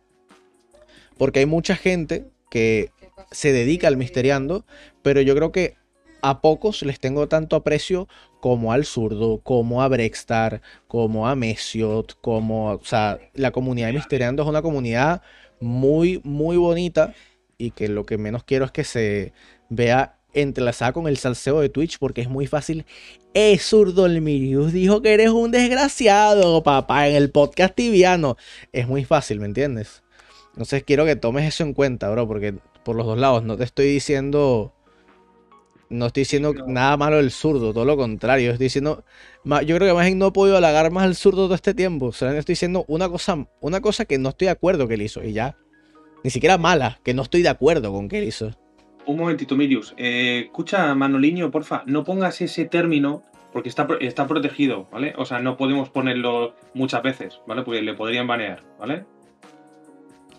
Porque 1.19 1.41
hay 1.41 1.47
mucha 1.47 1.77
gente 1.77 2.27
que 2.51 2.91
se 3.31 3.53
dedica 3.53 3.89
al 3.89 3.97
misteriando, 3.97 4.65
pero 5.03 5.21
yo 5.21 5.35
creo 5.35 5.53
que 5.53 5.75
a 6.23 6.41
pocos 6.41 6.83
les 6.83 7.01
tengo 7.01 7.29
tanto 7.29 7.57
aprecio 7.57 8.09
como 8.41 8.73
al 8.73 8.85
zurdo, 8.85 9.39
como 9.39 9.83
a 9.83 9.89
Brextar, 9.89 10.61
como 10.89 11.29
a 11.29 11.35
Mesiot, 11.35 12.19
como, 12.21 12.73
o 12.73 12.85
sea, 12.85 13.19
la 13.35 13.51
comunidad 13.51 13.89
de 13.89 13.95
Misteriando 13.95 14.43
es 14.43 14.49
una 14.49 14.63
comunidad 14.63 15.23
muy, 15.61 16.21
muy 16.25 16.57
bonita 16.57 17.15
y 17.59 17.71
que 17.71 17.89
lo 17.89 18.05
que 18.05 18.19
menos 18.19 18.45
quiero 18.45 18.65
es 18.65 18.73
que 18.73 18.85
se 18.85 19.33
vea 19.69 20.16
entrelazada 20.37 20.93
con 20.93 21.09
el 21.09 21.17
salseo 21.17 21.61
de 21.61 21.69
Twitch 21.69 21.99
porque 21.99 22.21
es 22.21 22.29
muy 22.29 22.47
fácil. 22.47 22.85
Es 23.35 23.63
zurdo 23.63 24.07
el 24.07 24.21
Mirius 24.21 24.73
dijo 24.73 25.03
que 25.03 25.15
eres 25.15 25.31
un 25.31 25.51
desgraciado, 25.51 26.63
papá, 26.63 27.09
en 27.09 27.17
el 27.17 27.31
podcast 27.31 27.75
tibiano. 27.75 28.37
Es 28.73 28.87
muy 28.87 29.05
fácil, 29.05 29.41
¿me 29.41 29.47
entiendes? 29.47 30.03
Entonces 30.51 30.85
quiero 30.85 31.05
que 31.05 31.17
tomes 31.17 31.47
eso 31.47 31.65
en 31.65 31.75
cuenta, 31.75 32.11
bro, 32.11 32.27
porque 32.27 32.55
por 32.85 32.97
los 32.97 33.07
dos 33.07 33.19
lados 33.19 33.43
no 33.43 33.57
te 33.57 33.65
estoy 33.65 33.87
diciendo 33.87 34.73
No 35.89 36.07
estoy 36.07 36.23
diciendo 36.23 36.55
nada 36.67 36.97
malo 36.97 37.17
del 37.17 37.31
zurdo, 37.31 37.73
todo 37.73 37.85
lo 37.85 37.97
contrario. 37.97 38.53
Estoy 38.53 38.67
diciendo. 38.67 39.05
Yo 39.45 39.77
creo 39.77 39.89
que 39.89 39.95
más 39.95 40.15
no 40.15 40.29
he 40.29 40.33
podido 40.33 40.57
halagar 40.57 40.91
más 40.91 41.05
al 41.05 41.15
zurdo 41.15 41.45
todo 41.45 41.55
este 41.55 41.75
tiempo. 41.75 42.13
Solamente 42.13 42.41
estoy 42.41 42.55
diciendo 42.55 42.85
una 42.89 43.09
cosa, 43.09 43.47
una 43.61 43.81
cosa 43.81 44.05
que 44.05 44.19
no 44.19 44.31
estoy 44.31 44.47
de 44.47 44.53
acuerdo 44.53 44.89
que 44.89 44.95
él 44.95 45.03
hizo. 45.03 45.23
Y 45.23 45.33
ya. 45.33 45.57
Ni 46.25 46.31
siquiera 46.31 46.59
mala, 46.59 47.01
que 47.05 47.15
no 47.15 47.23
estoy 47.23 47.43
de 47.43 47.49
acuerdo 47.51 47.93
con 47.93 48.09
que 48.09 48.19
él 48.19 48.25
hizo. 48.25 48.51
Un 49.07 49.17
momentito, 49.17 49.57
Mirius. 49.57 49.95
Eh, 49.97 50.43
escucha, 50.47 50.95
Manoliño, 50.95 51.51
porfa, 51.51 51.83
no 51.87 52.05
pongas 52.05 52.41
ese 52.41 52.65
término 52.65 53.23
porque 53.53 53.69
está, 53.69 53.87
está 54.01 54.27
protegido, 54.27 54.89
¿vale? 54.91 55.15
O 55.17 55.25
sea, 55.25 55.39
no 55.39 55.57
podemos 55.57 55.89
ponerlo 55.89 56.55
muchas 56.75 57.03
veces, 57.03 57.41
¿vale? 57.47 57.63
Porque 57.63 57.83
le 57.83 57.95
podrían 57.95 58.27
banear, 58.27 58.63
¿vale? 58.79 59.05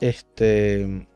Este. 0.01 1.07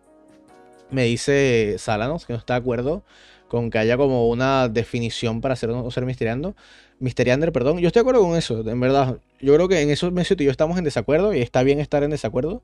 Me 0.89 1.03
dice 1.03 1.75
Salanos 1.77 2.25
que 2.25 2.33
no 2.33 2.39
está 2.39 2.55
de 2.55 2.59
acuerdo 2.59 3.03
con 3.51 3.69
que 3.69 3.77
haya 3.79 3.97
como 3.97 4.29
una 4.29 4.69
definición 4.69 5.41
para 5.41 5.57
ser 5.57 5.71
ser 5.91 6.05
misteriando. 6.05 6.55
Misteriander, 6.99 7.51
perdón. 7.51 7.79
Yo 7.79 7.87
estoy 7.87 7.99
de 7.99 8.09
acuerdo 8.09 8.21
con 8.21 8.37
eso, 8.37 8.67
en 8.67 8.79
verdad. 8.79 9.19
Yo 9.41 9.53
creo 9.53 9.67
que 9.67 9.81
en 9.81 9.89
eso 9.89 10.09
Messi 10.09 10.35
y 10.39 10.45
yo 10.45 10.51
estamos 10.51 10.77
en 10.77 10.85
desacuerdo 10.85 11.33
y 11.33 11.41
está 11.41 11.61
bien 11.61 11.81
estar 11.81 12.01
en 12.03 12.11
desacuerdo. 12.11 12.63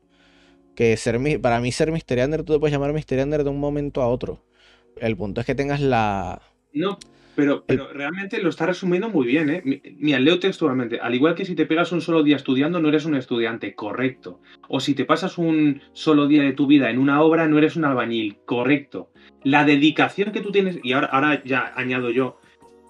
Que 0.75 0.95
ser 0.95 1.19
para 1.41 1.59
mí 1.59 1.73
ser 1.73 1.91
misteriander, 1.91 2.43
tú 2.43 2.53
te 2.53 2.59
puedes 2.59 2.71
llamar 2.71 2.93
misteriander 2.93 3.43
de 3.43 3.49
un 3.49 3.59
momento 3.59 4.01
a 4.01 4.07
otro. 4.07 4.41
El 5.01 5.17
punto 5.17 5.41
es 5.41 5.47
que 5.47 5.55
tengas 5.55 5.81
la. 5.81 6.41
No, 6.73 6.97
pero, 7.35 7.63
pero 7.65 7.91
realmente 7.93 8.41
lo 8.41 8.49
está 8.49 8.65
resumiendo 8.65 9.09
muy 9.09 9.25
bien, 9.25 9.49
¿eh? 9.49 9.63
Mira, 9.97 10.19
leo 10.19 10.39
textualmente. 10.39 10.99
Al 10.99 11.15
igual 11.15 11.35
que 11.35 11.45
si 11.45 11.55
te 11.55 11.65
pegas 11.65 11.91
un 11.91 12.01
solo 12.01 12.23
día 12.23 12.35
estudiando, 12.35 12.79
no 12.79 12.89
eres 12.89 13.05
un 13.05 13.15
estudiante, 13.15 13.75
correcto. 13.75 14.41
O 14.67 14.79
si 14.79 14.93
te 14.93 15.05
pasas 15.05 15.37
un 15.37 15.81
solo 15.93 16.27
día 16.27 16.43
de 16.43 16.53
tu 16.53 16.67
vida 16.67 16.89
en 16.89 16.99
una 16.99 17.21
obra, 17.21 17.47
no 17.47 17.57
eres 17.57 17.75
un 17.75 17.85
albañil, 17.85 18.37
correcto 18.45 19.11
la 19.47 19.63
dedicación 19.63 20.31
que 20.31 20.41
tú 20.41 20.51
tienes, 20.51 20.79
y 20.83 20.93
ahora, 20.93 21.07
ahora 21.07 21.41
ya 21.43 21.71
añado 21.75 22.09
yo, 22.09 22.39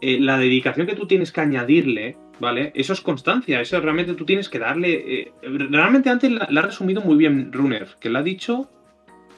eh, 0.01 0.19
la 0.19 0.37
dedicación 0.37 0.87
que 0.87 0.95
tú 0.95 1.05
tienes 1.05 1.31
que 1.31 1.41
añadirle, 1.41 2.17
¿vale? 2.39 2.71
Eso 2.75 2.93
es 2.93 3.01
constancia, 3.01 3.61
eso 3.61 3.79
realmente 3.79 4.13
tú 4.13 4.25
tienes 4.25 4.49
que 4.49 4.59
darle... 4.59 5.21
Eh, 5.21 5.31
realmente 5.43 6.09
antes 6.09 6.31
la, 6.31 6.45
ha 6.45 6.61
resumido 6.63 7.01
muy 7.01 7.15
bien 7.15 7.51
Runner, 7.53 7.87
que 7.99 8.09
le 8.09 8.19
ha 8.19 8.23
dicho... 8.23 8.71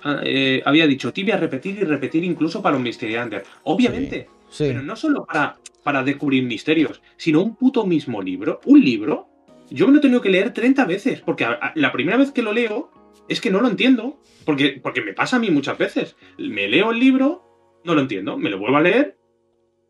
Ah, 0.04 0.22
eh, 0.24 0.62
había 0.66 0.88
dicho 0.88 1.12
tibia 1.12 1.38
repetir 1.38 1.78
y 1.80 1.84
repetir 1.84 2.24
incluso 2.24 2.62
para 2.62 2.78
un 2.78 2.88
Under. 2.88 3.43
Obviamente, 3.64 4.30
pero 4.58 4.82
no 4.82 4.95
solo 4.95 5.26
para, 5.26 5.58
para 5.84 6.04
descubrir 6.04 6.43
misterios, 6.43 7.02
sino 7.18 7.41
un 7.41 7.56
puto 7.56 7.86
mismo 7.86 8.22
libro. 8.22 8.62
Un 8.66 8.84
libro, 8.84 9.28
yo 9.70 9.88
me 9.88 9.93
lo 9.93 10.00
he 10.00 10.02
tenido 10.02 10.22
que 10.22 10.30
leer 10.30 10.54
30 10.54 10.86
veces, 10.86 11.22
porque 11.22 11.45
la 11.76 11.91
primera 11.91 12.18
vez 12.18 12.32
que 12.32 12.41
lo 12.41 12.54
leo 12.54 12.91
es 13.28 13.41
que 13.41 13.52
no 13.52 13.62
lo 13.62 13.68
entiendo, 13.68 14.20
porque, 14.45 14.80
porque 14.82 15.02
me 15.02 15.14
pasa 15.14 15.36
a 15.36 15.39
mí 15.39 15.52
muchas 15.52 15.78
veces. 15.78 16.16
Me 16.38 16.68
leo 16.68 16.91
el 16.91 17.00
libro, 17.00 17.80
no 17.84 17.93
lo 17.93 18.02
entiendo, 18.02 18.38
me 18.38 18.50
lo 18.50 18.58
vuelvo 18.58 18.78
a 18.78 18.82
leer, 18.82 19.18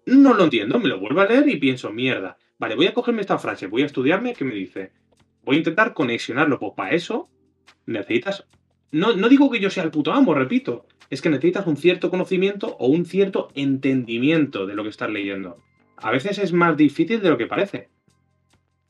no 0.05 0.33
lo 0.33 0.43
entiendo, 0.43 0.79
me 0.79 0.89
lo 0.89 0.99
vuelvo 0.99 1.21
a 1.21 1.27
leer 1.27 1.47
y 1.47 1.57
pienso, 1.57 1.91
mierda, 1.91 2.37
vale, 2.57 2.75
voy 2.75 2.87
a 2.87 2.93
cogerme 2.93 3.21
esta 3.21 3.37
frase, 3.37 3.67
voy 3.67 3.83
a 3.83 3.85
estudiarme, 3.85 4.33
¿qué 4.33 4.43
me 4.43 4.55
dice? 4.55 4.91
Voy 5.43 5.55
a 5.55 5.59
intentar 5.59 5.93
conexionarlo, 5.93 6.59
pues 6.59 6.73
para 6.75 6.91
eso 6.91 7.29
necesitas... 7.85 8.45
No, 8.91 9.15
no 9.15 9.29
digo 9.29 9.49
que 9.49 9.59
yo 9.59 9.69
sea 9.69 9.83
el 9.83 9.91
puto 9.91 10.11
amo, 10.11 10.33
repito, 10.33 10.85
es 11.09 11.21
que 11.21 11.29
necesitas 11.29 11.67
un 11.67 11.77
cierto 11.77 12.09
conocimiento 12.09 12.75
o 12.79 12.87
un 12.87 13.05
cierto 13.05 13.49
entendimiento 13.55 14.65
de 14.65 14.75
lo 14.75 14.83
que 14.83 14.89
estás 14.89 15.09
leyendo. 15.09 15.57
A 15.97 16.11
veces 16.11 16.37
es 16.39 16.53
más 16.53 16.77
difícil 16.77 17.21
de 17.21 17.29
lo 17.29 17.37
que 17.37 17.47
parece. 17.47 17.89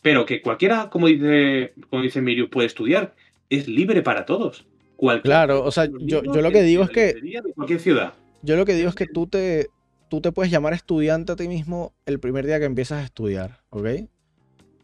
Pero 0.02 0.26
que 0.26 0.42
cualquiera, 0.42 0.90
como 0.90 1.08
dice, 1.08 1.74
como 1.90 2.04
dice 2.04 2.22
Miriu, 2.22 2.50
puede 2.50 2.68
estudiar 2.68 3.16
es 3.50 3.68
libre 3.68 4.02
para 4.02 4.26
todos. 4.26 4.66
claro, 5.24 5.64
o 5.64 5.72
sea, 5.72 5.90
yo, 6.00 6.22
lo 6.22 6.52
que 6.52 6.62
digo 6.62 6.84
es 6.84 6.90
que. 6.90 7.16
cualquier 7.56 7.80
ciudad. 7.80 8.14
Yo 8.42 8.56
lo 8.56 8.66
que 8.66 8.74
digo 8.74 8.90
es 8.90 8.96
que 8.96 9.06
tú 9.06 9.28
te, 9.28 9.68
tú 10.10 10.22
te 10.22 10.32
puedes 10.32 10.52
llamar 10.52 10.74
estudiante 10.74 11.34
a 11.34 11.36
ti 11.36 11.48
mismo 11.48 11.94
el 12.06 12.20
primer 12.20 12.46
día 12.46 12.60
que 12.60 12.66
empiezas 12.66 13.02
a 13.02 13.06
estudiar, 13.06 13.62
¿ok? 13.70 13.88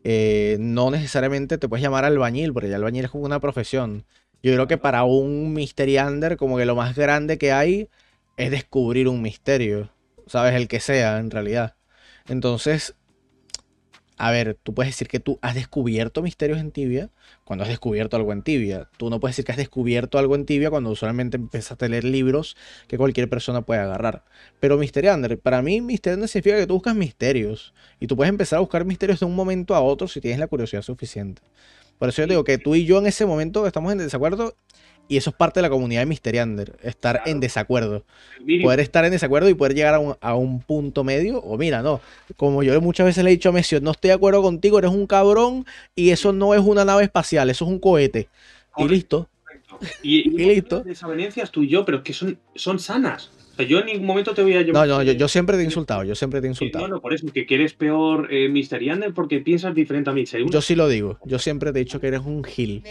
Eh, 0.03 0.57
no 0.59 0.91
necesariamente 0.91 1.57
te 1.57 1.69
puedes 1.69 1.83
llamar 1.83 2.05
albañil, 2.05 2.53
porque 2.53 2.69
ya 2.69 2.75
albañil 2.75 3.05
es 3.05 3.11
como 3.11 3.25
una 3.25 3.39
profesión. 3.39 4.03
Yo 4.43 4.53
creo 4.53 4.67
que 4.67 4.77
para 4.77 5.03
un 5.03 5.53
misteriander, 5.53 6.37
como 6.37 6.57
que 6.57 6.65
lo 6.65 6.75
más 6.75 6.95
grande 6.95 7.37
que 7.37 7.51
hay 7.51 7.89
es 8.37 8.51
descubrir 8.51 9.07
un 9.07 9.21
misterio, 9.21 9.89
¿sabes? 10.27 10.53
El 10.53 10.67
que 10.67 10.79
sea, 10.79 11.17
en 11.19 11.31
realidad. 11.31 11.75
Entonces, 12.27 12.95
a 14.17 14.31
ver, 14.31 14.57
tú 14.63 14.73
puedes 14.73 14.93
decir 14.93 15.09
que 15.09 15.19
tú 15.19 15.39
has 15.41 15.55
descubierto 15.55 16.21
misterios 16.21 16.59
en 16.59 16.71
tibia 16.71 17.09
cuando 17.43 17.63
has 17.63 17.69
descubierto 17.69 18.15
algo 18.15 18.31
en 18.31 18.43
tibia. 18.43 18.89
Tú 18.97 19.09
no 19.09 19.19
puedes 19.19 19.35
decir 19.35 19.45
que 19.45 19.51
has 19.51 19.57
descubierto 19.57 20.17
algo 20.17 20.35
en 20.35 20.45
tibia 20.45 20.69
cuando 20.69 20.89
usualmente 20.89 21.35
empezaste 21.35 21.85
a 21.85 21.89
leer 21.89 22.05
libros 22.05 22.55
que 22.87 22.97
cualquier 22.97 23.29
persona 23.29 23.63
puede 23.63 23.81
agarrar. 23.81 24.23
Pero 24.61 24.77
Misteriander, 24.77 25.37
para 25.37 25.61
mí 25.61 25.81
Misteriander 25.81 26.29
significa 26.29 26.57
que 26.57 26.67
tú 26.67 26.75
buscas 26.75 26.95
misterios. 26.95 27.73
Y 27.99 28.07
tú 28.07 28.15
puedes 28.15 28.29
empezar 28.29 28.57
a 28.57 28.61
buscar 28.61 28.85
misterios 28.85 29.19
de 29.19 29.25
un 29.25 29.35
momento 29.35 29.75
a 29.75 29.81
otro 29.81 30.07
si 30.07 30.21
tienes 30.21 30.39
la 30.39 30.47
curiosidad 30.47 30.81
suficiente. 30.81 31.41
Por 31.99 32.09
eso 32.09 32.21
yo 32.21 32.27
digo 32.27 32.43
que 32.43 32.57
tú 32.57 32.75
y 32.75 32.85
yo 32.85 32.99
en 32.99 33.07
ese 33.07 33.25
momento 33.25 33.65
estamos 33.67 33.91
en 33.91 33.99
desacuerdo 33.99 34.55
y 35.07 35.17
eso 35.17 35.29
es 35.29 35.35
parte 35.35 35.59
de 35.59 35.61
la 35.61 35.69
comunidad 35.69 36.01
de 36.01 36.07
Misteriander, 36.07 36.77
estar 36.81 37.21
en 37.25 37.39
desacuerdo. 37.39 38.03
Poder 38.63 38.79
estar 38.79 39.05
en 39.05 39.11
desacuerdo 39.11 39.49
y 39.49 39.53
poder 39.53 39.75
llegar 39.75 39.93
a 40.19 40.35
un, 40.35 40.61
punto 40.61 41.03
medio. 41.03 41.39
O 41.39 41.57
mira, 41.57 41.83
no, 41.83 42.01
como 42.37 42.63
yo 42.63 42.79
muchas 42.81 43.05
veces 43.05 43.23
le 43.23 43.29
he 43.29 43.33
dicho 43.33 43.49
a 43.49 43.51
Messi, 43.51 43.79
no 43.81 43.91
estoy 43.91 44.09
de 44.09 44.15
acuerdo 44.15 44.41
contigo, 44.41 44.79
eres 44.79 44.91
un 44.91 45.05
cabrón 45.05 45.65
y 45.95 46.09
eso 46.09 46.33
no 46.33 46.55
es 46.55 46.61
una 46.61 46.85
nave 46.85 47.03
espacial, 47.03 47.49
eso 47.49 47.65
es 47.65 47.71
un 47.71 47.79
cohete. 47.79 48.29
Y 48.77 48.87
listo. 48.87 49.29
Y, 50.01 50.29
listo. 50.37 50.81
Desavenencias 50.83 51.51
tú 51.51 51.63
y 51.63 51.67
yo, 51.67 51.85
pero 51.85 52.03
que 52.03 52.13
son, 52.13 52.39
son 52.55 52.79
sanas. 52.79 53.29
O 53.55 53.57
sea, 53.57 53.65
yo 53.65 53.79
en 53.79 53.85
ningún 53.85 54.05
momento 54.05 54.33
te 54.33 54.43
voy 54.43 54.53
a 54.53 54.63
No, 54.65 54.85
no, 54.85 55.01
yo, 55.01 55.27
siempre 55.29 55.55
te 55.55 55.61
he 55.61 55.65
insultado, 55.65 56.03
yo 56.03 56.13
siempre 56.13 56.41
te 56.41 56.47
he 56.47 56.49
insultado. 56.49 56.89
No, 56.89 56.99
por 56.99 57.13
eso, 57.13 57.25
que 57.31 57.45
eres 57.49 57.73
peor 57.73 58.27
eh, 58.29 58.49
Misteriander 58.49 59.13
porque 59.13 59.39
piensas 59.39 59.73
diferente 59.73 60.09
a 60.09 60.13
mí. 60.13 60.25
Yo 60.25 60.59
sí 60.59 60.75
lo 60.75 60.89
digo, 60.89 61.19
yo 61.23 61.39
siempre 61.39 61.71
te 61.71 61.79
he 61.79 61.85
dicho 61.85 62.01
que 62.01 62.07
eres 62.07 62.19
un 62.25 62.43
gil. 62.43 62.83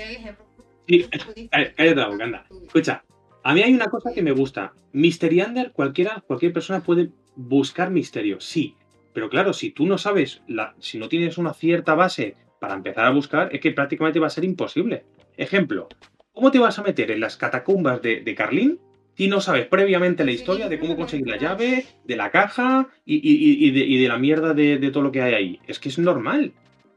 Sí, 0.88 1.06
cállate 1.50 1.94
la 1.94 2.08
boca, 2.08 2.24
anda. 2.24 2.46
Escucha, 2.64 3.04
a 3.42 3.52
mí 3.52 3.60
hay 3.60 3.74
una 3.74 3.88
cosa 3.88 4.14
que 4.14 4.22
me 4.22 4.32
gusta. 4.32 4.72
Mysteriander, 4.92 5.72
cualquiera, 5.72 6.24
cualquier 6.26 6.54
persona 6.54 6.82
puede 6.82 7.10
buscar 7.36 7.90
misterio, 7.90 8.40
sí. 8.40 8.74
Pero 9.12 9.28
claro, 9.28 9.52
si 9.52 9.70
tú 9.70 9.84
no 9.84 9.98
sabes, 9.98 10.40
la, 10.48 10.74
si 10.78 10.96
no 10.96 11.10
tienes 11.10 11.36
una 11.36 11.52
cierta 11.52 11.94
base 11.94 12.36
para 12.58 12.72
empezar 12.72 13.04
a 13.04 13.10
buscar, 13.10 13.54
es 13.54 13.60
que 13.60 13.72
prácticamente 13.72 14.18
va 14.18 14.28
a 14.28 14.30
ser 14.30 14.44
imposible. 14.44 15.04
Ejemplo, 15.36 15.88
¿cómo 16.32 16.50
te 16.50 16.58
vas 16.58 16.78
a 16.78 16.82
meter 16.82 17.10
en 17.10 17.20
las 17.20 17.36
catacumbas 17.36 18.00
de, 18.00 18.22
de 18.22 18.34
Carlín 18.34 18.80
si 19.16 19.28
no 19.28 19.40
sabes 19.40 19.66
previamente 19.66 20.24
la 20.24 20.32
historia 20.32 20.68
de 20.68 20.78
cómo 20.78 20.96
conseguir 20.96 21.28
la 21.28 21.36
llave, 21.36 21.86
de 22.04 22.16
la 22.16 22.30
caja 22.30 22.88
y, 23.04 23.70
de, 23.70 24.08
la 24.08 24.18
mierda 24.18 24.54
de, 24.54 24.78
de, 24.78 24.90
todo 24.90 25.02
lo 25.02 25.12
que 25.12 25.22
hay 25.22 25.34
ahí? 25.34 25.60
Es 25.66 25.78
que 25.78 25.88
es 25.88 25.98
normal. 25.98 26.52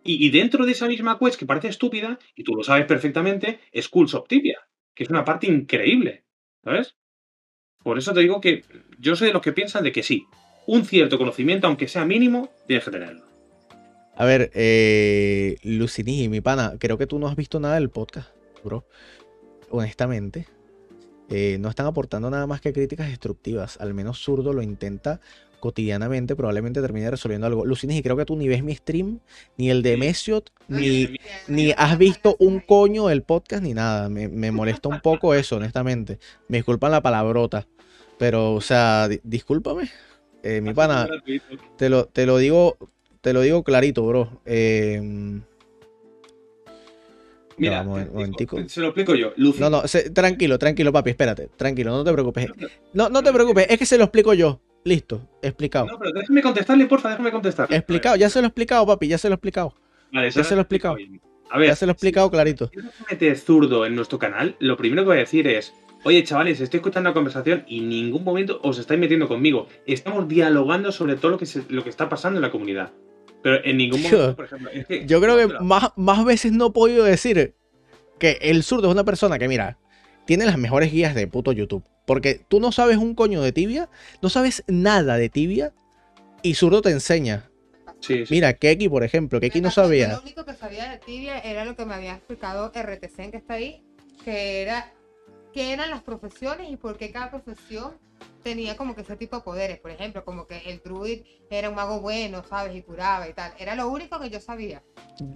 Y, 0.10 0.30
dentro 0.30 0.65
de 0.65 0.72
esa 0.72 0.88
misma 0.88 1.19
quest 1.19 1.38
que 1.38 1.45
parece 1.45 1.68
estúpida, 1.68 2.18
y 2.34 2.44
tú 2.44 2.56
lo 2.56 2.64
sabes 2.64 2.85
perfectamente, 2.85 3.60
es 3.73 3.89
of 3.91 4.27
Tibia, 4.30 4.57
que 4.95 5.03
es 5.03 5.10
una 5.10 5.26
parte 5.26 5.48
increíble, 5.48 6.23
¿sabes? 6.64 6.95
Por 7.84 7.98
eso 7.98 8.14
te 8.14 8.22
digo 8.22 8.39
que 8.39 8.64
yo 8.99 9.18
soy 9.18 9.27
de 9.27 9.34
los 9.34 9.41
que 9.41 9.52
piensan 9.52 9.84
de 9.84 9.91
que 9.91 10.03
sí, 10.03 10.26
un 10.65 10.85
cierto 10.85 11.18
conocimiento, 11.18 11.68
aunque 11.68 11.89
sea 11.89 12.06
mínimo, 12.06 12.49
tienes 12.68 12.85
que 12.85 12.91
tenerlo. 12.91 13.26
A 14.15 14.23
ver, 14.23 14.49
eh, 14.56 15.57
Lucini, 15.64 16.30
mi 16.30 16.39
pana, 16.39 16.76
creo 16.80 16.98
que 16.98 17.06
tú 17.06 17.19
no 17.19 17.27
has 17.27 17.35
visto 17.35 17.60
nada 17.60 17.76
del 17.76 17.89
podcast, 17.89 18.34
bro. 18.64 18.85
Honestamente, 19.69 20.48
eh, 21.30 21.58
no 21.60 21.70
están 21.70 21.86
aportando 21.86 22.30
nada 22.30 22.48
más 22.48 22.62
que 22.62 22.74
críticas 22.74 23.08
destructivas. 23.08 23.78
Al 23.80 23.94
menos 23.94 24.24
Zurdo 24.24 24.54
lo 24.54 24.62
intenta 24.62 25.20
cotidianamente, 25.60 26.36
probablemente 26.36 26.82
termine 26.82 27.10
resolviendo 27.10 27.48
algo. 27.48 27.66
Lucinis, 27.66 27.98
y 27.98 28.04
creo 28.04 28.16
que 28.16 28.26
tú 28.26 28.36
ni 28.36 28.48
ves 28.48 28.64
mi 28.64 28.76
stream, 28.76 29.20
ni 29.58 29.70
el 29.70 29.82
de 29.82 29.98
Mesiot, 29.98 30.52
ni, 30.68 31.18
ni 31.48 31.72
has 31.76 31.98
visto 31.98 32.36
un 32.40 32.60
coño 32.60 33.08
del 33.08 33.24
podcast, 33.24 33.64
ni 33.64 33.74
nada. 33.74 34.10
Me, 34.10 34.52
molesta 34.52 34.90
un 34.90 35.02
poco 35.02 35.34
eso, 35.34 35.58
honestamente. 35.58 36.20
Me 36.48 36.58
disculpan 36.60 36.91
la 36.91 37.02
palabrota. 37.02 37.68
Pero, 38.18 38.54
o 38.54 38.62
sea, 38.62 39.10
discúlpame. 39.24 39.90
Eh, 40.44 40.62
mi 40.62 40.74
pana, 40.74 41.08
te 41.78 41.90
lo, 41.90 42.06
te 42.06 42.26
lo 42.26 42.38
digo, 42.38 42.78
te 43.22 43.34
lo 43.34 43.41
digo 43.41 43.64
clarito, 43.64 44.06
bro. 44.06 44.41
Eh, 44.45 45.41
Mira, 47.57 47.84
se 48.67 48.81
lo 48.81 48.88
explico 48.88 49.15
yo. 49.15 49.34
No, 49.59 49.69
no, 49.69 49.84
tranquilo, 50.13 50.59
tranquilo, 50.59 50.93
papi, 50.93 51.09
espérate. 51.09 51.49
Tranquilo, 51.57 51.91
no 51.91 52.03
te 52.03 52.13
preocupes. 52.13 52.47
No, 52.93 53.09
no 53.09 53.23
te 53.23 53.34
preocupes, 53.34 53.67
es 53.69 53.79
que 53.79 53.85
se 53.85 53.97
lo 53.97 54.03
explico 54.05 54.34
yo. 54.34 54.61
Listo, 54.84 55.27
explicado. 55.41 55.88
No, 55.88 55.99
pero 55.99 56.11
déjame 56.11 56.41
contestarle, 56.41 56.85
porfa, 56.85 57.09
déjame 57.09 57.31
contestar. 57.31 57.73
Explicado, 57.73 58.15
ya 58.15 58.29
se 58.29 58.39
lo 58.39 58.45
he 58.45 58.47
explicado, 58.47 58.85
papi, 58.85 59.07
ya 59.07 59.17
se 59.17 59.27
lo 59.27 59.34
he 59.34 59.35
explicado. 59.35 59.73
Vale, 60.13 60.31
ya 60.31 60.43
se 60.43 60.55
lo 60.55 60.61
he 60.61 60.61
explicado. 60.61 60.95
A 61.49 61.57
ver, 61.57 61.67
ya 61.67 61.75
se 61.75 61.85
lo 61.85 61.91
he 61.91 61.93
explicado 61.93 62.29
clarito. 62.29 62.69
Si 62.73 62.79
metes 63.09 63.43
zurdo 63.43 63.85
en 63.85 63.95
nuestro 63.95 64.19
canal, 64.19 64.55
lo 64.59 64.77
primero 64.77 65.01
que 65.01 65.07
voy 65.07 65.17
a 65.17 65.21
decir 65.21 65.47
es: 65.47 65.73
Oye, 66.03 66.23
chavales, 66.23 66.61
estoy 66.61 66.77
escuchando 66.77 67.09
la 67.09 67.13
conversación 67.13 67.65
y 67.67 67.79
en 67.79 67.89
ningún 67.89 68.23
momento 68.23 68.59
os 68.63 68.77
estáis 68.77 68.99
metiendo 68.99 69.27
conmigo. 69.27 69.67
Estamos 69.85 70.27
dialogando 70.27 70.91
sobre 70.91 71.15
todo 71.15 71.31
lo 71.31 71.38
que, 71.38 71.47
lo 71.69 71.84
que 71.84 71.89
está 71.89 72.07
pasando 72.07 72.38
en 72.38 72.43
la 72.43 72.51
comunidad. 72.51 72.91
Pero 73.48 73.64
en 73.64 73.78
ningún 73.78 74.02
momento, 74.02 74.36
por 74.36 74.44
ejemplo. 74.44 74.69
yo 75.06 75.22
creo 75.22 75.38
que 75.38 75.60
más, 75.61 75.94
más 75.95 76.26
veces 76.26 76.52
no 76.52 76.68
he 76.68 76.72
podido 76.72 77.06
decir 77.06 77.56
que 78.19 78.38
el 78.41 78.61
zurdo 78.61 78.90
es 78.90 78.91
una 78.91 79.06
persona 79.06 79.40
que, 79.40 79.48
mira, 79.48 79.78
tiene 80.26 80.45
las 80.45 80.57
mejores 80.57 80.91
guías 80.91 81.15
de 81.15 81.28
puto 81.28 81.53
YouTube. 81.53 81.86
Porque 82.06 82.41
tú 82.45 82.60
no 82.60 82.74
sabes 82.74 82.98
un 82.98 83.15
coño 83.15 83.41
de 83.41 83.53
tibia, 83.53 83.90
no 84.22 84.28
sabes 84.28 84.65
nada 84.68 85.15
de 85.15 85.30
tibia 85.30 85.72
y 86.41 86.56
Zurdo 86.56 86.82
te 86.82 86.90
enseña. 86.90 87.49
Mira, 88.30 88.52
Keki, 88.52 88.90
por 88.90 89.06
ejemplo, 89.06 89.40
Keki 89.40 89.61
no 89.61 89.72
sabía. 89.72 90.10
Lo 90.10 90.22
único 90.22 90.44
que 90.44 90.53
sabía 90.53 90.91
de 90.91 90.98
tibia 90.98 91.40
era 91.40 91.64
lo 91.64 91.78
que 91.78 91.86
me 91.86 91.94
había 91.94 92.15
explicado 92.15 92.68
RTC 92.68 93.32
que 93.32 93.38
está 93.38 93.53
ahí, 93.53 93.82
que 94.26 94.61
era 94.61 94.91
qué 95.53 95.72
eran 95.72 95.90
las 95.90 96.02
profesiones 96.02 96.69
y 96.69 96.76
por 96.76 96.98
qué 96.98 97.11
cada 97.11 97.32
profesión 97.32 97.94
tenía 98.48 98.78
como 98.78 98.95
que 98.95 99.02
ese 99.02 99.18
tipo 99.18 99.36
de 99.36 99.41
poderes. 99.41 99.80
Por 99.80 99.91
ejemplo, 99.91 100.24
como 100.24 100.48
que 100.48 100.57
el 100.69 100.80
druid 100.82 101.24
era 101.49 101.68
un 101.68 101.76
mago 101.76 101.99
bueno, 101.99 102.44
¿sabes? 102.49 102.74
Y 102.78 102.82
curaba 102.82 103.28
y 103.28 103.34
tal. 103.34 103.52
Era 103.60 103.76
lo 103.76 103.90
único 103.90 104.18
que 104.22 104.30
yo 104.30 104.40
sabía. 104.40 104.82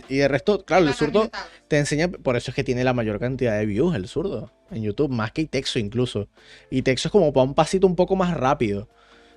Y 0.08 0.20
el 0.20 0.30
resto, 0.30 0.64
claro, 0.64 0.88
el 0.88 0.94
zurdo 0.94 1.30
te 1.68 1.78
enseña, 1.78 2.08
por 2.08 2.38
eso 2.38 2.52
es 2.52 2.56
que 2.56 2.64
tiene 2.64 2.86
la 2.86 2.94
mayor 2.94 3.20
cantidad 3.20 3.58
de 3.60 3.66
views 3.66 3.96
el 3.96 4.08
zurdo 4.08 4.54
en 4.72 4.84
YouTube, 4.84 5.10
más 5.10 5.34
que 5.34 5.46
Texo 5.46 5.78
incluso. 5.78 6.30
Y 6.70 6.84
Texo 6.84 7.10
es 7.10 7.12
como 7.12 7.34
para 7.34 7.44
un 7.44 7.54
pasito 7.54 7.86
un 7.86 7.98
poco 7.98 8.16
más 8.16 8.34
rápido. 8.34 8.88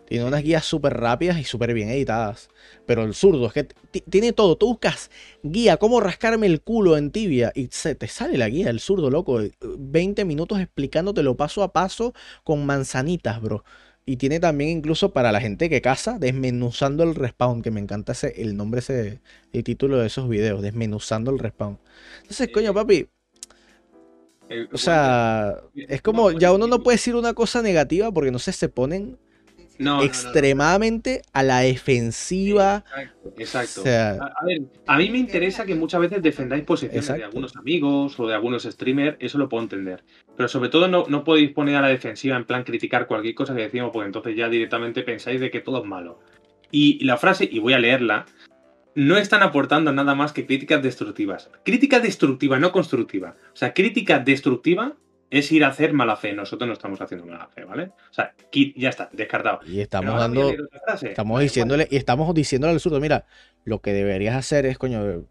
Tiene 0.07 0.25
unas 0.25 0.43
guías 0.43 0.65
súper 0.65 0.95
rápidas 0.95 1.39
y 1.39 1.45
súper 1.45 1.73
bien 1.73 1.89
editadas. 1.89 2.51
Pero 2.87 3.05
el 3.05 3.15
zurdo 3.15 3.47
es 3.47 3.53
que 3.53 3.65
tiene 4.09 4.33
todo. 4.33 4.57
Tú 4.57 4.67
buscas 4.69 5.11
guía, 5.43 5.79
cómo 5.79 6.01
rascarme 6.01 6.47
el 6.47 6.61
culo 6.61 6.97
en 6.97 7.11
tibia. 7.11 7.53
Y 7.55 7.69
se 7.71 7.95
te 7.95 8.09
sale 8.09 8.37
la 8.37 8.49
guía, 8.49 8.71
el 8.71 8.81
zurdo, 8.81 9.11
loco. 9.11 9.41
20 9.63 10.25
minutos 10.25 10.61
explicándotelo 10.61 11.37
paso 11.37 11.63
a 11.63 11.73
paso 11.73 12.13
con 12.43 12.67
manzanitas, 12.67 13.41
bro. 13.41 13.65
Y 14.07 14.17
tiene 14.17 14.39
también 14.39 14.69
incluso 14.69 15.13
para 15.15 15.33
la 15.33 15.41
gente 15.41 15.71
que 15.71 15.81
caza, 15.81 16.19
desmenuzando 16.19 17.05
el 17.05 17.15
respawn, 17.15 17.63
que 17.63 17.71
me 17.71 17.81
encanta 17.81 18.13
ese, 18.13 18.43
el 18.43 18.55
nombre, 18.55 18.81
ese, 18.81 19.21
el 19.53 19.65
título 19.65 19.97
de 19.97 20.09
esos 20.09 20.29
videos, 20.29 20.61
desmenuzando 20.61 21.31
el 21.31 21.39
respawn. 21.39 21.79
Entonces, 22.21 22.51
coño, 22.53 22.75
papi. 22.75 23.09
O 24.73 24.77
sea, 24.77 25.57
es 25.75 26.03
como, 26.03 26.31
ya 26.33 26.53
uno 26.53 26.67
no 26.67 26.83
puede 26.83 26.97
decir 26.97 27.17
una 27.17 27.33
cosa 27.33 27.63
negativa 27.63 28.13
porque 28.13 28.31
no 28.31 28.39
sé, 28.39 28.53
se 28.53 28.69
ponen 28.69 29.19
extremadamente 29.79 31.23
a 31.33 31.43
la 31.43 31.61
defensiva. 31.61 32.85
Exacto. 33.39 33.83
a, 33.85 34.45
ver, 34.45 34.63
a 34.87 34.99
mí 34.99 35.11
me 35.11 35.19
interesa 35.19 35.65
que 35.65 35.75
muchas 35.75 36.01
veces 36.01 36.23
defendáis 36.23 36.65
posiciones 36.65 37.07
de 37.09 37.25
algunos 37.25 37.57
amigos 37.57 38.19
o 38.19 38.27
de 38.27 38.35
algunos 38.35 38.65
streamers, 38.65 39.17
eso 39.21 39.39
lo 39.39 39.49
puedo 39.49 39.63
entender. 39.63 40.05
Pero 40.37 40.49
sobre 40.49 40.69
todo 40.69 40.89
no, 40.89 41.05
no 41.09 41.25
podéis 41.25 41.53
poner 41.53 41.77
a 41.77 41.81
la 41.81 41.89
defensiva 41.89 42.37
en 42.37 42.45
plan 42.45 42.65
criticar 42.65 43.07
cualquier 43.07 43.35
cosa 43.35 43.55
que 43.55 43.63
decimos, 43.63 43.91
porque 43.93 44.07
entonces 44.07 44.37
ya 44.37 44.49
directamente 44.49 45.03
pensáis 45.03 45.41
de 45.41 45.51
que 45.51 45.61
todo 45.61 45.83
es 45.83 45.89
malo. 45.89 46.21
Y 46.71 47.05
la 47.05 47.17
frase, 47.17 47.49
y 47.51 47.59
voy 47.59 47.73
a 47.73 47.79
leerla, 47.79 48.27
no 48.95 49.17
están 49.17 49.43
aportando 49.43 49.93
nada 49.93 50.15
más 50.15 50.33
que 50.33 50.47
críticas 50.47 50.83
destructivas. 50.83 51.51
Crítica 51.65 52.01
destructiva, 52.01 52.59
no 52.59 52.73
constructiva. 52.73 53.37
O 53.53 53.57
sea, 53.57 53.75
crítica 53.75 54.19
destructiva 54.19 54.95
es 55.39 55.51
ir 55.51 55.65
a 55.65 55.69
hacer 55.69 55.93
mala 55.93 56.15
fe. 56.17 56.33
Nosotros 56.33 56.69
no 56.69 56.75
estamos 56.75 57.01
haciendo 57.01 57.27
mala 57.27 57.49
fe, 57.49 57.65
¿vale? 57.65 57.91
O 58.11 58.13
sea, 58.13 58.35
ya 58.77 58.89
está, 58.89 59.11
descartado. 59.13 59.61
Y 59.67 59.81
estamos 59.81 60.17
dando. 60.17 60.55
Estamos 61.03 61.41
diciéndole, 61.41 61.89
y 61.91 61.97
estamos 61.97 62.33
diciéndole 62.33 62.73
al 62.73 62.81
surdo, 62.81 63.01
mira, 63.01 63.27
lo 63.65 63.81
que 63.81 63.93
deberías 63.93 64.37
hacer 64.37 64.65
es, 64.65 64.79
coño, 64.79 65.27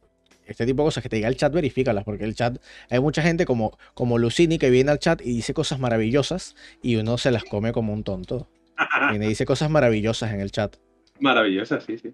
este 0.45 0.65
tipo 0.65 0.83
de 0.83 0.87
cosas 0.87 1.03
que 1.03 1.09
te 1.09 1.15
diga 1.15 1.29
el 1.29 1.37
chat, 1.37 1.53
verifícalas, 1.53 2.03
porque 2.03 2.25
el 2.25 2.35
chat, 2.35 2.57
hay 2.89 2.99
mucha 2.99 3.21
gente 3.21 3.45
como, 3.45 3.77
como 3.93 4.17
Lucini 4.17 4.57
que 4.57 4.69
viene 4.69 4.91
al 4.91 4.99
chat 4.99 5.21
y 5.21 5.35
dice 5.35 5.53
cosas 5.53 5.79
maravillosas 5.79 6.57
y 6.81 6.97
uno 6.97 7.17
se 7.17 7.31
las 7.31 7.45
come 7.45 7.71
como 7.71 7.93
un 7.93 8.03
tonto. 8.03 8.49
y 9.15 9.19
me 9.19 9.27
dice 9.29 9.45
cosas 9.45 9.69
maravillosas 9.69 10.33
en 10.33 10.41
el 10.41 10.51
chat. 10.51 10.75
Maravillosas, 11.21 11.85
sí, 11.85 11.97
sí. 11.97 12.13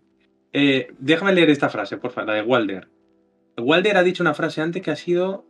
Eh, 0.54 0.90
déjame 1.00 1.34
leer 1.34 1.50
esta 1.50 1.70
frase, 1.70 1.98
por 1.98 2.12
favor, 2.12 2.30
la 2.30 2.34
de 2.36 2.44
Walder. 2.44 2.88
Walder 3.58 3.98
ha 3.98 4.04
dicho 4.04 4.22
una 4.22 4.36
frase 4.36 4.62
antes 4.62 4.84
que 4.84 4.92
ha 4.92 4.96
sido 4.96 5.49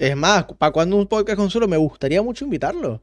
es 0.00 0.16
más, 0.16 0.44
para 0.58 0.72
cuando 0.72 0.96
un 0.96 1.06
podcast 1.06 1.36
con 1.36 1.50
solo 1.50 1.68
me 1.68 1.76
gustaría 1.76 2.22
mucho 2.22 2.44
invitarlo. 2.44 3.02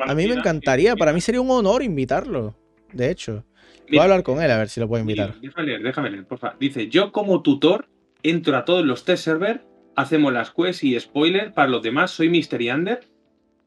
a 0.00 0.14
mí 0.14 0.26
me 0.26 0.34
encantaría, 0.34 0.96
para 0.96 1.12
mí 1.12 1.20
sería 1.20 1.40
un 1.40 1.50
honor 1.50 1.82
invitarlo. 1.82 2.54
De 2.92 3.10
hecho, 3.10 3.44
voy 3.88 3.98
a 3.98 4.02
hablar 4.04 4.22
con 4.22 4.42
él 4.42 4.50
a 4.50 4.58
ver 4.58 4.68
si 4.68 4.80
lo 4.80 4.88
puedo 4.88 5.00
invitar. 5.00 5.34
déjame 5.40 5.66
leer, 5.66 5.82
déjame 5.82 6.10
leer, 6.10 6.26
por 6.26 6.38
favor. 6.38 6.58
Dice: 6.58 6.88
Yo, 6.88 7.12
como 7.12 7.42
tutor, 7.42 7.88
entro 8.22 8.56
a 8.56 8.64
todos 8.64 8.84
los 8.84 9.04
test 9.04 9.24
server, 9.24 9.62
hacemos 9.96 10.32
las 10.32 10.50
quests 10.50 10.84
y 10.84 10.98
spoiler. 10.98 11.52
Para 11.52 11.68
los 11.68 11.82
demás, 11.82 12.10
soy 12.10 12.28
Mystery 12.28 12.70
Under. 12.70 13.00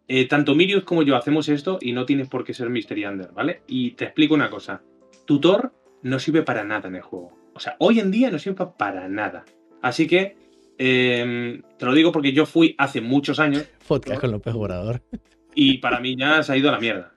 Eh, 0.09 0.26
tanto 0.26 0.55
Mirius 0.55 0.85
como 0.85 1.03
yo 1.03 1.18
hacemos 1.18 1.49
esto 1.49 1.80
y 1.81 1.91
no 1.91 2.05
tienes 2.05 2.30
por 2.30 2.45
qué 2.45 2.53
ser 2.53 2.69
Mystery 2.69 3.05
Under, 3.05 3.31
¿vale? 3.34 3.61
Y 3.68 3.91
te 3.91 4.05
explico 4.05 4.34
una 4.34 4.49
cosa: 4.49 4.81
tutor 5.26 5.73
no 6.01 6.19
sirve 6.19 6.43
para 6.43 6.64
nada 6.64 6.88
en 6.88 6.95
el 6.95 7.01
juego. 7.01 7.38
O 7.53 7.59
sea, 7.59 7.76
hoy 7.80 7.99
en 7.99 8.11
día 8.11 8.31
no 8.31 8.39
sirve 8.39 8.65
para 8.77 9.09
nada. 9.09 9.43
Así 9.81 10.07
que 10.07 10.38
Em, 10.78 11.64
te 11.78 11.86
lo 11.86 11.94
digo 11.94 12.12
porque 12.12 12.34
yo 12.34 12.45
fui 12.45 12.76
hace 12.78 13.02
muchos 13.02 13.40
años. 13.40 13.66
Podcast 13.88 14.22
con 14.22 14.32
López 14.32 14.54
Obrador. 14.54 15.02
Y 15.56 15.80
para 15.80 15.99
mí 15.99 16.16
ya 16.16 16.44
se 16.44 16.54
ha 16.54 16.58
ido 16.58 16.70
a 16.70 16.74
la 16.74 16.80
mierda. 16.80 17.14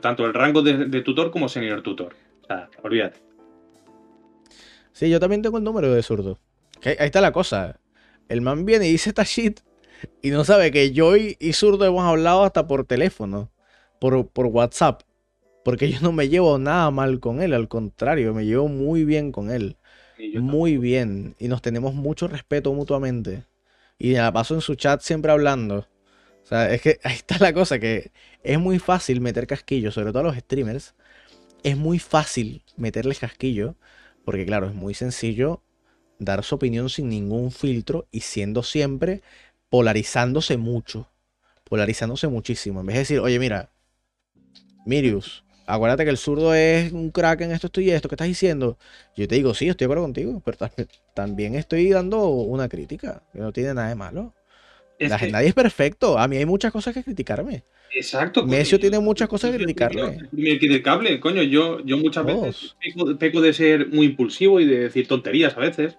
tanto 0.00 0.24
el 0.24 0.32
rango 0.32 0.62
de, 0.62 1.02
tutor 1.02 1.30
como 1.30 1.48
senior 1.48 1.82
tutor. 1.82 2.14
O 2.42 2.46
sea, 2.46 2.70
olvídate. 2.82 3.20
Sí, 4.92 5.10
yo 5.10 5.20
también 5.20 5.42
tengo 5.42 5.58
el 5.58 5.64
número 5.64 5.92
de 5.92 6.02
zurdo. 6.02 6.38
ahí 6.84 6.96
está 6.98 7.20
la 7.20 7.32
cosa. 7.32 7.78
El 8.28 8.40
man 8.40 8.64
viene 8.64 8.88
y 8.88 8.92
dice 8.92 9.10
esta 9.10 9.22
shit 9.22 9.60
y 10.22 10.30
no 10.30 10.44
sabe 10.44 10.70
que 10.70 10.92
yo 10.92 11.16
y, 11.16 11.36
zurdo 11.52 11.84
hemos 11.84 12.04
hablado 12.04 12.44
hasta 12.44 12.66
por 12.66 12.84
teléfono, 12.84 13.50
por, 14.00 14.28
por 14.28 14.46
WhatsApp. 14.46 15.02
Porque 15.64 15.90
yo 15.90 16.00
no 16.00 16.12
me 16.12 16.28
llevo 16.28 16.58
nada 16.58 16.90
mal 16.90 17.20
con 17.20 17.42
él, 17.42 17.52
al 17.52 17.68
contrario, 17.68 18.32
me 18.32 18.46
llevo 18.46 18.68
muy 18.68 19.04
bien 19.04 19.30
con 19.30 19.50
él 19.50 19.76
muy 20.40 20.76
bien. 20.78 21.34
Y 21.38 21.48
nos 21.48 21.62
tenemos 21.62 21.94
mucho 21.94 22.28
respeto 22.28 22.72
mutuamente. 22.72 23.44
Y 23.98 24.12
la 24.12 24.32
paso 24.32 24.54
en 24.54 24.60
su 24.60 24.74
chat 24.74 25.00
siempre 25.00 25.32
hablando. 25.32 25.86
O 26.42 26.46
sea, 26.46 26.72
es 26.72 26.80
que 26.82 26.98
ahí 27.04 27.14
está 27.14 27.38
la 27.38 27.52
cosa, 27.52 27.78
que 27.78 28.12
es 28.42 28.58
muy 28.58 28.78
fácil 28.78 29.20
meter 29.20 29.46
casquillo, 29.46 29.90
sobre 29.90 30.10
todo 30.10 30.20
a 30.20 30.32
los 30.32 30.36
streamers. 30.36 30.94
Es 31.62 31.76
muy 31.76 31.98
fácil 31.98 32.62
meterles 32.76 33.18
casquillo, 33.18 33.76
porque 34.24 34.46
claro, 34.46 34.68
es 34.68 34.74
muy 34.74 34.94
sencillo 34.94 35.62
dar 36.18 36.44
su 36.44 36.54
opinión 36.56 36.88
sin 36.88 37.08
ningún 37.08 37.50
filtro 37.50 38.06
y 38.10 38.20
siendo 38.20 38.62
siempre 38.62 39.22
polarizándose 39.70 40.56
mucho. 40.56 41.10
Polarizándose 41.64 42.28
muchísimo. 42.28 42.80
En 42.80 42.86
vez 42.86 42.94
de 42.94 43.00
decir, 43.00 43.20
oye, 43.20 43.38
mira, 43.38 43.70
Mirius, 44.86 45.44
acuérdate 45.68 46.04
que 46.04 46.10
el 46.10 46.16
zurdo 46.16 46.54
es 46.54 46.92
un 46.92 47.10
crack 47.10 47.42
en 47.42 47.52
esto, 47.52 47.66
esto 47.68 47.80
y 47.80 47.90
esto, 47.90 48.08
¿qué 48.08 48.14
estás 48.14 48.26
diciendo? 48.26 48.78
Yo 49.16 49.28
te 49.28 49.34
digo, 49.34 49.54
sí, 49.54 49.68
estoy 49.68 49.84
de 49.84 49.86
acuerdo 49.86 50.04
contigo, 50.04 50.42
pero 50.44 50.56
también 51.14 51.54
estoy 51.54 51.90
dando 51.90 52.26
una 52.28 52.68
crítica, 52.68 53.22
que 53.32 53.38
no 53.38 53.52
tiene 53.52 53.74
nada 53.74 53.88
de 53.88 53.94
malo. 53.94 54.34
Nadie 54.98 55.48
es 55.48 55.54
perfecto, 55.54 56.18
a 56.18 56.26
mí 56.26 56.38
hay 56.38 56.46
muchas 56.46 56.72
cosas 56.72 56.94
que 56.94 57.04
criticarme. 57.04 57.62
Exacto. 57.94 58.44
Mesio 58.44 58.78
tiene 58.80 58.98
muchas 58.98 59.28
cosas 59.28 59.50
que 59.50 59.58
criticarme. 59.58 60.28
Me 60.32 60.58
criticable, 60.58 61.20
coño, 61.20 61.42
yo, 61.42 61.84
yo 61.84 61.98
muchas 61.98 62.24
veces 62.24 62.76
peco, 63.18 63.40
de 63.40 63.52
ser 63.52 63.88
muy 63.88 64.06
impulsivo 64.06 64.60
y 64.60 64.66
de 64.66 64.80
decir 64.80 65.06
tonterías 65.06 65.56
a 65.56 65.60
veces. 65.60 65.98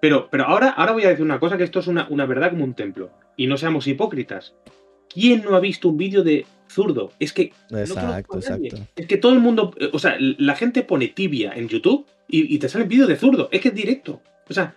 Pero, 0.00 0.28
pero 0.30 0.44
ahora, 0.44 0.70
ahora 0.70 0.92
voy 0.92 1.04
a 1.04 1.08
decir 1.08 1.24
una 1.24 1.40
cosa, 1.40 1.56
que 1.56 1.64
esto 1.64 1.80
es 1.80 1.86
una, 1.86 2.06
una 2.10 2.26
verdad 2.26 2.50
como 2.50 2.64
un 2.64 2.74
templo. 2.74 3.10
Y 3.36 3.46
no 3.46 3.56
seamos 3.56 3.86
hipócritas. 3.86 4.54
¿Quién 5.08 5.42
no 5.42 5.56
ha 5.56 5.60
visto 5.60 5.88
un 5.88 5.96
vídeo 5.96 6.22
de 6.22 6.44
zurdo? 6.68 7.12
Es 7.18 7.32
que. 7.32 7.52
Exacto, 7.70 8.36
exacto. 8.36 8.76
Es 8.96 9.06
que 9.06 9.16
todo 9.16 9.32
el 9.32 9.40
mundo. 9.40 9.74
O 9.92 9.98
sea, 9.98 10.16
la 10.18 10.54
gente 10.56 10.82
pone 10.82 11.08
tibia 11.08 11.52
en 11.54 11.68
YouTube 11.68 12.06
y, 12.28 12.58
te 12.58 12.68
sale 12.68 12.84
el 12.84 12.88
vídeo 12.88 13.06
de 13.06 13.16
zurdo. 13.16 13.48
Es 13.52 13.60
que 13.60 13.68
es 13.68 13.74
directo. 13.74 14.20
O 14.48 14.54
sea, 14.54 14.74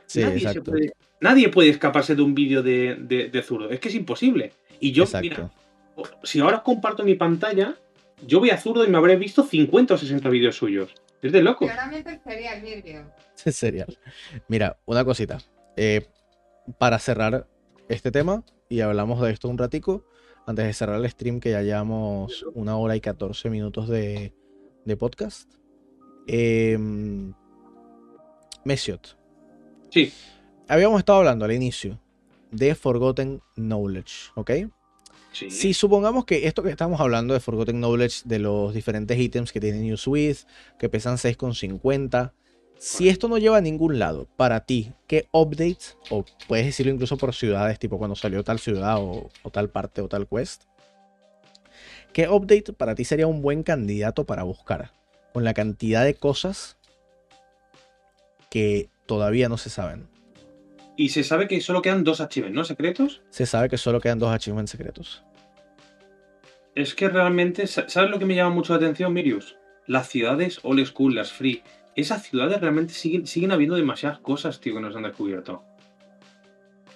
nadie, 1.22 1.49
puede, 1.49 1.70
escaparse 1.70 2.16
de 2.16 2.22
un 2.22 2.34
vídeo 2.34 2.64
de, 2.64 3.44
zurdo. 3.45 3.70
Es 3.70 3.80
que 3.80 3.90
es 3.90 3.95
imposible. 3.95 4.52
Y 4.80 4.91
yo, 4.91 5.06
mira, 5.22 5.52
si 6.24 6.40
ahora 6.40 6.64
comparto 6.64 7.03
mi 7.03 7.16
pantalla, 7.16 7.76
yo 8.26 8.40
voy 8.40 8.49
a 8.49 8.57
zurdo 8.57 8.86
y 8.86 8.90
me 8.90 8.98
habré 8.98 9.16
visto 9.16 9.44
50 9.44 9.94
o 9.94 9.98
60 9.98 10.30
vídeos 10.30 10.56
suyos. 10.56 10.94
Es 11.22 11.32
de 11.32 11.41
loco. 11.41 11.66
Claramente 11.66 12.20
serial, 12.24 12.61
Virgil. 12.61 13.02
serial. 13.36 13.98
Mira, 14.48 14.78
una 14.86 15.03
cosita. 15.03 15.40
Eh, 15.76 16.07
para 16.78 16.99
cerrar 16.99 17.48
este 17.90 18.11
tema, 18.11 18.44
y 18.70 18.82
hablamos 18.82 19.22
de 19.22 19.32
esto 19.32 19.49
un 19.49 19.57
ratico, 19.57 20.06
antes 20.50 20.66
de 20.66 20.74
cerrar 20.74 21.00
el 21.00 21.08
stream, 21.08 21.40
que 21.40 21.52
ya 21.52 21.62
llevamos 21.62 22.44
una 22.56 22.76
hora 22.76 22.96
y 22.96 23.02
14 23.02 23.52
minutos 23.52 23.88
de, 23.88 24.34
podcast. 24.98 25.54
Eh, 26.26 26.76
Mesiot. 28.64 29.16
Sí. 29.92 30.12
Habíamos 30.68 30.98
estado 30.98 31.20
hablando 31.20 31.46
al 31.46 31.52
inicio 31.52 32.00
de 32.50 32.74
Forgotten 32.74 33.44
Knowledge, 33.58 34.32
¿ok? 34.34 34.52
Sí. 35.34 35.52
Si 35.52 35.76
supongamos 35.76 36.26
que 36.26 36.48
esto 36.48 36.64
que 36.64 36.72
estamos 36.72 37.00
hablando 37.00 37.36
de 37.36 37.42
Forgotten 37.42 37.78
Knowledge, 37.78 38.24
de 38.26 38.40
los 38.40 38.74
diferentes 38.74 39.20
ítems 39.20 39.52
que 39.52 39.60
tiene 39.60 39.78
Newswith, 39.82 40.48
que 40.80 40.90
pesan 40.90 41.18
6,50, 41.18 42.34
si 42.80 43.10
esto 43.10 43.28
no 43.28 43.38
lleva 43.38 43.58
a 43.58 43.62
ningún 43.62 44.00
lado, 44.00 44.26
para 44.38 44.62
ti, 44.62 44.94
¿qué 45.06 45.28
updates, 45.34 45.98
o 46.10 46.24
puedes 46.48 46.66
decirlo 46.66 46.94
incluso 46.94 47.18
por 47.18 47.36
ciudades, 47.36 47.78
tipo 47.78 47.98
cuando 47.98 48.16
salió 48.16 48.42
tal 48.44 48.58
ciudad 48.58 48.96
o, 49.00 49.30
tal 49.52 49.70
parte 49.70 50.02
o 50.02 50.08
tal 50.08 50.28
quest, 50.28 50.64
¿qué 52.14 52.30
update 52.30 52.72
para 52.72 52.96
ti 52.96 53.04
sería 53.04 53.28
un 53.28 53.42
buen 53.42 53.64
candidato 53.64 54.26
para 54.26 54.44
buscar? 54.44 54.94
Con 55.34 55.44
la 55.44 55.54
cantidad 55.54 56.06
de 56.06 56.14
cosas 56.14 56.78
que 58.50 58.90
todavía 59.06 59.50
no 59.50 59.58
se 59.58 59.70
saben. 59.70 60.08
Y 60.96 61.10
se 61.10 61.26
sabe 61.26 61.50
que 61.50 61.60
solo 61.60 61.82
quedan 61.82 62.06
dos 62.06 62.22
achievements, 62.22 62.56
¿no? 62.56 62.64
¿Secretos? 62.64 63.22
Se 63.30 63.46
sabe 63.46 63.68
que 63.68 63.78
solo 63.78 64.00
quedan 64.00 64.20
dos 64.20 64.34
achievements 64.34 64.72
secretos. 64.72 65.24
Es 66.76 66.96
que 66.96 67.10
realmente, 67.10 67.68
¿sabes 67.68 68.10
lo 68.10 68.20
que 68.20 68.26
me 68.26 68.36
llama 68.36 68.56
mucho 68.56 68.74
la 68.74 68.78
atención, 68.78 69.12
Mirius? 69.12 69.58
Las 69.86 70.08
ciudades 70.08 70.60
old 70.64 70.86
school, 70.86 71.16
las 71.16 71.34
free. 71.34 71.62
Esas 72.00 72.24
ciudades 72.24 72.62
realmente 72.62 72.94
siguen, 72.94 73.28
siguen 73.28 73.52
habiendo 73.52 73.76
demasiadas 73.76 74.20
cosas, 74.20 74.62
tío, 74.62 74.74
que 74.74 74.80
nos 74.80 74.96
han 74.96 75.04
descubierto. 75.04 75.64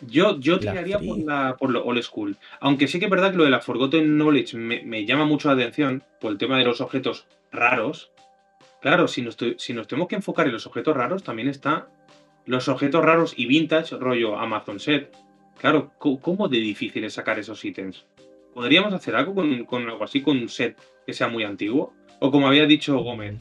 Yo, 0.07 0.39
yo 0.39 0.59
tiraría 0.59 0.97
por, 0.97 1.17
la, 1.19 1.57
por 1.57 1.71
lo 1.71 1.83
old 1.83 2.01
school. 2.01 2.37
Aunque 2.61 2.87
sí 2.87 2.99
que 2.99 3.05
es 3.05 3.11
verdad 3.11 3.31
que 3.31 3.37
lo 3.37 3.43
de 3.43 3.49
la 3.49 3.59
Forgotten 3.59 4.15
Knowledge 4.15 4.55
me, 4.57 5.05
llama 5.05 5.25
mucho 5.25 5.49
la 5.49 5.55
atención 5.55 6.03
por 6.21 6.31
el 6.31 6.37
tema 6.37 6.57
de 6.57 6.63
los 6.63 6.79
objetos 6.79 7.27
raros. 7.51 8.11
Claro, 8.81 9.09
si 9.09 9.21
nos, 9.21 9.37
si 9.57 9.73
nos 9.73 9.87
tenemos 9.87 10.07
que 10.07 10.15
enfocar 10.15 10.47
en 10.47 10.53
los 10.53 10.67
objetos 10.67 10.95
raros, 10.95 11.23
también 11.23 11.49
está 11.49 11.87
los 12.45 12.69
objetos 12.69 13.03
raros 13.03 13.33
y 13.35 13.45
vintage, 13.45 13.97
rollo 13.97 14.37
Amazon 14.37 14.79
Set. 14.79 15.13
Claro, 15.59 15.91
¿cómo 15.97 16.47
de 16.47 16.59
difícil 16.59 17.03
es 17.03 17.13
sacar 17.13 17.39
esos 17.39 17.63
ítems? 17.63 18.05
¿Podríamos 18.53 18.93
hacer 18.93 19.15
algo 19.15 19.35
con, 19.35 19.89
algo 19.89 20.03
así, 20.03 20.21
con 20.21 20.37
un 20.37 20.47
set 20.47 20.77
que 21.05 21.13
sea 21.13 21.27
muy 21.27 21.43
antiguo? 21.43 21.93
O 22.19 22.31
como 22.31 22.47
había 22.47 22.65
dicho 22.65 22.97
Gómez, 22.99 23.35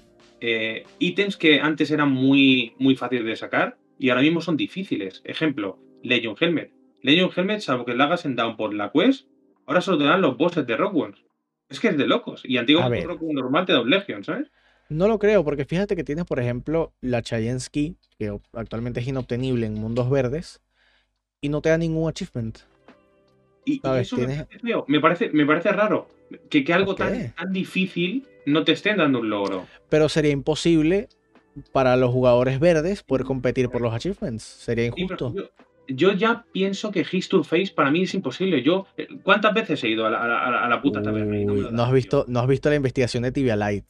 eh, 0.45 0.85
ítems 0.99 1.37
que 1.37 1.61
antes 1.61 1.93
eran 1.93 2.11
muy, 2.11 2.75
muy 2.79 2.97
fáciles 2.97 3.25
de 3.25 3.37
sacar 3.37 3.79
y 3.97 4.11
ahora 4.11 4.23
mismo 4.23 4.41
son 4.41 4.57
difíciles. 4.57 5.23
Ejemplo, 5.25 5.79
Legion 6.03 6.35
Helmet. 6.39 6.73
Legion 7.01 7.31
Helmet, 7.35 7.61
salvo 7.61 7.85
que 7.85 7.95
la 7.95 8.05
hagas 8.05 8.25
en 8.25 8.35
Down 8.35 8.57
por 8.57 8.75
la 8.75 8.91
quest, 8.91 9.29
ahora 9.67 9.81
solo 9.81 9.99
te 9.99 10.05
dan 10.05 10.21
los 10.21 10.37
bosses 10.37 10.67
de 10.67 10.77
Rock 10.77 10.97
Ones. 10.97 11.25
Es 11.69 11.79
que 11.79 11.89
es 11.89 11.97
de 11.97 12.09
locos. 12.09 12.43
Y 12.45 12.57
antiguo 12.57 12.83
Rock 12.83 13.23
normal 13.23 13.67
te 13.67 13.73
da 13.73 13.83
un 13.83 13.91
Legion, 13.91 14.25
¿sabes? 14.25 14.51
No 14.89 15.07
lo 15.07 15.21
creo, 15.21 15.45
porque 15.45 15.65
fíjate 15.65 15.95
que 15.95 16.03
tienes, 16.03 16.25
por 16.25 16.41
ejemplo, 16.41 16.93
la 17.01 17.23
Chayensky, 17.23 17.97
que 18.19 18.37
actualmente 18.53 18.99
es 18.99 19.07
inobtenible 19.07 19.67
en 19.67 19.75
mundos 19.75 20.11
verdes, 20.11 20.61
y 21.41 21.51
no 21.51 21.63
te 21.63 21.69
da 21.69 21.79
ningún 21.79 22.11
achievement. 22.11 22.59
Y, 23.65 23.81
eso 24.01 24.17
me, 24.17 25.01
parece, 25.01 25.31
me, 25.31 25.47
parece, 25.47 25.71
raro 25.71 26.09
que, 26.51 26.65
que 26.65 26.73
algo 26.73 26.97
tan, 26.97 27.33
tan, 27.33 27.53
difícil 27.53 28.27
no 28.47 28.65
te 28.65 28.73
estén 28.73 28.99
dando 28.99 29.21
un 29.21 29.31
logro. 29.31 29.67
Pero 29.89 30.09
sería 30.09 30.31
imposible 30.31 31.09
para 31.73 31.97
los 31.97 32.11
jugadores 32.11 32.61
verdes 32.61 33.03
poder 33.03 33.25
competir 33.25 33.69
por 33.69 33.81
los 33.81 33.93
achievements. 33.93 34.43
Sería 34.43 34.87
injusto. 34.87 35.35
yo, 35.89 36.13
ya 36.13 36.45
pienso 36.53 36.91
que 36.91 37.07
His 37.11 37.29
to 37.29 37.45
Face 37.45 37.73
para 37.75 37.91
mí 37.91 38.03
es 38.03 38.15
imposible. 38.15 38.63
Yo, 38.63 38.87
eh, 38.97 39.09
¿cuántas 39.23 39.55
veces 39.55 39.83
he 39.85 39.89
ido 39.89 40.07
a 40.07 40.11
la, 40.11 40.81
puta 40.83 41.03
taberna? 41.03 41.37
No, 41.71 41.83
has 41.83 41.93
visto, 41.93 42.25
no 42.29 42.41
has 42.41 42.47
visto 42.47 42.69
la 42.71 42.77
investigación 42.77 43.23
de 43.23 43.33
Tibia 43.33 43.57
Light. 43.57 43.85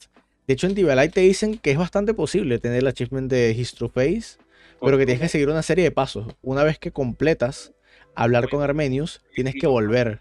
De 0.46 0.54
hecho, 0.54 0.66
en 0.66 0.74
Tibia 0.74 0.94
Light 0.94 1.12
te 1.12 1.20
dicen 1.20 1.58
que 1.58 1.70
es 1.70 1.78
bastante 1.78 2.14
posible 2.14 2.58
tener 2.58 2.78
el 2.78 2.86
achievement 2.86 3.30
de 3.30 3.52
His 3.52 3.74
to 3.74 3.88
Face, 3.88 4.38
pero 4.80 4.98
que 4.98 5.06
tienes 5.06 5.20
que 5.20 5.28
seguir 5.28 5.48
una 5.48 5.62
serie 5.62 5.84
de 5.84 5.92
pasos. 5.92 6.34
Una 6.42 6.64
vez 6.64 6.78
que 6.78 6.90
completas 6.90 7.72
hablar 8.14 8.48
con 8.48 8.62
Armenius, 8.62 9.22
tienes 9.34 9.54
que 9.54 9.66
volver. 9.66 10.20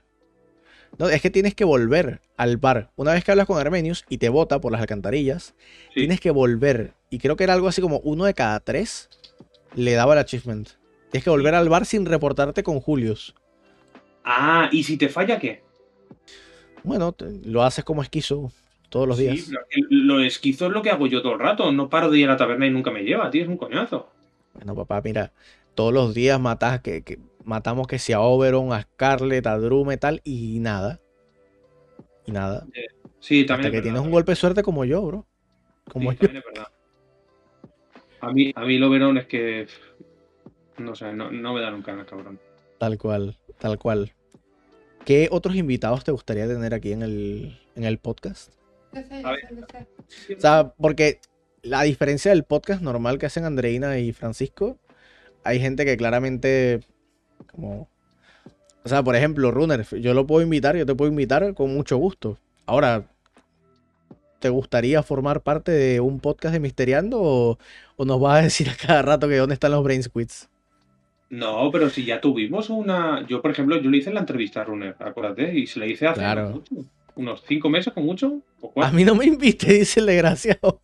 No, 0.97 1.09
es 1.09 1.21
que 1.21 1.29
tienes 1.29 1.55
que 1.55 1.63
volver 1.63 2.21
al 2.37 2.57
bar. 2.57 2.91
Una 2.95 3.13
vez 3.13 3.23
que 3.23 3.31
hablas 3.31 3.47
con 3.47 3.57
Armenius 3.57 4.05
y 4.09 4.17
te 4.17 4.29
vota 4.29 4.59
por 4.61 4.71
las 4.71 4.81
alcantarillas, 4.81 5.55
tienes 5.93 6.19
que 6.19 6.31
volver. 6.31 6.93
Y 7.09 7.19
creo 7.19 7.35
que 7.35 7.43
era 7.43 7.53
algo 7.53 7.67
así 7.67 7.81
como 7.81 7.99
uno 7.99 8.25
de 8.25 8.33
cada 8.33 8.59
tres 8.59 9.09
le 9.75 9.93
daba 9.93 10.13
el 10.13 10.19
achievement. 10.19 10.69
Tienes 11.09 11.23
que 11.23 11.29
volver 11.29 11.55
al 11.55 11.69
bar 11.69 11.85
sin 11.85 12.05
reportarte 12.05 12.63
con 12.63 12.79
Julius. 12.79 13.35
Ah, 14.23 14.69
¿y 14.71 14.83
si 14.83 14.97
te 14.97 15.09
falla 15.09 15.39
qué? 15.39 15.63
Bueno, 16.83 17.15
lo 17.43 17.63
haces 17.63 17.83
como 17.83 18.01
esquizo 18.01 18.51
todos 18.89 19.07
los 19.07 19.17
días. 19.17 19.39
Sí, 19.39 19.53
lo 19.89 20.19
esquizo 20.21 20.67
es 20.67 20.71
lo 20.71 20.81
que 20.81 20.89
hago 20.89 21.07
yo 21.07 21.21
todo 21.21 21.33
el 21.33 21.39
rato. 21.39 21.71
No 21.71 21.89
paro 21.89 22.09
de 22.09 22.19
ir 22.19 22.27
a 22.27 22.33
la 22.33 22.37
taberna 22.37 22.67
y 22.67 22.71
nunca 22.71 22.91
me 22.91 23.03
lleva, 23.03 23.29
tío, 23.29 23.43
es 23.43 23.49
un 23.49 23.57
coñazo. 23.57 24.09
Bueno, 24.53 24.75
papá, 24.75 25.01
mira, 25.03 25.31
todos 25.75 25.93
los 25.93 26.13
días 26.13 26.39
matas 26.39 26.81
que, 26.81 27.03
que 27.03 27.19
matamos 27.43 27.87
que 27.87 27.99
sea 27.99 28.17
a 28.17 28.21
Oberon, 28.21 28.73
a 28.73 28.81
Scarlet, 28.81 29.45
a 29.47 29.57
Drume, 29.57 29.97
tal, 29.97 30.21
y 30.23 30.59
nada. 30.59 30.99
Y 32.25 32.31
nada. 32.31 32.65
Sí, 33.19 33.45
también. 33.45 33.67
Hasta 33.67 33.77
que 33.77 33.81
tienes 33.81 34.01
un 34.01 34.11
golpe 34.11 34.31
de 34.31 34.35
suerte 34.35 34.63
como 34.63 34.85
yo, 34.85 35.01
bro. 35.01 35.27
Como 35.91 36.11
yo. 36.13 36.27
A 38.21 38.31
mí, 38.31 38.51
a 38.55 38.61
mí 38.65 38.75
el 38.75 38.83
Oberon 38.83 39.17
es 39.17 39.27
que. 39.27 39.67
No 40.77 40.95
sé, 40.95 41.13
no, 41.13 41.29
me 41.31 41.61
da 41.61 41.71
nunca, 41.71 42.05
cabrón. 42.05 42.39
Tal 42.77 42.97
cual, 42.97 43.37
tal 43.59 43.77
cual. 43.77 44.13
¿Qué 45.05 45.27
otros 45.31 45.55
invitados 45.55 46.03
te 46.03 46.11
gustaría 46.11 46.47
tener 46.47 46.73
aquí 46.73 46.91
en 46.91 47.01
el, 47.01 47.59
en 47.75 47.83
el 47.83 47.97
podcast? 47.97 48.53
O 48.93 50.39
sea, 50.39 50.73
porque 50.77 51.19
la 51.63 51.83
diferencia 51.83 52.31
del 52.31 52.43
podcast 52.43 52.81
normal 52.81 53.17
que 53.17 53.25
hacen 53.25 53.45
Andreina 53.45 53.99
y 53.99 54.13
Francisco, 54.13 54.77
hay 55.43 55.59
gente 55.59 55.85
que 55.85 55.97
claramente 55.97 56.81
como, 57.51 57.87
o 58.83 58.89
sea, 58.89 59.03
por 59.03 59.15
ejemplo, 59.15 59.51
Runner, 59.51 59.85
yo 59.99 60.13
lo 60.13 60.25
puedo 60.25 60.41
invitar, 60.41 60.75
yo 60.75 60.85
te 60.85 60.95
puedo 60.95 61.11
invitar 61.11 61.53
con 61.53 61.73
mucho 61.73 61.97
gusto. 61.97 62.37
Ahora, 62.65 63.05
¿te 64.39 64.49
gustaría 64.49 65.03
formar 65.03 65.41
parte 65.41 65.71
de 65.71 65.99
un 65.99 66.19
podcast 66.19 66.53
de 66.53 66.59
Misteriando 66.59 67.19
o, 67.21 67.57
nos 68.03 68.19
vas 68.19 68.39
a 68.39 68.43
decir 68.43 68.69
a 68.69 68.75
cada 68.75 69.01
rato 69.03 69.27
que 69.27 69.37
dónde 69.37 69.53
están 69.53 69.71
los 69.71 69.83
Brain 69.83 70.01
Squids? 70.01 70.49
No, 71.29 71.69
pero 71.71 71.89
si 71.89 72.03
ya 72.03 72.19
tuvimos 72.19 72.69
una. 72.69 73.25
Yo, 73.27 73.41
por 73.41 73.51
ejemplo, 73.51 73.79
yo 73.79 73.89
le 73.89 73.97
hice 73.97 74.11
la 74.11 74.19
entrevista 74.19 74.61
a 74.61 74.63
Runner, 74.65 74.95
acuérdate, 74.99 75.57
y 75.57 75.65
se 75.65 75.79
le 75.79 75.87
hice 75.87 76.07
hace 76.07 76.25
unos 77.15 77.43
cinco 77.47 77.69
meses 77.69 77.93
con 77.93 78.03
mucho. 78.03 78.41
a 78.75 78.91
mí 78.91 79.05
no 79.05 79.15
me 79.15 79.25
invite, 79.25 79.73
dice 79.79 80.01
el 80.01 80.07
desgraciado. 80.07 80.81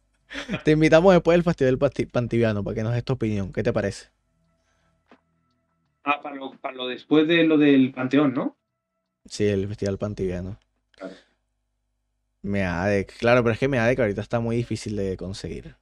Te 0.64 0.72
invitamos 0.72 1.14
después 1.14 1.36
del 1.36 1.44
Festival 1.44 1.78
Pantiviano 2.12 2.64
para 2.64 2.76
que 2.76 2.84
nos 2.84 2.94
des 2.94 3.04
tu 3.04 3.14
opinión. 3.14 3.52
¿Qué 3.52 3.64
te 3.64 3.74
parece? 3.74 4.10
Ah, 6.10 6.22
para 6.22 6.38
lo, 6.74 6.88
después 6.88 7.28
de 7.28 7.44
lo 7.44 7.58
del 7.58 7.92
Panteón, 7.92 8.34
¿no? 8.34 8.56
Sí, 9.26 9.44
el 9.44 9.68
Festival 9.68 9.98
Pantiviano. 9.98 10.58
Claro. 10.92 11.14
Meadec, 12.44 13.18
claro, 13.18 13.44
pero 13.44 13.52
es 13.52 13.60
que 13.60 13.68
Meadec 13.68 14.00
ahorita 14.00 14.22
está 14.22 14.40
muy 14.40 14.56
difícil 14.56 14.96
de 14.96 15.18
conseguir. 15.18 15.76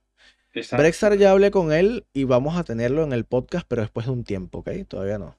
Brexar 0.72 1.16
ya 1.16 1.30
hablé 1.30 1.52
con 1.52 1.72
él 1.72 2.08
y 2.12 2.24
vamos 2.24 2.58
a 2.58 2.64
tenerlo 2.64 3.04
en 3.04 3.14
el 3.14 3.26
podcast, 3.26 3.68
pero 3.68 3.84
después 3.84 4.08
de 4.08 4.14
un 4.14 4.24
tiempo, 4.24 4.60
¿ok? 4.60 4.72
Todavía 4.88 5.20
no. 5.20 5.38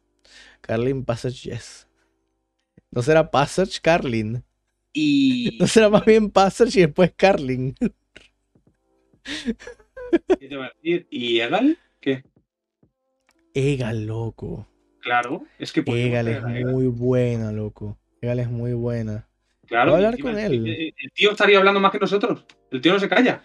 Carlin 0.61 1.05
Passage, 1.05 1.51
yes. 1.51 1.89
¿No 2.93 3.03
será 3.03 3.33
Passage 3.33 3.81
Carlin? 3.83 4.45
Y. 4.93 5.57
¿No 5.59 5.67
será 5.67 5.89
más 5.89 6.05
bien 6.05 6.31
Passage 6.31 6.79
y 6.79 6.83
después 6.83 7.13
Carlin? 7.17 7.75
¿Qué 10.39 10.49
te 10.49 10.57
va 10.57 10.67
a 10.67 10.73
decir? 10.77 11.09
¿Y 11.11 11.41
Egal? 11.41 11.77
¿Qué? 11.99 12.23
Egal, 13.53 14.07
loco. 14.07 14.69
Claro, 15.07 15.45
es 15.61 15.71
que 15.71 15.85
Egal 15.87 16.27
es 16.27 16.43
muy 16.43 16.89
buena, 16.89 17.53
loco. 17.53 17.97
Egal 18.21 18.41
es 18.41 18.51
muy 18.51 18.73
buena. 18.73 19.29
Claro, 19.69 19.93
Voy 19.93 20.03
a 20.03 20.07
hablar 20.09 20.21
con 20.21 20.37
él. 20.37 20.67
El, 20.67 21.13
tío 21.13 21.31
estaría 21.31 21.59
hablando 21.59 21.79
más 21.79 21.93
que 21.93 22.01
nosotros. 22.01 22.45
El 22.73 22.81
tío 22.81 22.93
no 22.93 22.99
se 22.99 23.09
calla. 23.09 23.41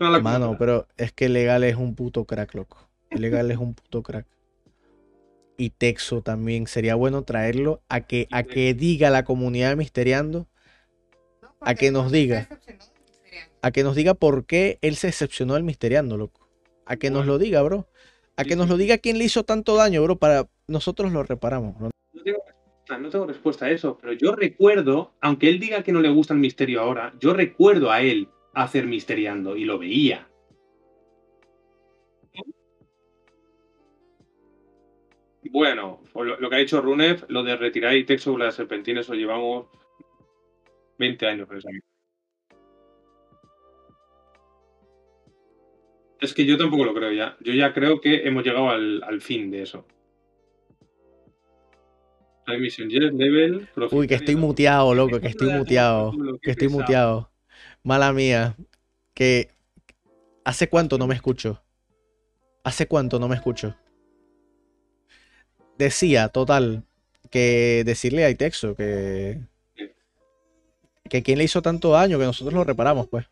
Mano, 0.00 0.56
pero 0.58 0.88
es 0.96 1.12
que 1.12 1.28
Legal 1.28 1.62
es 1.62 1.76
un 1.76 1.94
puto 1.94 2.24
crack, 2.24 2.54
loco. 2.54 2.88
Legal 3.12 3.52
es 3.52 3.58
un 3.58 3.74
puto 3.74 4.02
crack. 4.02 4.26
Y 5.56 5.70
Texo 5.70 6.22
también. 6.22 6.66
Sería 6.66 6.96
bueno 6.96 7.22
traerlo 7.22 7.80
a 7.88 8.00
que, 8.00 8.26
a 8.32 8.42
que 8.42 8.74
diga 8.74 9.10
la 9.10 9.24
comunidad 9.24 9.70
de 9.70 9.76
Misteriando. 9.76 10.48
A 11.60 11.76
que 11.76 11.92
nos 11.92 12.10
diga. 12.10 12.48
A 13.62 13.70
que 13.70 13.84
nos 13.84 13.94
diga 13.94 14.14
por 14.14 14.44
qué 14.44 14.80
él 14.82 14.96
se 14.96 15.06
decepcionó 15.06 15.54
del 15.54 15.62
Misteriando, 15.62 16.16
loco. 16.16 16.48
A 16.84 16.96
que 16.96 17.10
nos 17.10 17.26
lo 17.26 17.38
diga, 17.38 17.62
bro. 17.62 17.86
A 18.36 18.42
que 18.42 18.56
nos 18.56 18.68
lo 18.68 18.76
diga 18.76 18.98
quién 18.98 19.18
le 19.18 19.24
hizo 19.24 19.44
tanto 19.44 19.76
daño, 19.76 20.02
bro, 20.02 20.16
para 20.16 20.48
nosotros 20.68 21.12
lo 21.12 21.22
reparamos. 21.22 21.74
No, 21.80 23.08
tengo, 23.08 23.26
respuesta 23.26 23.66
a 23.66 23.70
eso, 23.70 23.98
pero 24.00 24.12
yo 24.12 24.36
recuerdo, 24.36 25.14
aunque 25.20 25.48
él 25.48 25.58
diga 25.58 25.82
que 25.82 25.92
no 25.92 26.00
le 26.00 26.10
gusta 26.10 26.34
el 26.34 26.40
misterio 26.40 26.82
ahora, 26.82 27.14
yo 27.18 27.32
recuerdo 27.32 27.90
a 27.90 28.02
él 28.02 28.28
hacer 28.52 28.86
misteriando 28.86 29.56
y 29.56 29.64
lo 29.64 29.78
veía. 29.78 30.28
Bueno, 35.50 36.00
lo, 36.14 36.50
que 36.50 36.56
ha 36.56 36.58
dicho 36.58 36.80
Runev, 36.80 37.24
lo 37.28 37.44
de 37.44 37.56
retirar 37.56 37.94
y 37.94 38.04
texto 38.04 38.32
sobre 38.32 38.44
las 38.44 38.56
serpentines, 38.56 39.08
lo 39.08 39.14
llevamos 39.14 39.66
20 40.98 41.26
años. 41.26 41.48
Es 46.20 46.34
que 46.34 46.46
yo 46.46 46.56
tampoco 46.56 46.84
lo 46.84 46.94
creo 46.94 47.12
ya. 47.12 47.36
Yo 47.40 47.52
ya 47.52 47.72
creo 47.72 48.00
que 48.00 48.26
hemos 48.26 48.44
llegado 48.44 48.70
al, 48.70 49.20
fin 49.20 49.50
de 49.50 49.62
eso. 49.62 49.86
Level. 52.46 53.68
Uy, 53.90 54.06
que 54.06 54.14
estoy 54.14 54.36
muteado, 54.36 54.94
loco, 54.94 55.20
que 55.20 55.28
estoy 55.28 55.50
muteado. 55.50 56.12
Que 56.42 56.50
estoy 56.50 56.68
muteado. 56.68 57.30
Mala 57.82 58.12
mía. 58.12 58.56
Que. 59.14 59.48
¿Hace 60.44 60.68
cuánto 60.68 60.98
no 60.98 61.06
me 61.06 61.14
escucho? 61.14 61.62
¿Hace 62.64 62.86
cuánto 62.86 63.18
no 63.18 63.28
me 63.28 63.34
escucho? 63.36 63.76
Decía, 65.78 66.28
total, 66.28 66.84
que 67.30 67.82
decirle 67.84 68.24
a 68.24 68.30
Itexo 68.30 68.74
que. 68.74 69.40
Que 71.08 71.22
quién 71.22 71.38
le 71.38 71.44
hizo 71.44 71.62
tanto 71.62 71.90
daño 71.90 72.18
que 72.18 72.24
nosotros 72.24 72.54
lo 72.54 72.64
reparamos, 72.64 73.08
pues. 73.08 73.26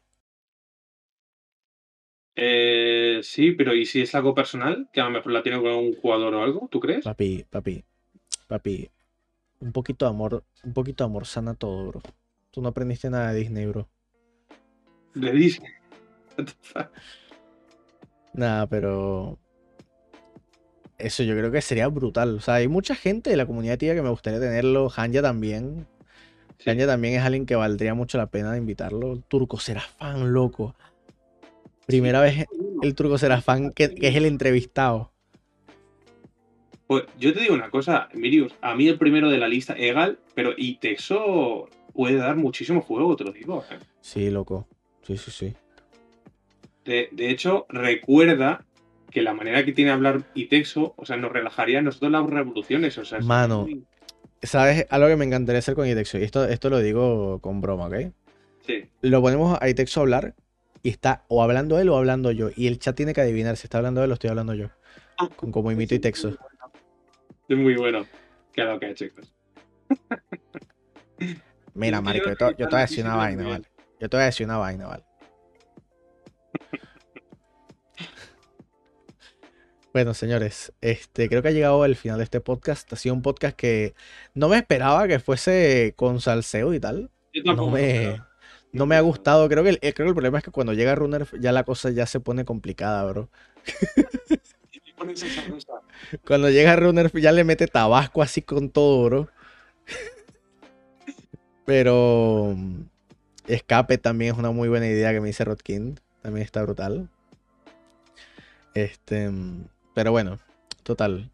Eh, 2.35 3.21
sí, 3.23 3.53
pero 3.53 3.75
¿y 3.75 3.85
si 3.85 4.03
es 4.03 4.15
algo 4.15 4.35
personal? 4.35 4.89
Que 4.93 5.01
a 5.01 5.05
lo 5.05 5.11
mejor 5.11 5.33
la 5.33 5.43
tiene 5.43 5.61
con 5.61 5.73
un 5.73 5.95
jugador 5.95 6.35
o 6.35 6.43
algo, 6.43 6.69
¿tú 6.71 6.81
crees? 6.81 7.05
Papi, 7.05 7.45
papi, 7.49 7.85
papi. 8.47 8.91
Un 9.63 9.71
poquito 9.71 10.07
de 10.07 10.11
amor, 10.11 10.43
un 10.65 10.73
poquito 10.73 11.05
de 11.05 11.11
amor 11.11 11.25
sana 11.25 11.55
todo, 11.55 11.87
bro. 11.87 12.03
Tú 12.51 12.61
no 12.61 12.71
aprendiste 12.71 13.09
nada 13.09 13.33
de 13.33 13.39
Disney, 13.39 13.67
bro. 13.67 13.89
De 15.15 15.31
Disney. 15.31 15.71
nada, 18.35 18.67
pero. 18.67 19.39
Eso 20.99 21.23
yo 21.23 21.37
creo 21.37 21.53
que 21.53 21.63
sería 21.63 21.87
brutal. 21.87 22.35
O 22.37 22.41
sea, 22.41 22.55
hay 22.55 22.67
mucha 22.67 22.97
gente 22.97 23.31
de 23.31 23.37
la 23.37 23.47
comunidad 23.47 23.79
tía 23.79 23.95
que 23.95 24.03
me 24.03 24.11
gustaría 24.11 24.41
tenerlo. 24.41 24.91
Hanya 24.97 25.23
también. 25.23 25.87
Hanya 26.67 26.89
también 26.89 27.15
es 27.15 27.23
alguien 27.23 27.47
que 27.47 27.55
valdría 27.55 27.95
mucho 27.95 28.19
la 28.19 28.27
pena 28.27 28.51
de 28.51 28.59
invitarlo. 28.59 29.21
Turco 29.29 29.61
será 29.61 29.81
fan, 29.81 30.33
loco. 30.33 30.75
Primera 31.87 32.21
vez 32.21 32.47
el 32.83 32.95
turco 32.97 33.17
será 33.17 33.41
fan 33.41 33.71
que, 33.71 33.95
es 33.97 34.17
el 34.17 34.27
entrevistado. 34.27 35.12
Pues 36.93 37.05
yo 37.19 37.33
te 37.33 37.41
digo 37.41 37.55
una 37.55 37.71
cosa, 37.71 38.11
Mirius, 38.13 38.53
a 38.61 38.75
mí 38.75 38.87
el 38.87 38.99
primero 38.99 39.31
de 39.31 39.39
la 39.39 39.49
lista, 39.49 39.75
Egal, 39.79 40.19
pero 40.35 40.53
y 40.55 40.77
Texo 40.77 41.71
puede 41.95 42.17
dar 42.17 42.37
muchísimo 42.37 42.83
juego, 42.83 43.17
te 43.17 43.25
lo 43.25 43.33
digo. 43.33 43.65
¿eh? 43.71 43.79
Sí, 44.03 44.29
loco. 44.29 44.69
Sí, 45.01 45.17
sí, 45.17 45.31
sí. 45.31 45.55
De, 46.85 47.09
hecho, 47.31 47.65
recuerda 47.71 48.67
que 49.11 49.23
la 49.23 49.33
manera 49.33 49.65
que 49.65 49.73
tiene 49.73 49.91
de 49.91 49.95
hablar 49.95 50.25
Itexo, 50.35 50.93
o 50.99 51.07
sea, 51.07 51.17
nos 51.17 51.33
relajaría 51.33 51.79
a 51.79 51.83
nosotros 51.83 52.13
las 52.13 52.29
revoluciones. 52.29 52.99
O 52.99 53.07
sea, 53.07 53.21
Mano, 53.21 53.67
¿sabes 54.43 54.87
algo 54.91 55.09
que 55.09 55.17
me 55.17 55.25
encantaría 55.25 55.61
hacer 55.61 55.75
con 55.75 55.89
Itexo? 55.89 56.19
Y 56.19 56.25
esto, 56.25 56.45
esto 56.45 56.69
lo 56.69 56.81
digo 56.81 57.41
con 57.41 57.63
broma, 57.63 57.87
¿ok? 57.87 58.13
Sí. 58.67 58.85
Lo 59.01 59.23
ponemos 59.23 59.57
a 59.59 59.67
Itexo 59.71 60.01
a 60.01 60.03
hablar 60.03 60.35
y 60.83 60.91
está 60.91 61.25
o 61.29 61.43
hablando 61.43 61.79
él 61.79 61.89
o 61.89 61.97
hablando 61.97 62.33
yo. 62.33 62.51
Y 62.55 62.67
el 62.67 62.79
chat 62.79 62.95
tiene 62.95 63.15
que 63.15 63.23
adivinar 63.23 63.57
si 63.57 63.65
está 63.65 63.79
hablando 63.79 64.05
él 64.05 64.11
o 64.11 64.13
estoy 64.13 64.29
hablando 64.29 64.53
yo. 64.53 64.67
Ah, 65.17 65.31
con 65.35 65.53
como 65.53 65.73
imito 65.73 65.95
y 65.95 65.99
texto. 65.99 66.37
Es 67.53 67.59
muy 67.59 67.77
bueno. 67.77 68.07
Que 68.55 68.95
chicos. 68.95 69.31
Mira, 71.75 72.01
marico, 72.01 72.31
yo, 72.31 72.37
te, 72.37 72.65
voy 72.65 72.75
a 72.75 72.79
decir 72.79 73.05
una 73.05 73.17
vaina, 73.17 73.47
¿vale? 73.47 73.65
Yo 74.01 74.09
te 74.09 74.17
voy 74.17 74.23
a 74.23 74.27
decir 74.27 74.47
una 74.47 74.57
vaina, 74.57 74.87
¿vale? 74.87 75.05
Bueno, 79.93 80.15
señores, 80.15 80.73
este, 80.81 81.29
creo 81.29 81.43
que 81.43 81.49
ha 81.49 81.53
llegado 81.53 81.85
el 81.85 81.95
final 81.95 82.17
de 82.17 82.25
este 82.25 82.41
podcast. 82.41 82.91
Ha 82.91 82.97
sido 82.97 83.15
un 83.15 83.21
podcast 83.21 83.55
que 83.55 83.93
no 84.33 84.49
me 84.49 84.57
esperaba 84.57 85.07
que 85.07 85.19
fuese 85.19 85.93
con 85.95 86.23
salseo 86.23 86.73
y 86.73 86.81
tal. 86.81 87.11
No 87.45 87.69
me, 87.69 88.19
no 88.73 88.87
me 88.87 88.97
ha 88.97 89.03
gustado. 89.03 89.47
Creo 89.51 89.63
que, 89.63 89.69
el, 89.69 89.79
creo 89.79 89.93
que 89.93 90.09
el 90.09 90.15
problema 90.15 90.39
es 90.39 90.45
que 90.45 90.51
cuando 90.51 90.73
llega 90.73 90.95
Runner 90.95 91.29
ya 91.39 91.53
la 91.53 91.65
cosa 91.65 91.91
ya 91.91 92.07
se 92.07 92.21
pone 92.21 92.47
complicada, 92.47 93.05
bro. 93.05 93.29
cuando 96.27 96.51
llega 96.51 96.77
Runner 96.77 97.11
ya 97.21 97.33
le 97.33 97.45
mete 97.45 97.67
tabasco 97.67 98.23
así 98.23 98.43
con 98.43 98.71
todo, 98.71 99.05
bro. 99.05 99.29
Pero 101.65 102.57
escape 103.47 103.99
también 103.99 104.33
es 104.33 104.39
una 104.39 104.51
muy 104.51 104.69
buena 104.69 104.87
idea 104.87 105.13
que 105.13 105.21
me 105.21 105.29
dice 105.29 105.45
Rodkin. 105.45 106.01
También 106.23 106.45
está 106.45 106.63
brutal. 106.63 107.09
Este, 108.75 109.31
pero 109.95 110.13
bueno, 110.13 110.39
total. 110.83 111.31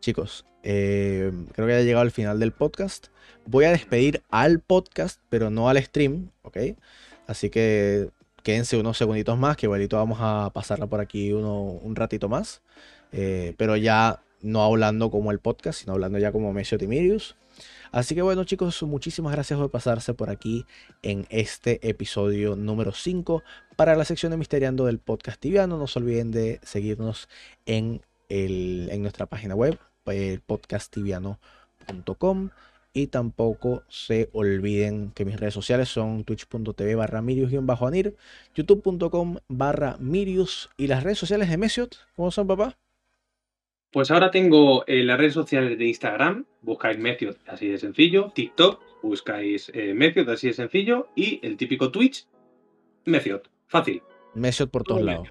Chicos, 0.00 0.46
eh, 0.62 1.32
creo 1.52 1.66
que 1.66 1.72
ya 1.72 1.78
ha 1.78 1.82
llegado 1.82 2.02
al 2.02 2.10
final 2.10 2.38
del 2.38 2.52
podcast. 2.52 3.08
Voy 3.46 3.64
a 3.64 3.70
despedir 3.70 4.22
al 4.30 4.60
podcast, 4.60 5.20
pero 5.28 5.50
no 5.50 5.68
al 5.68 5.82
stream, 5.82 6.30
¿ok? 6.42 6.58
Así 7.26 7.50
que 7.50 8.10
quédense 8.42 8.76
unos 8.76 8.96
segunditos 8.96 9.38
más, 9.38 9.56
que 9.56 9.66
igualito 9.66 9.96
vamos 9.96 10.18
a 10.20 10.50
pasarla 10.54 10.86
por 10.86 11.00
aquí 11.00 11.32
uno, 11.32 11.62
un 11.62 11.96
ratito 11.96 12.28
más. 12.28 12.62
Eh, 13.12 13.54
pero 13.56 13.76
ya 13.76 14.20
no 14.42 14.62
hablando 14.62 15.10
como 15.10 15.32
el 15.32 15.40
podcast, 15.40 15.80
sino 15.80 15.94
hablando 15.94 16.18
ya 16.18 16.32
como 16.32 16.52
Mesio 16.52 16.76
Timirius. 16.78 17.36
Así 17.90 18.14
que 18.14 18.22
bueno 18.22 18.44
chicos, 18.44 18.82
muchísimas 18.82 19.32
gracias 19.32 19.58
por 19.58 19.70
pasarse 19.70 20.14
por 20.14 20.30
aquí 20.30 20.64
en 21.02 21.26
este 21.30 21.88
episodio 21.88 22.54
número 22.54 22.92
5 22.92 23.42
para 23.76 23.96
la 23.96 24.04
sección 24.04 24.30
de 24.30 24.36
Misteriando 24.36 24.84
del 24.84 24.98
podcast 24.98 25.40
tibiano. 25.40 25.78
No 25.78 25.86
se 25.86 25.98
olviden 25.98 26.30
de 26.30 26.60
seguirnos 26.62 27.28
en, 27.66 28.02
el, 28.28 28.88
en 28.92 29.02
nuestra 29.02 29.26
página 29.26 29.54
web 29.54 29.78
podcasttibiano.com 30.46 32.50
y 32.92 33.08
tampoco 33.08 33.82
se 33.88 34.30
olviden 34.32 35.10
que 35.12 35.24
mis 35.24 35.38
redes 35.38 35.54
sociales 35.54 35.88
son 35.88 36.24
twitch.tv 36.24 36.94
barra 36.94 37.22
mirius-anir, 37.22 38.16
youtube.com 38.54 39.38
barra 39.48 39.96
mirius 39.98 40.70
y 40.76 40.86
las 40.86 41.02
redes 41.02 41.18
sociales 41.18 41.50
de 41.50 41.58
Mesiot, 41.58 41.96
¿cómo 42.16 42.30
son 42.30 42.46
papá? 42.46 42.78
Pues 43.90 44.10
ahora 44.10 44.30
tengo 44.30 44.84
en 44.86 45.06
las 45.06 45.18
redes 45.18 45.34
sociales 45.34 45.78
de 45.78 45.86
Instagram, 45.86 46.44
buscáis 46.60 46.98
Mesiot, 46.98 47.38
así 47.46 47.68
de 47.68 47.78
sencillo, 47.78 48.32
TikTok, 48.34 48.82
buscáis 49.02 49.70
eh, 49.74 49.94
Mesiot, 49.94 50.28
así 50.28 50.48
de 50.48 50.52
sencillo, 50.52 51.08
y 51.14 51.40
el 51.42 51.56
típico 51.56 51.90
Twitch, 51.90 52.26
Mesiot, 53.06 53.50
fácil. 53.66 54.02
Mesiot 54.34 54.70
por 54.70 54.84
todos 54.84 55.02
lados. 55.02 55.28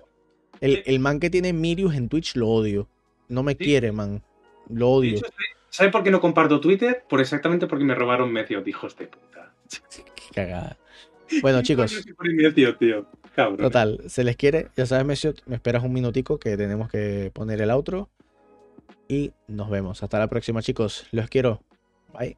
El, 0.60 1.00
man 1.00 1.20
que 1.20 1.30
tiene 1.30 1.54
Mirius 1.54 1.96
en 1.96 2.10
Twitch 2.10 2.36
lo 2.36 2.48
odio. 2.50 2.88
No 3.30 3.44
me 3.44 3.56
quiere, 3.56 3.92
man. 3.92 4.24
Lo 4.70 4.90
odio. 4.90 5.20
¿Sabes 5.70 5.92
por 5.92 6.04
qué 6.04 6.10
no 6.10 6.20
comparto 6.20 6.60
Twitter? 6.60 7.04
Por 7.08 7.22
exactamente 7.22 7.68
porque 7.68 7.86
me 7.86 7.94
robaron 7.94 8.32
medio, 8.32 8.64
hijos 8.66 8.98
de 8.98 9.08
puta. 9.08 9.54
Qué 10.16 10.34
cagada. 10.34 10.78
Bueno, 11.42 11.62
chicos. 11.64 12.04
Cabrón. 13.36 13.58
Total, 13.58 14.00
se 14.08 14.24
les 14.24 14.36
quiere. 14.36 14.70
Ya 14.76 14.88
sabes, 14.88 15.06
Mesio, 15.06 15.34
me 15.46 15.56
esperas 15.56 15.84
un 15.84 15.94
minutico 15.94 16.40
que 16.40 16.58
tenemos 16.58 16.90
que 16.90 17.30
poner 17.32 17.62
el 17.62 17.70
outro. 17.70 18.10
Y 19.08 19.32
nos 19.48 19.70
vemos. 19.70 20.04
Hasta 20.04 20.20
la 20.20 20.28
próxima, 20.28 20.62
chicos. 20.62 21.08
Los 21.12 21.30
quiero. 21.30 21.62
Bye. 22.14 22.38